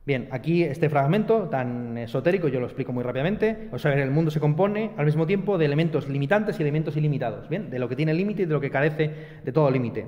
Bien, 0.06 0.28
aquí 0.32 0.63
este 0.63 0.89
fragmento 0.89 1.50
tan 1.50 1.97
esotérico, 1.97 2.47
yo 2.47 2.60
lo 2.60 2.65
explico 2.65 2.91
muy 2.91 3.04
rápidamente. 3.04 3.69
O 3.71 3.78
sea, 3.78 3.93
el 3.93 4.12
mundo 4.12 4.32
se 4.32 4.39
compone 4.39 4.91
al 4.97 5.06
mismo 5.06 5.28
tiempo 5.28 5.58
de 5.58 5.65
elementos 5.65 6.10
limitantes 6.10 6.60
y 6.60 6.63
elementos 6.63 6.97
ilimitados, 6.97 7.50
¿bien? 7.50 7.69
De 7.69 7.80
lo 7.80 7.88
que 7.88 7.95
tiene 7.95 8.13
límite 8.13 8.43
y 8.43 8.45
de 8.45 8.54
lo 8.54 8.62
que 8.62 8.71
carece 8.71 9.13
de 9.43 9.52
todo 9.52 9.69
límite. 9.69 10.08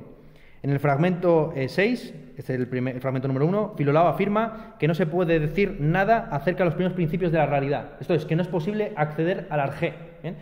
En 0.63 0.69
el 0.69 0.80
fragmento 0.80 1.54
6, 1.56 1.78
eh, 1.78 2.34
es 2.38 2.49
el, 2.49 2.67
fragmento 2.67 3.28
número 3.28 3.45
1, 3.47 3.73
Filolao 3.76 4.08
afirma 4.08 4.78
que 4.80 4.88
no 4.88 4.95
se 4.95 5.06
puede 5.06 5.38
decir 5.38 5.76
nada 5.82 6.30
acerca 6.32 6.60
de 6.60 6.65
los 6.65 6.76
primeros 6.76 6.95
principios 6.95 7.34
de 7.34 7.38
la 7.38 7.45
realidad. 7.45 7.91
Esto 7.99 8.13
es, 8.13 8.23
que 8.23 8.38
no 8.38 8.41
es 8.41 8.47
posible 8.47 8.93
acceder 8.95 9.45
al 9.49 9.60
arjé, 9.60 9.93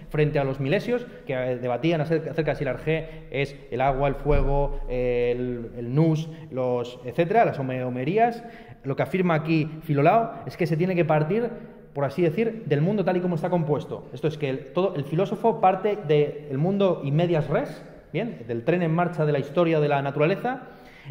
frente 0.10 0.38
a 0.38 0.44
los 0.44 0.60
milesios 0.60 1.08
que 1.26 1.34
eh, 1.34 1.58
debatían 1.58 2.02
acerca, 2.02 2.52
de 2.52 2.56
si 2.56 2.64
el 2.64 2.68
arjé 2.68 3.26
es 3.32 3.56
el 3.72 3.82
agua, 3.82 4.08
el 4.10 4.14
fuego, 4.14 4.80
el, 4.88 5.72
nus, 5.90 6.30
los, 6.52 7.00
etcétera, 7.04 7.44
las 7.44 7.58
homerías. 7.58 8.44
Lo 8.84 8.96
que 8.96 9.02
afirma 9.02 9.34
aquí 9.34 9.72
Filolao 9.82 10.44
es 10.46 10.56
que 10.56 10.68
se 10.68 10.78
tiene 10.78 10.94
que 10.94 11.04
partir 11.04 11.50
por 11.94 12.06
así 12.06 12.22
decir, 12.22 12.64
del 12.68 12.80
mundo 12.80 13.04
tal 13.04 13.18
y 13.18 13.20
como 13.20 13.36
está 13.36 13.50
compuesto. 13.50 14.08
Esto 14.14 14.30
es 14.30 14.38
que 14.38 14.50
el, 14.50 14.72
todo, 14.72 14.96
el 14.96 15.04
filósofo 15.04 15.60
parte 15.60 15.98
del 16.08 16.58
mundo 16.58 17.02
in 17.04 17.18
medias 17.18 17.50
res, 17.50 17.84
¿bien? 18.14 18.44
Del 18.48 18.64
tren 18.64 18.82
en 18.82 18.94
marcha 18.94 19.26
de 19.26 19.32
la 19.32 19.40
historia 19.40 19.80
de 19.80 19.88
la 19.88 20.02
naturaleza. 20.02 20.64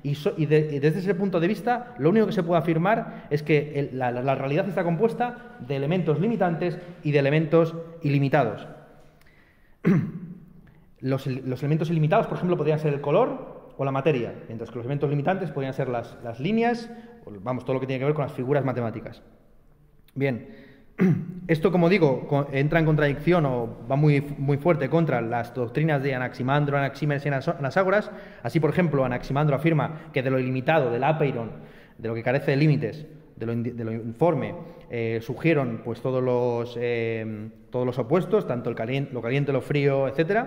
Y, 0.02 0.14
desde 0.46 0.86
ese 0.86 1.14
punto 1.14 1.40
de 1.40 1.48
vista, 1.48 1.94
lo 1.98 2.10
único 2.10 2.26
que 2.26 2.32
se 2.32 2.42
puede 2.42 2.60
afirmar 2.60 3.26
es 3.30 3.42
que 3.42 3.90
la, 3.92 4.34
realidad 4.34 4.68
está 4.68 4.84
compuesta 4.84 5.56
de 5.60 5.76
elementos 5.76 6.20
limitantes 6.20 6.78
y 7.02 7.10
de 7.10 7.18
elementos 7.18 7.74
ilimitados. 8.02 8.66
Los, 11.00 11.26
elementos 11.26 11.90
ilimitados, 11.90 12.26
por 12.26 12.36
ejemplo, 12.36 12.58
podrían 12.58 12.78
ser 12.78 12.92
el 12.92 13.00
color 13.00 13.72
o 13.78 13.84
la 13.86 13.90
materia, 13.90 14.34
mientras 14.48 14.68
que 14.68 14.76
los 14.76 14.84
elementos 14.84 15.08
limitantes 15.08 15.50
podrían 15.50 15.72
ser 15.72 15.88
las, 15.88 16.38
líneas, 16.38 16.90
vamos, 17.42 17.64
todo 17.64 17.72
lo 17.72 17.80
que 17.80 17.86
tiene 17.86 18.00
que 18.00 18.04
ver 18.04 18.12
con 18.12 18.24
las 18.24 18.34
figuras 18.34 18.66
matemáticas. 18.66 19.22
Bien, 20.14 20.48
Esto, 21.48 21.72
como 21.72 21.88
digo, 21.88 22.46
entra 22.52 22.78
en 22.78 22.86
contradicción 22.86 23.44
o 23.46 23.78
va 23.90 23.96
muy, 23.96 24.20
muy 24.20 24.56
fuerte 24.56 24.88
contra 24.88 25.20
las 25.20 25.54
doctrinas 25.54 26.02
de 26.02 26.14
Anaximandro, 26.14 26.76
Anaxímenes 26.78 27.24
y 27.26 27.28
Anaságoras. 27.28 28.10
Así, 28.42 28.60
por 28.60 28.70
ejemplo, 28.70 29.04
Anaximandro 29.04 29.56
afirma 29.56 30.02
que 30.12 30.22
de 30.22 30.30
lo 30.30 30.38
ilimitado, 30.38 30.90
del 30.90 31.02
apeiron, 31.02 31.50
de 31.98 32.08
lo 32.08 32.14
que 32.14 32.22
carece 32.22 32.52
de 32.52 32.56
límites, 32.56 33.06
de 33.36 33.46
lo, 33.84 33.92
informe, 33.92 34.54
eh, 34.90 35.18
surgieron 35.22 35.80
pues, 35.84 36.00
todos, 36.00 36.22
los, 36.22 36.76
eh, 36.78 37.48
todos 37.70 37.86
los 37.86 37.98
opuestos, 37.98 38.46
tanto 38.46 38.70
el 38.70 38.76
caliente, 38.76 39.12
lo 39.12 39.22
caliente, 39.22 39.52
lo 39.52 39.62
frío, 39.62 40.08
etc. 40.08 40.44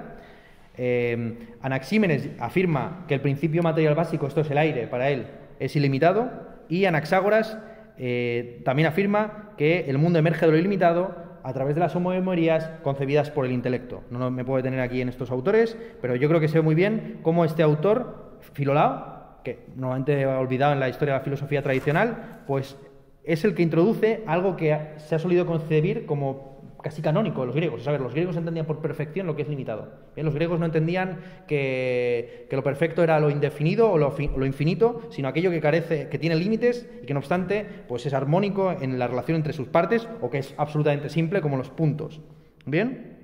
Eh, 0.78 1.38
Anaxímenes 1.62 2.30
afirma 2.40 3.06
que 3.08 3.16
el 3.16 3.22
principio 3.22 3.64
material 3.64 3.96
básico, 3.96 4.28
esto 4.28 4.42
es 4.42 4.52
el 4.52 4.58
aire, 4.58 4.88
para 4.88 5.10
él 5.10 5.28
es 5.60 5.76
ilimitado, 5.76 6.30
y 6.70 6.86
Anaxágoras 6.86 7.58
eh, 7.98 8.62
también 8.66 8.88
afirma 8.88 9.54
que 9.58 9.82
el 9.88 9.98
mundo 9.98 10.20
emerge 10.20 10.46
de 10.46 10.52
lo 10.52 10.58
ilimitado 10.58 11.16
a 11.44 11.54
través 11.54 11.76
de 11.76 11.82
las 11.82 11.96
homomemorías 11.96 12.70
concebidas 12.84 13.30
por 13.30 13.46
el 13.46 13.52
intelecto. 13.52 14.04
No 14.10 14.32
me 14.32 14.46
puedo 14.46 14.58
detener 14.58 14.80
aquí 14.80 15.02
en 15.02 15.10
estos 15.10 15.30
autores, 15.30 15.78
pero 16.02 16.16
yo 16.16 16.28
creo 16.30 16.40
que 16.40 16.48
se 16.48 16.60
ve 16.60 16.62
muy 16.62 16.76
bien 16.76 17.20
cómo 17.22 17.46
este 17.46 17.64
autor, 17.64 18.38
Filolao, 18.54 19.42
que 19.44 19.66
normalmente 19.76 20.24
ha 20.24 20.40
olvidado 20.40 20.74
en 20.74 20.80
la 20.80 20.90
historia 20.90 21.16
de 21.16 21.20
la 21.20 21.24
filosofía 21.24 21.62
tradicional, 21.62 22.44
pues 22.48 22.78
es 23.26 23.44
el 23.44 23.56
que 23.56 23.62
introduce 23.62 24.24
algo 24.26 24.56
que 24.56 24.78
se 24.98 25.16
ha 25.16 25.20
solido 25.20 25.46
concebir 25.46 26.06
como 26.06 26.53
casi 26.84 27.02
canónico 27.02 27.46
los 27.46 27.56
griegos. 27.56 27.88
A 27.88 27.98
los 27.98 28.14
griegos 28.14 28.36
entendían 28.38 28.68
por 28.68 28.80
perfección 28.80 29.26
lo 29.26 29.36
que 29.36 29.42
es 29.42 29.48
limitado. 29.48 29.94
Los 30.16 30.36
griegos 30.36 30.60
no 30.60 30.66
entendían 30.68 31.20
que, 31.48 32.48
lo 32.52 32.62
perfecto 32.62 33.02
era 33.02 33.20
lo 33.20 33.32
indefinido 33.32 33.90
o 33.90 33.98
lo, 33.98 34.46
infinito, 34.46 35.02
sino 35.10 35.30
aquello 35.30 35.50
que 35.50 35.62
carece, 35.62 36.10
que 36.10 36.20
tiene 36.20 36.36
límites 36.36 36.88
y 37.02 37.06
que 37.08 37.14
no 37.14 37.20
obstante 37.22 37.66
pues 37.88 38.06
es 38.06 38.14
armónico 38.14 38.72
en 38.72 39.00
la 39.00 39.08
relación 39.08 39.38
entre 39.38 39.54
sus 39.54 39.70
partes 39.70 40.08
o 40.22 40.30
que 40.30 40.40
es 40.40 40.54
absolutamente 40.58 41.10
simple 41.10 41.42
como 41.42 41.58
los 41.58 41.72
puntos. 41.72 42.22
¿Bien? 42.66 43.18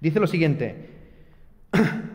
Dice 0.00 0.20
lo 0.20 0.28
siguiente. 0.28 0.90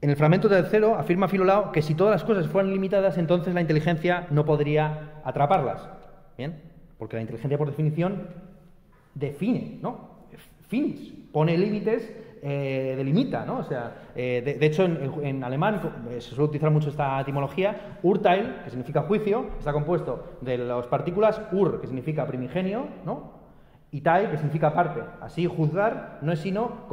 En 0.00 0.10
el 0.10 0.16
fragmento 0.16 0.48
tercero 0.48 0.96
afirma 0.96 1.28
Filolao 1.28 1.70
que 1.70 1.80
si 1.80 1.94
todas 1.94 2.10
las 2.10 2.24
cosas 2.24 2.48
fueran 2.48 2.72
limitadas, 2.72 3.18
entonces 3.18 3.54
la 3.54 3.60
inteligencia 3.60 4.26
no 4.30 4.44
podría 4.44 5.20
atraparlas. 5.22 5.88
¿Bien? 6.36 6.60
Porque 6.98 7.14
la 7.14 7.22
inteligencia, 7.22 7.56
por 7.56 7.68
definición, 7.68 8.26
define, 9.14 9.78
¿no? 9.80 10.12
Finis, 10.68 11.12
pone 11.32 11.56
límites, 11.56 12.10
eh, 12.44 12.94
delimita, 12.96 13.44
¿no? 13.44 13.58
O 13.58 13.62
sea, 13.62 14.08
eh, 14.16 14.42
de, 14.58 14.66
hecho 14.66 14.84
en, 14.84 15.44
alemán 15.44 15.80
eh, 16.10 16.20
se 16.20 16.30
suele 16.30 16.44
utilizar 16.44 16.70
mucho 16.70 16.88
esta 16.88 17.20
etimología, 17.20 17.98
Urteil, 18.02 18.62
que 18.64 18.70
significa 18.70 19.02
juicio, 19.02 19.46
está 19.58 19.72
compuesto 19.72 20.38
de 20.40 20.58
las 20.58 20.86
partículas 20.88 21.40
ur, 21.52 21.80
que 21.80 21.86
significa 21.86 22.26
primigenio, 22.26 22.86
¿no? 23.04 23.42
Y 23.92 24.00
tai, 24.00 24.30
que 24.30 24.38
significa 24.38 24.74
parte. 24.74 25.02
Así, 25.20 25.46
juzgar 25.46 26.18
no 26.22 26.32
es 26.32 26.40
sino 26.40 26.88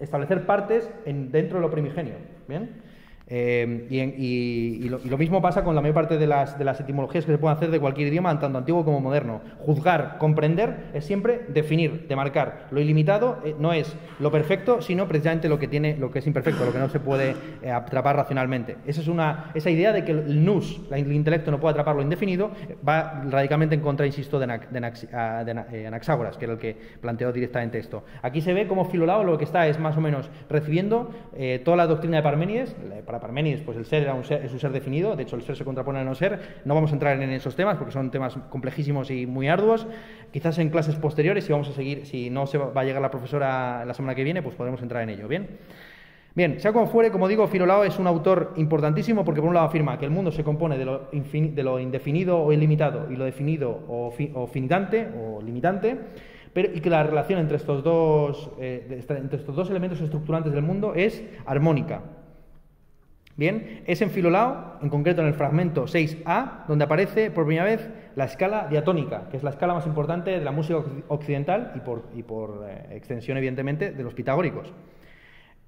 establecer 0.00 0.46
partes 0.46 0.90
en, 1.04 1.30
dentro 1.30 1.58
de 1.58 1.62
lo 1.66 1.70
primigenio, 1.70 2.14
¿bien? 2.48 2.82
Eh, 3.30 3.86
y, 3.90 4.88
lo, 4.88 5.18
mismo 5.18 5.42
pasa 5.42 5.62
con 5.62 5.74
la 5.74 5.82
mayor 5.82 5.94
parte 5.94 6.16
de 6.16 6.26
las, 6.26 6.58
de 6.58 6.64
las, 6.64 6.80
etimologías 6.80 7.26
que 7.26 7.32
se 7.32 7.38
pueden 7.38 7.56
hacer 7.56 7.70
de 7.70 7.78
cualquier 7.78 8.08
idioma, 8.08 8.38
tanto 8.38 8.58
antiguo 8.58 8.84
como 8.84 9.00
moderno. 9.00 9.42
Juzgar, 9.58 10.16
comprender, 10.18 10.90
es 10.94 11.04
siempre 11.04 11.42
definir, 11.48 12.06
demarcar. 12.08 12.68
Lo 12.70 12.80
ilimitado 12.80 13.38
eh, 13.44 13.54
no 13.58 13.72
es 13.72 13.94
lo 14.18 14.30
perfecto, 14.30 14.80
sino 14.80 15.06
precisamente 15.06 15.48
lo 15.48 15.58
que 15.58 15.68
tiene, 15.68 15.96
lo 15.96 16.10
que 16.10 16.20
es 16.20 16.26
imperfecto, 16.26 16.64
lo 16.64 16.72
que 16.72 16.78
no 16.78 16.88
se 16.88 17.00
puede 17.00 17.34
eh, 17.62 17.70
atrapar 17.70 18.16
racionalmente. 18.16 18.76
Esa 18.86 19.02
es 19.02 19.08
una, 19.08 19.50
esa 19.54 19.70
idea 19.70 19.92
de 19.92 20.04
que 20.04 20.12
el 20.12 20.44
nous, 20.44 20.80
el 20.90 21.12
intelecto, 21.12 21.50
no 21.50 21.60
puede 21.60 21.72
atrapar 21.72 21.96
lo 21.96 22.02
indefinido, 22.02 22.50
va 22.86 23.24
radicalmente 23.28 23.74
en 23.74 23.82
contra, 23.82 24.06
insisto, 24.06 24.38
de, 24.38 25.86
Anaxágoras, 25.86 26.36
que 26.38 26.44
era 26.46 26.54
el 26.54 26.58
que 26.58 26.76
planteó 27.00 27.32
directamente 27.32 27.78
esto. 27.78 28.04
Aquí 28.22 28.40
se 28.40 28.54
ve 28.54 28.66
como 28.66 28.86
Filolao 28.86 29.24
lo 29.24 29.36
que 29.36 29.44
está 29.44 29.66
es 29.66 29.78
más 29.78 29.96
o 29.96 30.00
menos 30.00 30.30
recibiendo 30.48 31.10
toda 31.64 31.76
la 31.76 31.86
doctrina 31.86 32.18
de 32.18 32.22
Parménides, 32.22 32.74
para 33.04 33.17
Parménides, 33.20 33.62
pues 33.62 33.76
el 33.76 33.84
ser, 33.86 34.08
es 34.08 34.52
un 34.52 34.58
ser 34.58 34.72
definido, 34.72 35.16
de 35.16 35.22
hecho 35.22 35.36
el 35.36 35.42
ser 35.42 35.56
se 35.56 35.64
contrapone 35.64 35.98
al 35.98 36.06
no 36.06 36.14
ser. 36.14 36.60
No 36.64 36.74
vamos 36.74 36.90
a 36.90 36.94
entrar 36.94 37.20
en 37.20 37.30
esos 37.30 37.56
temas 37.56 37.76
porque 37.76 37.92
son 37.92 38.10
temas 38.10 38.36
complejísimos 38.50 39.10
y 39.10 39.26
muy 39.26 39.48
arduos. 39.48 39.86
Quizás 40.32 40.58
en 40.58 40.70
clases 40.70 40.96
posteriores, 40.96 41.44
si 41.44 41.52
vamos 41.52 41.68
a 41.68 41.72
seguir, 41.72 42.06
si 42.06 42.30
no 42.30 42.46
se 42.46 42.58
va 42.58 42.80
a 42.80 42.84
llegar 42.84 43.02
la 43.02 43.10
profesora 43.10 43.84
la 43.84 43.94
semana 43.94 44.14
que 44.14 44.24
viene, 44.24 44.42
pues 44.42 44.54
podremos 44.54 44.82
entrar 44.82 45.02
en 45.02 45.10
ello. 45.10 45.28
Bien. 45.28 45.48
Bien, 46.38 46.60
sea 46.60 46.72
como 46.72 46.86
fuere, 46.86 47.10
como 47.10 47.26
digo, 47.26 47.48
Filolao 47.48 47.82
es 47.82 47.98
un 47.98 48.06
autor 48.06 48.52
importantísimo 48.58 49.24
porque 49.24 49.40
por 49.40 49.48
un 49.48 49.54
lado 49.54 49.66
afirma 49.66 49.98
que 49.98 50.04
el 50.04 50.12
mundo 50.12 50.30
se 50.30 50.44
compone 50.44 50.78
de 50.78 50.84
lo, 50.84 51.08
de 51.10 51.62
lo 51.64 51.80
indefinido 51.80 52.40
o 52.40 52.52
ilimitado 52.52 53.10
y 53.10 53.16
lo 53.16 53.24
definido 53.24 53.70
o, 53.88 54.46
finitante 54.46 55.08
o 55.20 55.42
limitante, 55.42 55.98
pero, 56.52 56.68
y 56.72 56.80
que 56.80 56.90
la 56.90 57.02
relación 57.02 57.40
entre 57.40 57.56
estos, 57.56 57.82
dos, 57.82 58.52
eh, 58.60 59.02
entre 59.08 59.38
estos 59.38 59.56
dos 59.56 59.68
elementos 59.68 60.00
estructurantes 60.00 60.52
del 60.52 60.62
mundo 60.62 60.94
es 60.94 61.24
armónica. 61.44 62.02
Bien, 63.38 63.84
es 63.86 64.02
en 64.02 64.10
Filolao, 64.10 64.78
en 64.82 64.88
concreto 64.88 65.22
en 65.22 65.28
el 65.28 65.34
fragmento 65.34 65.84
6a, 65.84 66.66
donde 66.66 66.86
aparece 66.86 67.30
por 67.30 67.46
primera 67.46 67.64
vez 67.64 67.88
la 68.16 68.24
escala 68.24 68.66
diatónica, 68.68 69.28
que 69.30 69.36
es 69.36 69.44
la 69.44 69.50
escala 69.50 69.74
más 69.74 69.86
importante 69.86 70.32
de 70.32 70.44
la 70.44 70.50
música 70.50 70.80
occidental 71.06 71.72
y 72.16 72.22
por, 72.22 72.66
eh, 72.68 72.96
extensión, 72.96 73.38
evidentemente, 73.38 73.92
de 73.92 74.02
los 74.02 74.12
pitagóricos. 74.12 74.72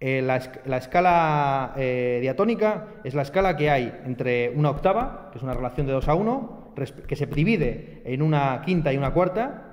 Eh, 0.01 0.21
la, 0.21 0.79
escala 0.79 1.75
eh, 1.77 2.18
diatónica 2.21 2.87
es 3.05 3.14
la 3.14 3.23
escala 3.23 3.57
que 3.57 3.71
hay 3.71 4.01
entre 4.05 4.51
una 4.51 4.71
octava, 4.71 5.29
que 5.31 5.39
es 5.39 5.45
una 5.45 5.55
relación 5.55 5.87
de 5.87 5.93
2 5.93 6.09
a 6.09 6.14
1, 6.16 6.73
que 7.07 7.14
se 7.14 7.27
divide 7.27 8.03
en 8.05 8.23
una 8.23 8.62
quinta 8.66 8.93
y 8.93 8.97
una 8.97 9.12
cuarta, 9.12 9.70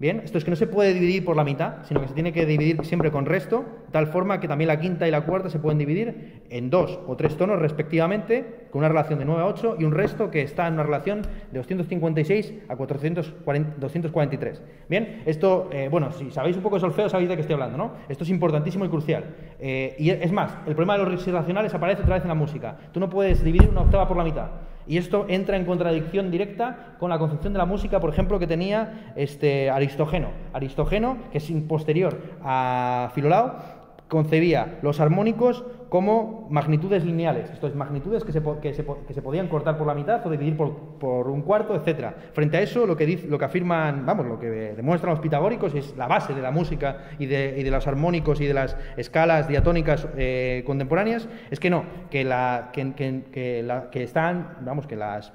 Bien, 0.00 0.22
esto 0.24 0.38
es 0.38 0.44
que 0.44 0.50
no 0.50 0.56
se 0.56 0.66
puede 0.66 0.94
dividir 0.94 1.26
por 1.26 1.36
la 1.36 1.44
mitad, 1.44 1.84
sino 1.84 2.00
que 2.00 2.08
se 2.08 2.14
tiene 2.14 2.32
que 2.32 2.46
dividir 2.46 2.82
siempre 2.86 3.10
con 3.10 3.26
resto, 3.26 3.66
tal 3.90 4.06
forma 4.06 4.40
que 4.40 4.48
también 4.48 4.68
la 4.68 4.80
quinta 4.80 5.06
y 5.06 5.10
la 5.10 5.26
cuarta 5.26 5.50
se 5.50 5.58
pueden 5.58 5.76
dividir 5.76 6.40
en 6.48 6.70
dos 6.70 6.98
o 7.06 7.16
tres 7.16 7.36
tonos 7.36 7.58
respectivamente, 7.58 8.66
con 8.70 8.78
una 8.78 8.88
relación 8.88 9.18
de 9.18 9.26
9 9.26 9.42
a 9.42 9.46
8 9.46 9.76
y 9.78 9.84
un 9.84 9.92
resto 9.92 10.30
que 10.30 10.40
está 10.40 10.66
en 10.68 10.72
una 10.72 10.84
relación 10.84 11.20
de 11.20 11.58
256 11.58 12.54
a 12.70 12.76
243. 12.76 14.62
Bien, 14.88 15.22
esto, 15.26 15.68
eh, 15.70 15.88
bueno, 15.90 16.12
si 16.12 16.30
sabéis 16.30 16.56
un 16.56 16.62
poco 16.62 16.76
de 16.76 16.80
solfeo 16.80 17.10
sabéis 17.10 17.28
de 17.28 17.34
qué 17.34 17.42
estoy 17.42 17.54
hablando, 17.54 17.76
¿no? 17.76 17.92
Esto 18.08 18.24
es 18.24 18.30
importantísimo 18.30 18.86
y 18.86 18.88
crucial. 18.88 19.24
Eh, 19.58 19.96
y 19.98 20.08
es 20.08 20.32
más, 20.32 20.56
el 20.66 20.74
problema 20.74 20.96
de 20.96 21.10
los 21.10 21.28
irracionales 21.28 21.74
aparece 21.74 22.00
otra 22.00 22.14
vez 22.14 22.22
en 22.24 22.28
la 22.28 22.34
música. 22.34 22.78
Tú 22.90 23.00
no 23.00 23.10
puedes 23.10 23.44
dividir 23.44 23.68
una 23.68 23.82
octava 23.82 24.08
por 24.08 24.16
la 24.16 24.24
mitad. 24.24 24.48
Y 24.86 24.96
esto 24.96 25.26
entra 25.28 25.56
en 25.56 25.64
contradicción 25.64 26.30
directa 26.30 26.96
con 26.98 27.10
la 27.10 27.18
concepción 27.18 27.52
de 27.52 27.58
la 27.58 27.66
música, 27.66 28.00
por 28.00 28.10
ejemplo, 28.10 28.38
que 28.38 28.46
tenía 28.46 29.12
este 29.16 29.70
Aristógeno. 29.70 30.28
Aristógeno, 30.52 31.18
que 31.32 31.38
es 31.38 31.50
posterior 31.68 32.18
a 32.42 33.10
Filolao, 33.14 33.79
concebía 34.10 34.78
los 34.82 35.00
armónicos 35.00 35.64
como 35.88 36.46
magnitudes 36.50 37.04
lineales, 37.04 37.50
esto 37.50 37.66
es, 37.66 37.74
magnitudes 37.74 38.24
que 38.24 38.32
se, 38.32 38.42
que 38.60 38.74
se, 38.74 38.84
que 39.06 39.14
se 39.14 39.22
podían 39.22 39.48
cortar 39.48 39.78
por 39.78 39.86
la 39.86 39.94
mitad 39.94 40.24
o 40.26 40.30
dividir 40.30 40.56
por, 40.56 40.98
por 40.98 41.28
un 41.28 41.42
cuarto, 41.42 41.74
etc. 41.74 42.12
Frente 42.32 42.58
a 42.58 42.60
eso, 42.60 42.86
lo 42.86 42.96
que, 42.96 43.06
dice, 43.06 43.26
lo 43.28 43.38
que 43.38 43.46
afirman, 43.46 44.04
vamos, 44.04 44.26
lo 44.26 44.38
que 44.38 44.46
demuestran 44.46 45.12
los 45.12 45.20
pitagóricos 45.20 45.74
es 45.74 45.96
la 45.96 46.06
base 46.06 46.34
de 46.34 46.42
la 46.42 46.50
música 46.50 47.04
y 47.18 47.26
de, 47.26 47.56
y 47.58 47.62
de 47.62 47.70
los 47.70 47.86
armónicos 47.86 48.40
y 48.40 48.46
de 48.46 48.54
las 48.54 48.76
escalas 48.96 49.48
diatónicas 49.48 50.06
eh, 50.16 50.62
contemporáneas, 50.66 51.28
es 51.50 51.58
que 51.58 51.70
no, 51.70 51.84
que, 52.10 52.24
la, 52.24 52.70
que, 52.72 52.92
que, 52.92 53.64
que 53.90 54.02
están, 54.02 54.58
vamos, 54.62 54.86
que 54.86 54.96
las 54.96 55.32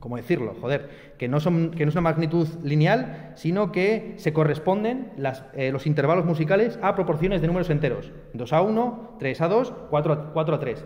¿cómo 0.00 0.16
decirlo? 0.16 0.54
Joder, 0.60 0.88
que 1.18 1.28
no, 1.28 1.40
son, 1.40 1.70
que 1.70 1.84
no 1.84 1.90
es 1.90 1.94
una 1.94 2.02
magnitud 2.02 2.48
lineal, 2.62 3.32
sino 3.34 3.72
que 3.72 4.14
se 4.16 4.32
corresponden 4.32 5.12
eh, 5.54 5.70
los 5.72 5.86
intervalos 5.86 6.24
musicales 6.24 6.78
a 6.82 6.94
proporciones 6.94 7.40
de 7.40 7.46
números 7.46 7.70
enteros. 7.70 8.12
2 8.34 8.52
a 8.52 8.62
1, 8.62 9.16
3 9.18 9.40
a 9.40 9.48
2, 9.48 9.72
4 9.90 10.12
a, 10.12 10.32
4 10.32 10.54
a 10.54 10.58
3. 10.60 10.84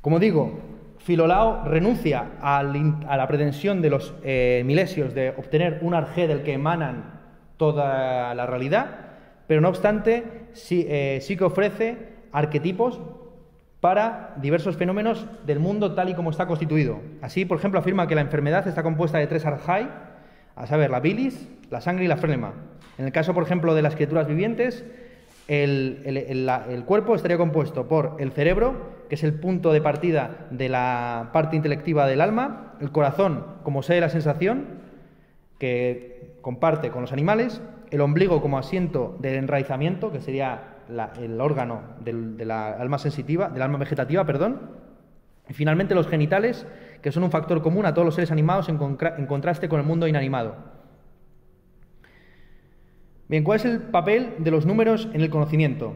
Como 0.00 0.18
digo, 0.18 0.58
Filolao 0.98 1.64
renuncia 1.64 2.32
a 2.40 2.62
la 2.62 3.28
pretensión 3.28 3.82
de 3.82 3.90
los 3.90 4.14
eh, 4.22 4.62
milesios 4.64 5.14
de 5.14 5.30
obtener 5.30 5.80
un 5.82 5.94
arjé 5.94 6.26
del 6.26 6.42
que 6.42 6.54
emanan 6.54 7.20
toda 7.56 8.34
la 8.34 8.46
realidad, 8.46 8.86
pero 9.46 9.60
no 9.60 9.68
obstante 9.68 10.46
sí, 10.52 10.86
eh, 10.88 11.18
sí 11.20 11.36
que 11.36 11.44
ofrece 11.44 12.14
arquetipos 12.32 13.00
para 13.84 14.32
diversos 14.40 14.78
fenómenos 14.78 15.26
del 15.44 15.60
mundo 15.60 15.92
tal 15.92 16.08
y 16.08 16.14
como 16.14 16.30
está 16.30 16.46
constituido. 16.46 17.02
Así, 17.20 17.44
por 17.44 17.58
ejemplo, 17.58 17.78
afirma 17.78 18.08
que 18.08 18.14
la 18.14 18.22
enfermedad 18.22 18.66
está 18.66 18.82
compuesta 18.82 19.18
de 19.18 19.26
tres 19.26 19.44
arjai, 19.44 19.90
a 20.56 20.66
saber, 20.66 20.90
la 20.90 21.00
bilis, 21.00 21.50
la 21.68 21.82
sangre 21.82 22.06
y 22.06 22.08
la 22.08 22.16
flema. 22.16 22.54
En 22.96 23.04
el 23.04 23.12
caso, 23.12 23.34
por 23.34 23.42
ejemplo, 23.42 23.74
de 23.74 23.82
las 23.82 23.94
criaturas 23.94 24.26
vivientes, 24.26 24.86
el, 25.48 26.82
cuerpo 26.86 27.14
estaría 27.14 27.36
compuesto 27.36 27.86
por 27.86 28.16
el 28.20 28.32
cerebro, 28.32 29.04
que 29.10 29.16
es 29.16 29.22
el 29.22 29.34
punto 29.34 29.70
de 29.70 29.82
partida 29.82 30.46
de 30.50 30.70
la 30.70 31.28
parte 31.34 31.54
intelectiva 31.54 32.06
del 32.06 32.22
alma, 32.22 32.76
el 32.80 32.90
corazón 32.90 33.44
como 33.64 33.82
sede 33.82 33.96
de 33.96 34.00
la 34.00 34.08
sensación, 34.08 34.64
que 35.58 36.38
comparte 36.40 36.88
con 36.88 37.02
los 37.02 37.12
animales, 37.12 37.60
el 37.90 38.00
ombligo 38.00 38.40
como 38.40 38.56
asiento 38.56 39.14
del 39.20 39.34
enraizamiento, 39.34 40.10
que 40.10 40.22
sería 40.22 40.73
el 41.20 41.40
órgano 41.40 41.82
del, 42.00 42.36
la 42.46 42.72
alma 42.72 42.98
sensitiva, 42.98 43.48
del 43.48 43.62
alma 43.62 43.78
vegetativa, 43.78 44.24
perdón. 44.24 44.60
Y 45.48 45.52
finalmente 45.52 45.94
los 45.94 46.08
genitales, 46.08 46.66
que 47.02 47.12
son 47.12 47.22
un 47.22 47.30
factor 47.30 47.62
común 47.62 47.86
a 47.86 47.94
todos 47.94 48.06
los 48.06 48.14
seres 48.14 48.30
animados 48.30 48.68
en, 48.68 48.78
contraste 49.26 49.68
con 49.68 49.80
el 49.80 49.86
mundo 49.86 50.06
inanimado. 50.06 50.56
Bien, 53.28 53.44
¿cuál 53.44 53.56
es 53.56 53.64
el 53.64 53.80
papel 53.80 54.34
de 54.38 54.50
los 54.50 54.66
números 54.66 55.08
en 55.12 55.20
el 55.20 55.30
conocimiento? 55.30 55.94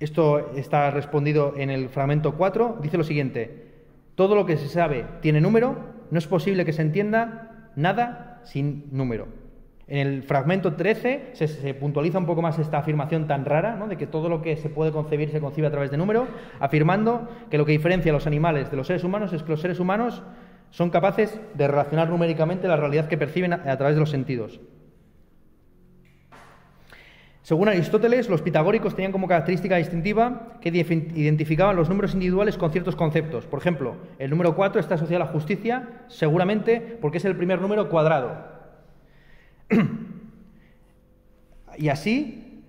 Esto 0.00 0.52
está 0.56 0.90
respondido 0.90 1.54
en 1.56 1.70
el 1.70 1.88
fragmento 1.88 2.36
4. 2.36 2.78
Dice 2.82 2.96
lo 2.96 3.04
siguiente, 3.04 3.72
todo 4.14 4.34
lo 4.34 4.46
que 4.46 4.56
se 4.56 4.68
sabe 4.68 5.06
tiene 5.20 5.40
número, 5.40 5.76
no 6.10 6.18
es 6.18 6.26
posible 6.26 6.64
que 6.64 6.72
se 6.72 6.82
entienda 6.82 7.70
nada 7.76 8.40
sin 8.44 8.86
número. 8.90 9.43
En 9.86 9.98
el 9.98 10.22
fragmento 10.22 10.74
13 10.74 11.30
se, 11.34 11.74
puntualiza 11.74 12.18
un 12.18 12.24
poco 12.24 12.40
más 12.40 12.58
esta 12.58 12.78
afirmación 12.78 13.26
tan 13.26 13.44
rara, 13.44 13.76
¿no? 13.76 13.86
de 13.86 13.96
que 13.96 14.06
todo 14.06 14.28
lo 14.28 14.40
que 14.40 14.56
se 14.56 14.70
puede 14.70 14.92
concebir 14.92 15.30
se 15.30 15.40
concibe 15.40 15.66
a 15.66 15.70
través 15.70 15.90
de 15.90 15.98
número, 15.98 16.26
afirmando 16.58 17.28
que 17.50 17.58
lo 17.58 17.66
que 17.66 17.72
diferencia 17.72 18.10
a 18.10 18.14
los 18.14 18.26
animales 18.26 18.70
de 18.70 18.76
los 18.78 18.86
seres 18.86 19.04
humanos 19.04 19.32
es 19.34 19.42
que 19.42 19.50
los 19.50 19.60
seres 19.60 19.80
humanos 19.80 20.22
son 20.70 20.90
capaces 20.90 21.38
de 21.54 21.68
relacionar 21.68 22.08
numéricamente 22.08 22.66
la 22.66 22.76
realidad 22.76 23.08
que 23.08 23.18
perciben 23.18 23.52
a 23.52 23.76
través 23.76 23.94
de 23.94 24.00
los 24.00 24.10
sentidos. 24.10 24.58
Según 27.42 27.68
Aristóteles, 27.68 28.30
los 28.30 28.40
pitagóricos 28.40 28.94
tenían 28.94 29.12
como 29.12 29.28
característica 29.28 29.76
distintiva 29.76 30.54
que 30.62 30.70
identificaban 30.70 31.76
los 31.76 31.90
números 31.90 32.14
individuales 32.14 32.56
con 32.56 32.72
ciertos 32.72 32.96
conceptos. 32.96 33.44
Por 33.44 33.58
ejemplo, 33.58 33.96
el 34.18 34.30
número 34.30 34.56
4 34.56 34.80
está 34.80 34.94
asociado 34.94 35.22
a 35.22 35.26
la 35.26 35.32
justicia, 35.32 36.06
seguramente 36.08 36.80
porque 37.02 37.18
es 37.18 37.24
el 37.26 37.36
primer 37.36 37.60
número 37.60 37.90
cuadrado. 37.90 38.53
y 41.78 41.88
así 41.88 42.62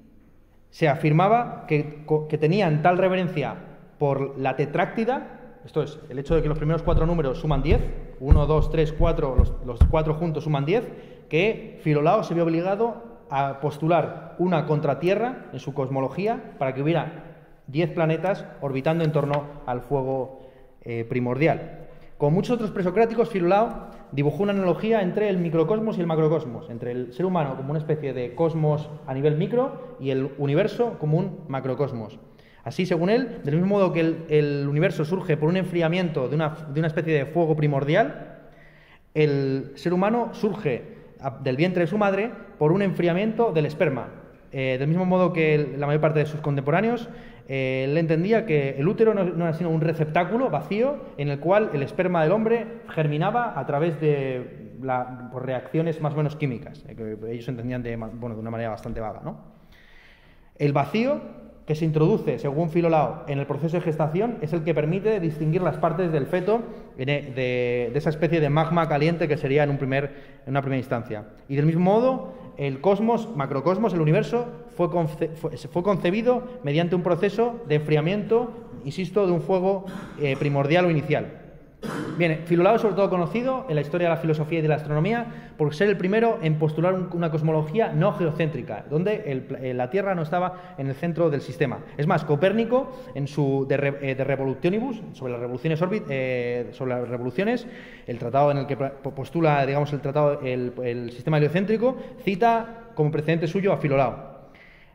se 0.70 0.90
afirmaba 0.90 1.66
que, 1.68 2.06
tenían 2.40 2.82
tal 2.82 2.98
reverencia 2.98 3.56
por 3.98 4.38
la 4.38 4.56
tetráctida, 4.56 5.58
esto 5.66 5.82
es, 5.82 6.00
el 6.10 6.20
hecho 6.20 6.36
de 6.36 6.42
que 6.42 6.50
los 6.50 6.58
primeros 6.58 6.84
cuatro 6.84 7.06
números 7.06 7.40
suman 7.40 7.64
10, 7.64 7.82
1, 8.20 8.46
2, 8.46 8.72
3, 8.72 8.92
4, 8.92 9.36
los, 9.66 9.80
cuatro 9.90 10.16
juntos 10.16 10.44
suman 10.44 10.66
10, 10.66 10.84
que 11.30 11.80
Filolao 11.82 12.24
se 12.24 12.34
vio 12.34 12.44
obligado 12.44 13.04
a 13.30 13.62
postular 13.62 14.36
una 14.38 14.66
contratierra 14.66 15.46
en 15.54 15.60
su 15.60 15.74
cosmología 15.74 16.56
para 16.60 16.74
que 16.74 16.82
hubiera 16.82 17.24
10 17.68 17.92
planetas 17.92 18.46
orbitando 18.60 19.06
en 19.06 19.12
torno 19.12 19.46
al 19.66 19.80
fuego 19.80 20.42
eh, 20.82 21.06
primordial. 21.08 21.88
Con 22.18 22.34
muchos 22.34 22.56
otros 22.56 22.72
presocráticos, 22.72 23.30
Filolao 23.30 23.90
dibujó 24.12 24.44
una 24.44 24.54
analogía 24.54 25.02
entre 25.02 25.30
el 25.30 25.38
microcosmos 25.38 25.98
y 25.98 26.02
el 26.02 26.08
macrocosmos, 26.08 26.70
entre 26.70 26.92
el 26.92 27.14
ser 27.14 27.26
humano 27.26 27.56
como 27.58 27.72
una 27.72 27.80
especie 27.80 28.14
de 28.14 28.36
cosmos 28.36 28.90
a 29.08 29.14
nivel 29.14 29.36
micro 29.36 29.98
y 30.00 30.12
el 30.12 30.32
universo 30.38 30.98
como 31.00 31.18
un 31.18 31.40
macrocosmos. 31.48 32.20
Así, 32.64 32.86
según 32.86 33.10
él, 33.10 33.42
del 33.44 33.56
mismo 33.56 33.76
modo 33.76 33.94
que 33.94 34.00
el, 34.28 34.68
universo 34.68 35.06
surge 35.06 35.38
por 35.38 35.50
un 35.50 35.58
enfriamiento 35.58 36.28
de 36.28 36.36
una, 36.36 36.50
de 36.74 36.80
una 36.80 36.88
especie 36.88 37.14
de 37.14 37.26
fuego 37.28 37.56
primordial, 37.56 38.40
el 39.14 39.72
ser 39.76 39.94
humano 39.94 40.30
surge 40.34 40.96
del 41.42 41.56
vientre 41.56 41.82
de 41.82 41.88
su 41.88 41.98
madre 41.98 42.32
por 42.58 42.72
un 42.72 42.82
enfriamiento 42.82 43.52
del 43.52 43.66
esperma. 43.66 44.10
Eh, 44.52 44.78
del 44.80 44.88
mismo 44.88 45.06
modo 45.06 45.34
que 45.34 45.76
la 45.78 45.86
mayor 45.86 46.02
parte 46.02 46.20
de 46.20 46.26
sus 46.26 46.40
contemporáneos, 46.40 47.10
eh, 47.48 47.86
él 47.88 47.98
entendía 47.98 48.46
que 48.46 48.72
el 48.72 48.88
útero 48.88 49.14
no, 49.14 49.22
era 49.22 49.54
sino 49.54 49.70
un 49.70 49.82
receptáculo 49.82 50.50
vacío 50.50 50.98
en 51.18 51.30
el 51.30 51.40
cual 51.40 51.70
el 51.74 51.84
esperma 51.84 52.24
del 52.24 52.32
hombre 52.32 52.66
germinaba 52.90 53.60
a 53.60 53.66
través 53.66 54.00
de 54.02 54.74
reacciones 55.34 56.02
más 56.02 56.14
o 56.14 56.18
menos 56.18 56.36
químicas, 56.36 56.84
eh, 56.88 56.96
que 56.96 57.32
ellos 57.32 57.48
entendían 57.48 57.84
de, 57.84 57.96
bueno, 57.96 58.36
de 58.36 58.42
una 58.42 58.52
manera 58.52 58.70
bastante 58.70 59.00
vaga. 59.00 59.22
¿no? 59.24 59.38
El 60.58 60.74
vacío 60.74 61.22
que 61.66 61.76
se 61.76 61.86
introduce, 61.86 62.38
según 62.38 62.70
Filolao, 62.70 63.24
en 63.28 63.40
el 63.40 63.48
proceso 63.48 63.78
de 63.78 63.82
gestación 63.82 64.38
es 64.42 64.54
el 64.54 64.64
que 64.64 64.74
permite 64.74 65.20
distinguir 65.20 65.62
las 65.62 65.78
partes 65.78 66.12
del 66.12 66.28
feto 66.28 66.62
e, 66.98 67.06
de, 67.06 67.92
esa 67.96 68.10
especie 68.10 68.40
de 68.40 68.50
magma 68.50 68.88
caliente 68.88 69.28
que 69.28 69.38
sería 69.38 69.64
en, 69.64 69.72
un 69.72 69.78
primer, 69.78 70.14
en 70.46 70.52
una 70.52 70.62
primera 70.62 70.78
instancia. 70.78 71.26
Y 71.50 71.56
del 71.56 71.66
mismo 71.66 71.84
modo, 71.84 72.34
el 72.58 72.82
cosmos, 72.82 73.36
macrocosmos, 73.36 73.94
el 73.94 74.02
universo, 74.02 74.48
fue, 74.76 74.90
fue, 74.90 75.84
concebido 75.84 76.44
mediante 76.64 76.96
un 76.96 77.04
proceso 77.04 77.62
de 77.68 77.76
enfriamiento, 77.76 78.52
insisto, 78.84 79.26
de 79.26 79.32
un 79.32 79.42
fuego 79.42 79.86
eh, 80.22 80.36
primordial 80.38 80.86
o 80.86 80.92
inicial. 80.92 81.46
Bien, 82.18 82.42
Filolao 82.46 82.76
es 82.76 82.82
sobre 82.82 82.96
todo 82.96 83.10
conocido 83.10 83.66
en 83.68 83.76
la 83.76 83.82
historia 83.82 84.08
de 84.08 84.16
la 84.16 84.22
filosofía 84.22 84.60
y 84.60 84.62
de 84.62 84.68
la 84.68 84.76
astronomía 84.76 85.52
por 85.58 85.76
ser 85.76 85.90
el 85.90 85.98
primero 85.98 86.40
en 86.42 86.58
postular 86.58 86.96
una 87.14 87.30
cosmología 87.30 87.92
no 87.92 88.14
geocéntrica, 88.14 88.86
donde 88.90 89.24
eh, 89.26 89.74
la 89.74 89.90
Tierra 89.90 90.16
no 90.16 90.22
estaba 90.22 90.76
en 90.78 90.88
el 90.88 90.96
centro 90.96 91.30
del 91.30 91.42
sistema. 91.42 91.80
Es 91.98 92.08
más, 92.08 92.24
Copérnico, 92.24 92.92
en 93.16 93.28
su 93.28 93.66
De, 93.68 93.76
eh, 94.02 94.16
Revolutionibus, 94.16 95.02
sobre 95.14 95.34
las 95.34 95.42
revoluciones, 95.42 95.80
eh, 96.10 96.70
sobre 96.72 96.96
las 96.96 97.10
revoluciones, 97.10 97.68
el 98.08 98.18
tratado 98.18 98.52
en 98.52 98.58
el 98.60 98.68
que 98.68 98.78
postula, 98.78 99.66
digamos, 99.66 99.92
el 99.94 100.02
tratado, 100.02 100.40
el, 100.42 100.74
el 100.84 101.12
sistema 101.12 101.38
heliocéntrico, 101.38 101.98
cita 102.24 102.92
como 102.96 103.12
precedente 103.12 103.48
suyo 103.48 103.74
a 103.74 103.78
Filolao. 103.78 104.35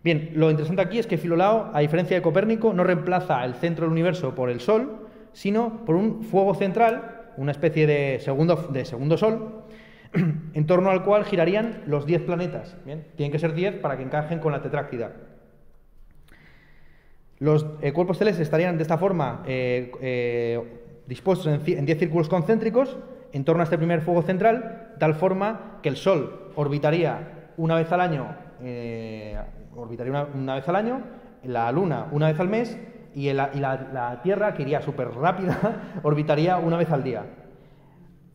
Bien, 0.03 0.31
lo 0.35 0.51
interesante 0.51 0.83
aquí 0.83 0.99
es 0.99 1.07
que 1.07 1.19
Filolao, 1.19 1.71
a 1.75 1.81
diferencia 1.81 2.17
de 2.17 2.23
Copérnico, 2.23 2.73
no 2.73 2.85
reemplaza 2.85 3.45
el 3.45 3.55
centro 3.55 3.85
del 3.85 3.93
universo 3.93 4.35
por 4.35 4.49
el 4.49 4.61
Sol, 4.61 5.09
sino 5.33 5.85
por 5.85 5.95
un 5.95 6.23
fuego 6.23 6.55
central, 6.55 7.29
una 7.37 7.53
especie 7.53 7.87
de 7.87 8.19
segundo, 8.21 8.57
sol, 9.17 9.65
en 10.55 10.67
torno 10.67 10.91
al 10.91 11.05
cual 11.05 11.25
girarían 11.25 11.83
los 11.87 12.07
10 12.07 12.23
planetas. 12.23 12.77
¿bien? 12.85 13.07
Tienen 13.17 13.31
que 13.31 13.39
ser 13.39 13.53
10 13.53 13.77
para 13.77 13.97
que 13.97 14.03
encajen 14.03 14.39
con 14.39 14.53
la 14.53 14.63
tetráctida. 14.63 15.13
Los 17.39 17.67
eh, 17.81 17.93
cuerpos 17.93 18.19
celestes 18.19 18.43
estarían 18.43 18.77
de 18.77 18.83
esta 18.83 18.99
forma 18.99 19.43
eh, 19.47 19.93
eh, 20.01 20.61
dispuestos 21.07 21.47
en 21.47 21.87
10 21.87 21.99
círculos 21.99 22.29
concéntricos 22.29 22.99
en 23.33 23.45
torno 23.45 23.63
a 23.63 23.65
este 23.65 23.79
primer 23.79 24.01
fuego 24.01 24.23
central, 24.23 24.95
tal 24.99 25.15
forma 25.15 25.79
que 25.83 25.89
el 25.89 25.97
Sol 25.97 26.51
orbitaría 26.55 27.53
una 27.57 27.77
vez 27.77 27.91
al 27.93 28.01
año, 28.01 28.37
orbitaría 29.75 30.27
una 30.35 30.55
vez 30.55 30.69
al 30.69 30.77
año, 30.77 31.01
la 31.45 31.71
Luna 31.73 32.07
una 32.13 32.29
vez 32.29 32.41
al 32.41 32.49
mes 32.49 32.79
y, 33.15 33.33
la, 33.33 34.21
Tierra, 34.23 34.55
que 34.55 34.63
iría 34.63 34.81
súper 34.81 35.11
rápida, 35.11 35.59
orbitaría 36.03 36.59
una 36.59 36.77
vez 36.77 36.91
al 36.91 37.03
día. 37.03 37.25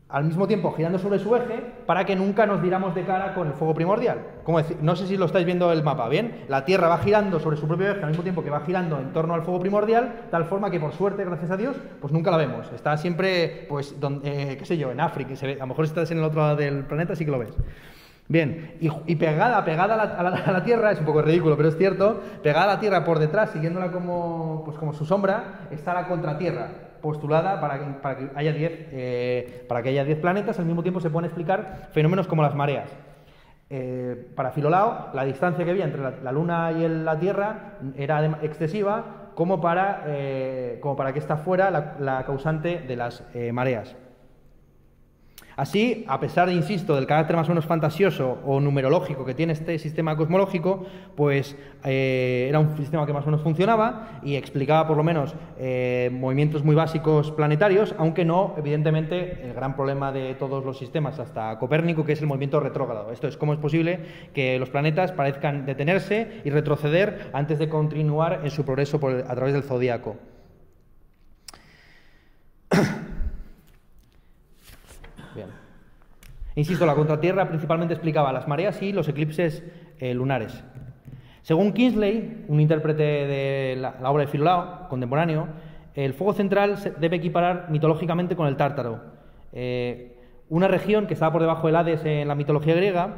Al 0.07 0.23
mismo 0.23 0.47
tiempo 0.47 0.71
girando 0.71 0.99
sobre 0.99 1.17
su 1.17 1.35
eje 1.35 1.61
para 1.87 2.05
que 2.05 2.15
nunca 2.15 2.45
nos 2.45 2.61
diéramos 2.61 2.93
de 2.93 3.03
cara 3.05 3.33
con 3.33 3.47
el 3.47 3.53
fuego 3.53 3.73
primordial. 3.73 4.19
Como 4.43 4.59
decir, 4.59 4.77
no 4.79 4.95
sé 4.95 5.07
si 5.07 5.17
lo 5.17 5.25
estáis 5.25 5.45
viendo 5.45 5.71
el 5.71 5.83
mapa, 5.83 6.07
¿bien? 6.09 6.45
La 6.47 6.63
Tierra 6.63 6.87
va 6.87 6.99
girando 6.99 7.39
sobre 7.39 7.57
su 7.57 7.67
propio 7.67 7.89
eje 7.89 8.01
al 8.01 8.09
mismo 8.09 8.21
tiempo 8.21 8.43
que 8.43 8.51
va 8.51 8.59
girando 8.61 8.99
en 8.99 9.11
torno 9.13 9.33
al 9.33 9.41
fuego 9.41 9.59
primordial, 9.59 10.27
tal 10.29 10.45
forma 10.45 10.69
que 10.69 10.79
por 10.79 10.93
suerte, 10.93 11.25
gracias 11.25 11.49
a 11.49 11.57
Dios, 11.57 11.75
pues 11.99 12.13
nunca 12.13 12.29
la 12.29 12.37
vemos. 12.37 12.71
Está 12.71 12.95
siempre, 12.97 13.65
pues, 13.67 13.99
donde, 13.99 14.51
eh, 14.51 14.57
qué 14.57 14.65
sé 14.65 14.77
yo, 14.77 14.91
en 14.91 14.99
África, 14.99 15.35
se 15.35 15.47
ve, 15.47 15.53
a 15.53 15.59
lo 15.59 15.67
mejor 15.67 15.85
estás 15.85 16.11
en 16.11 16.19
el 16.19 16.23
otro 16.23 16.39
lado 16.41 16.55
del 16.55 16.85
planeta, 16.85 17.15
sí 17.15 17.25
que 17.25 17.31
lo 17.31 17.39
ves. 17.39 17.57
Bien, 18.27 18.75
y, 18.79 19.15
pegada, 19.17 19.63
pegada 19.63 19.93
a 19.93 20.51
la, 20.51 20.63
Tierra, 20.63 20.91
es 20.91 20.99
un 20.99 21.05
poco 21.05 21.21
ridículo, 21.21 21.55
pero 21.55 21.69
es 21.69 21.77
cierto, 21.77 22.21
pegada 22.41 22.63
a 22.63 22.75
la 22.75 22.79
Tierra 22.79 23.05
por 23.05 23.19
detrás, 23.19 23.51
siguiéndola 23.51 23.91
como, 23.91 24.63
pues 24.65 24.77
como 24.79 24.93
su 24.93 25.05
sombra, 25.05 25.67
está 25.69 25.93
la 25.93 26.07
contratierra, 26.07 26.69
postulada 27.01 27.61
para 27.61 28.17
que, 28.17 28.29
haya 28.35 28.51
10 28.51 28.71
eh, 28.91 29.65
para 29.69 29.83
que 29.83 29.89
haya 29.89 30.03
10 30.03 30.17
planetas, 30.19 30.57
al 30.57 30.65
mismo 30.65 30.81
tiempo 30.81 30.99
se 31.01 31.11
pueden 31.11 31.25
explicar 31.25 31.89
fenómenos 31.91 32.27
como 32.27 32.41
las 32.41 32.55
mareas. 32.55 32.89
Eh, 33.69 34.31
para 34.35 34.49
Filolao, 34.49 35.11
la 35.13 35.23
distancia 35.23 35.63
que 35.63 35.69
había 35.69 35.85
entre 35.85 36.01
la, 36.01 36.31
Luna 36.31 36.71
y 36.71 36.87
la 36.87 37.19
Tierra 37.19 37.77
era 37.95 38.39
excesiva 38.41 39.29
como 39.35 39.61
para, 39.61 40.03
eh, 40.07 40.79
como 40.81 40.95
para 40.95 41.13
que 41.13 41.19
esta 41.19 41.37
fuera 41.37 41.69
la 41.99 42.23
causante 42.25 42.79
de 42.79 42.95
las 42.95 43.23
mareas. 43.51 43.95
Así, 45.55 46.03
a 46.07 46.19
pesar, 46.19 46.49
insisto, 46.49 46.95
del 46.95 47.07
carácter 47.07 47.37
más 47.37 47.47
o 47.47 47.51
menos 47.51 47.65
fantasioso 47.65 48.39
o 48.45 48.59
numerológico 48.59 49.23
que 49.23 49.33
tiene 49.33 49.53
este 49.53 49.79
sistema 49.79 50.17
cosmológico, 50.17 50.85
pues 51.15 51.55
eh, 51.85 52.47
era 52.49 52.59
un 52.59 52.75
sistema 52.75 53.05
que 53.05 53.13
más 53.13 53.23
o 53.23 53.27
menos 53.27 53.41
funcionaba 53.41 54.19
y 54.21 54.35
explicaba 54.35 54.85
por 54.85 54.97
lo 54.97 55.03
menos 55.03 55.33
eh, 55.57 56.09
movimientos 56.11 56.65
muy 56.65 56.75
básicos 56.75 57.31
planetarios, 57.31 57.95
aunque 57.97 58.25
no, 58.25 58.53
evidentemente, 58.57 59.43
el 59.43 59.53
gran 59.53 59.77
problema 59.77 60.11
de 60.11 60.33
todos 60.35 60.65
los 60.65 60.77
sistemas, 60.77 61.19
hasta 61.19 61.57
Copérnico, 61.57 62.03
que 62.03 62.13
es 62.13 62.21
el 62.21 62.27
movimiento 62.27 62.59
retrógrado. 62.59 63.11
Esto 63.13 63.27
es 63.27 63.37
cómo 63.37 63.53
es 63.53 63.59
posible 63.59 63.99
que 64.33 64.59
los 64.59 64.69
planetas 64.69 65.13
parezcan 65.13 65.65
detenerse 65.65 66.41
y 66.43 66.49
retroceder 66.49 67.29
antes 67.31 67.59
de 67.59 67.69
continuar 67.69 68.41
en 68.43 68.51
su 68.51 68.65
progreso 68.65 68.97
a 68.97 69.35
través 69.35 69.53
del 69.53 69.63
zodíaco. 75.35 75.65
Insisto, 76.55 76.85
la 76.85 76.95
contratierra 76.95 77.47
principalmente 77.47 77.93
explicaba 77.93 78.31
las 78.31 78.47
mareas 78.47 78.81
y 78.81 78.93
los 78.93 79.07
eclipses 79.09 79.63
eh, 79.99 80.13
lunares. 80.13 80.63
Según 81.41 81.73
Kingsley, 81.73 82.45
un 82.47 82.59
intérprete 82.59 83.03
de 83.03 83.75
la, 83.77 84.09
obra 84.09 84.25
de 84.25 84.31
Filolao, 84.31 84.87
contemporáneo, 84.89 85.47
el 85.93 86.13
fuego 86.13 86.33
central 86.33 86.77
debe 86.99 87.17
equiparar 87.17 87.67
mitológicamente 87.69 88.35
con 88.35 88.47
el 88.47 88.55
tártaro, 88.55 89.01
eh, 89.51 90.17
una 90.49 90.67
región 90.67 91.07
que 91.07 91.13
estaba 91.13 91.31
por 91.31 91.41
debajo 91.41 91.67
del 91.67 91.75
Hades 91.75 92.03
en 92.05 92.27
la 92.27 92.35
mitología 92.35 92.73
griega, 92.75 93.15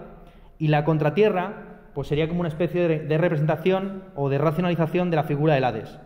y 0.60 0.68
la 0.68 0.84
contratierra 0.84 1.80
pues 1.94 2.08
sería 2.08 2.28
como 2.28 2.42
una 2.42 2.50
especie 2.50 2.88
de, 2.88 3.18
representación 3.18 4.04
o 4.16 4.30
de 4.30 4.38
racionalización 4.38 5.10
de 5.10 5.16
la 5.16 5.24
figura 5.24 5.56
del 5.56 5.64
Hades. 5.64 6.00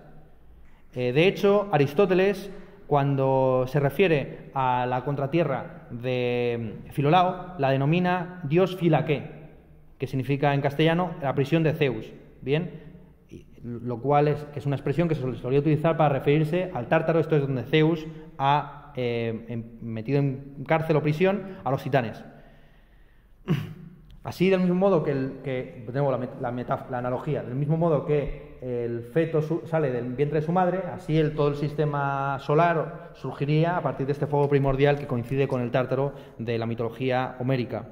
Eh, 0.93 1.11
de 1.11 1.27
hecho, 1.27 1.69
Aristóteles 1.71 2.51
cuando 2.91 3.67
se 3.67 3.79
refiere 3.79 4.51
a 4.53 4.85
la 4.85 5.05
contratierra 5.05 5.87
de 5.91 6.79
Filolao, 6.89 7.55
la 7.57 7.69
denomina 7.69 8.41
Dios 8.43 8.75
Filaqué, 8.75 9.31
que 9.97 10.07
significa 10.07 10.53
en 10.53 10.59
castellano 10.59 11.11
la 11.21 11.33
prisión 11.33 11.63
de 11.63 11.71
Zeus. 11.71 12.11
Bien, 12.41 12.81
lo 13.63 14.01
cual 14.01 14.27
es, 14.27 14.45
es 14.55 14.65
una 14.65 14.75
expresión 14.75 15.07
que 15.07 15.15
se 15.15 15.21
solía 15.37 15.61
utilizar 15.61 15.95
para 15.95 16.09
referirse 16.09 16.69
al 16.73 16.89
tártaro, 16.89 17.21
esto 17.21 17.37
es 17.37 17.43
donde 17.43 17.63
Zeus 17.63 18.05
ha 18.37 18.91
eh, 18.97 19.63
metido 19.81 20.19
en 20.19 20.65
cárcel 20.67 20.97
o 20.97 21.01
prisión 21.01 21.59
a 21.63 21.71
los 21.71 21.81
titanes. 21.81 22.21
Así, 24.25 24.49
del 24.49 24.59
mismo 24.59 24.75
modo 24.75 25.01
que 25.01 25.85
tenemos 25.87 26.19
la, 26.41 26.51
la, 26.51 26.97
analogía, 26.97 27.41
del 27.41 27.55
mismo 27.55 27.77
modo 27.77 28.05
que 28.05 28.50
el 28.61 29.01
feto 29.01 29.41
sale 29.65 29.91
del 29.91 30.13
vientre 30.13 30.39
de 30.39 30.45
su 30.45 30.51
madre, 30.51 30.83
así 30.93 31.17
el, 31.17 31.33
todo 31.33 31.47
el 31.47 31.55
sistema 31.55 32.37
solar 32.39 33.09
surgiría 33.15 33.75
a 33.75 33.81
partir 33.81 34.05
de 34.05 34.13
este 34.13 34.27
fuego 34.27 34.47
primordial 34.47 34.99
que 34.99 35.07
coincide 35.07 35.47
con 35.47 35.61
el 35.61 35.71
tártaro 35.71 36.13
de 36.37 36.59
la 36.59 36.67
mitología 36.67 37.35
homérica. 37.39 37.89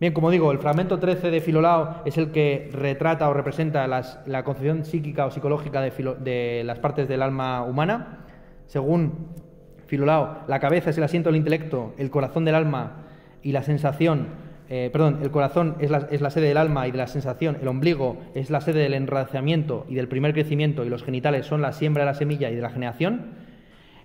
Bien, 0.00 0.14
como 0.14 0.30
digo, 0.30 0.50
el 0.50 0.58
fragmento 0.58 0.98
13 0.98 1.30
de 1.30 1.40
Filolao 1.42 2.02
es 2.06 2.16
el 2.16 2.32
que 2.32 2.70
retrata 2.72 3.28
o 3.28 3.34
representa 3.34 3.86
la 3.86 4.42
concepción 4.42 4.84
psíquica 4.84 5.26
o 5.26 5.30
psicológica 5.30 5.82
de, 5.82 6.16
de 6.20 6.62
las 6.64 6.78
partes 6.78 7.06
del 7.06 7.22
alma 7.22 7.62
humana. 7.62 8.24
Según 8.66 9.28
Filolao, 9.86 10.44
la 10.48 10.58
cabeza 10.60 10.90
es 10.90 10.98
el 10.98 11.04
asiento 11.04 11.28
del 11.28 11.36
intelecto, 11.36 11.92
el 11.98 12.10
corazón 12.10 12.46
del 12.46 12.54
alma 12.54 13.04
y 13.42 13.52
la 13.52 13.62
sensación 13.62 14.41
eh, 14.74 14.88
perdón, 14.90 15.18
el 15.22 15.30
corazón 15.30 15.76
es 15.80 15.90
la, 15.90 16.30
sede 16.30 16.48
del 16.48 16.56
alma 16.56 16.88
y 16.88 16.92
de 16.92 16.96
la 16.96 17.06
sensación, 17.06 17.58
el 17.60 17.68
ombligo 17.68 18.16
es 18.34 18.48
la 18.48 18.62
sede 18.62 18.80
del 18.80 18.94
enraciamiento 18.94 19.84
y 19.86 19.96
del 19.96 20.08
primer 20.08 20.32
crecimiento 20.32 20.82
y 20.82 20.88
los 20.88 21.04
genitales 21.04 21.44
son 21.44 21.60
la 21.60 21.74
siembra 21.74 22.04
de 22.04 22.10
la 22.10 22.14
semilla 22.14 22.50
y 22.50 22.54
de 22.54 22.62
la 22.62 22.70
generación. 22.70 23.34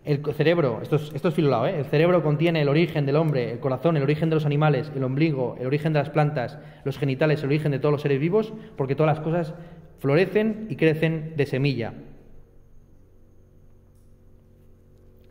El 0.04 0.22
cerebro, 0.36 0.82
esto 0.82 0.98
es, 0.98 1.14
esto 1.14 1.32
filolado, 1.32 1.68
¿eh? 1.68 1.80
el 1.80 1.86
cerebro 1.86 2.22
contiene 2.22 2.64
el 2.64 2.68
origen 2.68 3.06
del 3.06 3.16
hombre, 3.16 3.54
el 3.54 3.60
corazón, 3.60 3.96
el 3.96 4.04
origen 4.04 4.30
de 4.30 4.36
los 4.36 4.46
animales, 4.46 4.92
el 4.94 5.06
ombligo, 5.06 5.56
el 5.58 5.68
origen 5.68 5.94
de 5.94 6.00
las 6.00 6.10
plantas, 6.10 6.60
los 6.84 6.98
genitales, 6.98 7.40
el 7.44 7.46
origen 7.46 7.72
de 7.72 7.80
todos 7.80 7.94
los 7.94 8.02
seres 8.02 8.20
vivos, 8.20 8.52
porque 8.76 8.94
todas 8.94 9.16
las 9.16 9.24
cosas 9.24 9.54
florecen 10.00 10.68
y 10.70 10.76
crecen 10.76 11.32
de 11.38 11.46
semilla. 11.46 11.94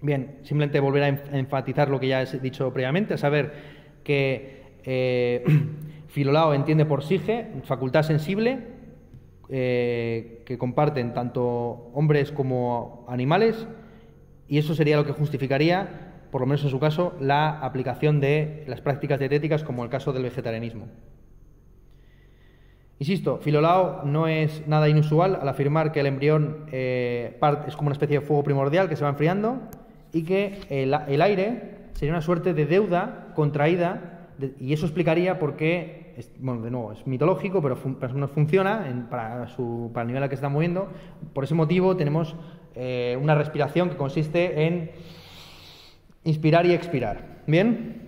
Bien, 0.00 0.38
simplemente 0.44 0.80
volver 0.80 1.02
a 1.02 1.08
enfatizar 1.08 1.90
lo 1.90 2.00
que 2.00 2.08
ya 2.08 2.22
he 2.22 2.38
dicho 2.38 2.72
previamente, 2.72 3.12
a 3.12 3.18
saber 3.18 3.76
que 4.02 4.55
eh, 4.86 5.44
Filolao 6.08 6.54
entiende 6.54 6.86
por 6.86 7.02
sige, 7.02 7.48
facultad 7.64 8.04
sensible, 8.04 8.60
eh, 9.50 10.42
que 10.46 10.56
comparten 10.56 11.12
tanto 11.12 11.90
hombres 11.92 12.32
como 12.32 13.04
animales, 13.08 13.66
y 14.48 14.58
eso 14.58 14.74
sería 14.74 14.96
lo 14.96 15.04
que 15.04 15.12
justificaría, 15.12 16.28
por 16.30 16.40
lo 16.40 16.46
menos 16.46 16.64
en 16.64 16.70
su 16.70 16.80
caso, 16.80 17.14
la 17.20 17.58
aplicación 17.60 18.20
de 18.20 18.64
las 18.66 18.80
prácticas 18.80 19.18
dietéticas, 19.18 19.64
como 19.64 19.84
el 19.84 19.90
caso 19.90 20.12
del 20.12 20.22
vegetarianismo. 20.22 20.86
Insisto, 22.98 23.38
Filolao 23.38 24.04
no 24.04 24.26
es 24.26 24.66
nada 24.66 24.88
inusual 24.88 25.36
al 25.36 25.48
afirmar 25.48 25.92
que 25.92 26.00
el 26.00 26.06
embrión 26.06 26.64
eh, 26.72 27.38
es 27.66 27.76
como 27.76 27.88
una 27.88 27.92
especie 27.92 28.20
de 28.20 28.26
fuego 28.26 28.42
primordial 28.42 28.88
que 28.88 28.96
se 28.96 29.04
va 29.04 29.10
enfriando 29.10 29.60
y 30.12 30.22
que 30.22 30.60
el, 30.70 30.94
el 31.06 31.20
aire 31.20 31.76
sería 31.92 32.14
una 32.14 32.22
suerte 32.22 32.54
de 32.54 32.64
deuda 32.64 33.32
contraída 33.34 34.15
y 34.60 34.72
eso 34.72 34.86
explicaría 34.86 35.38
por 35.38 35.56
qué, 35.56 36.14
bueno, 36.38 36.62
de 36.62 36.70
nuevo, 36.70 36.92
es 36.92 37.06
mitológico, 37.06 37.62
pero 37.62 37.76
no 38.14 38.28
funciona 38.28 39.06
para, 39.10 39.48
su, 39.48 39.90
para 39.92 40.02
el 40.02 40.08
nivel 40.08 40.22
al 40.22 40.28
que 40.28 40.36
se 40.36 40.40
está 40.40 40.48
moviendo. 40.48 40.88
Por 41.32 41.44
ese 41.44 41.54
motivo 41.54 41.96
tenemos 41.96 42.36
eh, 42.74 43.18
una 43.20 43.34
respiración 43.34 43.90
que 43.90 43.96
consiste 43.96 44.66
en 44.66 44.90
inspirar 46.24 46.66
y 46.66 46.72
expirar. 46.72 47.42
¿Bien? 47.46 48.05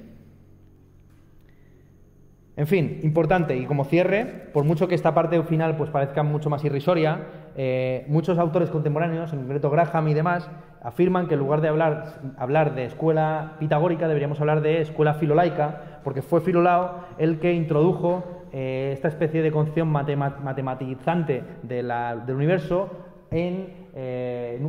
En 2.58 2.66
fin, 2.66 2.98
importante, 3.04 3.56
y 3.56 3.66
como 3.66 3.84
cierre, 3.84 4.26
por 4.52 4.64
mucho 4.64 4.88
que 4.88 4.96
esta 4.96 5.14
parte 5.14 5.40
final 5.44 5.76
pues, 5.76 5.90
parezca 5.90 6.24
mucho 6.24 6.50
más 6.50 6.64
irrisoria, 6.64 7.20
eh, 7.54 8.04
muchos 8.08 8.36
autores 8.36 8.68
contemporáneos, 8.68 9.32
en 9.32 9.38
concreto 9.38 9.70
Graham 9.70 10.08
y 10.08 10.14
demás, 10.14 10.50
afirman 10.82 11.28
que 11.28 11.34
en 11.34 11.40
lugar 11.40 11.60
de 11.60 11.68
hablar, 11.68 12.20
hablar 12.36 12.74
de 12.74 12.86
escuela 12.86 13.52
pitagórica, 13.60 14.08
deberíamos 14.08 14.40
hablar 14.40 14.60
de 14.60 14.80
escuela 14.80 15.14
filolaica, 15.14 16.00
porque 16.02 16.20
fue 16.20 16.40
Filolao 16.40 17.04
el 17.18 17.38
que 17.38 17.52
introdujo 17.52 18.24
eh, 18.50 18.90
esta 18.92 19.06
especie 19.06 19.40
de 19.40 19.52
concepción 19.52 19.86
matematizante 19.86 21.44
del 21.62 22.34
universo 22.34 22.90
en, 23.30 23.88
eh, 23.94 24.60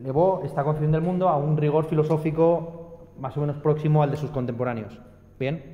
elevó 0.00 0.40
esta 0.46 0.64
concepción 0.64 0.92
del 0.92 1.02
mundo 1.02 1.28
a 1.28 1.36
un 1.36 1.58
rigor 1.58 1.84
filosófico 1.84 3.10
más 3.18 3.36
o 3.36 3.42
menos 3.42 3.58
próximo 3.58 4.02
al 4.02 4.10
de 4.10 4.16
sus 4.16 4.30
contemporáneos. 4.30 4.98
Bien. 5.38 5.73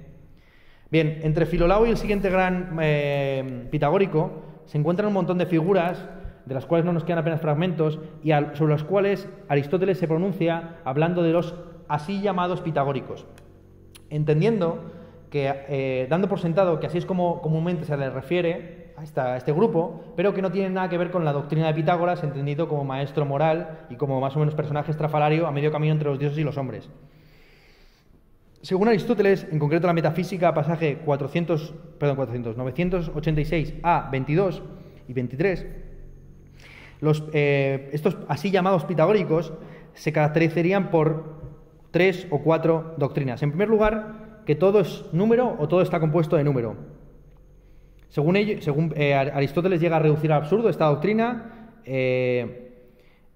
Bien, 0.90 1.20
entre 1.22 1.46
Filolao 1.46 1.86
y 1.86 1.90
el 1.90 1.96
siguiente 1.96 2.30
gran 2.30 2.76
eh, 2.82 3.68
pitagórico 3.70 4.42
se 4.64 4.76
encuentran 4.76 5.06
un 5.06 5.14
montón 5.14 5.38
de 5.38 5.46
figuras 5.46 6.04
de 6.46 6.54
las 6.54 6.66
cuales 6.66 6.84
no 6.84 6.92
nos 6.92 7.04
quedan 7.04 7.20
apenas 7.20 7.40
fragmentos 7.40 8.00
y 8.24 8.32
sobre 8.54 8.72
las 8.72 8.82
cuales 8.82 9.28
Aristóteles 9.48 9.98
se 9.98 10.08
pronuncia 10.08 10.78
hablando 10.84 11.22
de 11.22 11.32
los 11.32 11.54
así 11.86 12.20
llamados 12.20 12.60
pitagóricos, 12.60 13.24
entendiendo 14.08 14.90
que, 15.30 15.52
eh, 15.68 16.06
dando 16.10 16.28
por 16.28 16.40
sentado 16.40 16.80
que 16.80 16.88
así 16.88 16.98
es 16.98 17.06
como 17.06 17.40
comúnmente 17.40 17.84
se 17.84 17.96
le 17.96 18.10
refiere 18.10 18.92
a, 18.96 19.22
a, 19.22 19.36
este 19.36 19.52
grupo, 19.52 20.00
pero 20.16 20.34
que 20.34 20.42
no 20.42 20.50
tiene 20.50 20.70
nada 20.70 20.88
que 20.88 20.98
ver 20.98 21.12
con 21.12 21.24
la 21.24 21.32
doctrina 21.32 21.68
de 21.68 21.74
Pitágoras, 21.74 22.24
entendido 22.24 22.66
como 22.66 22.84
maestro 22.84 23.24
moral 23.24 23.86
y 23.90 23.94
como 23.94 24.20
más 24.20 24.34
o 24.34 24.40
menos 24.40 24.56
personaje 24.56 24.90
estrafalario 24.90 25.46
a 25.46 25.52
medio 25.52 25.70
camino 25.70 25.92
entre 25.92 26.08
los 26.08 26.18
dioses 26.18 26.38
y 26.38 26.42
los 26.42 26.56
hombres. 26.56 26.90
Según 28.62 28.88
Aristóteles, 28.88 29.46
en 29.50 29.58
concreto 29.58 29.86
la 29.86 29.94
metafísica, 29.94 30.52
pasaje 30.52 30.98
400, 30.98 31.74
perdón, 31.98 32.16
400, 32.16 32.56
986 32.56 33.74
a 33.82 34.08
22 34.10 34.62
y 35.08 35.12
23, 35.14 35.66
los, 37.00 37.24
eh, 37.32 37.88
estos 37.92 38.18
así 38.28 38.50
llamados 38.50 38.84
pitagóricos 38.84 39.54
se 39.94 40.12
caracterizarían 40.12 40.90
por 40.90 41.40
tres 41.90 42.26
o 42.30 42.40
cuatro 42.42 42.94
doctrinas. 42.98 43.42
En 43.42 43.50
primer 43.50 43.68
lugar, 43.68 44.42
que 44.44 44.54
todo 44.54 44.80
es 44.80 45.04
número 45.12 45.56
o 45.58 45.66
todo 45.66 45.80
está 45.80 45.98
compuesto 45.98 46.36
de 46.36 46.44
número. 46.44 46.76
Según 48.08 48.36
eh, 48.36 49.14
Aristóteles 49.14 49.80
llega 49.80 49.96
a 49.96 50.00
reducir 50.00 50.32
al 50.32 50.42
absurdo 50.42 50.68
esta 50.68 50.86
doctrina, 50.86 51.72
eh, 51.84 52.69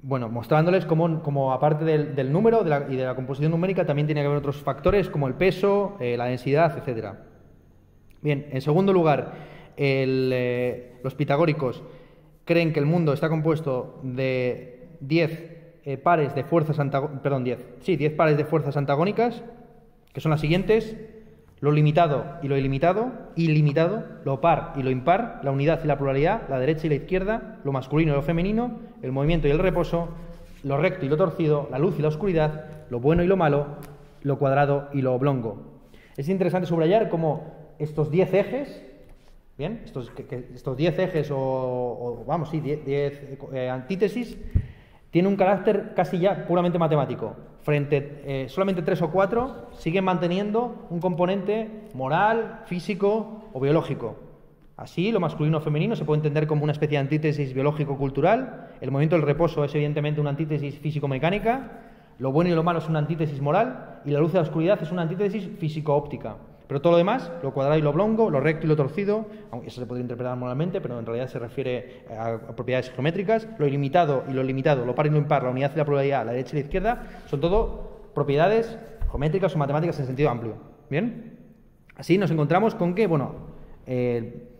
bueno, 0.06 0.28
mostrándoles 0.28 0.84
cómo, 0.84 1.52
aparte 1.52 1.86
del, 1.86 2.30
número 2.30 2.62
y 2.90 2.96
de 2.96 3.04
la 3.04 3.14
composición 3.14 3.52
numérica 3.52 3.86
también 3.86 4.06
tiene 4.06 4.20
que 4.20 4.26
haber 4.26 4.38
otros 4.38 4.58
factores 4.58 5.08
como 5.08 5.28
el 5.28 5.34
peso, 5.34 5.96
eh, 5.98 6.18
la 6.18 6.26
densidad, 6.26 6.76
etc. 6.76 7.14
Bien, 8.20 8.46
en 8.50 8.60
segundo 8.60 8.92
lugar, 8.92 9.32
eh, 9.78 11.00
los 11.02 11.14
pitagóricos 11.14 11.82
creen 12.44 12.74
que 12.74 12.80
el 12.80 12.86
mundo 12.86 13.14
está 13.14 13.30
compuesto 13.30 13.98
de 14.02 14.90
10 15.00 15.52
eh, 15.84 15.96
pares 15.96 16.34
de 16.34 16.44
fuerzas 16.44 16.76
perdón, 17.22 17.44
10, 17.44 17.66
sí, 17.80 17.96
10 17.96 18.12
pares 18.12 18.36
de 18.36 18.44
fuerzas 18.44 18.76
antagónicas, 18.76 19.42
que 20.12 20.20
son 20.20 20.30
las 20.30 20.40
siguientes: 20.42 20.98
lo 21.64 21.72
limitado 21.72 22.26
y 22.42 22.48
lo 22.48 22.58
ilimitado, 22.58 23.10
ilimitado, 23.36 24.04
lo 24.26 24.42
par 24.42 24.74
y 24.76 24.82
lo 24.82 24.90
impar, 24.90 25.40
la 25.42 25.50
unidad 25.50 25.80
y 25.82 25.86
la 25.86 25.96
pluralidad, 25.96 26.42
la 26.50 26.58
derecha 26.58 26.86
y 26.86 26.90
la 26.90 26.96
izquierda, 26.96 27.58
lo 27.64 27.72
masculino 27.72 28.12
y 28.12 28.16
lo 28.16 28.20
femenino, 28.20 28.80
el 29.00 29.12
movimiento 29.12 29.48
y 29.48 29.50
el 29.50 29.58
reposo, 29.58 30.10
lo 30.62 30.76
recto 30.76 31.06
y 31.06 31.08
lo 31.08 31.16
torcido, 31.16 31.66
la 31.70 31.78
luz 31.78 31.98
y 31.98 32.02
la 32.02 32.08
oscuridad, 32.08 32.66
lo 32.90 33.00
bueno 33.00 33.22
y 33.22 33.26
lo 33.26 33.38
malo, 33.38 33.78
lo 34.20 34.38
cuadrado 34.38 34.90
y 34.92 35.00
lo 35.00 35.14
oblongo. 35.14 35.56
Es 36.18 36.28
interesante 36.28 36.66
subrayar 36.66 37.08
cómo 37.08 37.54
estos 37.78 38.10
diez 38.10 38.34
ejes, 38.34 38.82
bien, 39.56 39.80
estos, 39.86 40.12
estos 40.54 40.76
diez 40.76 40.98
ejes 40.98 41.30
o, 41.32 42.24
vamos, 42.26 42.50
sí, 42.50 42.60
diez, 42.60 43.18
eh, 43.54 43.70
antítesis, 43.70 44.36
tienen 45.14 45.30
un 45.30 45.36
carácter 45.36 45.92
casi 45.94 46.18
ya 46.18 46.44
puramente 46.44 46.76
matemático 46.76 47.36
frente 47.62 48.20
eh, 48.24 48.48
solamente 48.48 48.82
tres 48.82 49.00
o 49.00 49.12
cuatro 49.12 49.68
siguen 49.78 50.02
manteniendo 50.02 50.88
un 50.90 50.98
componente 50.98 51.70
moral, 51.94 52.62
físico 52.66 53.44
o 53.52 53.60
biológico. 53.60 54.16
Así, 54.76 55.12
lo 55.12 55.20
masculino 55.20 55.58
o 55.58 55.60
femenino 55.60 55.94
se 55.94 56.04
puede 56.04 56.18
entender 56.18 56.48
como 56.48 56.64
una 56.64 56.72
especie 56.72 56.98
de 56.98 57.02
antítesis 57.02 57.54
biológico-cultural, 57.54 58.70
el 58.80 58.90
movimiento 58.90 59.14
del 59.14 59.24
reposo 59.24 59.62
es 59.62 59.72
evidentemente 59.76 60.20
una 60.20 60.30
antítesis 60.30 60.80
físico-mecánica, 60.80 61.70
lo 62.18 62.32
bueno 62.32 62.50
y 62.50 62.54
lo 62.56 62.64
malo 62.64 62.80
es 62.80 62.88
una 62.88 62.98
antítesis 62.98 63.40
moral, 63.40 64.00
y 64.04 64.10
la 64.10 64.18
luz 64.18 64.32
y 64.32 64.34
la 64.34 64.42
oscuridad 64.42 64.82
es 64.82 64.90
una 64.90 65.02
antítesis 65.02 65.48
físico-óptica. 65.60 66.38
Pero 66.66 66.80
todo 66.80 66.92
lo 66.92 66.98
demás, 66.98 67.30
lo 67.42 67.52
cuadrado 67.52 67.78
y 67.78 67.82
lo 67.82 67.90
oblongo, 67.90 68.30
lo 68.30 68.40
recto 68.40 68.66
y 68.66 68.68
lo 68.68 68.76
torcido, 68.76 69.26
aunque 69.50 69.68
eso 69.68 69.80
se 69.80 69.86
puede 69.86 70.00
interpretar 70.00 70.36
moralmente, 70.36 70.80
pero 70.80 70.98
en 70.98 71.04
realidad 71.04 71.28
se 71.28 71.38
refiere 71.38 72.04
a, 72.10 72.38
propiedades 72.54 72.90
geométricas, 72.90 73.48
lo 73.58 73.66
ilimitado 73.66 74.24
y 74.28 74.32
lo 74.32 74.42
limitado, 74.42 74.86
lo 74.86 74.94
par 74.94 75.06
y 75.06 75.10
lo 75.10 75.18
impar, 75.18 75.42
la 75.42 75.50
unidad 75.50 75.72
y 75.74 75.78
la 75.78 75.84
pluralidad, 75.84 76.24
la 76.24 76.32
derecha 76.32 76.56
y 76.56 76.60
la 76.60 76.64
izquierda, 76.64 77.06
son 77.26 77.40
todo 77.40 78.10
propiedades 78.14 78.78
geométricas 79.10 79.54
o 79.54 79.58
matemáticas 79.58 79.98
en 80.00 80.06
sentido 80.06 80.30
amplio. 80.30 80.56
¿Bien? 80.88 81.38
Así 81.96 82.16
nos 82.18 82.30
encontramos 82.30 82.74
con 82.74 82.94
que, 82.94 83.06
bueno, 83.06 83.34
eh, 83.86 84.53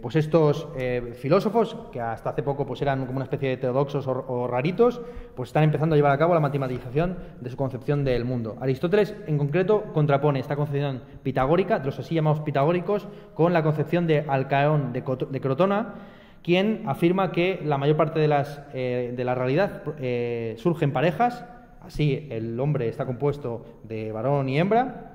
pues 0.00 0.16
estos 0.16 0.68
eh, 0.76 1.14
filósofos, 1.14 1.76
que 1.90 2.00
hasta 2.00 2.30
hace 2.30 2.42
poco 2.42 2.66
pues 2.66 2.82
eran 2.82 3.06
como 3.06 3.16
una 3.16 3.24
especie 3.24 3.48
de 3.48 3.54
heterodoxos 3.54 4.06
o, 4.06 4.46
raritos, 4.46 5.00
pues 5.34 5.48
están 5.48 5.64
empezando 5.64 5.94
a 5.94 5.96
llevar 5.96 6.12
a 6.12 6.18
cabo 6.18 6.34
la 6.34 6.40
matematización 6.40 7.16
de 7.40 7.48
su 7.48 7.56
concepción 7.56 8.04
del 8.04 8.24
mundo. 8.24 8.56
Aristóteles, 8.60 9.14
en 9.26 9.38
concreto, 9.38 9.84
contrapone 9.94 10.40
esta 10.40 10.56
concepción 10.56 11.02
pitagórica, 11.22 11.78
de 11.78 11.86
los 11.86 11.98
así 11.98 12.14
llamados 12.14 12.40
pitagóricos, 12.40 13.08
con 13.34 13.52
la 13.52 13.62
concepción 13.62 14.06
de 14.06 14.26
Alcaón 14.28 14.92
de, 14.92 15.02
Crotona, 15.40 15.94
quien 16.42 16.82
afirma 16.86 17.32
que 17.32 17.60
la 17.64 17.78
mayor 17.78 17.96
parte 17.96 18.20
de, 18.20 18.28
las, 18.28 18.60
eh, 18.74 19.14
de 19.16 19.24
la 19.24 19.34
realidad 19.34 19.84
surge 20.58 20.84
en 20.84 20.92
parejas, 20.92 21.46
así 21.80 22.28
el 22.30 22.60
hombre 22.60 22.88
está 22.88 23.06
compuesto 23.06 23.64
de 23.84 24.12
varón 24.12 24.48
y 24.48 24.58
hembra, 24.58 25.12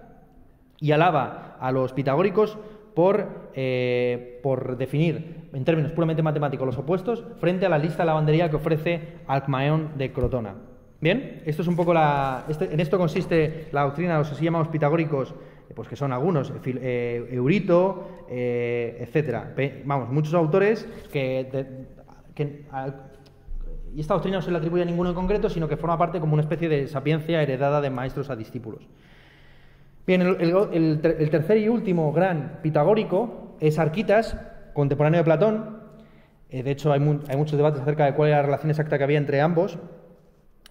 y 0.80 0.92
alaba 0.92 1.58
a 1.60 1.72
los 1.72 1.94
pitagóricos 1.94 2.58
por, 2.98 3.52
eh, 3.54 4.40
por 4.42 4.76
definir 4.76 5.50
en 5.54 5.64
términos 5.64 5.92
puramente 5.92 6.24
matemáticos 6.24 6.66
los 6.66 6.80
opuestos 6.80 7.24
frente 7.40 7.68
a 7.68 7.70
la 7.70 7.78
lista 7.78 8.02
de 8.02 8.08
lavandería 8.08 8.50
que 8.50 8.56
ofrece 8.56 9.20
Alcmaeón 9.28 9.92
de 10.00 10.12
Crotona. 10.12 10.56
Bien, 11.00 11.44
esto 11.46 11.62
es 11.62 11.68
un 11.68 11.76
poco 11.76 11.94
la, 11.94 12.46
este, 12.50 12.74
en 12.74 12.80
esto 12.80 12.98
consiste 12.98 13.68
la 13.72 13.84
doctrina 13.84 14.14
de 14.14 14.18
los 14.18 14.32
así 14.32 14.44
llamados 14.44 14.70
pitagóricos, 14.70 15.36
pues 15.76 15.88
que 15.88 15.96
son 15.96 16.12
algunos, 16.12 16.52
eh, 16.66 17.28
Eurito, 17.30 18.26
eh, 18.32 18.98
etcétera. 19.00 19.54
Vamos, 19.86 20.10
muchos 20.10 20.34
autores 20.34 20.90
que, 21.14 21.48
y 23.96 24.00
esta 24.02 24.16
doctrina 24.16 24.38
no 24.38 24.42
se 24.42 24.50
le 24.50 24.58
atribuye 24.58 24.82
a 24.82 24.86
ninguno 24.86 25.10
en 25.10 25.16
concreto, 25.16 25.52
sino 25.52 25.70
que 25.70 25.78
forma 25.78 26.00
parte 26.00 26.20
como 26.20 26.34
una 26.34 26.42
especie 26.42 26.68
de 26.68 26.88
sapiencia 26.88 27.44
heredada 27.44 27.80
de 27.80 27.92
maestros 27.92 28.32
a 28.32 28.36
discípulos. 28.36 28.88
Bien, 30.08 30.22
el, 30.22 31.02
tercer 31.02 31.58
y 31.58 31.68
último 31.68 32.14
gran 32.14 32.60
pitagórico 32.62 33.58
es 33.60 33.78
Arquitas, 33.78 34.38
contemporáneo 34.72 35.20
de 35.20 35.26
Platón. 35.26 35.82
Eh, 36.50 36.64
de 36.64 36.72
hecho, 36.72 36.94
hay, 36.94 37.02
muchos 37.02 37.58
debates 37.58 37.82
acerca 37.82 38.06
de 38.06 38.14
cuál 38.14 38.30
era 38.30 38.38
la 38.38 38.44
relación 38.44 38.70
exacta 38.70 38.98
que 38.98 39.04
había 39.04 39.18
entre 39.18 39.42
ambos. 39.42 39.78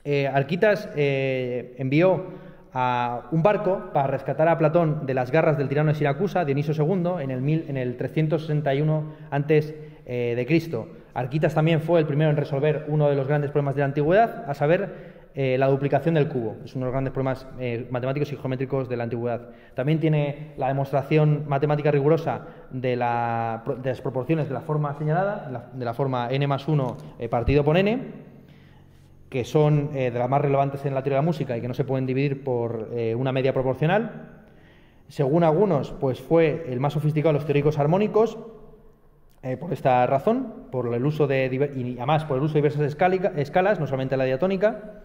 Eh, 0.05 0.27
Arquitas 0.27 0.89
eh, 0.97 1.75
envió 1.77 2.25
a 2.73 3.29
un 3.31 3.43
barco 3.43 3.91
para 3.93 4.07
rescatar 4.07 4.49
a 4.49 4.57
Platón 4.57 5.05
de 5.05 5.13
las 5.13 5.31
garras 5.31 5.59
del 5.59 5.69
tirano 5.69 5.91
de 5.91 5.97
Siracusa, 5.97 6.47
Dioniso 6.47 6.73
II, 6.73 7.23
en 7.23 7.31
el, 7.31 7.69
en 7.69 7.77
el 7.77 7.99
361 7.99 9.13
antes 9.31 9.75
de 10.07 10.45
Cristo. 10.47 10.89
Arquitas 11.13 11.53
también 11.53 11.81
fue 11.81 11.99
el 12.01 12.07
primero 12.07 12.31
en 12.31 12.37
resolver 12.37 12.85
uno 12.89 13.11
de 13.11 13.17
los 13.17 13.27
grandes 13.27 13.51
problemas 13.51 13.75
de 13.75 13.81
la 13.81 13.87
antigüedad, 13.87 14.45
a 14.49 14.55
saber 14.55 15.16
eh, 15.39 15.59
la 15.59 15.67
duplicación 15.69 16.15
del 16.15 16.29
cubo. 16.29 16.57
Es 16.65 16.75
uno 16.75 16.87
de 16.87 16.87
los 16.87 16.93
grandes 16.93 17.13
problemas 17.13 17.47
eh, 17.61 17.87
matemáticos 17.91 18.33
y 18.33 18.37
geométricos 18.37 18.89
de 18.89 18.97
la 18.97 19.05
antigüedad. 19.05 19.51
También 19.75 20.01
tiene 20.01 20.55
la 20.57 20.69
demostración 20.69 21.45
matemática 21.47 21.91
rigurosa 21.91 22.47
de, 22.71 22.97
las 22.97 24.01
proporciones 24.03 24.49
de 24.49 24.55
la 24.55 24.63
forma 24.63 24.95
señalada, 24.95 25.69
de 25.75 25.85
la 25.85 25.93
forma 25.93 26.31
n 26.31 26.47
más 26.47 26.67
1 26.67 26.97
eh, 27.19 27.29
partido 27.29 27.65
por 27.65 27.77
n, 27.77 28.01
que 29.29 29.45
son 29.45 29.93
de 29.93 30.11
las 30.11 30.31
más 30.31 30.41
relevantes 30.41 30.87
en 30.87 30.95
la 30.95 31.03
teoría 31.03 31.19
de 31.19 31.23
la 31.23 31.27
música 31.27 31.55
y 31.55 31.61
que 31.61 31.69
no 31.69 31.75
se 31.75 31.85
pueden 31.85 32.07
dividir 32.07 32.43
por 32.43 32.89
una 33.17 33.33
media 33.33 33.53
proporcional. 33.53 34.45
Según 35.09 35.45
algunos, 35.45 35.91
pues 35.93 36.19
fue 36.19 36.65
el 36.69 36.81
más 36.81 36.95
sofisticado 36.95 37.35
de 37.35 37.41
los 37.41 37.45
teóricos 37.45 37.79
armónicos, 37.79 38.39
por 39.61 39.73
esta 39.73 40.07
razón, 40.07 40.69
por 40.71 40.95
el 40.95 41.05
uso 41.05 41.27
de 41.27 41.73
y 41.77 41.99
además 41.99 42.25
por 42.25 42.39
el 42.39 42.45
uso 42.45 42.55
de 42.55 42.61
diversas 42.61 42.97
escalas, 43.37 43.81
no 43.81 43.87
solamente 43.87 44.17
la 44.17 44.25
diatónica, 44.25 45.03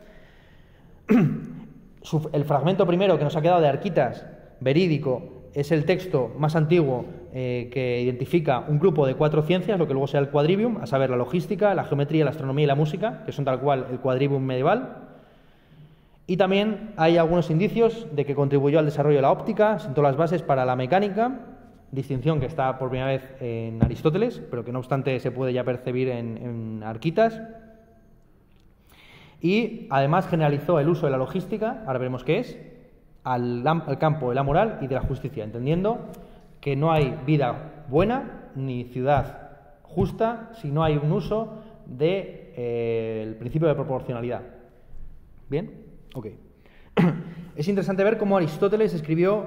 el 2.33 2.45
fragmento 2.45 2.85
primero 2.85 3.17
que 3.17 3.23
nos 3.23 3.35
ha 3.35 3.41
quedado 3.41 3.61
de 3.61 3.67
Arquitas, 3.67 4.25
verídico, 4.59 5.41
es 5.53 5.71
el 5.71 5.85
texto 5.85 6.31
más 6.37 6.55
antiguo 6.55 7.05
eh, 7.33 7.69
que 7.71 8.01
identifica 8.01 8.59
un 8.67 8.79
grupo 8.79 9.05
de 9.05 9.15
cuatro 9.15 9.43
ciencias, 9.43 9.77
lo 9.77 9.87
que 9.87 9.93
luego 9.93 10.07
sea 10.07 10.19
el 10.19 10.29
quadrivium, 10.29 10.77
a 10.77 10.87
saber, 10.87 11.09
la 11.09 11.17
logística, 11.17 11.73
la 11.75 11.83
geometría, 11.83 12.23
la 12.23 12.31
astronomía 12.31 12.63
y 12.63 12.67
la 12.67 12.75
música, 12.75 13.23
que 13.25 13.31
son 13.31 13.45
tal 13.45 13.59
cual 13.59 13.87
el 13.91 13.99
quadrivium 13.99 14.43
medieval. 14.43 15.07
Y 16.27 16.37
también 16.37 16.93
hay 16.95 17.17
algunos 17.17 17.49
indicios 17.49 18.07
de 18.13 18.25
que 18.25 18.35
contribuyó 18.35 18.79
al 18.79 18.85
desarrollo 18.85 19.17
de 19.17 19.23
la 19.23 19.31
óptica, 19.31 19.79
sentó 19.79 20.01
las 20.01 20.15
bases 20.15 20.41
para 20.41 20.65
la 20.65 20.75
mecánica, 20.75 21.39
distinción 21.91 22.39
que 22.39 22.45
está 22.45 22.77
por 22.77 22.89
primera 22.89 23.11
vez 23.11 23.23
en 23.41 23.83
Aristóteles, 23.83 24.41
pero 24.49 24.63
que 24.63 24.71
no 24.71 24.79
obstante 24.79 25.19
se 25.19 25.31
puede 25.31 25.51
ya 25.51 25.65
percibir 25.65 26.07
en 26.07 26.81
Arquitas 26.85 27.41
y 29.41 29.87
además 29.89 30.27
generalizó 30.27 30.79
el 30.79 30.87
uso 30.87 31.07
de 31.07 31.11
la 31.11 31.17
logística, 31.17 31.83
ahora 31.85 31.99
veremos 31.99 32.23
qué 32.23 32.39
es, 32.39 32.57
al, 33.23 33.63
campo 33.99 34.29
de 34.29 34.35
la 34.35 34.43
moral 34.43 34.79
y 34.81 34.87
de 34.87 34.95
la 34.95 35.01
justicia, 35.01 35.43
entendiendo 35.43 36.09
que 36.59 36.75
no 36.75 36.91
hay 36.91 37.17
vida 37.25 37.85
buena 37.89 38.49
ni 38.55 38.83
ciudad 38.85 39.49
justa 39.83 40.51
si 40.53 40.71
no 40.71 40.83
hay 40.83 40.97
un 40.97 41.11
uso 41.11 41.61
del 41.85 41.97
de, 41.97 42.53
eh, 42.55 43.35
principio 43.39 43.67
de 43.67 43.75
proporcionalidad. 43.75 44.41
¿Bien? 45.49 45.71
Ok. 46.15 46.27
Es 47.53 47.67
interesante 47.67 48.05
ver 48.05 48.17
cómo 48.17 48.37
Aristóteles 48.37 48.93
escribió 48.93 49.45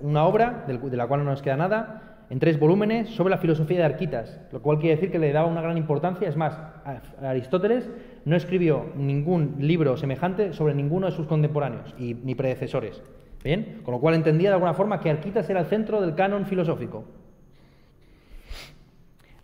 una 0.00 0.24
obra 0.24 0.64
de 0.66 0.96
la 0.96 1.06
cual 1.06 1.22
no 1.22 1.30
nos 1.30 1.42
queda 1.42 1.56
nada, 1.58 2.15
en 2.28 2.38
tres 2.40 2.58
volúmenes 2.58 3.10
sobre 3.10 3.30
la 3.30 3.38
filosofía 3.38 3.78
de 3.78 3.84
Arquitas, 3.84 4.40
lo 4.52 4.60
cual 4.60 4.78
quiere 4.78 4.96
decir 4.96 5.10
que 5.10 5.18
le 5.18 5.32
daba 5.32 5.46
una 5.46 5.60
gran 5.62 5.76
importancia. 5.76 6.28
Es 6.28 6.36
más, 6.36 6.58
Aristóteles 7.22 7.88
no 8.24 8.36
escribió 8.36 8.86
ningún 8.96 9.56
libro 9.60 9.96
semejante 9.96 10.52
sobre 10.52 10.74
ninguno 10.74 11.06
de 11.06 11.12
sus 11.12 11.26
contemporáneos 11.26 11.94
y 11.98 12.14
ni 12.14 12.34
predecesores. 12.34 13.02
¿Bien? 13.44 13.80
Con 13.84 13.94
lo 13.94 14.00
cual 14.00 14.14
entendía 14.16 14.48
de 14.48 14.54
alguna 14.54 14.74
forma 14.74 14.98
que 14.98 15.08
Arquitas 15.08 15.48
era 15.48 15.60
el 15.60 15.66
centro 15.66 16.00
del 16.00 16.16
canon 16.16 16.46
filosófico. 16.46 17.04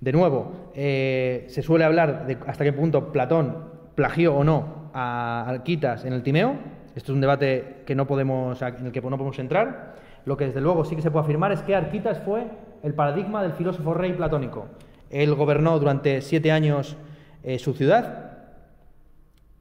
De 0.00 0.10
nuevo, 0.10 0.70
eh, 0.74 1.44
se 1.46 1.62
suele 1.62 1.84
hablar 1.84 2.26
de 2.26 2.36
hasta 2.48 2.64
qué 2.64 2.72
punto 2.72 3.12
Platón 3.12 3.70
plagió 3.94 4.34
o 4.34 4.42
no 4.42 4.90
a 4.92 5.44
Arquitas 5.48 6.04
en 6.04 6.12
el 6.12 6.24
Timeo. 6.24 6.56
Esto 6.96 7.12
es 7.12 7.14
un 7.14 7.20
debate 7.20 7.82
que 7.86 7.94
no 7.94 8.08
podemos, 8.08 8.60
en 8.60 8.86
el 8.86 8.90
que 8.90 9.00
no 9.00 9.10
podemos 9.10 9.38
entrar. 9.38 9.94
Lo 10.24 10.36
que 10.36 10.46
desde 10.46 10.60
luego 10.60 10.84
sí 10.84 10.96
que 10.96 11.02
se 11.02 11.12
puede 11.12 11.24
afirmar 11.24 11.52
es 11.52 11.62
que 11.62 11.76
Arquitas 11.76 12.20
fue 12.20 12.46
el 12.82 12.94
paradigma 12.94 13.42
del 13.42 13.52
filósofo 13.52 13.94
rey 13.94 14.12
platónico. 14.12 14.66
Él 15.10 15.34
gobernó 15.34 15.78
durante 15.78 16.20
siete 16.20 16.50
años 16.52 16.96
eh, 17.42 17.58
su 17.58 17.74
ciudad, 17.74 18.38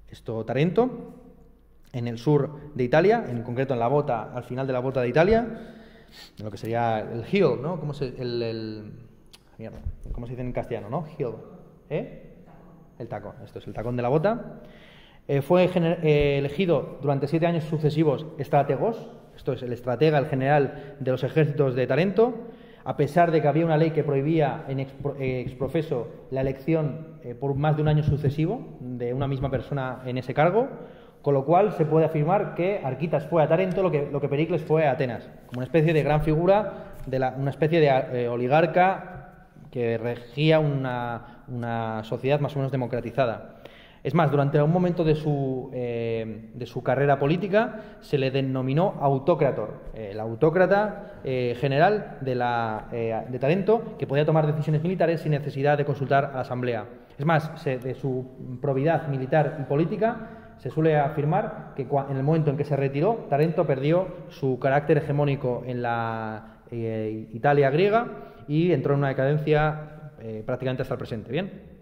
esto 0.10 0.44
Tarento, 0.46 1.14
en 1.94 2.08
el 2.08 2.18
sur 2.18 2.72
de 2.74 2.84
Italia, 2.84 3.26
en 3.30 3.44
concreto 3.44 3.74
en 3.74 3.80
la 3.80 3.88
bota, 3.88 4.32
al 4.34 4.44
final 4.44 4.66
de 4.66 4.74
la 4.74 4.80
bota 4.80 5.02
de 5.02 5.10
Italia, 5.10 5.46
en 6.38 6.46
lo 6.46 6.52
que 6.52 6.58
sería 6.58 7.00
el 7.00 7.26
hill, 7.32 7.62
¿no? 7.62 7.80
¿Cómo 7.80 7.94
se, 7.94 8.08
el, 8.18 8.94
¿cómo 10.12 10.26
se 10.26 10.32
dice 10.32 10.42
en 10.42 10.54
castellano, 10.54 10.90
no? 10.90 11.06
Hill, 11.18 11.36
¿eh? 11.90 12.28
El 13.00 13.08
tacón, 13.08 13.34
esto 13.44 13.60
es 13.60 13.68
el 13.68 13.74
tacón 13.74 13.96
de 13.96 14.02
la 14.02 14.10
bota. 14.10 14.62
Eh, 15.28 15.42
fue 15.42 15.70
eh, 15.74 16.38
elegido 16.38 17.00
durante 17.02 17.28
siete 17.28 17.48
años 17.48 17.64
sucesivos 17.66 18.26
estrategos, 18.38 19.10
esto 19.36 19.54
es 19.54 19.64
el 19.64 19.74
estratega, 19.74 20.18
el 20.18 20.28
general 20.28 20.96
de 21.00 21.12
los 21.12 21.24
ejércitos 21.24 21.76
de 21.76 21.88
Tarento, 21.88 22.34
a 22.84 22.98
pesar 22.98 23.32
de 23.32 23.42
que 23.42 23.48
había 23.48 23.66
una 23.66 23.78
ley 23.78 23.92
que 23.92 24.04
prohibía 24.04 24.66
en 24.68 24.80
eh, 24.80 24.88
exprofeso 25.46 26.08
la 26.32 26.42
elección 26.42 27.20
eh, 27.24 27.36
por 27.36 27.56
más 27.56 27.76
de 27.76 27.82
un 27.82 27.88
año 27.88 28.04
sucesivo 28.04 28.78
de 28.80 29.14
una 29.14 29.28
misma 29.28 29.50
persona 29.50 30.02
en 30.06 30.18
ese 30.18 30.34
cargo, 30.34 30.68
con 31.22 31.34
lo 31.34 31.46
cual 31.46 31.74
se 31.74 31.86
puede 31.86 32.06
afirmar 32.06 32.56
que 32.56 32.82
Arquitas 32.84 33.28
fue 33.28 33.44
a 33.44 33.48
Tarento 33.48 33.84
lo 33.84 33.92
que, 33.92 34.28
Pericles 34.28 34.64
fue 34.64 34.88
a 34.88 34.92
Atenas, 34.92 35.30
como 35.48 35.60
una 35.60 35.66
especie 35.66 35.94
de 35.94 36.04
gran 36.04 36.22
figura, 36.22 36.94
una 37.38 37.50
especie 37.52 37.80
de 37.80 37.88
eh, 37.88 38.28
oligarca 38.28 39.46
que 39.70 39.98
regía 39.98 40.60
una 40.60 42.02
sociedad 42.04 42.40
más 42.40 42.56
o 42.56 42.60
menos 42.60 42.72
democratizada. 42.72 43.61
Es 44.04 44.16
más, 44.16 44.32
durante 44.32 44.60
un 44.62 44.72
momento 44.72 45.04
de 45.04 45.14
su, 45.14 45.70
eh, 45.74 46.50
de 46.56 46.66
su 46.66 46.82
carrera 46.82 47.20
política 47.20 47.98
se 48.00 48.18
le 48.18 48.32
denominó 48.32 48.96
autócrator, 49.00 49.92
el 49.94 50.20
autócrata 50.20 51.20
eh, 51.24 51.56
general 51.60 52.18
de, 52.22 52.34
la, 52.34 52.88
eh, 52.92 53.26
de 53.30 53.40
talento 53.40 53.96
que 54.00 54.08
podía 54.08 54.26
tomar 54.26 54.48
decisiones 54.48 54.82
militares 54.82 55.22
sin 55.22 55.32
necesidad 55.32 55.78
de 55.78 55.86
consultar 55.86 56.26
a 56.26 56.34
la 56.34 56.42
Asamblea. 56.42 56.86
Es 57.20 57.26
más, 57.26 57.64
de 57.64 57.94
su 57.94 58.58
probidad 58.60 59.08
militar 59.08 59.60
y 59.62 59.64
política 59.66 60.56
se 60.58 60.72
suele 60.72 60.98
afirmar 60.98 61.74
que 61.76 61.84
en 61.84 62.18
el 62.18 62.24
momento 62.24 62.50
en 62.50 62.58
que 62.58 62.64
se 62.64 62.76
retiró, 62.76 63.28
Tarento 63.30 63.68
perdió 63.68 64.08
su 64.30 64.58
carácter 64.58 64.98
hegemónico 64.98 65.62
en 65.68 65.84
la 65.84 66.62
Italia 66.72 67.70
griega 67.70 68.08
y 68.48 68.72
entró 68.72 68.94
en 68.94 69.00
una 69.00 69.10
decadencia 69.10 70.12
prácticamente 70.46 70.82
hasta 70.82 70.96
el 70.96 71.00
presente. 71.00 71.32
Bien. 71.32 71.81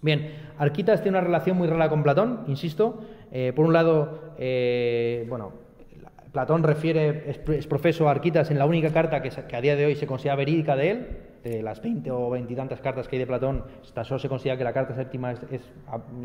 Bien, 0.00 0.32
Arquitas 0.58 1.02
tiene 1.02 1.18
una 1.18 1.26
relación 1.26 1.56
muy 1.56 1.66
rara 1.66 1.88
con 1.88 2.04
Platón, 2.04 2.44
insisto. 2.46 3.00
Eh, 3.32 3.52
por 3.54 3.66
un 3.66 3.72
lado, 3.72 4.32
eh, 4.38 5.26
bueno, 5.28 5.52
Platón 6.32 6.62
refiere, 6.62 7.24
es, 7.28 7.66
profeso 7.66 8.08
a 8.08 8.12
Arquitas 8.12 8.50
en 8.52 8.58
la 8.58 8.66
única 8.66 8.92
carta 8.92 9.20
que, 9.22 9.56
a 9.56 9.60
día 9.60 9.74
de 9.74 9.86
hoy 9.86 9.96
se 9.96 10.06
considera 10.06 10.36
verídica 10.36 10.76
de 10.76 10.90
él, 10.90 11.06
de 11.42 11.62
las 11.62 11.82
20 11.82 12.10
o 12.12 12.30
20 12.30 12.52
y 12.52 12.56
tantas 12.56 12.80
cartas 12.80 13.08
que 13.08 13.16
hay 13.16 13.20
de 13.20 13.26
Platón, 13.26 13.64
solo 14.02 14.18
se 14.20 14.28
considera 14.28 14.56
que 14.56 14.64
la 14.64 14.72
carta 14.72 14.94
séptima 14.94 15.32
es, 15.32 15.40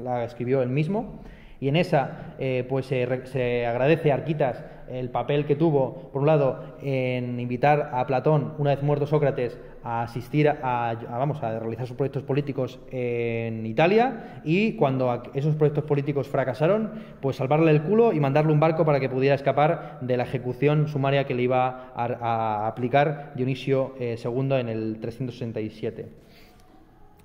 la 0.04 0.24
escribió 0.24 0.62
él 0.62 0.70
mismo. 0.70 1.22
Y 1.60 1.70
en 1.70 1.78
esa, 1.78 2.36
eh, 2.40 2.66
pues 2.68 2.88
se 2.88 3.66
agradece 3.66 4.12
a 4.12 4.16
Arquitas 4.16 4.64
el 4.90 5.10
papel 5.10 5.46
que 5.46 5.56
tuvo, 5.56 6.10
por 6.12 6.22
un 6.22 6.28
lado, 6.28 6.76
en 6.82 7.40
invitar 7.40 7.92
a 7.94 8.06
Platón, 8.06 8.54
una 8.58 8.72
vez 8.72 8.84
muerto 8.84 9.08
Sócrates, 9.08 9.58
a 9.84 10.04
asistir 10.04 10.48
a, 10.48 10.96
vamos, 11.10 11.44
a 11.44 11.60
realizar 11.60 11.88
sus 11.88 11.98
proyectos 11.98 12.24
políticos 12.24 12.80
en 12.92 13.66
Italia 13.66 14.42
y 14.44 14.74
cuando 14.74 15.24
esos 15.34 15.56
proyectos 15.56 15.84
políticos 15.84 16.28
fracasaron, 16.28 16.92
pues 17.22 17.36
salvarle 17.36 17.72
el 17.72 17.84
culo 17.84 18.14
y 18.14 18.20
mandarle 18.20 18.54
un 18.54 18.60
barco 18.60 18.86
para 18.86 19.00
que 19.00 19.10
pudiera 19.10 19.36
escapar 19.36 20.00
de 20.02 20.18
la 20.18 20.24
ejecución 20.24 20.88
sumaria 20.88 21.26
que 21.26 21.34
le 21.34 21.44
iba 21.44 21.92
a, 21.96 22.68
aplicar 22.68 23.34
Dionisio 23.36 23.96
II 24.00 24.06
eh, 24.54 24.60
en 24.60 24.70
el 24.70 25.00
367. 25.02 26.24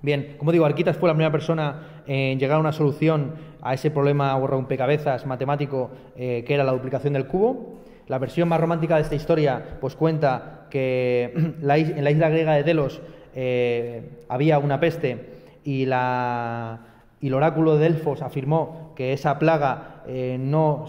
Bien, 0.01 0.35
como 0.37 0.51
digo, 0.51 0.65
Arquitas 0.65 0.97
fue 0.97 1.09
la 1.09 1.13
primera 1.13 1.31
persona 1.31 2.03
en 2.07 2.39
llegar 2.39 2.57
a 2.57 2.59
una 2.59 2.71
solución 2.71 3.33
a 3.61 3.73
ese 3.73 3.91
problema 3.91 4.35
o 4.37 4.47
rompecabezas 4.47 5.25
matemático 5.25 5.91
eh, 6.15 6.43
que 6.47 6.53
era 6.53 6.63
la 6.63 6.71
duplicación 6.71 7.13
del 7.13 7.27
cubo. 7.27 7.79
La 8.09 8.17
versión 8.17 8.49
más 8.49 8.59
romántica 8.59 8.95
de 8.95 9.03
esta 9.03 9.13
historia 9.13 9.77
pues 9.79 9.95
cuenta 9.95 10.65
que 10.71 11.31
en 11.35 11.63
la 11.63 11.77
isla 11.77 12.29
griega 12.29 12.55
de 12.55 12.63
Delos 12.63 13.01
eh, 13.35 14.23
había 14.27 14.57
una 14.57 14.79
peste 14.79 15.43
y, 15.63 15.83
el 15.83 17.33
oráculo 17.33 17.75
de 17.75 17.83
Delfos 17.83 18.23
afirmó 18.23 18.93
que 18.95 19.13
esa 19.13 19.37
plaga 19.37 20.03
eh, 20.07 20.37
no 20.39 20.87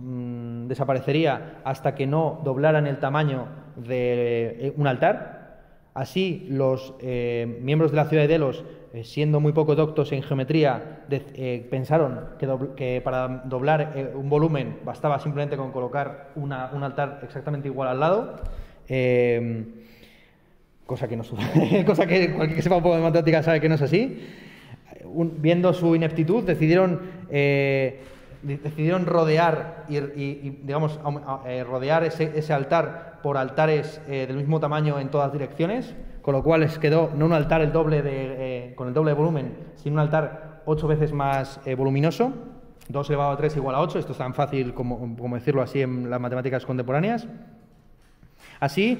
mm, 0.00 0.68
desaparecería 0.68 1.60
hasta 1.64 1.96
que 1.96 2.06
no 2.06 2.40
doblaran 2.44 2.86
el 2.86 2.98
tamaño 2.98 3.48
de 3.74 4.72
un 4.76 4.86
altar. 4.86 5.40
Así, 5.94 6.46
los 6.48 6.94
eh, 7.00 7.58
miembros 7.62 7.90
de 7.90 7.96
la 7.96 8.04
ciudad 8.04 8.22
de 8.22 8.28
Delos, 8.28 8.64
eh, 8.92 9.04
siendo 9.04 9.40
muy 9.40 9.52
poco 9.52 9.74
doctos 9.74 10.12
en 10.12 10.22
geometría, 10.22 11.04
eh, 11.10 11.66
pensaron 11.70 12.20
que, 12.76 13.00
para 13.02 13.42
doblar 13.44 14.12
un 14.14 14.28
volumen 14.28 14.78
bastaba 14.84 15.18
simplemente 15.18 15.56
con 15.56 15.72
colocar 15.72 16.30
un 16.36 16.52
altar 16.52 17.20
exactamente 17.22 17.68
igual 17.68 17.88
al 17.88 18.00
lado. 18.00 18.36
cosa 20.86 21.06
que 21.06 21.16
no 21.16 21.24
cosa 21.86 22.06
que 22.06 22.32
cualquier 22.32 22.56
que 22.56 22.62
sepa 22.62 22.76
un 22.76 22.82
poco 22.82 22.96
de 22.96 23.02
matemáticas 23.02 23.44
sabe 23.44 23.60
que 23.60 23.68
no 23.68 23.76
es 23.76 23.82
así. 23.82 24.26
viendo 25.38 25.72
su 25.72 25.94
ineptitud, 25.94 26.44
decidieron 26.44 27.00
decidieron 28.42 29.06
rodear 29.06 29.84
y, 29.88 30.00
digamos 30.62 30.98
rodear 31.66 32.04
ese, 32.04 32.52
altar 32.52 33.10
por 33.22 33.36
altares 33.36 34.00
eh, 34.08 34.26
del 34.26 34.36
mismo 34.36 34.60
tamaño 34.60 34.98
en 34.98 35.10
todas 35.10 35.32
direcciones, 35.32 35.94
con 36.22 36.34
lo 36.34 36.42
cual 36.42 36.60
les 36.60 36.78
quedó 36.78 37.10
no 37.14 37.26
un 37.26 37.32
altar 37.32 37.60
el 37.60 37.72
doble 37.72 38.02
de, 38.02 38.68
eh, 38.68 38.74
con 38.74 38.88
el 38.88 38.94
doble 38.94 39.10
de 39.10 39.16
volumen, 39.16 39.56
sino 39.76 39.94
un 39.94 40.00
altar 40.00 40.62
ocho 40.66 40.86
veces 40.86 41.12
más 41.12 41.60
eh, 41.64 41.74
voluminoso, 41.74 42.32
2 42.88 43.08
elevado 43.08 43.32
a 43.32 43.36
3 43.36 43.56
igual 43.56 43.76
a 43.76 43.80
8, 43.80 43.98
esto 43.98 44.12
es 44.12 44.18
tan 44.18 44.34
fácil 44.34 44.74
como, 44.74 45.34
decirlo 45.34 45.62
así 45.62 45.82
en 45.82 46.10
las 46.10 46.20
matemáticas 46.20 46.66
contemporáneas. 46.66 47.26
Así, 48.58 48.98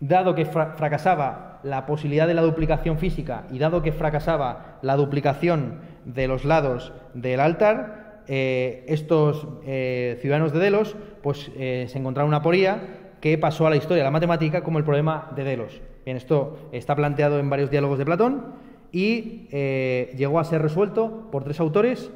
dado 0.00 0.34
que 0.34 0.44
fracasaba 0.44 1.60
la 1.62 1.86
posibilidad 1.86 2.26
de 2.26 2.34
la 2.34 2.42
duplicación 2.42 2.98
física 2.98 3.44
y 3.50 3.58
dado 3.58 3.82
que 3.82 3.92
fracasaba 3.92 4.78
la 4.82 4.96
duplicación 4.96 5.80
de 6.04 6.26
los 6.26 6.44
lados 6.44 6.92
del 7.14 7.40
altar, 7.40 8.22
eh, 8.26 8.84
estos 8.86 9.46
eh, 9.64 10.18
ciudadanos 10.20 10.52
de 10.52 10.60
Delos 10.60 10.96
pues, 11.22 11.50
eh, 11.56 11.86
se 11.88 11.98
encontraron 11.98 12.28
una 12.28 12.42
poría 12.42 12.80
que 13.20 13.38
pasó 13.38 13.66
a 13.66 13.70
la 13.70 13.76
historia 13.76 13.98
de 13.98 14.04
la 14.04 14.10
matemática 14.10 14.62
como 14.62 14.78
el 14.78 14.84
problema 14.84 15.30
de 15.36 15.44
Delos. 15.44 15.80
Bien, 16.04 16.16
esto 16.16 16.70
está 16.72 16.96
planteado 16.96 17.38
en 17.38 17.50
varios 17.50 17.70
diálogos 17.70 17.98
de 17.98 18.04
Platón 18.04 18.54
y 18.92 19.46
llegó 20.16 20.40
a 20.40 20.44
ser 20.44 20.62
resuelto 20.62 21.28
por 21.30 21.44
tres 21.44 21.60
autores, 21.60 22.10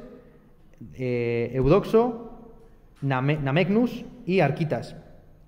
Eudoxo, 0.97 2.31
Namegnus 3.01 4.03
y 4.25 4.39
Arquitas. 4.39 4.95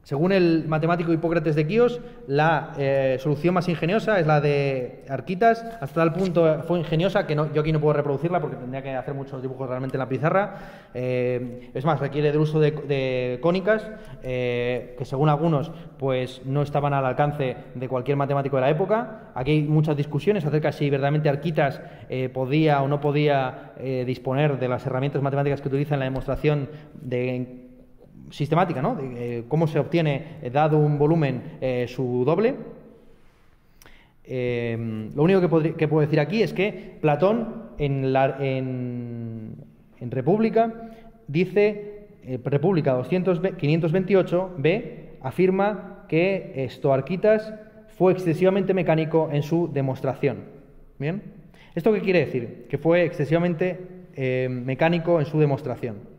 Según 0.08 0.32
el 0.32 0.70
matemático 0.70 1.12
Hipócrates 1.12 1.54
de 1.54 1.68
Quíos, 1.68 2.00
la 2.28 2.72
eh, 2.78 3.18
solución 3.20 3.54
más 3.54 3.68
ingeniosa 3.68 4.22
es 4.22 4.26
la 4.26 4.40
de 4.40 5.04
Arquitas. 5.10 5.66
Hasta 5.82 5.96
tal 5.96 6.14
punto 6.14 6.64
fue 6.66 6.80
ingeniosa 6.80 7.28
que 7.28 7.36
yo 7.36 7.60
aquí 7.60 7.74
no 7.74 7.82
puedo 7.82 7.92
reproducirla 7.92 8.40
porque 8.40 8.56
tendría 8.56 8.82
que 8.82 8.96
hacer 8.96 9.14
muchos 9.14 9.42
dibujos 9.42 9.68
realmente 9.68 9.98
en 9.98 10.00
la 10.00 10.08
pizarra. 10.08 10.56
Eh, 10.94 11.72
es 11.74 11.84
más, 11.84 12.00
requiere 12.00 12.32
del 12.32 12.40
uso 12.40 12.58
de, 12.58 13.38
cónicas, 13.42 13.86
eh, 14.24 14.96
que 14.98 15.04
según 15.04 15.28
algunos 15.28 15.74
pues 16.00 16.42
no 16.46 16.62
estaban 16.62 16.94
al 16.94 17.06
alcance 17.06 17.58
de 17.76 17.90
cualquier 17.90 18.16
matemático 18.16 18.56
de 18.56 18.62
la 18.62 18.70
época. 18.70 19.32
Aquí 19.36 19.52
hay 19.52 19.64
muchas 19.64 19.98
discusiones 19.98 20.46
acerca 20.46 20.70
de 20.70 20.72
si 20.72 20.90
verdaderamente 20.90 21.28
Arquitas 21.28 21.82
podía 22.34 22.82
o 22.82 22.88
no 22.88 23.02
podía 23.02 23.74
disponer 24.06 24.58
de 24.58 24.70
las 24.70 24.86
herramientas 24.86 25.22
matemáticas 25.22 25.60
que 25.60 25.68
utiliza 25.68 25.96
en 25.96 26.00
la 26.00 26.06
demostración 26.06 26.70
de 26.94 27.67
sistemática, 28.32 28.82
¿no? 28.82 28.96
De, 28.96 29.46
cómo 29.48 29.68
se 29.68 29.80
obtiene, 29.80 30.38
eh, 30.42 30.50
dado 30.50 30.78
un 30.78 30.98
volumen, 30.98 31.42
eh, 31.62 31.86
su 31.88 32.24
doble. 32.26 32.56
Eh, 34.24 35.10
lo 35.16 35.24
único 35.24 35.42
que, 35.78 35.88
puedo 35.88 36.02
decir 36.02 36.20
aquí 36.20 36.42
es 36.42 36.54
que 36.54 36.98
Platón 37.00 37.70
en, 37.78 38.12
la, 38.12 38.38
en, 38.40 39.56
República 40.02 40.92
dice, 41.28 42.08
República 42.44 42.94
200, 42.94 43.42
528b, 43.42 44.84
afirma 45.22 46.06
que 46.10 46.68
Stoarquitas 46.70 47.54
fue 47.98 48.12
excesivamente 48.12 48.74
mecánico 48.74 49.30
en 49.32 49.44
su 49.44 49.72
demostración. 49.72 50.44
¿Bien? 51.00 51.22
¿Esto 51.74 51.94
qué 51.94 52.02
quiere 52.02 52.26
decir? 52.26 52.66
Que 52.70 52.78
fue 52.78 53.06
excesivamente 53.06 53.80
mecánico 54.50 55.20
en 55.20 55.26
su 55.26 55.40
demostración. 55.40 56.17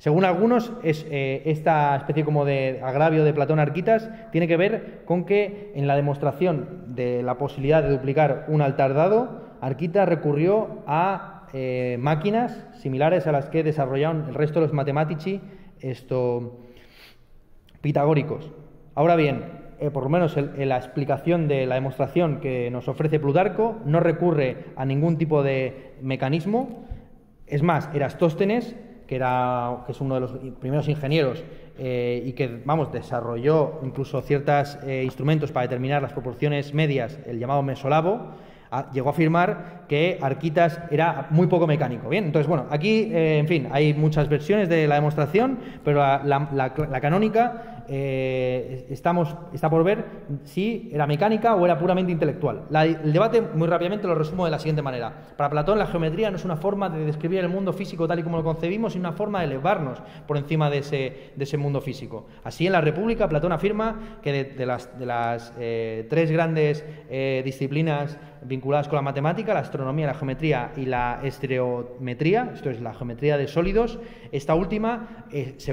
Según 0.00 0.24
algunos, 0.24 0.72
eh, 0.82 1.42
esta 1.44 1.94
especie 1.94 2.24
como 2.24 2.46
de 2.46 2.80
agravio 2.82 3.22
de 3.22 3.34
Platón 3.34 3.58
Arquitas 3.58 4.08
tiene 4.32 4.48
que 4.48 4.56
ver 4.56 5.02
con 5.04 5.26
que 5.26 5.72
en 5.74 5.86
la 5.86 5.94
demostración 5.94 6.94
de 6.94 7.22
la 7.22 7.36
posibilidad 7.36 7.82
de 7.82 7.90
duplicar 7.90 8.46
un 8.48 8.62
altar 8.62 8.94
dado, 8.94 9.42
Arquitas 9.60 10.08
recurrió 10.08 10.82
a 10.86 11.46
eh, 11.52 11.98
máquinas 12.00 12.64
similares 12.78 13.26
a 13.26 13.32
las 13.32 13.50
que 13.50 13.62
desarrollaron 13.62 14.24
el 14.30 14.34
resto 14.34 14.60
de 14.60 14.68
los 14.68 14.72
matematici 14.72 15.42
esto, 15.80 16.60
pitagóricos. 17.82 18.50
Ahora 18.94 19.16
bien, 19.16 19.44
eh, 19.80 19.90
por 19.90 20.04
lo 20.04 20.08
menos 20.08 20.34
en 20.38 20.66
la 20.70 20.78
explicación 20.78 21.46
de 21.46 21.66
la 21.66 21.74
demostración 21.74 22.40
que 22.40 22.70
nos 22.70 22.88
ofrece 22.88 23.20
Plutarco 23.20 23.76
no 23.84 24.00
recurre 24.00 24.64
a 24.76 24.86
ningún 24.86 25.18
tipo 25.18 25.42
de 25.42 25.92
mecanismo. 26.00 26.86
Es 27.46 27.62
más, 27.62 27.90
Erastóstenes 27.92 28.74
que, 29.10 29.16
era, 29.16 29.78
que 29.86 29.90
es 29.90 30.00
uno 30.00 30.14
de 30.14 30.20
los 30.20 30.30
primeros 30.60 30.88
ingenieros 30.88 31.42
eh, 31.76 32.22
y 32.24 32.32
que, 32.32 32.62
vamos, 32.64 32.92
desarrolló 32.92 33.80
incluso 33.82 34.22
ciertos 34.22 34.78
eh, 34.86 35.02
instrumentos 35.04 35.50
para 35.50 35.66
determinar 35.66 36.00
las 36.00 36.12
proporciones 36.12 36.72
medias, 36.74 37.18
el 37.26 37.40
llamado 37.40 37.60
mesolabo, 37.64 38.28
llegó 38.92 39.08
a 39.08 39.10
afirmar 39.10 39.86
que 39.88 40.16
Arquitas 40.22 40.78
era 40.92 41.26
muy 41.30 41.48
poco 41.48 41.66
mecánico. 41.66 42.08
Bien, 42.08 42.24
entonces, 42.24 42.46
bueno, 42.46 42.66
aquí, 42.70 43.10
eh, 43.12 43.38
en 43.38 43.48
fin, 43.48 43.66
hay 43.72 43.94
muchas 43.94 44.28
versiones 44.28 44.68
de 44.68 44.86
la 44.86 44.94
demostración, 44.94 45.58
pero 45.84 45.98
la 45.98 47.00
canónica 47.02 47.79
eh, 47.92 48.86
estamos, 48.88 49.34
está 49.52 49.68
por 49.68 49.82
ver 49.82 50.04
si 50.44 50.88
era 50.92 51.08
mecánica 51.08 51.56
o 51.56 51.64
era 51.64 51.76
puramente 51.76 52.12
intelectual. 52.12 52.62
el 52.72 53.12
debate, 53.12 53.42
muy 53.42 53.66
rápidamente, 53.66 54.06
lo 54.06 54.14
resumo 54.14 54.44
de 54.44 54.52
la 54.52 54.60
siguiente 54.60 54.80
manera. 54.80 55.12
Para 55.36 55.50
Platón, 55.50 55.76
la 55.76 55.86
geometría 55.86 56.30
no 56.30 56.36
es 56.36 56.44
una 56.44 56.56
forma 56.56 56.88
de 56.88 57.04
describir 57.04 57.40
el 57.40 57.48
mundo 57.48 57.72
físico 57.72 58.06
tal 58.06 58.20
y 58.20 58.22
como 58.22 58.36
lo 58.36 58.44
concebimos, 58.44 58.92
sino 58.92 59.08
una 59.08 59.16
forma 59.16 59.40
de 59.40 59.46
elevarnos 59.46 60.00
por 60.28 60.36
encima 60.36 60.70
de 60.70 60.78
ese, 60.78 61.32
de 61.34 61.42
ese 61.44 61.56
mundo 61.56 61.80
físico. 61.80 62.26
Así, 62.44 62.64
en 62.64 62.72
la 62.72 62.80
República, 62.80 63.28
Platón 63.28 63.50
afirma 63.50 64.20
que 64.22 64.44
de, 64.44 64.66
las, 64.66 64.96
de 64.96 65.06
las 65.06 65.52
eh, 65.58 66.06
tres 66.08 66.30
grandes 66.30 66.84
eh, 67.08 67.42
disciplinas 67.44 68.18
vinculadas 68.42 68.88
con 68.88 68.96
la 68.96 69.02
matemática, 69.02 69.54
la 69.54 69.60
astronomía, 69.60 70.06
la 70.06 70.14
geometría 70.14 70.72
y 70.76 70.86
la 70.86 71.20
estereometría, 71.22 72.52
esto 72.54 72.70
es 72.70 72.80
la 72.80 72.94
geometría 72.94 73.36
de 73.36 73.46
sólidos, 73.46 73.98
esta 74.32 74.54
última, 74.54 75.26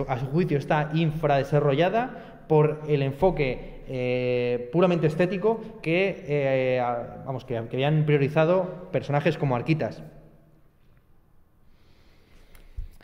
a 0.07 0.19
su 0.19 0.25
juicio, 0.27 0.57
está 0.57 0.91
infradesarrollada 0.93 2.43
por 2.47 2.81
el 2.87 3.01
enfoque 3.01 3.83
eh, 3.87 4.69
puramente 4.71 5.07
estético 5.07 5.61
que, 5.81 6.23
eh, 6.27 6.81
vamos, 7.25 7.45
que, 7.45 7.57
habían 7.57 8.05
priorizado 8.05 8.89
personajes 8.91 9.37
como 9.37 9.55
Arquitas. 9.55 10.03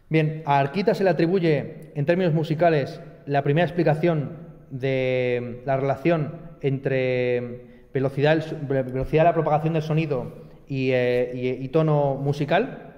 Bien, 0.09 0.43
a 0.45 0.59
Arquitas 0.59 0.97
se 0.97 1.03
le 1.03 1.09
atribuye, 1.09 1.91
en 1.95 2.05
términos 2.05 2.33
musicales, 2.33 3.01
la 3.25 3.43
primera 3.43 3.65
explicación 3.65 4.37
de 4.69 5.61
la 5.65 5.77
relación 5.77 6.39
entre 6.61 7.72
velocidad, 7.93 8.43
velocidad 8.61 9.23
de 9.23 9.29
la 9.29 9.33
propagación 9.33 9.73
del 9.73 9.83
sonido 9.83 10.31
y, 10.67 10.91
eh, 10.91 11.69
tono 11.71 12.15
musical. 12.15 12.93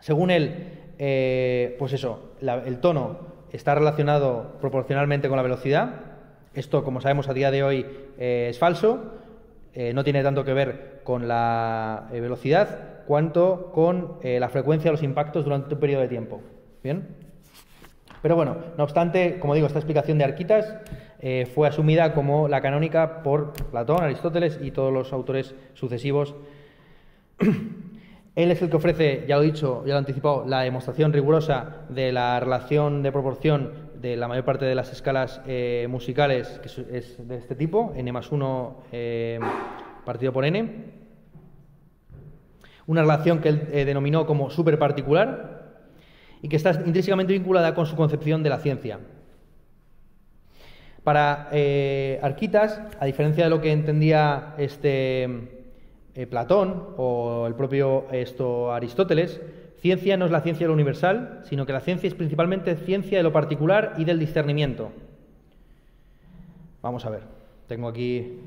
Según 0.00 0.30
él, 0.30 1.74
pues 1.78 1.92
eso, 1.92 2.34
el 2.40 2.78
tono 2.78 3.30
está 3.52 3.74
relacionado 3.74 4.56
proporcionalmente 4.60 5.28
con 5.28 5.36
la 5.36 5.42
velocidad. 5.42 5.94
Esto, 6.54 6.84
como 6.84 7.00
sabemos 7.00 7.28
a 7.28 7.34
día 7.34 7.50
de 7.50 7.62
hoy, 7.62 7.86
eh, 8.18 8.48
es 8.50 8.58
falso. 8.58 9.16
eh, 9.72 9.92
no 9.94 10.02
tiene 10.02 10.22
tanto 10.24 10.44
que 10.44 10.52
ver 10.52 11.00
con 11.04 11.28
la 11.28 12.08
eh, 12.12 12.20
velocidad 12.20 13.04
cuanto 13.06 13.70
con 13.72 14.18
la 14.22 14.48
frecuencia 14.48 14.88
de 14.88 14.92
los 14.92 15.02
impactos 15.02 15.44
durante 15.44 15.74
un 15.74 15.80
periodo 15.80 16.02
de 16.02 16.08
tiempo. 16.08 16.40
¿Bien? 16.82 17.08
Pero 18.22 18.36
bueno, 18.36 18.56
no 18.76 18.84
obstante, 18.84 19.38
como 19.40 19.54
digo, 19.54 19.66
esta 19.66 19.78
explicación 19.78 20.18
de 20.18 20.24
Arquitas 20.24 20.72
fue 21.54 21.68
asumida 21.68 22.14
como 22.14 22.48
la 22.48 22.62
canónica 22.62 23.22
por 23.22 23.52
Platón, 23.70 24.02
Aristóteles 24.02 24.58
y 24.62 24.70
todos 24.70 24.92
los 24.92 25.12
autores 25.12 25.54
sucesivos. 25.74 26.34
Él 28.36 28.50
es 28.50 28.62
el 28.62 28.70
que 28.70 28.76
ofrece, 28.76 29.24
ya 29.28 29.36
lo 29.36 29.42
he 29.42 29.46
dicho, 29.46 29.82
ya 29.84 29.92
lo 29.92 29.96
he 29.96 29.98
anticipado, 29.98 30.44
la 30.46 30.62
demostración 30.62 31.12
rigurosa 31.12 31.84
de 31.88 32.12
la 32.12 32.38
relación 32.40 33.02
de 33.02 33.12
proporción 33.12 33.90
de 34.00 34.16
la 34.16 34.28
mayor 34.28 34.44
parte 34.44 34.64
de 34.64 34.74
las 34.74 34.92
escalas 34.92 35.42
eh, 35.46 35.86
musicales, 35.90 36.60
que 36.62 36.68
es 36.96 37.28
de 37.28 37.36
este 37.36 37.54
tipo, 37.54 37.92
n 37.94 38.12
más 38.12 38.32
1 38.32 38.84
eh, 38.92 39.40
partido 40.04 40.32
por 40.32 40.44
n. 40.44 41.00
Una 42.86 43.02
relación 43.02 43.40
que 43.40 43.50
él 43.50 43.68
eh, 43.72 43.84
denominó 43.84 44.26
como 44.26 44.48
superparticular 44.48 45.82
y 46.40 46.48
que 46.48 46.56
está 46.56 46.70
intrínsecamente 46.70 47.32
vinculada 47.32 47.74
con 47.74 47.84
su 47.84 47.94
concepción 47.96 48.42
de 48.42 48.48
la 48.48 48.58
ciencia. 48.58 49.00
Para 51.04 51.48
Arquitas, 52.22 52.80
a 52.98 53.06
diferencia 53.06 53.44
de 53.44 53.50
lo 53.50 53.60
que 53.60 53.72
entendía 53.72 54.54
este 54.58 55.28
Platón 56.28 56.88
o 56.96 57.46
el 57.46 57.54
propio 57.54 58.06
esto, 58.12 58.72
Aristóteles, 58.72 59.40
Ciencia 59.80 60.18
no 60.18 60.26
es 60.26 60.30
la 60.30 60.42
ciencia 60.42 60.64
de 60.64 60.68
lo 60.68 60.74
universal, 60.74 61.40
sino 61.44 61.64
que 61.64 61.72
la 61.72 61.80
ciencia 61.80 62.06
es 62.06 62.14
principalmente 62.14 62.76
ciencia 62.76 63.16
de 63.16 63.22
lo 63.22 63.32
particular 63.32 63.94
y 63.96 64.04
del 64.04 64.18
discernimiento. 64.18 64.92
Vamos 66.82 67.06
a 67.06 67.10
ver, 67.10 67.22
tengo 67.66 67.88
aquí 67.88 68.40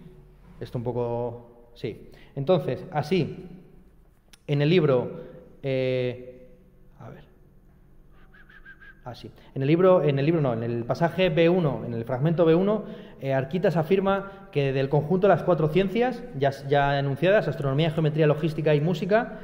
esto 0.59 0.77
un 0.77 0.83
poco... 0.83 1.71
Sí. 1.73 2.11
Entonces, 2.35 2.85
así, 2.91 3.47
en 4.45 4.61
el 4.61 4.69
libro... 4.69 5.33
Eh. 5.63 6.32
Así. 9.05 9.29
En 9.53 9.61
el 9.61 9.67
libro, 9.67 10.01
en 10.01 10.17
el 10.17 10.25
libro 10.25 10.39
no, 10.41 10.53
en 10.53 10.63
el 10.63 10.85
pasaje 10.85 11.33
B1, 11.33 11.85
en 11.85 11.93
el 11.93 12.05
fragmento 12.05 12.45
B1, 12.45 12.83
eh, 13.21 13.33
Arquitas 13.33 13.75
afirma 13.75 14.47
que 14.51 14.71
del 14.71 14.87
conjunto 14.87 15.27
de 15.27 15.33
las 15.33 15.43
cuatro 15.43 15.67
ciencias 15.67 16.23
ya, 16.37 16.51
ya 16.69 16.97
enunciadas, 16.97 17.47
astronomía, 17.47 17.91
geometría, 17.91 18.27
logística 18.27 18.73
y 18.75 18.79
música, 18.79 19.39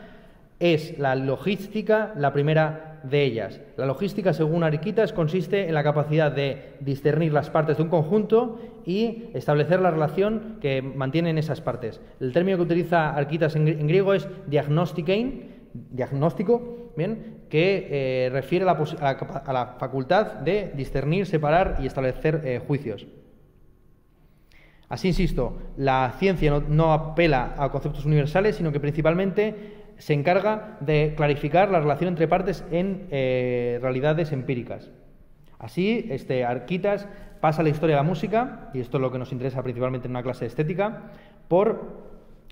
es 0.60 0.98
la 0.98 1.16
logística 1.16 2.14
la 2.16 2.34
primera 2.34 2.90
de 3.04 3.24
ellas. 3.24 3.62
La 3.78 3.86
logística, 3.86 4.34
según 4.34 4.64
Ariquitas, 4.64 5.14
consiste 5.14 5.68
en 5.68 5.74
la 5.74 5.84
capacidad 5.84 6.32
de 6.32 6.76
discernir 6.82 7.34
las 7.34 7.50
partes 7.50 7.78
de 7.78 7.84
un 7.84 7.90
conjunto 7.90 8.60
y 8.86 9.30
establecer 9.34 9.82
la 9.82 9.92
relación 9.92 10.58
que 10.62 10.82
mantienen 10.82 11.38
esas 11.38 11.62
partes. 11.62 12.02
El 12.20 12.34
término 12.34 12.58
que 12.58 12.64
utiliza 12.64 13.16
Arquitas 13.16 13.56
en, 13.56 13.88
griego 13.88 14.14
es 14.14 14.28
diagnostikein, 14.48 15.60
diagnóstico, 15.74 16.89
¿bien? 16.96 17.40
que 17.50 17.88
eh, 17.90 18.30
refiere 18.32 18.66
a 18.66 19.52
la, 19.52 19.76
facultad 19.80 20.34
de 20.34 20.72
discernir, 20.76 21.26
separar 21.26 21.78
y 21.82 21.88
establecer 21.88 22.42
eh, 22.46 22.62
juicios. 22.66 23.08
Así 24.88 25.08
insisto, 25.08 25.58
la 25.78 26.16
ciencia 26.18 26.64
no, 26.68 26.94
apela 26.94 27.56
a 27.58 27.70
conceptos 27.70 28.06
universales, 28.06 28.56
sino 28.56 28.72
que 28.72 28.80
principalmente 28.80 29.78
se 29.98 30.14
encarga 30.14 30.78
de 30.80 31.14
clarificar 31.16 31.70
la 31.70 31.80
relación 31.80 32.10
entre 32.10 32.28
partes 32.28 32.64
en 32.72 33.08
eh, 33.12 33.80
realidades 33.82 34.32
empíricas. 34.32 34.90
Así, 35.60 36.08
este 36.10 36.46
Arquitas 36.46 37.08
pasa 37.42 37.64
la 37.64 37.70
historia 37.70 37.96
de 37.96 38.02
la 38.02 38.08
música, 38.08 38.70
y 38.74 38.80
esto 38.80 38.98
es 38.98 39.02
lo 39.02 39.12
que 39.12 39.20
nos 39.20 39.32
interesa 39.32 39.62
principalmente 39.62 40.08
en 40.08 40.12
una 40.12 40.24
clase 40.24 40.42
de 40.42 40.48
estética, 40.48 41.12
por 41.48 42.09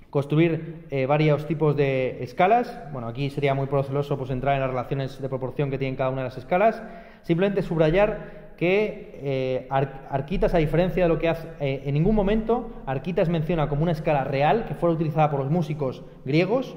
construir 0.10 0.86
eh, 0.90 1.06
varios 1.06 1.46
tipos 1.46 1.76
de 1.76 2.24
escalas. 2.24 2.80
Bueno, 2.92 3.08
aquí 3.08 3.30
sería 3.30 3.54
muy 3.54 3.68
proceloso 3.68 4.18
pues, 4.18 4.30
entrar 4.30 4.56
en 4.56 4.62
las 4.62 4.70
relaciones 4.70 5.22
de 5.22 5.30
proporción 5.30 5.70
que 5.70 5.78
tienen 5.78 5.96
cada 5.96 6.10
una 6.10 6.22
de 6.22 6.30
las 6.30 6.38
escalas. 6.38 6.82
Simplemente 7.24 7.62
subrayar 7.62 8.48
que 8.58 9.20
eh, 9.22 9.68
Arquitas, 9.70 10.54
a 10.54 10.58
diferencia 10.58 11.04
de 11.04 11.10
lo 11.10 11.20
que 11.20 11.30
hace, 11.30 11.48
en 11.60 11.94
ningún 11.94 12.16
momento 12.16 12.72
Arquitas 12.88 13.30
menciona 13.30 13.70
como 13.70 13.84
una 13.84 13.92
escala 13.92 14.24
real 14.24 14.66
que 14.66 14.74
fuera 14.74 14.96
utilizada 14.96 15.30
por 15.30 15.40
los 15.42 15.52
músicos 15.52 16.04
griegos, 16.26 16.76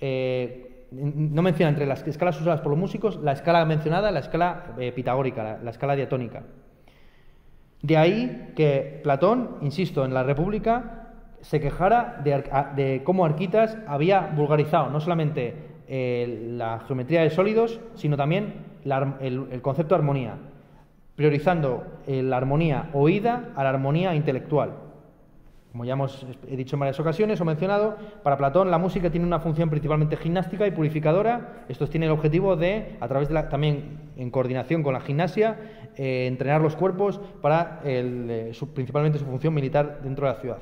eh, 0.00 0.86
no 0.92 1.42
menciona 1.42 1.70
entre 1.70 1.86
las 1.86 2.06
escalas 2.06 2.40
usadas 2.40 2.60
por 2.62 2.70
los 2.70 2.78
músicos 2.78 3.20
la 3.22 3.32
escala 3.32 3.64
mencionada, 3.64 4.10
la 4.10 4.20
escala 4.20 4.74
eh, 4.78 4.92
pitagórica, 4.92 5.58
la, 5.62 5.70
escala 5.70 5.94
diatónica. 5.94 6.42
De 7.82 7.96
ahí 7.96 8.52
que 8.56 9.00
Platón, 9.02 9.58
insisto, 9.62 10.04
en 10.04 10.12
la 10.12 10.22
República 10.24 10.99
se 11.40 11.60
quejara 11.60 12.22
de, 12.24 13.02
cómo 13.04 13.24
Arquitas 13.24 13.76
había 13.86 14.32
vulgarizado 14.34 14.90
no 14.90 15.00
solamente 15.00 15.54
eh, 15.88 16.48
la 16.56 16.80
geometría 16.86 17.22
de 17.22 17.30
sólidos, 17.30 17.80
sino 17.94 18.16
también 18.16 18.54
el, 18.84 19.46
el, 19.50 19.62
concepto 19.62 19.94
de 19.94 20.00
armonía, 20.00 20.34
priorizando 21.16 21.84
la 22.06 22.36
armonía 22.36 22.90
oída 22.92 23.50
a 23.56 23.64
la 23.64 23.70
armonía 23.70 24.14
intelectual. 24.14 24.90
Como 25.72 25.84
ya 25.84 25.92
hemos 25.92 26.26
he 26.48 26.56
dicho 26.56 26.74
en 26.74 26.80
varias 26.80 26.98
ocasiones 26.98 27.40
o 27.40 27.44
mencionado, 27.44 27.96
para 28.24 28.36
Platón 28.36 28.72
la 28.72 28.78
música 28.78 29.10
tiene 29.10 29.24
una 29.24 29.38
función 29.38 29.70
principalmente 29.70 30.16
gimnástica 30.16 30.66
y 30.66 30.72
purificadora. 30.72 31.64
Esto 31.68 31.86
tiene 31.86 32.06
el 32.06 32.12
objetivo 32.12 32.56
de, 32.56 32.96
a 33.00 33.06
través 33.06 33.28
de 33.28 33.34
la, 33.34 33.48
también 33.48 34.10
en 34.16 34.30
coordinación 34.30 34.82
con 34.82 34.94
la 34.94 35.00
gimnasia, 35.00 35.58
eh, 35.96 36.26
entrenar 36.26 36.60
los 36.60 36.74
cuerpos 36.74 37.20
para 37.40 37.80
eh, 37.84 38.52
principalmente 38.74 39.18
su 39.18 39.24
función 39.26 39.54
militar 39.54 40.00
dentro 40.02 40.26
de 40.26 40.32
la 40.32 40.40
ciudad. 40.40 40.58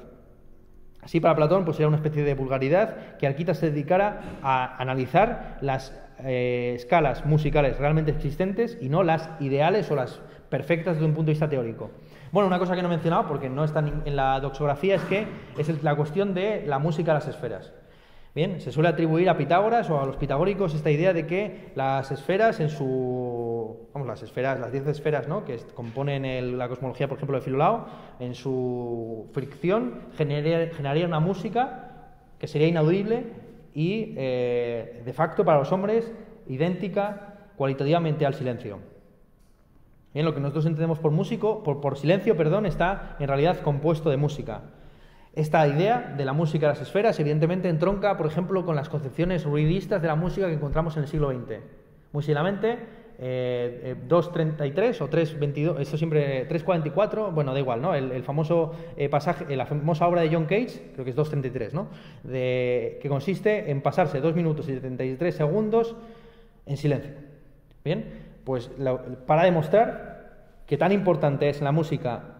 Así 1.09 1.21
para 1.21 1.35
Platón 1.35 1.65
pues 1.65 1.79
era 1.79 1.89
una 1.89 1.97
especie 1.97 2.23
de 2.23 2.35
vulgaridad 2.35 3.17
que 3.17 3.27
Alquita 3.27 3.55
se 3.55 3.71
dedicara 3.71 4.21
a 4.43 4.77
analizar 4.77 5.57
las 5.63 5.99
eh, 6.23 6.75
escalas 6.77 7.25
musicales 7.25 7.79
realmente 7.79 8.11
existentes 8.11 8.77
y 8.79 8.91
no 8.91 9.03
las 9.03 9.31
ideales 9.41 9.91
o 9.91 9.97
las 9.97 10.21
perfectas 10.51 10.97
desde 10.97 11.07
un 11.07 11.15
punto 11.15 11.29
de 11.29 11.33
vista 11.33 11.49
teórico. 11.49 11.91
Bueno, 12.31 12.47
una 12.47 12.59
cosa 12.59 12.77
que 12.77 12.83
no 12.83 12.89
he 12.89 12.91
mencionado, 12.91 13.27
porque 13.27 13.49
no 13.49 13.65
está 13.65 13.81
en 13.81 14.17
la 14.17 14.39
doxografía, 14.41 14.97
es 14.97 15.03
que 15.05 15.27
es 15.57 15.83
la 15.83 15.97
cuestión 15.97 16.35
de 16.35 16.67
la 16.67 16.79
música 16.79 17.13
de 17.13 17.21
las 17.21 17.29
esferas. 17.29 17.73
Bien, 18.35 18.61
se 18.61 18.71
suele 18.71 18.91
atribuir 18.91 19.31
a 19.31 19.39
Pitágoras 19.39 19.89
o 19.89 19.99
a 19.99 20.05
los 20.05 20.17
pitagóricos 20.17 20.75
esta 20.75 20.91
idea 20.91 21.15
de 21.15 21.27
que 21.27 21.73
las 21.75 22.13
esferas 22.13 22.61
en 22.61 22.69
su... 22.69 23.48
Las 24.07 24.23
esferas, 24.23 24.61
las 24.61 24.73
diez 24.73 24.87
esferas 24.87 25.29
¿no? 25.29 25.45
que 25.45 25.59
componen 25.75 26.57
la 26.57 26.69
cosmología, 26.69 27.09
por 27.09 27.17
ejemplo, 27.19 27.37
de 27.37 27.43
Filolao, 27.43 27.87
en 28.21 28.35
su 28.35 29.29
fricción 29.33 30.03
generaría, 30.17 31.07
una 31.07 31.21
música 31.21 32.15
que 32.39 32.47
sería 32.47 32.69
inaudible 32.69 33.27
y, 33.75 34.15
eh, 34.17 35.03
de 35.05 35.13
facto, 35.13 35.45
para 35.45 35.59
los 35.59 35.73
hombres, 35.73 36.13
idéntica 36.47 37.51
cualitativamente 37.57 38.25
al 38.25 38.35
silencio. 38.35 38.79
Bien, 40.15 40.25
lo 40.25 40.35
que 40.35 40.41
nosotros 40.41 40.65
entendemos 40.67 40.99
por 40.99 41.13
músico, 41.13 41.63
por, 41.63 41.99
silencio, 41.99 42.37
perdón, 42.37 42.67
está 42.67 43.17
en 43.19 43.29
realidad 43.29 43.61
compuesto 43.61 44.11
de 44.11 44.17
música. 44.17 44.63
Esta 45.35 45.69
idea 45.69 46.15
de 46.17 46.25
la 46.25 46.33
música 46.33 46.67
de 46.67 46.73
las 46.73 46.83
esferas, 46.83 47.21
evidentemente, 47.21 47.69
entronca, 47.69 48.17
por 48.17 48.27
ejemplo, 48.27 48.65
con 48.65 48.75
las 48.75 48.89
concepciones 48.89 49.45
ruidistas 49.45 50.01
de 50.01 50.09
la 50.09 50.17
música 50.17 50.47
que 50.47 50.55
encontramos 50.55 50.97
en 50.97 51.03
el 51.03 51.09
siglo 51.09 51.31
XX. 51.31 51.61
Muy 52.13 52.23
eh, 53.21 53.97
2.33 54.09 55.01
eh, 55.01 55.03
o 55.03 55.11
3.22, 55.11 55.81
esto 55.81 55.99
siempre 55.99 56.49
3.44, 56.49 57.33
bueno, 57.33 57.53
da 57.53 57.59
igual, 57.59 57.83
¿no? 57.83 57.95
El, 57.95 58.23
famoso 58.23 58.73
eh, 58.97 59.09
pasaje, 59.09 59.57
la 59.57 59.67
famosa 59.67 60.07
obra 60.07 60.23
de 60.23 60.33
John 60.33 60.45
Cage, 60.45 60.93
creo 60.93 61.05
que 61.05 61.11
es 61.11 61.17
2.33, 61.17 61.73
¿no? 61.73 61.89
De, 62.23 62.99
que 63.03 63.09
consiste 63.09 63.71
en 63.71 63.83
pasarse 63.83 64.21
2 64.21 64.35
minutos 64.37 64.69
y 64.69 64.75
73 64.75 65.35
segundos 65.35 65.97
en 66.67 66.77
silencio. 66.77 67.13
Bien, 67.85 68.05
pues 68.45 68.71
para 69.27 69.45
demostrar 69.45 70.63
que 70.67 70.77
tan 70.77 70.93
importante 70.93 71.49
es 71.49 71.59
en 71.59 71.65
la 71.65 71.73
música 71.73 72.37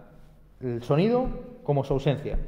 el 0.61 0.83
sonido 0.83 1.29
como 1.65 1.83
su 1.83 1.95
ausencia. 1.95 2.39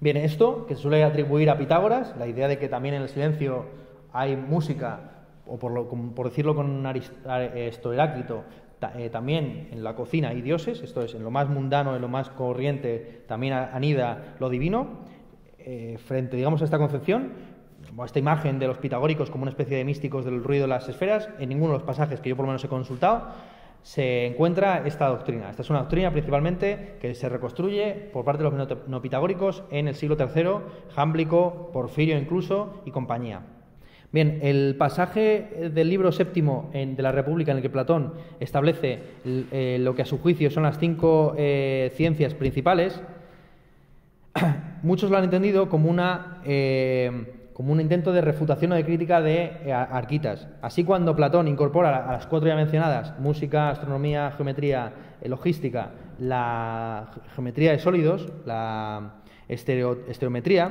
Bien, 0.00 0.16
esto 0.16 0.66
que 0.66 0.74
se 0.74 0.82
suele 0.82 1.04
atribuir 1.04 1.50
a 1.50 1.56
Pitágoras, 1.56 2.14
la 2.18 2.26
idea 2.26 2.48
de 2.48 2.58
que 2.58 2.68
también 2.68 2.94
en 2.94 3.02
el 3.02 3.08
silencio 3.08 3.64
hay 4.12 4.36
música, 4.36 5.15
o 5.46 5.58
por, 5.58 6.24
decirlo 6.24 6.54
con 6.54 6.86
esto 7.54 7.92
Heráclito, 7.92 8.44
eh, 8.96 9.08
también 9.10 9.68
en 9.72 9.82
la 9.82 9.94
cocina 9.94 10.28
hay 10.28 10.42
dioses, 10.42 10.82
esto 10.82 11.02
es, 11.02 11.14
en 11.14 11.24
lo 11.24 11.30
más 11.30 11.48
mundano, 11.48 11.96
en 11.96 12.02
lo 12.02 12.08
más 12.08 12.28
corriente, 12.30 13.22
también 13.26 13.54
anida 13.54 14.36
lo 14.38 14.50
divino. 14.50 15.06
Eh, 15.58 15.98
frente, 15.98 16.36
digamos, 16.36 16.62
a 16.62 16.64
esta 16.64 16.78
concepción, 16.78 17.32
esta 18.04 18.18
imagen 18.18 18.58
de 18.58 18.68
los 18.68 18.78
pitagóricos 18.78 19.30
como 19.30 19.42
una 19.42 19.50
especie 19.50 19.76
de 19.76 19.84
místicos 19.84 20.24
del 20.24 20.44
ruido 20.44 20.62
de 20.62 20.68
las 20.68 20.88
esferas, 20.88 21.28
en 21.40 21.48
ninguno 21.48 21.72
de 21.72 21.78
los 21.78 21.86
pasajes 21.86 22.20
que 22.20 22.28
yo 22.28 22.36
por 22.36 22.44
lo 22.44 22.48
menos 22.48 22.62
he 22.64 22.68
consultado 22.68 23.30
se 23.82 24.26
encuentra 24.26 24.82
esta 24.84 25.06
doctrina. 25.06 25.48
Esta 25.48 25.62
es 25.62 25.70
una 25.70 25.78
doctrina 25.78 26.10
principalmente 26.10 26.98
que 27.00 27.14
se 27.14 27.28
reconstruye 27.28 28.10
por 28.12 28.24
parte 28.24 28.42
de 28.42 28.50
los 28.50 28.88
no 28.88 29.00
pitagóricos 29.00 29.62
en 29.70 29.86
el 29.86 29.94
siglo 29.94 30.16
III, 30.18 30.92
Jámblico, 30.92 31.70
Porfirio 31.72 32.18
incluso 32.18 32.82
y 32.84 32.90
compañía. 32.90 33.42
Bien, 34.12 34.38
el 34.42 34.76
pasaje 34.78 35.70
del 35.74 35.90
libro 35.90 36.12
séptimo 36.12 36.70
de 36.72 37.02
la 37.02 37.12
República 37.12 37.50
en 37.50 37.58
el 37.58 37.62
que 37.62 37.70
Platón 37.70 38.14
establece 38.38 39.00
eh, 39.24 39.78
lo 39.80 39.94
que 39.94 40.02
a 40.02 40.06
su 40.06 40.18
juicio 40.18 40.50
son 40.50 40.62
las 40.62 40.78
cinco 40.78 41.34
eh, 41.36 41.92
ciencias 41.96 42.34
principales, 42.34 43.00
muchos 44.82 45.10
lo 45.10 45.16
han 45.16 45.24
entendido 45.24 45.68
como 45.68 45.90
una 45.90 46.40
eh, 46.44 47.32
como 47.52 47.72
un 47.72 47.80
intento 47.80 48.12
de 48.12 48.20
refutación 48.20 48.72
o 48.72 48.74
de 48.74 48.84
crítica 48.84 49.22
de 49.22 49.72
Arquitas. 49.72 50.46
Así 50.60 50.84
cuando 50.84 51.16
Platón 51.16 51.48
incorpora 51.48 52.06
a 52.06 52.12
las 52.12 52.26
cuatro 52.26 52.48
ya 52.48 52.54
mencionadas, 52.54 53.18
música, 53.18 53.70
astronomía, 53.70 54.30
geometría, 54.36 54.92
logística, 55.24 55.90
la 56.18 57.10
geometría 57.34 57.72
de 57.72 57.78
sólidos, 57.78 58.28
la 58.44 59.14
estereometría, 59.48 60.70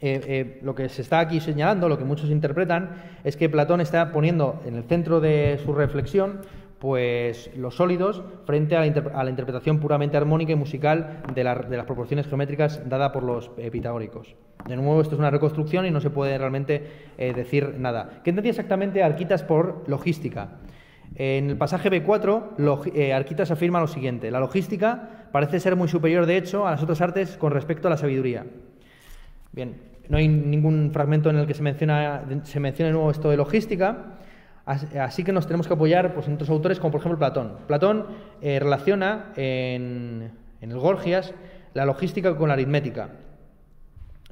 lo 0.00 0.74
que 0.74 0.88
se 0.88 1.02
está 1.02 1.20
aquí 1.20 1.40
señalando, 1.40 1.88
lo 1.88 1.98
que 1.98 2.04
muchos 2.04 2.30
interpretan, 2.30 3.02
es 3.24 3.36
que 3.36 3.48
Platón 3.48 3.80
está 3.80 4.12
poniendo 4.12 4.60
en 4.66 4.76
el 4.76 4.84
centro 4.84 5.20
de 5.20 5.58
su 5.64 5.72
reflexión 5.72 6.40
pues 6.78 7.50
los 7.56 7.76
sólidos 7.76 8.22
frente 8.44 8.76
a 8.76 8.80
la, 8.80 9.30
interpretación 9.30 9.80
puramente 9.80 10.16
armónica 10.16 10.52
y 10.52 10.56
musical 10.56 11.22
de, 11.34 11.42
las 11.42 11.86
proporciones 11.86 12.26
geométricas 12.26 12.86
dada 12.88 13.12
por 13.12 13.22
los 13.22 13.50
eh, 13.56 13.70
pitagóricos. 13.70 14.34
De 14.66 14.76
nuevo, 14.76 15.00
esto 15.00 15.14
es 15.14 15.18
una 15.18 15.30
reconstrucción 15.30 15.86
y 15.86 15.90
no 15.90 16.00
se 16.00 16.10
puede 16.10 16.36
realmente 16.36 16.86
eh, 17.16 17.32
decir 17.32 17.76
nada. 17.78 18.20
¿Qué 18.22 18.30
entendía 18.30 18.50
exactamente 18.50 19.02
Arquitas 19.02 19.42
por 19.42 19.84
logística? 19.86 20.58
En 21.14 21.50
el 21.50 21.56
pasaje 21.56 21.90
B4, 21.90 22.92
eh, 22.94 23.14
Arquitas 23.14 23.50
afirma 23.50 23.80
lo 23.80 23.86
siguiente: 23.86 24.30
la 24.30 24.40
logística 24.40 25.28
parece 25.32 25.60
ser 25.60 25.76
muy 25.76 25.88
superior, 25.88 26.26
de 26.26 26.36
hecho, 26.36 26.66
a 26.66 26.72
las 26.72 26.82
otras 26.82 27.00
artes 27.00 27.36
con 27.38 27.52
respecto 27.52 27.88
a 27.88 27.90
la 27.90 27.96
sabiduría. 27.96 28.44
Bien, 29.52 29.76
no 30.08 30.18
hay 30.18 30.28
ningún 30.28 30.90
fragmento 30.92 31.30
en 31.30 31.36
el 31.36 31.46
que 31.46 31.54
se 31.54 31.62
menciona, 31.62 32.24
se 32.42 32.60
mencione 32.60 32.88
de 32.88 32.92
nuevo 32.92 33.10
esto 33.10 33.30
de 33.30 33.36
logística. 33.36 34.18
Así 34.64 35.22
que 35.22 35.32
nos 35.32 35.46
tenemos 35.46 35.68
que 35.68 35.74
apoyar 35.74 36.12
pues, 36.12 36.26
en 36.26 36.34
otros 36.34 36.50
autores 36.50 36.80
como 36.80 36.90
por 36.90 37.00
ejemplo 37.00 37.18
Platón. 37.18 37.52
Platón 37.68 38.06
eh, 38.40 38.58
relaciona 38.58 39.32
en, 39.36 40.32
el 40.60 40.78
Gorgias 40.78 41.32
la 41.72 41.84
logística 41.84 42.36
con 42.36 42.48
la 42.48 42.54
aritmética. 42.54 43.10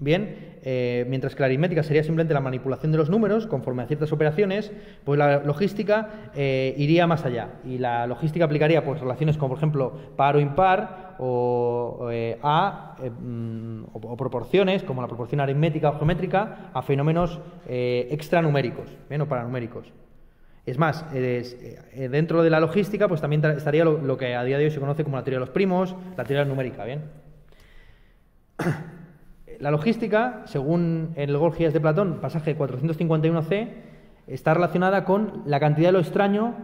Bien, 0.00 0.56
eh, 0.62 1.06
mientras 1.08 1.34
que 1.36 1.40
la 1.40 1.46
aritmética 1.46 1.84
sería 1.84 2.02
simplemente 2.02 2.34
la 2.34 2.40
manipulación 2.40 2.90
de 2.90 2.98
los 2.98 3.10
números 3.10 3.46
conforme 3.46 3.84
a 3.84 3.86
ciertas 3.86 4.12
operaciones, 4.12 4.72
pues 5.04 5.18
la 5.18 5.38
logística 5.38 6.30
eh, 6.34 6.74
iría 6.76 7.06
más 7.06 7.24
allá. 7.24 7.60
Y 7.64 7.78
la 7.78 8.06
logística 8.06 8.44
aplicaría 8.44 8.84
pues, 8.84 9.00
relaciones 9.00 9.36
como 9.36 9.50
por 9.50 9.58
ejemplo 9.58 9.92
par 10.16 10.34
o 10.34 10.40
impar 10.40 11.14
o, 11.20 12.08
a, 12.42 12.96
mm, 12.98 13.84
o, 13.92 14.16
proporciones 14.16 14.82
como 14.82 15.00
la 15.00 15.06
proporción 15.06 15.40
aritmética 15.40 15.90
o 15.90 15.96
geométrica 15.96 16.70
a 16.74 16.82
fenómenos 16.82 17.40
extranuméricos 17.68 18.90
bien, 19.08 19.20
o 19.20 19.28
paranuméricos. 19.28 19.92
Es 20.66 20.78
más, 20.78 21.04
eh, 21.12 22.08
dentro 22.10 22.42
de 22.42 22.48
la 22.48 22.58
logística, 22.58 23.06
pues 23.06 23.20
también 23.20 23.44
estaría 23.44 23.84
lo, 23.84 24.16
que 24.16 24.34
a 24.34 24.42
día 24.44 24.56
de 24.56 24.64
hoy 24.64 24.70
se 24.70 24.80
conoce 24.80 25.04
como 25.04 25.16
la 25.16 25.22
teoría 25.22 25.38
de 25.38 25.46
los 25.46 25.50
primos, 25.50 25.94
la 26.16 26.24
teoría 26.24 26.44
numérica, 26.44 26.84
¿bien? 26.84 27.02
La 29.60 29.70
logística, 29.70 30.42
según 30.46 31.12
el 31.16 31.36
Gorgias 31.36 31.72
de 31.72 31.80
Platón, 31.80 32.20
pasaje 32.20 32.56
451c, 32.56 33.68
está 34.26 34.54
relacionada 34.54 35.04
con 35.04 35.42
la 35.46 35.60
cantidad 35.60 35.88
de 35.88 35.92
lo 35.92 36.00
extraño 36.00 36.54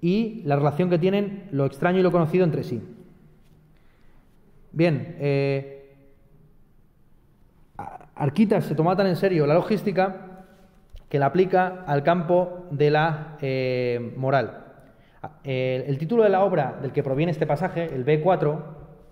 y 0.00 0.42
la 0.44 0.56
relación 0.56 0.90
que 0.90 0.98
tienen 0.98 1.48
lo 1.50 1.66
extraño 1.66 2.00
y 2.00 2.02
lo 2.02 2.12
conocido 2.12 2.44
entre 2.44 2.62
sí. 2.62 2.82
Bien, 4.72 5.16
eh, 5.18 5.76
Arquitas 8.14 8.64
se 8.64 8.74
toma 8.74 8.96
tan 8.96 9.06
en 9.06 9.16
serio 9.16 9.46
la 9.46 9.54
logística 9.54 10.44
que 11.08 11.18
la 11.18 11.26
aplica 11.26 11.84
al 11.86 12.02
campo 12.02 12.66
de 12.70 12.90
la 12.90 13.36
eh, 13.40 14.14
moral. 14.16 14.66
El, 15.42 15.98
título 15.98 16.22
de 16.22 16.30
la 16.30 16.44
obra 16.44 16.78
del 16.80 16.92
que 16.92 17.02
proviene 17.02 17.32
este 17.32 17.46
pasaje, 17.46 17.84
el 17.94 18.06
B4, 18.06 18.58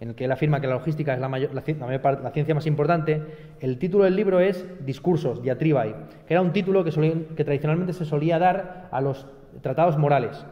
en 0.00 0.10
el 0.10 0.14
que 0.14 0.24
él 0.24 0.32
afirma 0.32 0.60
que 0.60 0.66
la 0.66 0.74
logística 0.74 1.12
es 1.14 1.20
la, 1.20 1.28
mayor, 1.28 1.52
la, 1.54 1.62
ciencia 1.62 2.54
más 2.54 2.66
importante, 2.66 3.22
el 3.60 3.78
título 3.78 4.04
del 4.04 4.16
libro 4.16 4.40
es 4.40 4.64
Discursos, 4.84 5.42
Diatribae, 5.42 5.94
que 6.26 6.34
era 6.34 6.40
un 6.40 6.52
título 6.52 6.84
que, 6.84 6.90
que 7.36 7.44
tradicionalmente 7.44 7.92
se 7.92 8.04
solía 8.04 8.38
dar 8.38 8.88
a 8.92 9.00
los 9.00 9.26
tratados 9.60 9.98
morales. 9.98 10.44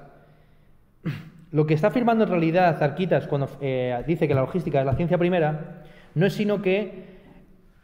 Lo 1.52 1.66
que 1.66 1.74
está 1.74 1.88
afirmando 1.88 2.24
en 2.24 2.30
realidad 2.30 2.76
Zarquitas 2.78 3.28
cuando 3.28 3.48
eh, 3.60 4.02
dice 4.06 4.26
que 4.26 4.34
la 4.34 4.40
logística 4.40 4.80
es 4.80 4.86
la 4.86 4.96
ciencia 4.96 5.16
primera, 5.16 5.84
no 6.14 6.26
es 6.26 6.32
sino 6.32 6.60
que 6.60 7.16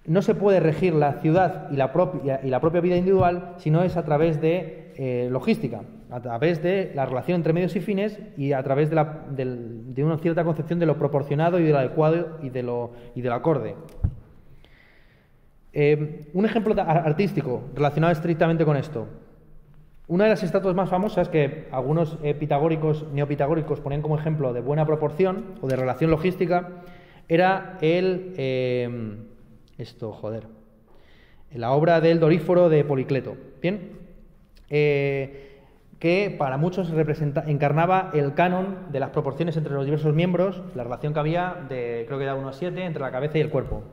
no 0.04 0.20
se 0.20 0.34
puede 0.34 0.58
regir 0.58 0.94
la 0.94 1.14
ciudad 1.20 1.68
y 1.70 1.76
la 1.76 1.92
propia, 1.92 2.40
y 2.42 2.48
la 2.48 2.60
propia 2.60 2.80
vida 2.80 2.96
individual 2.96 3.54
si 3.58 3.70
no 3.70 3.82
es 3.84 3.96
a 3.96 4.04
través 4.04 4.40
de 4.40 4.92
eh, 4.96 5.28
logística, 5.30 5.82
a 6.12 6.20
través 6.20 6.62
de 6.62 6.92
la 6.94 7.06
relación 7.06 7.36
entre 7.36 7.52
medios 7.52 7.74
y 7.74 7.80
fines 7.80 8.18
y 8.36 8.52
a 8.52 8.62
través 8.62 8.90
de, 8.90 8.96
de, 9.34 10.04
una 10.04 10.18
cierta 10.18 10.44
concepción 10.44 10.78
de 10.78 10.86
lo 10.86 10.98
proporcionado 10.98 11.58
y 11.58 11.64
de 11.64 11.72
lo 11.72 11.78
adecuado 11.78 12.38
y 12.42 12.50
de 12.50 12.62
lo, 12.62 12.92
y 13.14 13.22
del 13.22 13.32
acorde. 13.32 13.74
Eh, 15.72 16.30
un 16.34 16.44
ejemplo 16.44 16.74
artístico 16.78 17.62
relacionado 17.74 18.12
estrictamente 18.12 18.64
con 18.64 18.76
esto. 18.76 19.08
Una 20.06 20.24
de 20.24 20.30
las 20.30 20.42
estatuas 20.42 20.74
más 20.74 20.90
famosas 20.90 21.28
que 21.30 21.68
algunos 21.72 22.18
eh, 22.22 22.34
pitagóricos, 22.34 23.06
neopitagóricos 23.12 23.80
ponían 23.80 24.02
como 24.02 24.18
ejemplo 24.18 24.52
de 24.52 24.60
buena 24.60 24.84
proporción 24.84 25.54
o 25.62 25.66
de 25.66 25.76
relación 25.76 26.10
logística 26.10 26.82
era 27.28 27.78
el 27.80 28.34
esto, 29.78 30.12
joder. 30.12 30.46
La 31.54 31.72
obra 31.72 32.00
del 32.00 32.20
Doríforo 32.20 32.68
de 32.68 32.84
Policleto. 32.84 33.36
Bien. 33.60 33.92
Eh, 34.70 35.51
que 36.02 36.34
para 36.36 36.56
muchos 36.56 36.92
encarnaba 37.46 38.10
el 38.12 38.34
canon 38.34 38.90
de 38.90 38.98
las 38.98 39.10
proporciones 39.10 39.56
entre 39.56 39.72
los 39.72 39.84
diversos 39.84 40.12
miembros, 40.12 40.60
la 40.74 40.82
relación 40.82 41.12
que 41.12 41.20
había 41.20 41.64
de, 41.68 42.02
creo 42.08 42.18
que 42.18 42.24
era 42.24 42.34
1 42.34 42.48
a 42.48 42.52
7, 42.52 42.84
entre 42.84 43.00
la 43.00 43.12
cabeza 43.12 43.38
y 43.38 43.40
el 43.40 43.50
cuerpo. 43.50 43.84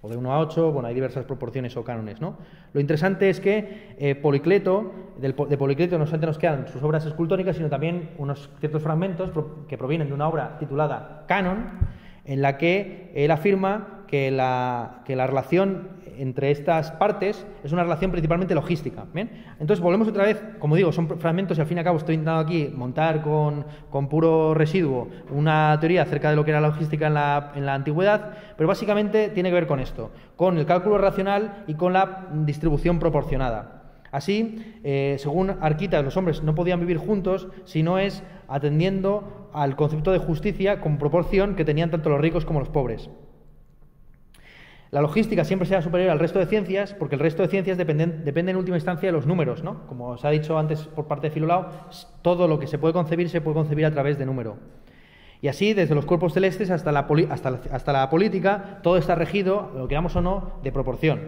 O 0.00 0.08
de 0.08 0.16
1 0.16 0.32
a 0.32 0.40
8, 0.40 0.72
bueno, 0.72 0.88
hay 0.88 0.94
diversas 0.94 1.24
proporciones 1.24 1.76
o 1.76 1.84
cánones, 1.84 2.20
¿no? 2.20 2.36
Lo 2.72 2.80
interesante 2.80 3.30
es 3.30 3.38
que 3.38 3.94
eh, 3.96 4.16
Policleto, 4.16 4.92
de 5.18 5.56
Policleto 5.56 5.98
no 5.98 6.06
solamente 6.06 6.26
nos 6.26 6.38
quedan 6.38 6.66
sus 6.66 6.82
obras 6.82 7.06
escultóricas, 7.06 7.54
sino 7.54 7.68
también 7.68 8.10
unos 8.18 8.50
ciertos 8.58 8.82
fragmentos 8.82 9.30
que 9.68 9.78
provienen 9.78 10.08
de 10.08 10.14
una 10.14 10.26
obra 10.26 10.58
titulada 10.58 11.26
Canon, 11.28 11.78
en 12.24 12.42
la 12.42 12.58
que 12.58 13.12
él 13.14 13.30
afirma 13.30 14.02
que 14.08 14.32
la, 14.32 15.02
que 15.04 15.14
la 15.14 15.28
relación 15.28 15.90
entre 16.18 16.50
estas 16.50 16.92
partes 16.92 17.46
es 17.64 17.72
una 17.72 17.82
relación 17.82 18.10
principalmente 18.10 18.54
logística. 18.54 19.06
Entonces 19.58 19.80
volvemos 19.80 20.08
otra 20.08 20.24
vez, 20.24 20.42
como 20.58 20.76
digo, 20.76 20.92
son 20.92 21.08
fragmentos 21.18 21.58
y 21.58 21.60
al 21.60 21.66
fin 21.66 21.78
y 21.78 21.80
al 21.80 21.84
cabo 21.84 21.98
estoy 21.98 22.14
intentando 22.14 22.40
aquí 22.40 22.72
montar 22.74 23.22
con, 23.22 23.64
con 23.90 24.08
puro 24.08 24.54
residuo 24.54 25.08
una 25.30 25.76
teoría 25.80 26.02
acerca 26.02 26.30
de 26.30 26.36
lo 26.36 26.44
que 26.44 26.50
era 26.50 26.60
la 26.60 26.68
logística 26.68 27.06
en 27.06 27.14
la, 27.14 27.52
en 27.54 27.66
la 27.66 27.74
antigüedad, 27.74 28.32
pero 28.56 28.68
básicamente 28.68 29.28
tiene 29.28 29.50
que 29.50 29.54
ver 29.54 29.66
con 29.66 29.80
esto, 29.80 30.10
con 30.36 30.58
el 30.58 30.66
cálculo 30.66 30.98
racional 30.98 31.64
y 31.66 31.74
con 31.74 31.92
la 31.92 32.28
distribución 32.44 32.98
proporcionada. 32.98 33.82
Así, 34.12 34.78
eh, 34.84 35.16
según 35.18 35.56
Arquitas, 35.62 36.04
los 36.04 36.18
hombres 36.18 36.42
no 36.42 36.54
podían 36.54 36.80
vivir 36.80 36.98
juntos 36.98 37.48
si 37.64 37.82
no 37.82 37.98
es 37.98 38.22
atendiendo 38.46 39.48
al 39.54 39.74
concepto 39.74 40.12
de 40.12 40.18
justicia 40.18 40.82
con 40.82 40.98
proporción 40.98 41.56
que 41.56 41.64
tenían 41.64 41.90
tanto 41.90 42.10
los 42.10 42.20
ricos 42.20 42.44
como 42.44 42.60
los 42.60 42.68
pobres. 42.68 43.08
La 44.92 45.00
logística 45.00 45.42
siempre 45.42 45.66
será 45.66 45.80
superior 45.80 46.10
al 46.10 46.18
resto 46.18 46.38
de 46.38 46.44
ciencias 46.44 46.92
porque 46.92 47.14
el 47.14 47.20
resto 47.22 47.40
de 47.40 47.48
ciencias 47.48 47.78
dependen, 47.78 48.26
depende 48.26 48.50
en 48.50 48.58
última 48.58 48.76
instancia 48.76 49.08
de 49.08 49.12
los 49.12 49.26
números, 49.26 49.64
¿no? 49.64 49.86
Como 49.86 50.08
os 50.08 50.24
ha 50.26 50.28
dicho 50.28 50.58
antes 50.58 50.82
por 50.82 51.06
parte 51.06 51.28
de 51.28 51.30
Filolao, 51.30 51.70
todo 52.20 52.46
lo 52.46 52.58
que 52.58 52.66
se 52.66 52.76
puede 52.76 52.92
concebir 52.92 53.30
se 53.30 53.40
puede 53.40 53.54
concebir 53.54 53.86
a 53.86 53.90
través 53.90 54.18
de 54.18 54.26
número. 54.26 54.58
Y 55.40 55.48
así, 55.48 55.72
desde 55.72 55.94
los 55.94 56.04
cuerpos 56.04 56.34
celestes 56.34 56.70
hasta 56.70 56.92
la, 56.92 58.10
política, 58.10 58.80
todo 58.82 58.98
está 58.98 59.14
regido, 59.14 59.72
lo 59.74 59.84
que 59.84 59.88
queramos 59.88 60.14
o 60.14 60.20
no, 60.20 60.60
de 60.62 60.72
proporción. 60.72 61.20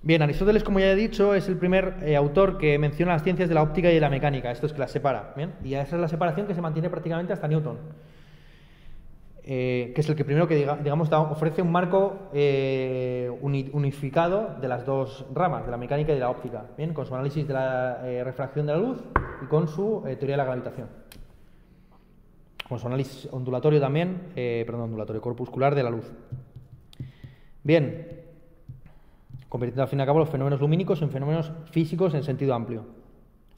Bien, 0.00 0.22
Aristóteles, 0.22 0.64
como 0.64 0.80
ya 0.80 0.90
he 0.90 0.96
dicho, 0.96 1.34
es 1.34 1.48
el 1.48 1.58
primer 1.58 1.96
eh, 2.02 2.16
autor 2.16 2.56
que 2.56 2.78
menciona 2.78 3.12
las 3.12 3.22
ciencias 3.22 3.50
de 3.50 3.54
la 3.54 3.62
óptica 3.62 3.90
y 3.90 3.94
de 3.94 4.00
la 4.00 4.08
mecánica, 4.08 4.50
esto 4.50 4.64
es 4.64 4.72
que 4.72 4.78
las 4.78 4.90
separa. 4.90 5.34
¿bien? 5.36 5.52
Y 5.62 5.74
esa 5.74 5.96
es 5.96 6.00
la 6.00 6.08
separación 6.08 6.46
que 6.46 6.54
se 6.54 6.62
mantiene 6.62 6.88
prácticamente 6.88 7.34
hasta 7.34 7.46
Newton. 7.46 7.76
Eh, 9.52 9.90
que 9.96 10.00
es 10.00 10.08
el 10.08 10.14
que 10.14 10.24
primero 10.24 10.46
que 10.46 10.54
digamos 10.54 11.10
ofrece 11.12 11.60
un 11.60 11.72
marco 11.72 12.28
eh, 12.32 13.28
unificado 13.42 14.54
de 14.60 14.68
las 14.68 14.86
dos 14.86 15.26
ramas, 15.34 15.64
de 15.64 15.72
la 15.72 15.76
mecánica 15.76 16.12
y 16.12 16.14
de 16.14 16.20
la 16.20 16.30
óptica, 16.30 16.66
bien, 16.76 16.94
con 16.94 17.04
su 17.04 17.16
análisis 17.16 17.48
de 17.48 17.54
la 17.54 18.00
eh, 18.08 18.22
refracción 18.22 18.66
de 18.66 18.74
la 18.74 18.78
luz 18.78 19.02
y 19.42 19.46
con 19.46 19.66
su 19.66 20.02
teoría 20.04 20.34
de 20.34 20.36
la 20.36 20.44
gravitación. 20.44 20.86
Con 22.68 22.78
su 22.78 22.86
análisis 22.86 23.28
ondulatorio 23.32 23.80
también, 23.80 24.28
perdón, 24.36 24.82
ondulatorio 24.82 25.20
corpuscular 25.20 25.74
de 25.74 25.82
la 25.82 25.90
luz. 25.90 26.08
Bien, 27.64 28.06
convirtiendo 29.48 29.82
al 29.82 29.88
fin 29.88 29.98
y 29.98 30.02
al 30.02 30.06
cabo 30.06 30.20
los 30.20 30.30
fenómenos 30.30 30.60
lumínicos 30.60 31.02
en 31.02 31.10
fenómenos 31.10 31.50
físicos 31.72 32.14
en 32.14 32.22
sentido 32.22 32.54
amplio. 32.54 32.84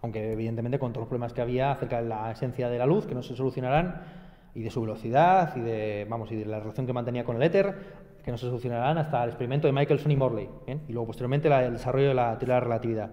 Aunque 0.01 0.33
evidentemente 0.33 0.79
con 0.79 0.95
todos 0.95 1.03
los 1.03 1.09
problemas 1.09 1.35
que 1.35 1.43
había 1.43 1.71
acerca 1.71 2.01
de 2.01 2.09
la 2.09 2.31
esencia 2.31 2.71
de 2.71 2.79
la 2.79 2.87
luz, 2.87 3.07
que 3.07 3.15
no 3.15 3.23
se 3.23 3.37
solucionarán 3.37 4.22
y 4.55 4.63
de 4.63 4.71
su 4.71 4.81
velocidad 4.81 5.57
y 5.57 5.61
de, 5.61 6.07
vamos, 6.09 6.31
y 6.33 6.37
de 6.37 6.47
la 6.47 6.61
relación 6.61 6.87
que 6.87 6.93
mantenía 6.93 7.25
con 7.25 7.37
el 7.37 7.43
éter, 7.43 7.75
que 8.25 8.31
no 8.31 8.39
se 8.39 8.47
solucionarán 8.47 8.99
hasta 8.99 9.23
el 9.25 9.31
experimento 9.31 9.67
de 9.67 9.73
Michelson 9.73 10.11
y 10.13 10.17
Morley, 10.17 10.49
y 10.67 10.93
luego 10.93 11.07
posteriormente 11.07 11.49
el 11.49 11.73
desarrollo 11.73 12.09
de 12.09 12.15
la 12.15 12.39
teoría 12.39 12.55
de 12.55 12.61
la 12.61 12.65
relatividad. 12.65 13.11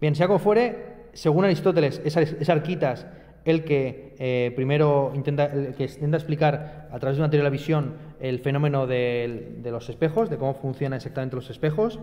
Bien, 0.00 0.14
sea 0.14 0.26
como 0.26 0.38
fuere, 0.38 1.08
según 1.12 1.44
Aristóteles, 1.44 2.00
es, 2.04 2.48
Arquitas 2.48 3.06
el 3.44 3.64
que 3.64 4.14
eh, 4.18 4.52
primero 4.54 5.12
intenta, 5.14 5.50
que 5.50 5.84
intenta 5.84 6.16
explicar 6.16 6.88
a 6.92 6.98
través 6.98 7.16
de 7.16 7.22
una 7.22 7.30
teoría 7.30 7.44
de 7.44 7.50
la 7.50 7.52
visión 7.52 7.94
el 8.20 8.40
fenómeno 8.40 8.86
de, 8.86 9.58
los 9.64 9.88
espejos, 9.88 10.28
de 10.28 10.36
cómo 10.36 10.54
funcionan 10.54 10.98
exactamente 10.98 11.36
los 11.36 11.48
espejos. 11.48 11.98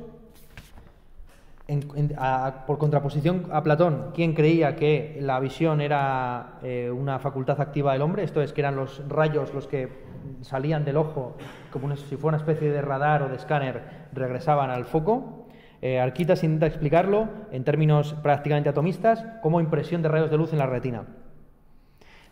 Por 2.67 2.77
contraposición 2.77 3.47
a 3.51 3.63
Platón, 3.63 4.11
quien 4.13 4.33
creía 4.33 4.75
que 4.75 5.17
la 5.19 5.39
visión 5.39 5.81
era 5.81 6.59
eh, 6.61 6.91
una 6.91 7.17
facultad 7.17 7.59
activa 7.59 7.93
del 7.93 8.03
hombre, 8.03 8.23
esto 8.23 8.41
es, 8.41 8.53
que 8.53 8.61
eran 8.61 8.75
los 8.75 9.07
rayos 9.07 9.53
los 9.53 9.67
que 9.67 9.89
salían 10.41 10.85
del 10.85 10.97
ojo, 10.97 11.37
como 11.71 11.95
si 11.95 12.17
fuera 12.17 12.37
una 12.37 12.37
especie 12.37 12.71
de 12.71 12.81
radar 12.81 13.23
o 13.23 13.29
de 13.29 13.35
escáner, 13.35 13.81
regresaban 14.13 14.69
al 14.69 14.85
foco. 14.85 15.47
Eh, 15.81 15.99
Arquitas 15.99 16.43
intenta 16.43 16.67
explicarlo 16.67 17.29
en 17.51 17.63
términos 17.63 18.13
prácticamente 18.21 18.69
atomistas 18.69 19.25
como 19.41 19.59
impresión 19.59 20.01
de 20.01 20.09
rayos 20.09 20.31
de 20.31 20.37
luz 20.37 20.53
en 20.53 20.59
la 20.59 20.67
retina. 20.67 21.03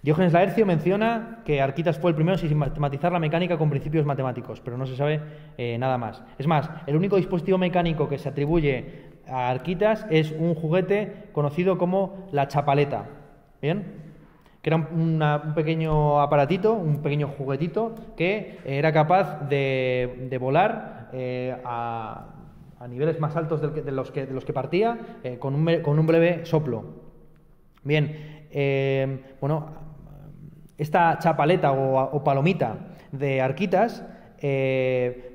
Diógenes 0.04 0.34
Laercio 0.34 0.66
menciona 0.66 1.40
que 1.46 1.62
Arquitas 1.62 1.98
fue 1.98 2.12
el 2.12 2.16
primero 2.16 2.36
en 2.36 2.40
sistematizar 2.40 3.14
la 3.14 3.20
mecánica 3.20 3.58
con 3.58 3.70
principios 3.70 4.06
matemáticos, 4.06 4.60
pero 4.60 4.78
no 4.78 4.86
se 4.86 4.98
sabe 4.98 5.22
eh, 5.58 5.78
nada 5.78 5.98
más. 5.98 6.22
Es 6.38 6.46
más, 6.46 6.70
el 6.88 6.98
único 6.98 7.16
dispositivo 7.16 7.58
mecánico 7.58 8.10
que 8.10 8.18
se 8.18 8.28
atribuye 8.28 9.13
a 9.28 9.50
Arquitas 9.50 10.06
es 10.10 10.32
un 10.32 10.56
juguete 10.56 11.30
conocido 11.32 11.78
como 11.78 12.28
la 12.32 12.48
chapaleta. 12.48 13.06
¿Bien? 13.62 14.04
Que 14.62 14.70
era 14.70 14.78
un, 14.78 15.22
pequeño 15.56 16.22
aparatito, 16.22 16.74
un 16.74 17.02
pequeño 17.02 17.28
juguetito 17.28 17.96
que 18.16 18.60
era 18.66 18.94
capaz 18.94 19.48
de, 19.50 20.38
volar 20.40 21.10
eh, 21.14 21.56
a, 21.66 22.28
a 22.80 22.88
niveles 22.88 23.20
más 23.20 23.36
altos 23.36 23.62
de 23.62 23.92
los 23.92 24.12
que, 24.12 24.26
de 24.26 24.34
los 24.34 24.46
que 24.46 24.54
partía, 24.54 24.98
eh, 25.24 25.38
con, 25.38 25.56
un, 25.56 25.82
con, 25.82 26.00
un, 26.00 26.08
breve 26.08 26.46
soplo. 26.46 26.84
Bien, 27.84 28.48
eh, 28.52 29.36
bueno, 29.42 29.68
esta 30.78 31.20
chapaleta 31.20 31.72
o, 31.74 32.24
palomita 32.24 32.78
de 33.12 33.42
Arquitas, 33.42 34.06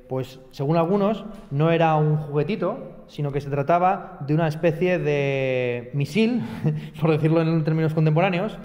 pues 0.08 0.40
según 0.50 0.76
algunos, 0.76 1.24
no 1.50 1.70
era 1.70 1.96
un 1.96 2.16
juguetito, 2.16 2.97
sino 3.08 3.32
que 3.32 3.40
se 3.40 3.50
trataba 3.50 4.18
de 4.26 4.34
una 4.34 4.48
especie 4.48 4.98
de 4.98 5.90
misil, 5.94 6.42
por 7.00 7.10
decirlo 7.10 7.42
en 7.42 7.64
términos 7.64 7.94
contemporáneos, 7.94 8.58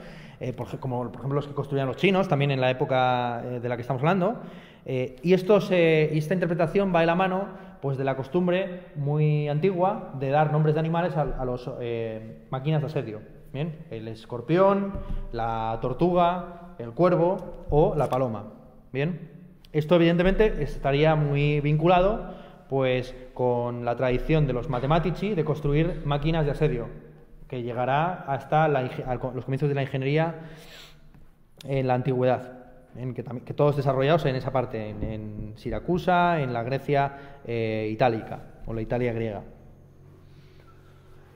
como 0.80 1.10
por 1.10 1.20
ejemplo 1.20 1.36
los 1.36 1.48
que 1.48 1.54
construían 1.54 1.88
los 1.88 1.98
chinos, 1.98 2.28
también 2.28 2.52
en 2.52 2.60
la 2.60 2.70
época 2.70 3.42
de 3.62 3.70
la 3.70 3.76
que 3.76 3.82
estamos 3.82 4.02
hablando. 4.02 4.42
y, 4.86 5.34
esto 5.34 5.58
y 5.72 6.18
esta 6.18 6.34
interpretación 6.34 6.94
va 6.94 7.00
de 7.00 7.06
la 7.06 7.16
mano 7.16 7.48
pues 7.84 7.98
de 7.98 8.06
la 8.06 8.16
costumbre 8.16 8.80
muy 8.96 9.50
antigua 9.50 10.14
de 10.18 10.30
dar 10.30 10.54
nombres 10.54 10.74
de 10.74 10.80
animales 10.80 11.18
a, 11.18 11.44
las 11.44 11.70
eh, 11.82 12.46
máquinas 12.50 12.80
de 12.80 12.88
asedio. 12.88 13.20
Bien, 13.52 13.76
el 13.92 14.08
escorpión, 14.08 14.94
la 15.34 15.80
tortuga, 15.82 16.76
el 16.80 16.92
cuervo 16.92 17.66
o 17.70 17.94
la 17.94 18.08
paloma. 18.08 18.54
Bien, 18.94 19.32
esto 19.74 19.96
evidentemente 19.96 20.64
estaría 20.64 21.16
muy 21.16 21.60
vinculado 21.60 22.34
pues 22.74 23.14
con 23.36 23.86
la 23.86 23.96
tradición 23.96 24.48
de 24.48 24.54
los 24.54 24.68
matematici 24.68 25.36
de 25.36 25.46
construir 25.46 26.02
máquinas 26.06 26.44
de 26.44 26.50
asedio, 26.50 26.88
que 27.48 27.62
llegará 27.62 28.24
hasta 28.24 28.68
los 28.68 29.46
comienzos 29.46 29.70
de 29.70 29.76
la 29.76 29.84
ingeniería 29.84 30.40
en 31.68 31.86
la 31.86 31.94
antigüedad 31.94 32.64
que, 33.14 33.54
todos 33.54 33.78
desarrollados 33.78 34.26
en 34.26 34.36
esa 34.38 34.52
parte, 34.52 34.90
en, 34.90 35.54
Siracusa, 35.56 36.42
en 36.42 36.52
la 36.52 36.64
Grecia 36.64 37.42
eh, 37.46 37.90
itálica 37.92 38.40
o 38.66 38.74
la 38.74 38.82
Italia 38.82 39.14
griega. 39.14 39.44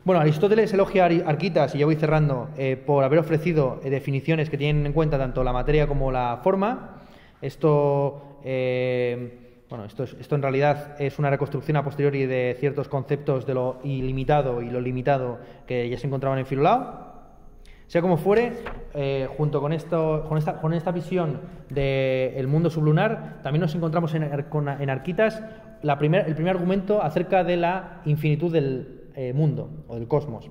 Bueno, 0.05 0.19
Aristóteles 0.19 0.73
elogia 0.73 1.03
a 1.05 1.29
Arquitas, 1.29 1.75
y 1.75 1.77
ya 1.77 1.85
voy 1.85 1.97
cerrando, 1.97 2.49
eh, 2.57 2.77
por 2.83 3.03
haber 3.03 3.19
ofrecido 3.19 3.79
eh, 3.83 3.91
definiciones 3.91 4.49
que 4.49 4.57
tienen 4.57 4.87
en 4.87 4.93
cuenta 4.93 5.19
tanto 5.19 5.43
la 5.43 5.53
materia 5.53 5.85
como 5.85 6.11
la 6.11 6.39
forma. 6.41 6.95
Esto, 7.43 8.39
bueno, 9.69 9.83
esto, 9.85 10.03
esto 10.03 10.35
en 10.35 10.41
realidad 10.41 10.95
es 10.99 11.19
una 11.19 11.29
reconstrucción 11.29 11.77
a 11.77 11.83
posteriori 11.83 12.25
de 12.25 12.55
ciertos 12.59 12.87
conceptos 12.87 13.45
de 13.45 13.53
lo 13.53 13.79
ilimitado 13.83 14.61
y 14.61 14.69
lo 14.69 14.79
limitado 14.79 15.39
que 15.65 15.89
ya 15.89 15.97
se 15.97 16.07
encontraban 16.07 16.39
en 16.39 16.45
Filolao. 16.45 17.07
Sea 17.87 18.01
como 18.01 18.17
fuere, 18.17 18.53
eh, 18.93 19.27
junto 19.37 19.61
con, 19.61 19.71
esto, 19.71 20.25
con, 20.27 20.37
esta, 20.37 20.59
con 20.59 20.73
esta 20.73 20.91
visión 20.91 21.39
del 21.69 22.47
mundo 22.47 22.69
sublunar, 22.69 23.39
también 23.43 23.61
nos 23.61 23.75
encontramos 23.75 24.13
en, 24.13 24.23
en 24.23 24.89
Arquitas 24.89 25.41
la 25.81 25.97
primer, 25.97 26.27
el 26.27 26.35
primer 26.35 26.55
argumento 26.55 27.01
acerca 27.01 27.43
de 27.43 27.57
la 27.57 28.01
infinitud 28.05 28.51
del 28.51 29.09
eh, 29.15 29.33
mundo 29.33 29.69
o 29.87 29.95
del 29.95 30.07
cosmos. 30.07 30.49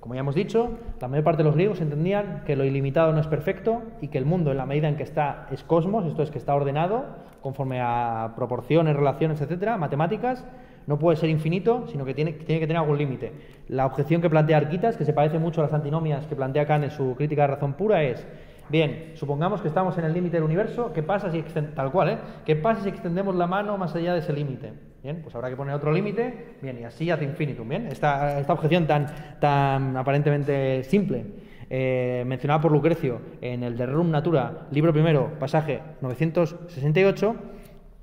Como 0.00 0.14
ya 0.14 0.20
hemos 0.20 0.34
dicho, 0.34 0.78
la 1.00 1.08
mayor 1.08 1.24
parte 1.24 1.38
de 1.38 1.44
los 1.44 1.54
griegos 1.54 1.80
entendían 1.80 2.42
que 2.44 2.56
lo 2.56 2.64
ilimitado 2.64 3.12
no 3.12 3.20
es 3.20 3.26
perfecto 3.26 3.82
y 4.00 4.08
que 4.08 4.18
el 4.18 4.24
mundo, 4.24 4.50
en 4.50 4.56
la 4.56 4.66
medida 4.66 4.88
en 4.88 4.96
que 4.96 5.04
está, 5.04 5.46
es 5.52 5.62
cosmos, 5.62 6.04
esto 6.06 6.22
es 6.22 6.30
que 6.30 6.38
está 6.38 6.54
ordenado 6.54 7.04
conforme 7.46 7.80
a 7.80 8.32
proporciones, 8.34 8.96
relaciones, 8.96 9.40
etcétera, 9.40 9.76
matemáticas, 9.76 10.44
no 10.88 10.98
puede 10.98 11.16
ser 11.16 11.30
infinito, 11.30 11.86
sino 11.86 12.04
que 12.04 12.12
tiene, 12.12 12.34
que 12.34 12.58
tener 12.58 12.76
algún 12.76 12.98
límite. 12.98 13.32
La 13.68 13.86
objeción 13.86 14.20
que 14.20 14.28
plantea 14.28 14.56
Arquitas, 14.56 14.96
que 14.96 15.04
se 15.04 15.12
parece 15.12 15.38
mucho 15.38 15.60
a 15.60 15.64
las 15.64 15.72
antinomias 15.72 16.26
que 16.26 16.34
plantea 16.34 16.66
Kant 16.66 16.82
en 16.82 16.90
su 16.90 17.14
crítica 17.14 17.42
de 17.42 17.46
razón 17.54 17.74
pura, 17.74 18.02
es, 18.02 18.26
bien, 18.68 19.12
supongamos 19.14 19.62
que 19.62 19.68
estamos 19.68 19.96
en 19.96 20.06
el 20.06 20.12
límite 20.12 20.38
del 20.38 20.42
universo, 20.42 20.92
¿qué 20.92 21.04
pasa 21.04 21.30
si 21.30 21.40
tal 21.76 21.92
cual, 21.92 22.08
¿eh? 22.08 22.18
¿Qué 22.44 22.56
pasa 22.56 22.82
si 22.82 22.88
extendemos 22.88 23.36
la 23.36 23.46
mano 23.46 23.78
más 23.78 23.94
allá 23.94 24.14
de 24.14 24.18
ese 24.18 24.32
límite? 24.32 24.72
Bien, 25.04 25.20
pues 25.22 25.32
habrá 25.36 25.48
que 25.48 25.54
poner 25.54 25.72
otro 25.72 25.92
límite, 25.92 26.56
bien, 26.60 26.80
y 26.80 26.82
así 26.82 27.08
hace 27.12 27.24
infinitum, 27.24 27.68
bien. 27.68 27.86
Esta, 27.86 28.40
esta 28.40 28.54
objeción 28.54 28.88
tan, 28.88 29.06
tan 29.38 29.96
aparentemente 29.96 30.82
simple, 30.82 31.24
eh, 31.70 32.24
mencionada 32.26 32.60
por 32.60 32.72
Lucrecio 32.72 33.20
en 33.40 33.62
el 33.62 33.76
De 33.76 33.86
Rerum 33.86 34.10
Natura, 34.10 34.66
libro 34.70 34.92
primero, 34.92 35.32
pasaje 35.38 35.82
968, 36.00 37.36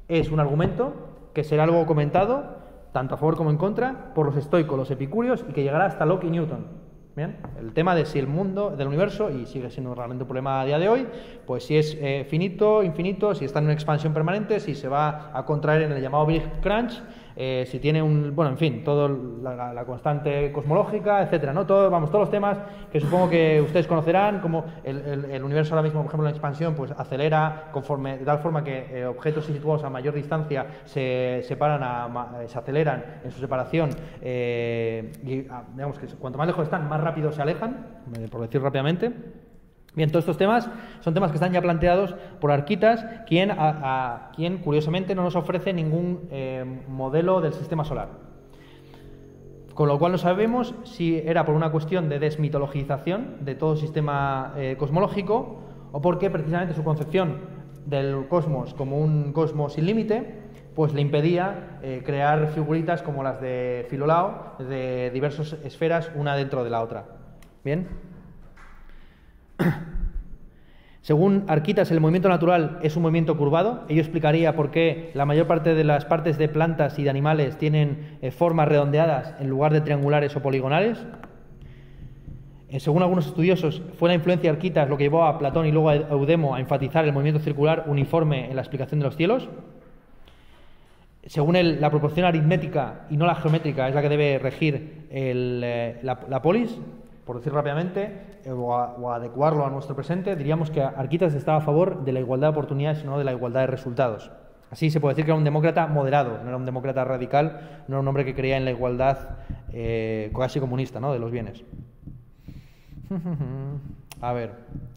es 0.07 0.31
un 0.31 0.39
argumento 0.39 0.93
que 1.33 1.43
será 1.43 1.63
algo 1.63 1.85
comentado 1.85 2.63
tanto 2.93 3.15
a 3.15 3.17
favor 3.17 3.35
como 3.35 3.49
en 3.49 3.57
contra, 3.57 4.13
por 4.13 4.25
los 4.25 4.37
estoicos, 4.37 4.77
los 4.77 4.91
epicúreos, 4.91 5.43
y 5.49 5.51
que 5.51 5.63
llegará 5.63 5.85
hasta 5.85 6.05
Locke 6.05 6.27
y 6.27 6.29
Newton. 6.29 6.83
Bien, 7.15 7.37
el 7.59 7.73
tema 7.73 7.93
de 7.93 8.05
si 8.05 8.17
el 8.17 8.27
mundo 8.27 8.71
del 8.71 8.87
universo, 8.87 9.29
y 9.29 9.45
sigue 9.45 9.69
siendo 9.69 9.93
realmente 9.93 10.23
un 10.23 10.27
problema 10.27 10.61
a 10.61 10.65
día 10.65 10.79
de 10.79 10.89
hoy, 10.89 11.07
pues 11.45 11.65
si 11.65 11.75
es 11.77 11.97
eh, 11.99 12.25
finito, 12.27 12.81
infinito, 12.81 13.35
si 13.35 13.45
está 13.45 13.59
en 13.59 13.65
una 13.65 13.73
expansión 13.73 14.13
permanente, 14.13 14.59
si 14.59 14.73
se 14.73 14.87
va 14.87 15.31
a 15.33 15.45
contraer 15.45 15.83
en 15.83 15.91
el 15.91 16.01
llamado 16.01 16.25
Big 16.25 16.43
Crunch, 16.61 17.03
eh, 17.35 17.65
si 17.67 17.79
tiene 17.79 18.01
un, 18.01 18.35
bueno, 18.35 18.51
en 18.51 18.57
fin, 18.57 18.83
todo 18.83 19.07
la, 19.41 19.83
constante 19.85 20.51
cosmológica, 20.51 21.21
etcétera, 21.23 21.53
¿no? 21.53 21.65
Todo, 21.65 21.89
vamos, 21.89 22.09
todos 22.09 22.21
los 22.21 22.31
temas 22.31 22.57
que 22.91 22.99
supongo 22.99 23.29
que 23.29 23.61
ustedes 23.61 23.87
conocerán, 23.87 24.39
como 24.39 24.65
el, 24.83 25.43
universo 25.43 25.73
ahora 25.73 25.83
mismo, 25.83 26.01
por 26.01 26.09
ejemplo, 26.09 26.27
en 26.27 26.33
expansión, 26.33 26.75
pues 26.75 26.91
acelera 26.91 27.69
conforme, 27.71 28.17
de 28.17 28.25
tal 28.25 28.39
forma 28.39 28.63
que 28.63 28.85
eh, 28.91 29.05
objetos 29.05 29.45
situados 29.45 29.83
a 29.83 29.89
mayor 29.89 30.13
distancia 30.13 30.65
se 30.85 31.41
separan, 31.43 31.81
a, 31.83 32.47
se 32.47 32.57
aceleran 32.57 33.03
en 33.23 33.31
su 33.31 33.39
separación, 33.39 33.89
eh, 34.21 35.11
y 35.23 35.47
ah, 35.49 35.63
digamos 35.73 35.99
que 35.99 36.07
cuanto 36.07 36.37
más 36.37 36.47
lejos 36.47 36.63
están, 36.63 36.87
más 36.87 37.01
rápido 37.01 37.31
se 37.31 37.41
alejan, 37.41 38.01
por 38.31 38.41
decir 38.41 38.61
rápidamente. 38.61 39.11
Bien, 39.95 40.09
todos 40.09 40.23
estos 40.23 40.37
temas 40.37 40.69
son 41.01 41.13
temas 41.13 41.29
que 41.29 41.37
están 41.37 41.53
ya 41.53 41.61
planteados 41.61 42.15
por 42.41 42.51
Arquitas, 42.51 43.05
quien, 43.27 43.51
a, 43.51 44.31
quien 44.35 44.57
curiosamente 44.57 45.13
no 45.13 45.23
nos 45.23 45.35
ofrece 45.35 45.71
ningún 45.71 46.27
eh, 46.31 46.65
modelo 46.87 47.41
del 47.41 47.53
sistema 47.53 47.85
solar. 47.85 48.09
Con 49.75 49.87
lo 49.87 49.99
cual 49.99 50.11
no 50.11 50.17
sabemos 50.17 50.73
si 50.83 51.17
era 51.17 51.45
por 51.45 51.55
una 51.55 51.71
cuestión 51.71 52.09
de 52.09 52.19
desmitologización 52.19 53.37
de 53.41 53.55
todo 53.55 53.75
sistema 53.75 54.53
eh, 54.57 54.75
cosmológico 54.77 55.61
o 55.91 56.01
porque 56.01 56.29
precisamente 56.29 56.73
su 56.73 56.83
concepción 56.83 57.37
del 57.85 58.27
cosmos 58.27 58.73
como 58.73 58.97
un 58.97 59.33
cosmos 59.33 59.73
sin 59.73 59.85
límite 59.85 60.41
pues 60.75 60.93
le 60.93 61.01
impedía 61.01 61.79
eh, 61.83 62.01
crear 62.03 62.47
figuritas 62.47 63.01
como 63.01 63.23
las 63.23 63.41
de 63.41 63.85
Filolao 63.89 64.55
de 64.57 65.11
diversas 65.13 65.53
esferas 65.63 66.09
una 66.15 66.35
dentro 66.35 66.63
de 66.63 66.69
la 66.69 66.81
otra. 66.81 67.05
Bien. 67.63 68.12
Según 71.03 71.43
Arquitas, 71.47 71.91
el 71.91 71.99
movimiento 71.99 72.29
natural 72.29 72.79
es 72.81 72.95
un 72.95 73.03
movimiento 73.03 73.35
curvado. 73.37 73.83
Ello 73.89 73.99
explicaría 73.99 74.55
por 74.55 74.71
qué 74.71 75.11
la 75.13 75.25
mayor 75.25 75.47
parte 75.47 75.75
de 75.75 75.83
las 75.83 76.05
partes 76.05 76.37
de 76.37 76.47
plantas 76.47 76.97
y 76.97 77.03
de 77.03 77.09
animales 77.09 77.57
tienen 77.57 78.17
eh, 78.21 78.31
formas 78.31 78.69
redondeadas 78.69 79.35
en 79.41 79.49
lugar 79.49 79.73
de 79.73 79.81
triangulares 79.81 80.33
o 80.37 80.41
poligonales. 80.41 81.05
Eh, 82.69 82.79
según 82.79 83.03
algunos 83.03 83.27
estudiosos, 83.27 83.81
fue 83.99 84.07
la 84.07 84.15
influencia 84.15 84.49
de 84.49 84.55
Arquitas 84.55 84.87
lo 84.89 84.95
que 84.95 85.03
llevó 85.03 85.25
a 85.25 85.37
Platón 85.37 85.65
y 85.65 85.73
luego 85.73 85.89
a 85.89 85.95
Eudemo 85.95 86.55
a 86.55 86.61
enfatizar 86.61 87.03
el 87.03 87.11
movimiento 87.11 87.41
circular 87.41 87.83
uniforme 87.87 88.49
en 88.49 88.55
la 88.55 88.61
explicación 88.61 89.01
de 89.01 89.05
los 89.05 89.17
cielos. 89.17 89.49
Según 91.25 91.57
él, 91.57 91.81
la 91.81 91.89
proporción 91.89 92.25
aritmética 92.25 93.07
y 93.09 93.17
no 93.17 93.25
la 93.25 93.35
geométrica 93.35 93.89
es 93.89 93.95
la 93.95 94.01
que 94.01 94.09
debe 94.09 94.39
regir 94.39 95.05
eh, 95.09 95.99
la 96.01 96.41
polis, 96.41 96.79
por 97.25 97.37
decir 97.37 97.53
rápidamente, 97.53 98.39
eh, 98.43 98.51
o, 98.51 99.11
adecuarlo 99.11 99.65
a 99.65 99.69
nuestro 99.69 99.95
presente, 99.95 100.35
diríamos 100.35 100.71
que 100.71 100.81
Arquitas 100.81 101.33
estaba 101.33 101.57
a 101.57 101.61
favor 101.61 102.03
de 102.03 102.11
la 102.11 102.19
igualdad 102.19 102.47
de 102.47 102.51
oportunidades 102.51 103.05
no 103.05 103.17
de 103.17 103.23
la 103.23 103.31
igualdad 103.31 103.61
de 103.61 103.67
resultados. 103.67 104.31
Así 104.71 104.89
se 104.89 104.99
puede 104.99 105.13
decir 105.13 105.25
que 105.25 105.31
era 105.31 105.37
un 105.37 105.43
demócrata 105.43 105.85
moderado, 105.87 106.39
no 106.41 106.47
era 106.47 106.57
un 106.57 106.65
demócrata 106.65 107.03
radical, 107.03 107.83
no 107.87 107.95
era 107.95 107.99
un 108.01 108.07
hombre 108.07 108.25
que 108.25 108.33
creía 108.33 108.57
en 108.57 108.65
la 108.65 108.71
igualdad 108.71 109.37
eh, 109.71 110.31
casi 110.35 110.59
comunista 110.59 110.99
¿no? 110.99 111.13
de 111.13 111.19
los 111.19 111.31
bienes. 111.31 111.63
A 114.21 114.33
ver, 114.33 114.51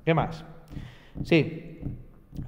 ¿qué 0.04 0.14
más? 0.14 0.44
Sí, 1.24 1.80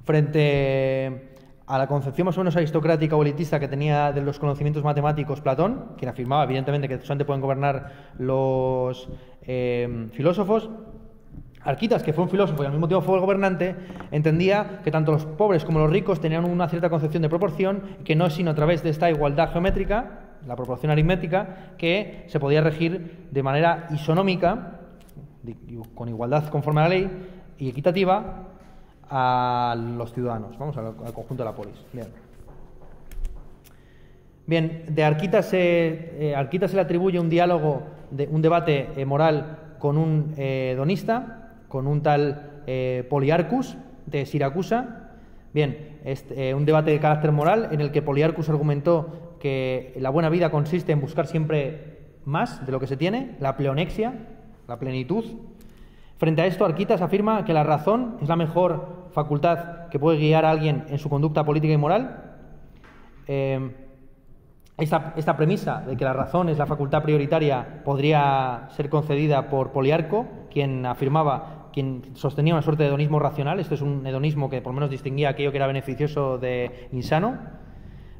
frente 0.03 1.28
a 1.69 1.77
la 1.77 1.85
concepción 1.85 2.25
más 2.25 2.35
o 2.35 2.41
menos 2.41 2.55
aristocrática 2.55 3.15
o 3.15 3.21
elitista 3.21 3.59
que 3.59 3.67
tenía 3.67 4.11
de 4.11 4.21
los 4.21 4.39
conocimientos 4.39 4.83
matemáticos 4.83 5.39
Platón, 5.39 5.93
quien 5.97 6.09
afirmaba 6.09 6.43
evidentemente 6.43 6.89
que 6.89 6.97
solamente 6.97 7.25
pueden 7.25 7.41
gobernar 7.41 8.11
los 8.17 9.07
eh, 9.43 10.07
filósofos, 10.11 10.67
Arquitas, 11.61 12.01
que 12.01 12.11
fue 12.11 12.23
un 12.23 12.29
filósofo 12.29 12.63
y 12.63 12.65
al 12.65 12.71
mismo 12.71 12.87
tiempo 12.87 13.05
fue 13.05 13.15
el 13.15 13.21
gobernante, 13.21 13.75
entendía 14.09 14.79
que 14.83 14.89
tanto 14.89 15.11
los 15.11 15.25
pobres 15.25 15.63
como 15.63 15.77
los 15.77 15.91
ricos 15.91 16.19
tenían 16.19 16.45
una 16.45 16.67
cierta 16.69 16.89
concepción 16.89 17.21
de 17.21 17.29
proporción, 17.29 17.83
que 18.03 18.15
no 18.15 18.25
es 18.25 18.33
sino 18.33 18.49
a 18.49 18.55
través 18.55 18.81
de 18.81 18.89
esta 18.89 19.11
igualdad 19.11 19.51
geométrica, 19.51 20.37
la 20.47 20.55
proporción 20.55 20.91
aritmética, 20.91 21.73
que 21.77 22.25
se 22.29 22.39
podía 22.39 22.61
regir 22.61 23.27
de 23.29 23.43
manera 23.43 23.87
isonómica, 23.91 24.79
con 25.93 26.09
igualdad 26.09 26.47
conforme 26.47 26.81
a 26.81 26.83
la 26.85 26.89
ley, 26.89 27.11
y 27.59 27.69
equitativa 27.69 28.48
a 29.09 29.75
los 29.97 30.13
ciudadanos, 30.13 30.57
vamos 30.57 30.77
al, 30.77 30.93
conjunto 31.13 31.43
de 31.43 31.45
la 31.45 31.55
polis. 31.55 31.75
Bien. 31.91 32.07
Bien, 34.45 34.83
de 34.87 35.03
Arquitas 35.03 35.45
se, 35.45 36.33
eh, 36.33 36.59
se 36.67 36.75
le 36.75 36.81
atribuye 36.81 37.19
un 37.19 37.29
diálogo, 37.29 37.83
de, 38.09 38.27
un 38.27 38.41
debate 38.41 38.89
eh, 38.95 39.05
moral 39.05 39.75
con 39.77 39.97
un 39.97 40.33
eh, 40.37 40.73
donista, 40.75 41.53
con 41.67 41.87
un 41.87 42.01
tal 42.01 42.45
Poliarcus 43.09 43.77
de 44.05 44.27
Siracusa. 44.27 45.11
Bien, 45.55 45.97
este, 46.03 46.53
un 46.53 46.65
debate 46.65 46.91
de 46.91 46.99
carácter 46.99 47.31
moral 47.31 47.69
en 47.71 47.81
el 47.81 47.91
que 47.91 48.03
Poliarcus 48.03 48.47
argumentó 48.47 49.35
que 49.39 49.95
la 49.99 50.11
buena 50.11 50.29
vida 50.29 50.51
consiste 50.51 50.91
en 50.91 51.01
buscar 51.01 51.25
siempre 51.25 51.97
más 52.25 52.63
de 52.65 52.71
lo 52.71 52.79
que 52.79 52.85
se 52.85 52.97
tiene, 52.97 53.35
la 53.39 53.57
pleonexia, 53.57 54.13
la 54.67 54.77
plenitud. 54.77 55.25
Frente 56.17 56.41
a 56.41 56.45
esto, 56.45 56.65
Arquitas 56.65 57.01
afirma 57.01 57.45
que 57.45 57.53
la 57.53 57.63
razón 57.63 58.17
es 58.21 58.27
la 58.27 58.35
mejor 58.35 58.98
facultad 59.11 59.87
que 59.89 59.99
puede 59.99 60.17
guiar 60.17 60.45
a 60.45 60.51
alguien 60.51 60.85
en 60.89 60.99
su 60.99 61.09
conducta 61.09 61.43
política 61.43 61.73
y 61.73 61.77
moral. 61.77 62.35
Eh, 63.27 63.71
esta, 64.79 65.35
premisa 65.35 65.81
de 65.81 65.97
que 65.97 66.05
la 66.05 66.13
razón 66.13 66.47
es 66.47 66.57
la 66.57 66.65
facultad 66.65 67.03
prioritaria 67.03 67.81
podría 67.83 68.67
ser 68.69 68.89
concedida 68.89 69.49
por 69.49 69.73
Poliarco, 69.73 70.25
quien 70.49 70.85
afirmaba, 70.85 71.67
quien 71.73 72.15
sostenía 72.15 72.53
una 72.53 72.61
suerte 72.61 72.83
de 72.83 72.89
hedonismo 72.89 73.19
racional. 73.19 73.59
Esto 73.59 73.75
es 73.75 73.81
un 73.81 74.07
hedonismo 74.07 74.49
que 74.49 74.61
por 74.61 74.71
lo 74.71 74.75
menos 74.75 74.89
distinguía 74.89 75.29
aquello 75.29 75.51
que 75.51 75.57
era 75.57 75.67
beneficioso 75.67 76.37
de 76.37 76.87
insano. 76.93 77.37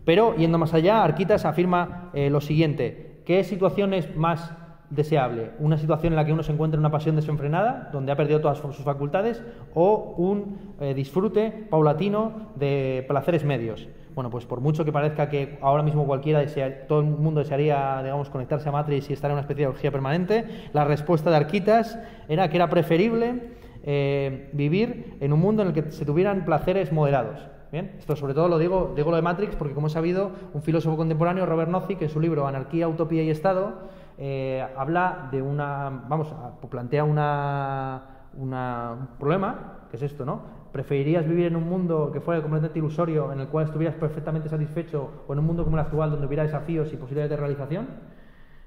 Pero, 0.03 0.36
yendo 0.36 0.57
más 0.57 0.74
allá, 0.74 1.02
Arquitas 1.03 1.45
afirma 1.45 2.10
eh, 2.14 2.30
lo 2.30 2.41
siguiente: 2.41 3.22
¿qué 3.26 3.45
situaciones 3.45 4.16
más 4.18 4.52
deseable, 4.90 5.52
una 5.60 5.78
situación 5.78 6.14
en 6.14 6.18
la 6.18 6.26
que 6.26 6.34
uno 6.34 6.44
se 6.44 6.52
encuentra 6.52 6.76
en 6.76 6.80
una 6.80 6.91
pasión 6.91 7.16
desenfrenada, 7.16 7.90
donde 7.91 8.11
ha 8.11 8.16
perdido 8.16 8.41
todas 8.41 8.57
sus 8.57 8.78
facultades, 8.78 9.41
o 9.74 10.16
un 10.18 10.76
eh, 10.80 10.94
disfrute 10.94 11.68
paulatino 11.70 12.49
de 12.56 13.06
placeres 13.07 13.44
medios. 13.45 13.88
Bueno, 14.16 14.30
pues 14.30 14.45
por 14.45 14.60
mucho 14.60 14.84
que 14.84 14.91
parezca 14.91 15.30
que 15.30 15.57
ahora 15.61 15.84
mismo 15.84 16.06
cualquiera 16.06 16.40
desea, 16.40 16.88
todo 16.88 16.99
el 16.99 17.06
mundo 17.06 17.40
desearía, 17.40 18.02
digamos, 18.03 18.30
conectarse 18.30 18.68
a 18.68 18.72
Matrix 18.72 19.10
y 19.10 19.14
estar 19.14 19.30
en 19.30 19.36
una 19.36 19.41
especie 19.41 19.66
de 19.66 19.70
orgía 19.70 19.91
permanente, 19.91 20.45
la 20.74 20.84
respuesta 20.84 21.30
de 21.30 21.38
Arquitas 21.38 21.99
era 22.28 22.49
que 22.49 22.57
era 22.57 22.70
preferible 22.70 23.53
eh, 23.84 24.49
vivir 24.52 25.18
en 25.22 25.32
un 25.32 25.40
mundo 25.40 25.61
en 25.61 25.70
el 25.70 25.74
que 25.74 25.91
se 25.91 26.06
tuvieran 26.06 26.44
placeres 26.44 26.91
moderados. 26.91 27.40
Bien, 27.72 27.91
esto 27.99 28.16
sobre 28.16 28.34
todo 28.34 28.48
lo 28.49 28.57
digo, 28.57 28.94
digo 28.95 29.11
lo 29.11 29.16
de 29.16 29.22
Matrix 29.22 29.56
porque 29.56 29.76
como 29.76 29.88
he 29.88 29.90
sabido, 29.91 30.32
un 30.53 30.64
filósofo 30.64 30.98
contemporáneo, 30.98 31.45
Robert 31.45 31.70
Nozick, 31.70 32.02
en 32.02 32.10
su 32.10 32.20
libro 32.20 32.48
Anarquía, 32.48 32.88
Utopía 32.88 33.22
y 33.22 33.30
Estado, 33.30 33.74
eh, 34.22 34.68
habla 34.76 35.30
de 35.32 35.41
una, 35.41 35.90
vamos, 36.10 36.36
plantea 36.70 37.06
una, 37.06 38.02
un 38.38 39.08
problema, 39.18 39.86
que 39.90 39.96
es 39.96 40.04
esto, 40.04 40.26
¿no? 40.26 40.41
¿Preferirías 40.74 41.26
vivir 41.26 41.46
en 41.46 41.56
un 41.56 41.68
mundo 41.68 42.12
que 42.12 42.20
fuera 42.20 42.41
completamente 42.41 42.80
ilusorio, 42.80 43.32
en 43.32 43.40
el 43.40 43.48
cual 43.48 43.66
estuvieras 43.66 43.96
perfectamente 43.96 44.50
satisfecho, 44.50 45.24
o 45.26 45.32
en 45.32 45.40
un 45.40 45.46
mundo 45.46 45.64
como 45.64 45.78
el 45.78 45.86
actual, 45.86 46.12
donde 46.12 46.28
hubiera 46.28 46.44
desafíos 46.44 46.91
y 46.91 46.98
posibilidades 46.98 47.30
de 47.30 47.38
realización? 47.38 47.88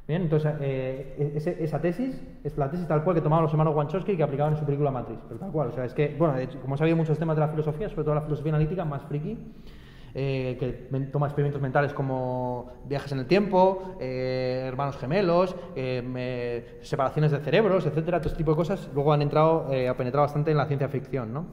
Bien, 0.09 0.23
entonces 0.23 0.55
eh, 0.61 1.57
esa 1.61 1.81
tesis 1.81 2.21
es 2.43 2.57
la 2.57 2.71
tesis 2.71 2.89
tal 2.89 3.05
cual 3.05 3.15
que 3.15 3.23
tomaban 3.23 3.45
los 3.45 3.53
hermanos 3.53 3.77
Wanchowski 3.77 4.13
y 4.13 4.17
que 4.17 4.23
aplicaban 4.23 4.55
en 4.55 4.59
su 4.59 4.65
película 4.65 4.91
Matrix, 4.91 5.21
pero 5.29 5.39
tal 5.39 5.53
cual, 5.53 5.69
o 5.69 5.73
sea, 5.73 5.85
es 5.85 5.93
que, 5.93 6.17
bueno, 6.19 6.35
como 6.63 6.75
he 6.75 6.79
sabido 6.79 6.97
muchos 6.97 7.19
temas 7.19 7.37
de 7.37 7.41
la 7.41 7.49
filosofía, 7.49 7.91
sobre 7.91 8.05
todo 8.05 8.15
la 8.15 8.23
filosofía 8.23 8.53
analítica, 8.53 8.85
más 8.87 9.03
friki, 9.03 9.39
eh, 10.15 10.57
que 10.61 11.07
toma 11.11 11.27
experimentos 11.27 11.63
mentales 11.63 11.95
como 11.95 12.71
viajes 12.87 13.13
en 13.13 13.21
el 13.21 13.27
tiempo, 13.27 13.97
eh, 13.99 14.65
hermanos 14.67 14.99
gemelos, 14.99 15.57
eh, 15.75 16.79
separaciones 16.83 17.31
de 17.31 17.39
cerebros, 17.39 17.87
etcétera, 17.87 18.19
todo 18.19 18.29
este 18.29 18.39
tipo 18.39 18.51
de 18.51 18.57
cosas, 18.57 18.91
luego 18.95 19.13
han 19.13 19.23
entrado, 19.23 19.69
ha 19.69 19.97
penetrado 19.97 20.27
bastante 20.27 20.51
en 20.51 20.59
la 20.59 20.67
ciencia 20.67 20.89
ficción, 20.89 21.33
¿no? 21.33 21.47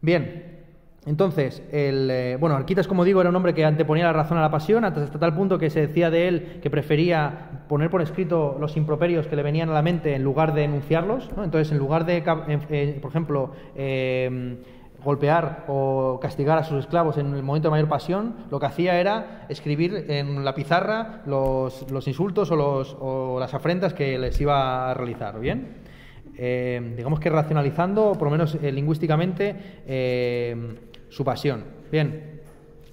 Bien, 0.00 0.60
entonces, 1.04 1.62
el, 1.70 2.38
bueno, 2.38 2.56
Arquitas, 2.56 2.88
como 2.88 3.04
digo, 3.04 3.20
era 3.20 3.28
un 3.28 3.36
hombre 3.36 3.52
que 3.52 3.64
anteponía 3.64 4.04
la 4.04 4.14
razón 4.14 4.38
a 4.38 4.40
la 4.40 4.50
pasión, 4.50 4.84
hasta 4.84 5.18
tal 5.18 5.34
punto 5.34 5.58
que 5.58 5.68
se 5.68 5.86
decía 5.86 6.10
de 6.10 6.28
él 6.28 6.60
que 6.62 6.70
prefería 6.70 7.64
poner 7.68 7.90
por 7.90 8.00
escrito 8.00 8.56
los 8.58 8.76
improperios 8.78 9.26
que 9.26 9.36
le 9.36 9.42
venían 9.42 9.68
a 9.68 9.74
la 9.74 9.82
mente 9.82 10.14
en 10.14 10.24
lugar 10.24 10.54
de 10.54 10.64
enunciarlos. 10.64 11.28
Entonces, 11.36 11.72
en 11.72 11.78
lugar 11.78 12.06
de, 12.06 12.22
por 13.02 13.10
ejemplo, 13.10 13.52
golpear 15.04 15.64
o 15.68 16.18
castigar 16.20 16.58
a 16.58 16.64
sus 16.64 16.80
esclavos 16.80 17.16
en 17.18 17.34
el 17.34 17.42
momento 17.42 17.68
de 17.68 17.72
mayor 17.72 17.88
pasión, 17.88 18.34
lo 18.50 18.60
que 18.60 18.66
hacía 18.66 19.00
era 19.00 19.46
escribir 19.48 20.06
en 20.08 20.44
la 20.44 20.54
pizarra 20.54 21.22
los, 21.26 21.84
insultos 22.06 22.50
o, 22.50 22.56
los, 22.56 22.96
o, 23.00 23.38
las 23.40 23.54
afrentas 23.54 23.94
que 23.94 24.18
les 24.18 24.40
iba 24.40 24.90
a 24.90 24.94
realizar. 24.94 25.38
¿Bien? 25.40 25.80
Eh, 26.42 26.94
digamos 26.96 27.20
que 27.20 27.28
racionalizando, 27.28 28.12
por 28.12 28.28
lo 28.28 28.30
menos 28.30 28.54
eh, 28.62 28.72
lingüísticamente, 28.72 29.54
eh, 29.86 30.56
su 31.10 31.22
pasión. 31.22 31.64
Bien, 31.92 32.40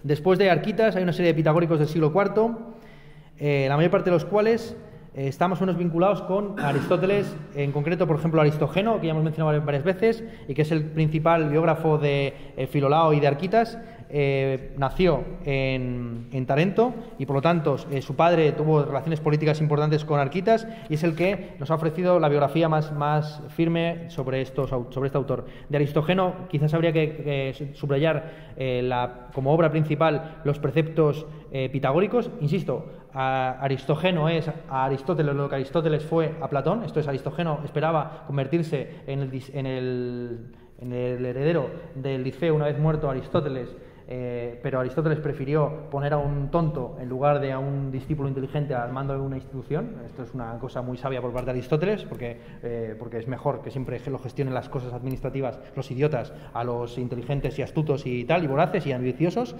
después 0.03 0.37
de 0.37 0.49
Arquitas 0.49 0.97
hay 0.97 1.03
una 1.03 1.13
serie 1.13 1.31
de 1.31 1.35
pitagóricos 1.35 1.79
del 1.79 1.87
siglo 1.87 2.11
IV, 2.13 3.69
la 3.69 3.77
mayor 3.77 3.91
parte 3.91 4.09
de 4.09 4.15
los 4.15 4.25
cuales 4.25 4.75
estamos 5.17 5.61
unos 5.61 5.77
vinculados 5.77 6.21
con 6.21 6.59
Aristóteles, 6.59 7.35
en 7.55 7.71
concreto, 7.71 8.05
por 8.05 8.17
ejemplo, 8.17 8.39
Aristógeno, 8.39 9.01
que 9.01 9.07
ya 9.07 9.11
hemos 9.11 9.23
mencionado 9.23 9.59
varias 9.65 9.83
veces, 9.83 10.23
y 10.47 10.53
que 10.53 10.61
es 10.61 10.71
el 10.71 10.85
principal 10.85 11.49
biógrafo 11.49 11.97
de 11.97 12.33
eh, 12.55 12.67
Filolao 12.67 13.13
y 13.13 13.19
de 13.19 13.27
Arquitas, 13.27 13.79
eh, 14.09 14.73
nació 14.77 15.21
en, 15.43 16.45
Tarento 16.47 16.93
y 17.19 17.25
por 17.25 17.35
lo 17.35 17.41
tanto 17.41 17.75
eh, 17.91 18.01
su 18.01 18.15
padre 18.15 18.53
tuvo 18.53 18.83
relaciones 18.83 19.19
políticas 19.19 19.59
importantes 19.59 20.05
con 20.05 20.17
Arquitas 20.17 20.65
y 20.87 20.93
es 20.93 21.03
el 21.03 21.13
que 21.13 21.55
nos 21.59 21.71
ha 21.71 21.75
ofrecido 21.75 22.17
la 22.19 22.29
biografía 22.29 22.69
más, 22.69 22.93
más 22.93 23.41
firme 23.49 24.09
sobre, 24.09 24.41
estos, 24.41 24.69
sobre 24.69 25.07
este 25.07 25.17
autor. 25.17 25.45
De 25.67 25.75
Aristógeno 25.75 26.47
quizás 26.47 26.73
habría 26.73 26.93
que 26.93 27.73
subrayar 27.73 28.53
eh, 28.55 28.81
la, 28.81 29.27
como 29.33 29.51
obra 29.51 29.71
principal 29.71 30.39
los 30.45 30.59
preceptos 30.59 31.25
pitagóricos. 31.71 32.29
Insisto, 32.41 32.85
Aristógeno 33.17 34.29
es 34.29 34.47
a 34.69 34.85
Aristóteles 34.85 35.35
lo 35.35 35.49
que 35.49 35.55
Aristóteles 35.55 36.05
fue 36.05 36.35
a 36.41 36.47
Platón, 36.47 36.83
esto 36.83 36.99
es 36.99 37.07
Aristógeno 37.07 37.61
esperaba 37.63 38.23
convertirse 38.27 39.01
en 39.07 39.21
el, 39.21 39.43
en 39.53 39.65
el, 39.65 40.55
en 40.79 40.93
el 40.93 41.25
heredero 41.25 41.69
del 41.95 42.23
Liceo 42.23 42.53
una 42.53 42.65
vez 42.65 42.77
muerto 42.77 43.09
Aristóteles 43.09 43.75
eh, 44.09 44.57
pero 44.63 44.79
Aristóteles 44.79 45.19
prefirió 45.19 45.89
poner 45.91 46.13
a 46.13 46.17
un 46.17 46.49
tonto 46.49 46.95
en 46.99 47.09
lugar 47.09 47.41
de 47.41 47.51
a 47.51 47.59
un 47.59 47.91
discípulo 47.91 48.29
inteligente 48.29 48.73
al 48.73 48.93
mando 48.93 49.13
de 49.13 49.19
una 49.19 49.35
institución. 49.35 49.97
Esto 50.05 50.23
es 50.23 50.33
una 50.33 50.57
cosa 50.59 50.81
muy 50.81 50.97
sabia 50.97 51.21
por 51.21 51.33
parte 51.33 51.47
de 51.47 51.51
Aristóteles, 51.51 52.05
porque, 52.05 52.39
eh, 52.63 52.95
porque 52.97 53.17
es 53.17 53.27
mejor 53.27 53.61
que 53.61 53.69
siempre 53.69 53.99
lo 54.07 54.19
gestionen 54.19 54.53
las 54.53 54.69
cosas 54.69 54.93
administrativas 54.93 55.59
los 55.75 55.91
idiotas 55.91 56.33
a 56.53 56.63
los 56.63 56.97
inteligentes 56.97 57.59
y 57.59 57.61
astutos 57.61 58.05
y 58.05 58.23
tal, 58.23 58.43
y 58.45 58.47
voraces 58.47 58.85
y 58.87 58.93
ambiciosos. 58.93 59.55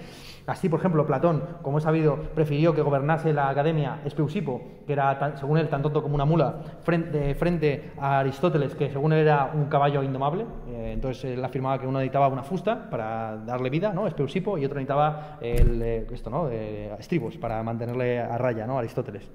Así, 0.46 0.70
por 0.70 0.80
ejemplo, 0.80 1.06
Platón, 1.06 1.42
como 1.60 1.78
he 1.78 1.80
sabido, 1.82 2.16
prefirió 2.34 2.74
que 2.74 2.80
gobernase 2.80 3.34
la 3.34 3.50
academia 3.50 4.00
Espeusipo, 4.06 4.62
que 4.86 4.94
era, 4.94 5.36
según 5.36 5.58
él, 5.58 5.68
tan 5.68 5.82
tonto 5.82 6.02
como 6.02 6.14
una 6.14 6.24
mula, 6.24 6.60
frente, 6.80 7.34
frente 7.34 7.92
a 7.98 8.20
Aristóteles, 8.20 8.74
que 8.74 8.90
según 8.90 9.12
él 9.12 9.20
era 9.20 9.50
un 9.52 9.66
caballo 9.66 10.02
indomable. 10.02 10.46
Eh, 10.68 10.92
entonces 10.94 11.24
él 11.36 11.44
afirmaba 11.44 11.78
que 11.78 11.86
uno 11.86 11.98
necesitaba 11.98 12.28
una 12.28 12.42
fusta 12.42 12.88
para 12.88 13.36
darle 13.36 13.68
vida, 13.68 13.92
¿no? 13.92 14.06
Espeusipo 14.06 14.37
y 14.38 14.64
otro 14.64 14.76
necesitaba 14.76 15.38
el, 15.40 15.82
eh, 15.82 16.06
esto, 16.12 16.30
¿no? 16.30 16.48
estribos 16.50 17.36
para 17.36 17.62
mantenerle 17.62 18.20
a 18.20 18.38
raya, 18.38 18.66
¿no? 18.66 18.78
Aristóteles. 18.78 19.28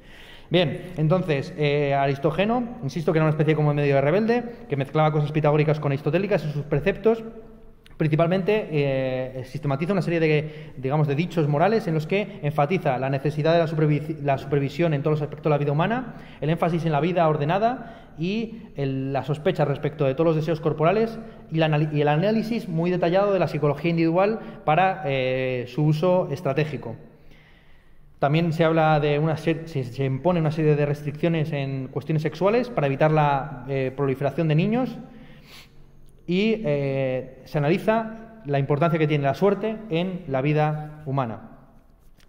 Bien, 0.49 0.93
entonces, 0.97 1.53
eh, 1.57 1.93
Aristógeno, 1.93 2.77
insisto 2.84 3.11
que 3.11 3.17
era 3.17 3.25
una 3.25 3.31
especie 3.31 3.55
como 3.55 3.73
medio 3.73 3.95
de 3.95 4.01
rebelde, 4.01 4.43
que 4.69 4.75
mezclaba 4.75 5.11
cosas 5.11 5.31
pitagóricas 5.31 5.80
con 5.80 5.91
aristotélicas 5.91 6.43
en 6.43 6.51
sus 6.51 6.63
preceptos, 6.65 7.23
Principalmente 7.98 8.68
eh, 8.72 9.44
sistematiza 9.45 9.94
una 9.94 10.02
serie 10.02 10.20
de, 10.20 10.72
digamos, 10.78 11.07
de 11.07 11.15
dichos 11.15 11.48
morales 11.48 11.88
en 11.88 11.94
los 11.94 12.07
que 12.07 12.40
enfatiza 12.41 12.98
la 12.98 13.10
necesidad 13.10 13.53
de 13.53 13.60
la, 14.24 14.38
supervisión 14.38 14.94
en 14.94 15.03
todos 15.03 15.20
los 15.20 15.22
aspectos 15.22 15.45
de 15.45 15.49
la 15.52 15.57
vida 15.60 15.72
humana, 15.72 16.15
el 16.41 16.49
énfasis 16.49 16.86
en 16.86 16.91
la 16.91 16.99
vida 16.99 17.28
ordenada 17.28 18.14
y 18.18 18.61
la 18.78 19.24
sospecha 19.24 19.65
respecto 19.65 20.06
de 20.06 20.15
todos 20.15 20.28
los 20.28 20.36
deseos 20.36 20.60
corporales 20.60 21.20
y, 21.52 21.61
el 21.61 22.07
análisis 22.07 22.68
muy 22.68 22.90
detallado 22.90 23.32
de 23.32 23.40
la 23.40 23.48
psicología 23.48 23.91
individual 23.91 24.40
para 24.65 25.03
eh, 25.06 25.65
su 25.68 25.84
uso 25.84 26.30
estratégico. 26.32 26.95
También 28.18 28.53
se 28.53 28.64
habla 28.64 28.99
de 28.99 29.20
una 29.20 29.38
se, 29.38 29.68
se, 29.68 30.06
impone 30.06 30.40
una 30.40 30.52
serie 30.52 30.76
de 30.76 30.86
restricciones 30.86 31.52
en 31.52 31.90
cuestiones 31.90 32.24
sexuales 32.24 32.70
para 32.70 32.88
evitar 32.88 33.11
la 33.11 33.65
eh, 33.68 33.91
proliferación 33.95 34.48
de 34.48 34.56
niños 34.56 34.98
y 36.27 36.61
eh, 36.65 37.41
se 37.45 37.57
analiza 37.57 38.41
la 38.45 38.59
importancia 38.59 38.99
que 38.99 39.07
tiene 39.07 39.23
la 39.23 39.33
suerte 39.33 39.77
en 39.89 40.23
la 40.27 40.41
vida 40.41 41.03
humana. 41.05 41.49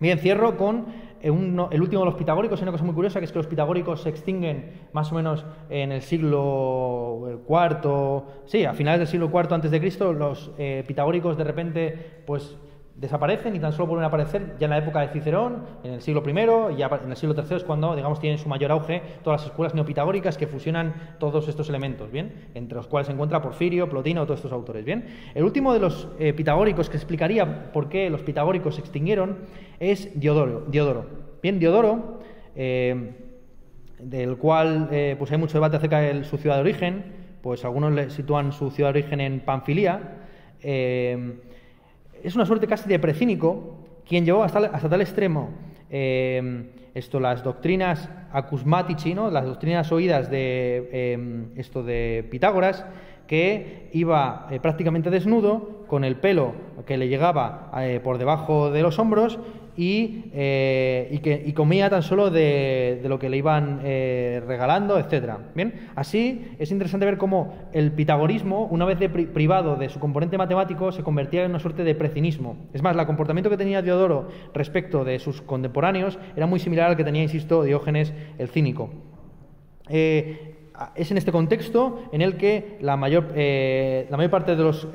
Bien, 0.00 0.18
cierro 0.18 0.56
con 0.56 0.86
el 1.22 1.80
último 1.80 2.00
de 2.00 2.04
los 2.04 2.14
pitagóricos. 2.16 2.60
Hay 2.60 2.64
una 2.64 2.72
cosa 2.72 2.84
muy 2.84 2.94
curiosa 2.94 3.18
que 3.18 3.24
es 3.24 3.32
que 3.32 3.38
los 3.38 3.46
pitagóricos 3.46 4.02
se 4.02 4.10
extinguen 4.10 4.88
más 4.92 5.10
o 5.10 5.14
menos 5.14 5.46
en 5.70 5.92
el 5.92 6.02
siglo 6.02 7.40
IV, 7.48 8.22
sí, 8.44 8.64
a 8.64 8.74
finales 8.74 9.00
del 9.00 9.08
siglo 9.08 9.30
IV 9.32 9.54
antes 9.54 9.70
de 9.70 9.80
Cristo. 9.80 10.12
Los 10.12 10.52
eh, 10.58 10.84
pitagóricos 10.86 11.38
de 11.38 11.44
repente, 11.44 12.22
pues 12.26 12.58
desaparecen 12.96 13.56
y 13.56 13.58
tan 13.58 13.72
solo 13.72 13.88
vuelven 13.88 14.04
a 14.04 14.08
aparecer 14.08 14.56
ya 14.58 14.66
en 14.66 14.70
la 14.70 14.78
época 14.78 15.00
de 15.00 15.08
Cicerón, 15.08 15.64
en 15.82 15.94
el 15.94 16.00
siglo 16.00 16.22
I, 16.24 16.74
y 16.74 16.76
ya 16.76 16.88
en 17.02 17.10
el 17.10 17.16
siglo 17.16 17.34
III 17.36 17.56
es 17.56 17.64
cuando, 17.64 17.96
digamos, 17.96 18.20
tienen 18.20 18.38
su 18.38 18.48
mayor 18.48 18.70
auge 18.70 19.02
todas 19.22 19.40
las 19.40 19.50
escuelas 19.50 19.74
neopitagóricas 19.74 20.38
que 20.38 20.46
fusionan 20.46 21.16
todos 21.18 21.48
estos 21.48 21.68
elementos, 21.68 22.10
¿bien? 22.12 22.50
Entre 22.54 22.76
los 22.76 22.86
cuales 22.86 23.08
se 23.08 23.12
encuentra 23.12 23.42
Porfirio, 23.42 23.88
Plotino, 23.88 24.24
todos 24.24 24.38
estos 24.38 24.52
autores, 24.52 24.84
¿bien? 24.84 25.06
El 25.34 25.42
último 25.42 25.72
de 25.72 25.80
los 25.80 26.08
eh, 26.18 26.32
pitagóricos 26.32 26.88
que 26.88 26.96
explicaría 26.96 27.72
por 27.72 27.88
qué 27.88 28.08
los 28.10 28.22
pitagóricos 28.22 28.76
se 28.76 28.80
extinguieron 28.80 29.38
es 29.80 30.18
Diodoro. 30.18 30.64
Diodoro. 30.68 31.06
Bien, 31.42 31.58
Diodoro, 31.58 32.20
eh, 32.54 33.12
del 33.98 34.36
cual 34.36 34.88
eh, 34.92 35.16
pues 35.18 35.32
hay 35.32 35.38
mucho 35.38 35.54
debate 35.54 35.76
acerca 35.76 35.98
de 35.98 36.22
su 36.24 36.36
ciudad 36.38 36.56
de 36.56 36.62
origen, 36.62 37.04
pues 37.42 37.64
algunos 37.64 37.92
le 37.92 38.10
sitúan 38.10 38.52
su 38.52 38.70
ciudad 38.70 38.92
de 38.92 39.00
origen 39.00 39.20
en 39.20 39.40
Panfilia, 39.40 40.20
es 42.24 42.34
una 42.34 42.46
suerte 42.46 42.66
casi 42.66 42.88
de 42.88 42.98
precínico 42.98 43.76
quien 44.08 44.24
llevó 44.24 44.42
hasta, 44.42 44.70
tal 44.70 45.00
extremo 45.00 45.50
eh, 45.90 46.70
esto, 46.94 47.20
las 47.20 47.44
doctrinas 47.44 48.08
acusmatici, 48.32 49.14
¿no? 49.14 49.30
las 49.30 49.44
doctrinas 49.44 49.92
oídas 49.92 50.30
de 50.30 50.88
eh, 50.92 51.46
esto 51.56 51.82
de 51.82 52.26
Pitágoras, 52.30 52.84
que 53.26 53.88
iba 53.92 54.48
eh, 54.50 54.58
prácticamente 54.60 55.10
desnudo, 55.10 55.84
con 55.86 56.02
el 56.04 56.16
pelo 56.16 56.54
que 56.86 56.96
le 56.96 57.08
llegaba 57.08 57.70
por 58.02 58.18
debajo 58.18 58.70
de 58.70 58.82
los 58.82 58.98
hombros 58.98 59.38
y, 59.76 60.26
eh, 60.32 61.08
y, 61.10 61.18
que, 61.18 61.52
comía 61.54 61.90
tan 61.90 62.02
solo 62.02 62.30
de, 62.30 63.00
lo 63.04 63.18
que 63.18 63.28
le 63.28 63.36
iban 63.36 63.80
eh, 63.82 64.42
regalando, 64.46 64.98
etcétera. 64.98 65.38
Bien, 65.54 65.88
así 65.96 66.54
es 66.58 66.70
interesante 66.70 67.06
ver 67.06 67.18
cómo 67.18 67.54
el 67.72 67.92
pitagorismo, 67.92 68.66
una 68.66 68.84
vez 68.84 68.98
privado 69.32 69.76
de 69.76 69.88
su 69.88 69.98
componente 69.98 70.38
matemático, 70.38 70.92
se 70.92 71.02
convertía 71.02 71.44
en 71.44 71.50
una 71.50 71.58
suerte 71.58 71.84
de 71.84 71.94
precinismo. 71.94 72.56
Es 72.72 72.82
más, 72.82 72.96
el 72.96 73.06
comportamiento 73.06 73.50
que 73.50 73.56
tenía 73.56 73.82
Diodoro 73.82 74.28
respecto 74.52 75.04
de 75.04 75.18
sus 75.18 75.42
contemporáneos 75.42 76.18
era 76.36 76.46
muy 76.46 76.60
similar 76.60 76.90
al 76.90 76.96
que 76.96 77.04
tenía, 77.04 77.22
insisto, 77.22 77.62
Diógenes 77.64 78.12
el 78.38 78.48
cínico. 78.48 78.90
Eh, 79.88 80.54
es 80.96 81.10
en 81.10 81.18
este 81.18 81.30
contexto 81.30 82.02
en 82.12 82.20
el 82.20 82.36
que 82.36 82.78
la 82.80 82.96
mayor, 82.96 83.28
parte 84.30 84.56
de 84.56 84.62
los 84.62 84.88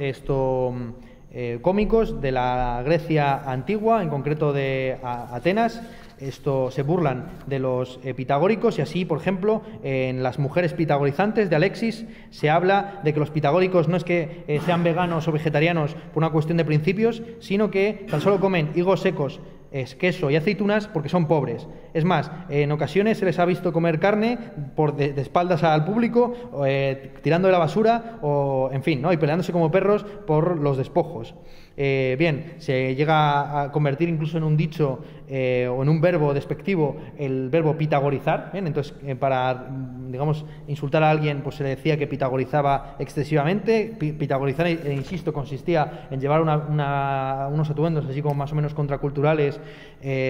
eh, 1.32 1.60
cómicos 1.62 2.22
de 2.22 2.32
la 2.32 2.82
Grecia 2.84 3.50
antigua, 3.50 4.02
en 4.02 4.10
concreto 4.10 4.54
de 4.54 4.98
Atenas. 5.04 5.82
Esto 6.20 6.70
se 6.70 6.84
burlan 6.84 7.30
de 7.48 7.60
los 7.60 7.98
pitagóricos 8.16 8.78
y 8.78 8.82
así, 8.82 9.06
por 9.06 9.20
ejemplo, 9.20 9.62
en 9.84 10.22
las 10.22 10.38
mujeres 10.38 10.74
pitagorizantes 10.74 11.50
de 11.50 11.56
Alexis 11.56 12.06
se 12.30 12.50
habla 12.50 13.00
de 13.04 13.14
que 13.14 13.20
los 13.22 13.30
pitagóricos 13.30 13.88
no 13.88 13.96
es 13.96 14.04
que 14.04 14.44
eh, 14.48 14.60
sean 14.66 14.84
veganos 14.84 15.28
o 15.28 15.32
vegetarianos 15.32 15.94
por 16.14 16.24
una 16.24 16.32
cuestión 16.32 16.58
de 16.58 16.66
principios, 16.66 17.22
sino 17.40 17.72
que 17.72 18.06
tan 18.10 18.20
solo 18.20 18.42
comen 18.42 18.72
higos 18.76 19.00
secos, 19.00 19.40
es 19.72 19.96
queso 19.96 20.30
y 20.30 20.36
aceitunas 20.36 20.88
porque 20.88 21.10
son 21.10 21.28
pobres. 21.28 21.68
Es 21.94 22.06
más, 22.06 22.32
en 22.50 22.72
ocasiones 22.72 23.18
se 23.18 23.26
les 23.26 23.40
ha 23.40 23.46
visto 23.46 23.72
comer 23.72 24.00
carne 24.00 24.38
por 24.76 24.96
de, 24.96 25.20
espaldas 25.22 25.64
al 25.64 25.86
público, 25.86 26.34
eh, 26.66 27.14
tirando 27.22 27.48
de 27.48 27.52
la 27.52 27.60
basura, 27.60 28.20
o 28.22 28.70
en 28.72 28.84
fin, 28.84 29.02
¿no? 29.02 29.14
y 29.14 29.18
peleándose 29.18 29.52
como 29.52 29.72
perros 29.72 30.04
por 30.26 30.60
los 30.60 30.78
despojos. 30.78 31.36
Eh, 31.82 32.18
bien, 32.20 32.56
se 32.58 32.94
llega 32.94 33.62
a 33.62 33.72
convertir 33.72 34.10
incluso 34.10 34.38
en 34.38 34.44
un 34.44 34.58
dicho 34.58 35.00
eh, 35.30 35.66
o 35.72 35.82
en 35.82 35.88
un 35.88 36.02
verbo 36.02 36.34
despectivo 36.34 36.98
el 37.18 37.48
verbo 37.48 37.78
pitagorizar. 37.78 38.52
Entonces, 38.54 38.94
eh, 39.06 39.16
para, 39.16 39.66
digamos, 40.10 40.44
insultar 40.68 41.04
a 41.04 41.10
alguien, 41.10 41.40
pues 41.40 41.56
se 41.56 41.64
le 41.64 41.70
decía 41.70 41.98
que 41.98 42.06
pitagorizaba 42.06 42.98
excesivamente. 43.00 43.96
Pitagorizar, 43.98 44.68
e, 44.68 44.94
insisto, 44.94 45.32
consistía 45.32 46.10
en 46.12 46.20
llevar 46.20 46.42
unos 46.42 47.70
atuendos 47.70 48.06
así 48.10 48.22
como 48.22 48.36
más 48.36 48.52
o 48.52 48.56
menos 48.56 48.74
contraculturales 48.74 49.58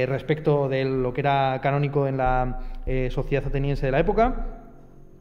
respecto 0.08 0.70
de 0.70 0.86
lo 0.86 1.14
que 1.14 1.22
era 1.22 1.60
canónico 1.64 2.06
en 2.06 2.18
la 2.18 2.60
sociedad 3.10 3.48
ateniense 3.48 3.88
de 3.88 3.92
la 3.92 4.00
época. 4.00 4.69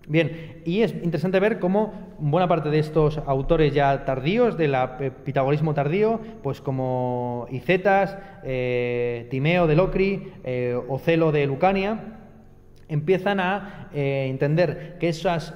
Bien, 0.08 0.62
y 0.64 0.80
es 0.80 0.94
interesante 0.94 1.38
ver 1.38 1.58
cómo 1.58 1.92
buena 2.18 2.48
parte 2.48 2.70
de 2.70 2.78
estos 2.78 3.18
autores 3.18 3.74
ya 3.74 4.06
tardíos, 4.06 4.56
del 4.56 4.74
pitagorismo 5.22 5.74
tardío, 5.74 6.18
pues 6.42 6.62
como 6.62 7.46
Icetas, 7.50 8.16
eh, 8.42 9.26
Timeo 9.30 9.66
de 9.66 9.76
Locri, 9.76 10.32
eh, 10.44 10.80
Ocelo 10.88 11.30
de 11.30 11.46
Lucania, 11.46 12.16
empiezan 12.88 13.38
a 13.38 13.90
eh, 13.92 14.28
entender 14.30 14.96
que 14.98 15.10
esas 15.10 15.52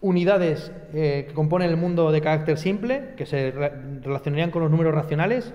unidades 0.00 0.72
que 0.92 1.28
componen 1.34 1.68
el 1.68 1.76
mundo 1.76 2.10
de 2.10 2.22
carácter 2.22 2.58
simple, 2.58 3.10
que 3.16 3.26
se 3.26 3.52
relacionarían 4.02 4.50
con 4.50 4.62
los 4.62 4.70
números 4.70 4.94
racionales, 4.94 5.52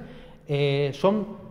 son 0.94 1.45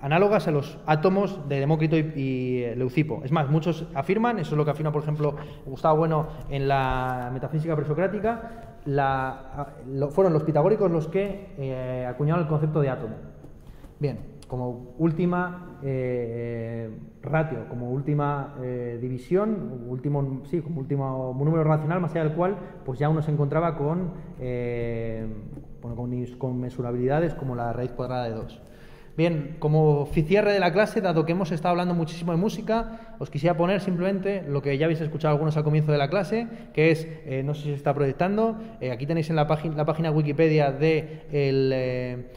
análogas 0.00 0.48
a 0.48 0.50
los 0.50 0.78
átomos 0.86 1.48
de 1.48 1.60
Demócrito 1.60 1.96
y, 1.96 2.64
Leucipo. 2.76 3.20
Es 3.24 3.32
más, 3.32 3.50
muchos 3.50 3.86
afirman, 3.94 4.38
eso 4.38 4.54
es 4.54 4.56
lo 4.56 4.64
que 4.64 4.70
afirma, 4.70 4.92
por 4.92 5.02
ejemplo, 5.02 5.36
Gustavo 5.66 5.98
Bueno 5.98 6.28
en 6.48 6.68
la 6.68 7.30
metafísica 7.32 7.76
presocrática, 7.76 8.76
la, 8.86 9.74
fueron 10.10 10.32
los 10.32 10.42
pitagóricos 10.42 10.90
los 10.90 11.08
que 11.08 11.54
eh, 11.58 12.06
acuñaron 12.08 12.42
el 12.42 12.48
concepto 12.48 12.80
de 12.80 12.88
átomo. 12.88 13.16
Bien, 13.98 14.18
como 14.48 14.94
última 14.98 15.78
eh, 15.82 16.90
ratio, 17.22 17.68
como 17.68 17.90
última 17.90 18.54
eh, 18.62 18.98
división, 19.00 19.84
último, 19.86 20.42
sí, 20.44 20.62
como 20.62 20.80
último 20.80 21.36
número 21.38 21.64
racional, 21.64 22.00
más 22.00 22.12
allá 22.12 22.24
del 22.24 22.32
cual 22.32 22.56
pues 22.86 22.98
ya 22.98 23.10
uno 23.10 23.20
se 23.20 23.30
encontraba 23.30 23.76
con, 23.76 24.12
bueno, 25.82 25.96
con, 26.38 26.70
como 27.38 27.54
la 27.54 27.72
raíz 27.74 27.92
cuadrada 27.92 28.24
de 28.24 28.30
2. 28.30 28.62
Bien, 29.16 29.56
como 29.58 30.06
cierre 30.06 30.52
de 30.52 30.60
la 30.60 30.72
clase, 30.72 31.00
dado 31.00 31.26
que 31.26 31.32
hemos 31.32 31.50
estado 31.52 31.72
hablando 31.72 31.94
muchísimo 31.94 32.32
de 32.32 32.38
música, 32.38 33.16
os 33.18 33.28
quisiera 33.28 33.56
poner 33.56 33.80
simplemente 33.80 34.42
lo 34.48 34.62
que 34.62 34.78
ya 34.78 34.86
habéis 34.86 35.00
escuchado 35.00 35.32
algunos 35.32 35.56
al 35.56 35.64
comienzo 35.64 35.92
de 35.92 35.98
la 35.98 36.08
clase, 36.08 36.46
que 36.72 36.90
es, 36.90 37.06
eh, 37.26 37.42
no 37.44 37.54
sé 37.54 37.62
si 37.62 37.68
se 37.70 37.74
está 37.74 37.92
proyectando, 37.92 38.58
eh, 38.80 38.92
aquí 38.92 39.06
tenéis 39.06 39.28
en 39.28 39.36
la, 39.36 39.46
página, 39.46 39.76
la 39.76 39.84
página 39.84 40.10
Wikipedia 40.10 40.70
de 40.70 41.22
el 41.32 41.72
eh, 41.74 42.30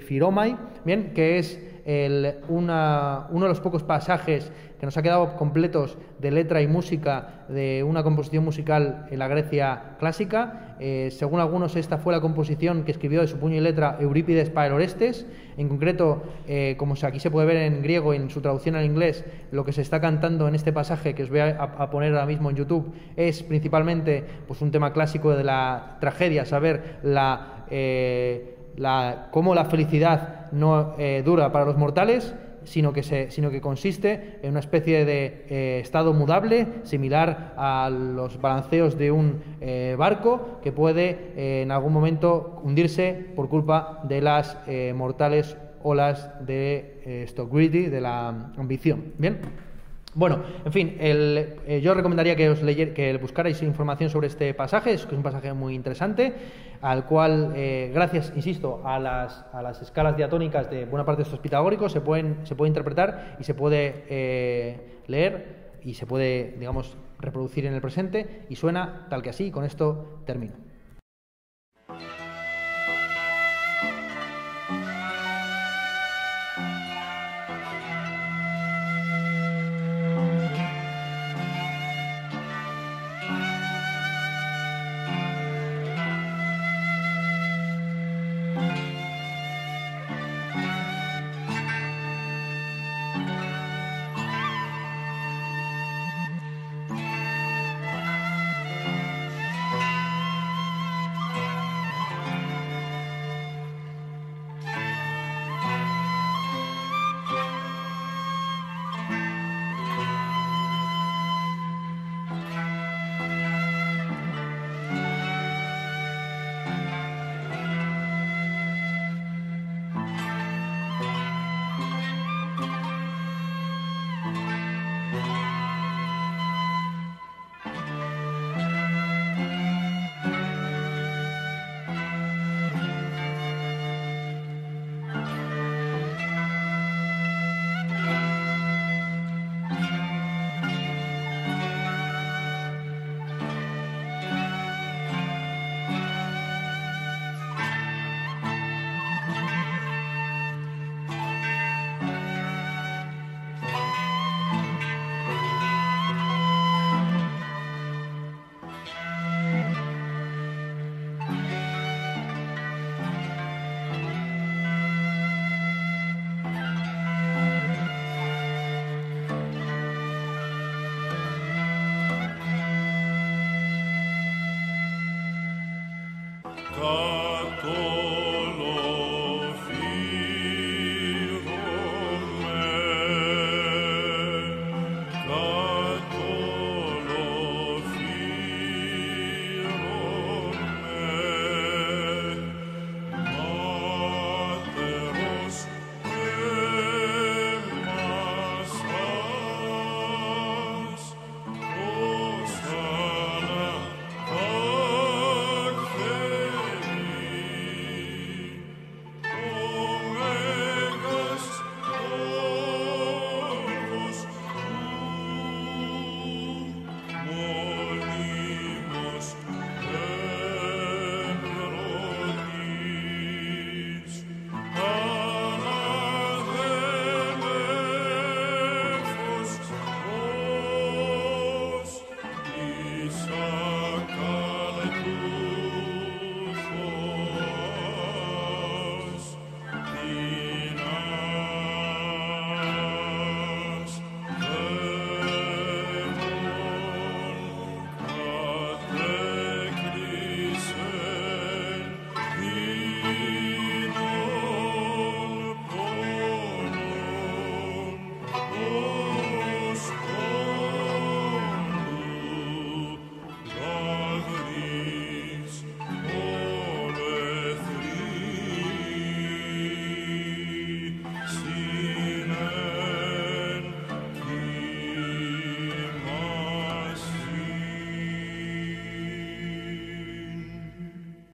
Firomai, 0.00 0.56
bien, 0.84 1.12
que 1.14 1.38
es 1.38 1.71
el, 1.84 2.36
uno 2.48 3.26
de 3.30 3.48
los 3.48 3.60
pocos 3.60 3.82
pasajes 3.82 4.52
que 4.82 4.86
nos 4.86 4.96
ha 4.96 5.02
quedado 5.02 5.36
completos 5.36 5.96
de 6.18 6.32
letra 6.32 6.60
y 6.60 6.66
música 6.66 7.44
de 7.48 7.84
una 7.84 8.02
composición 8.02 8.44
musical 8.44 9.06
en 9.12 9.20
la 9.20 9.28
Grecia 9.28 9.94
clásica. 10.00 10.74
Eh, 10.80 11.10
según 11.12 11.38
algunos, 11.38 11.76
esta 11.76 11.98
fue 11.98 12.12
la 12.12 12.20
composición 12.20 12.82
que 12.82 12.90
escribió 12.90 13.20
de 13.20 13.28
su 13.28 13.38
puño 13.38 13.54
y 13.54 13.60
letra 13.60 13.96
Eurípides 14.00 14.50
para 14.50 14.74
Orestes. 14.74 15.24
En 15.56 15.68
concreto, 15.68 16.24
eh, 16.48 16.74
como 16.78 16.94
aquí 17.00 17.20
se 17.20 17.30
puede 17.30 17.46
ver 17.46 17.58
en 17.58 17.80
griego 17.80 18.12
y 18.12 18.16
en 18.16 18.28
su 18.28 18.40
traducción 18.40 18.74
al 18.74 18.84
inglés, 18.84 19.24
lo 19.52 19.64
que 19.64 19.72
se 19.72 19.82
está 19.82 20.00
cantando 20.00 20.48
en 20.48 20.56
este 20.56 20.72
pasaje 20.72 21.14
que 21.14 21.22
os 21.22 21.30
voy 21.30 21.38
a, 21.38 21.90
poner 21.90 22.12
ahora 22.12 22.26
mismo 22.26 22.50
en 22.50 22.56
YouTube 22.56 22.92
es 23.14 23.44
principalmente 23.44 24.24
pues, 24.48 24.60
un 24.62 24.72
tema 24.72 24.92
clásico 24.92 25.30
de 25.36 25.44
la 25.44 25.98
tragedia, 26.00 26.44
saber 26.44 26.98
la, 27.04 27.66
eh, 27.70 28.56
la, 28.76 29.28
cómo 29.30 29.54
la 29.54 29.64
felicidad 29.66 30.50
no 30.52 30.94
dura 31.24 31.52
para 31.52 31.64
los 31.64 31.76
mortales 31.76 32.34
sino 32.64 32.92
que, 32.92 33.60
consiste 33.60 34.38
en 34.42 34.50
una 34.50 34.60
especie 34.60 35.04
de 35.04 35.46
eh, 35.48 35.80
estado 35.80 36.12
mudable 36.12 36.66
similar 36.84 37.54
a 37.56 37.90
los 37.90 38.40
balanceos 38.40 38.96
de 38.98 39.10
un 39.10 39.42
eh, 39.60 39.96
barco 39.98 40.60
que 40.62 40.72
puede 40.72 41.32
eh, 41.36 41.62
en 41.62 41.70
algún 41.70 41.92
momento 41.92 42.60
hundirse 42.62 43.26
por 43.34 43.48
culpa 43.48 44.00
de 44.04 44.20
las 44.20 44.58
mortales 44.94 45.56
olas 45.82 46.30
de 46.46 47.22
esto 47.24 47.48
greedy, 47.48 47.86
de 47.86 48.00
la 48.00 48.28
ambición. 48.56 49.12
Bien. 49.18 49.71
Bueno, 50.14 50.42
en 50.62 50.72
fin, 50.72 50.96
eh, 50.98 51.80
yo 51.82 51.94
recomendaría 51.94 52.36
que 52.36 52.50
os 52.50 52.60
que 52.60 53.18
buscarais 53.18 53.62
información 53.62 54.10
sobre 54.10 54.26
este 54.26 54.52
pasaje, 54.52 54.92
es, 54.92 55.06
que 55.06 55.14
es 55.14 55.16
un 55.16 55.22
pasaje 55.22 55.54
muy 55.54 55.74
interesante, 55.74 56.34
al 56.82 57.06
cual, 57.06 57.52
eh, 57.56 57.90
gracias, 57.94 58.30
insisto, 58.36 58.82
a 58.84 58.98
las, 58.98 59.46
a 59.54 59.62
las, 59.62 59.80
escalas 59.80 60.14
diatónicas 60.14 60.68
de 60.68 60.84
buena 60.84 61.06
parte 61.06 61.22
de 61.22 61.24
estos 61.24 61.40
pitagóricos, 61.40 61.92
se, 61.92 62.02
pueden, 62.02 62.40
se 62.44 62.54
puede 62.54 62.68
interpretar 62.68 63.36
y 63.40 63.44
se 63.44 63.54
puede 63.54 64.04
eh, 64.10 65.00
leer 65.06 65.78
y 65.82 65.94
se 65.94 66.04
puede, 66.04 66.56
digamos, 66.58 66.94
reproducir 67.18 67.64
en 67.64 67.72
el 67.72 67.80
presente 67.80 68.44
y 68.50 68.56
suena 68.56 69.06
tal 69.08 69.22
que 69.22 69.30
así, 69.30 69.50
con 69.50 69.64
esto 69.64 70.20
termino. 70.26 70.61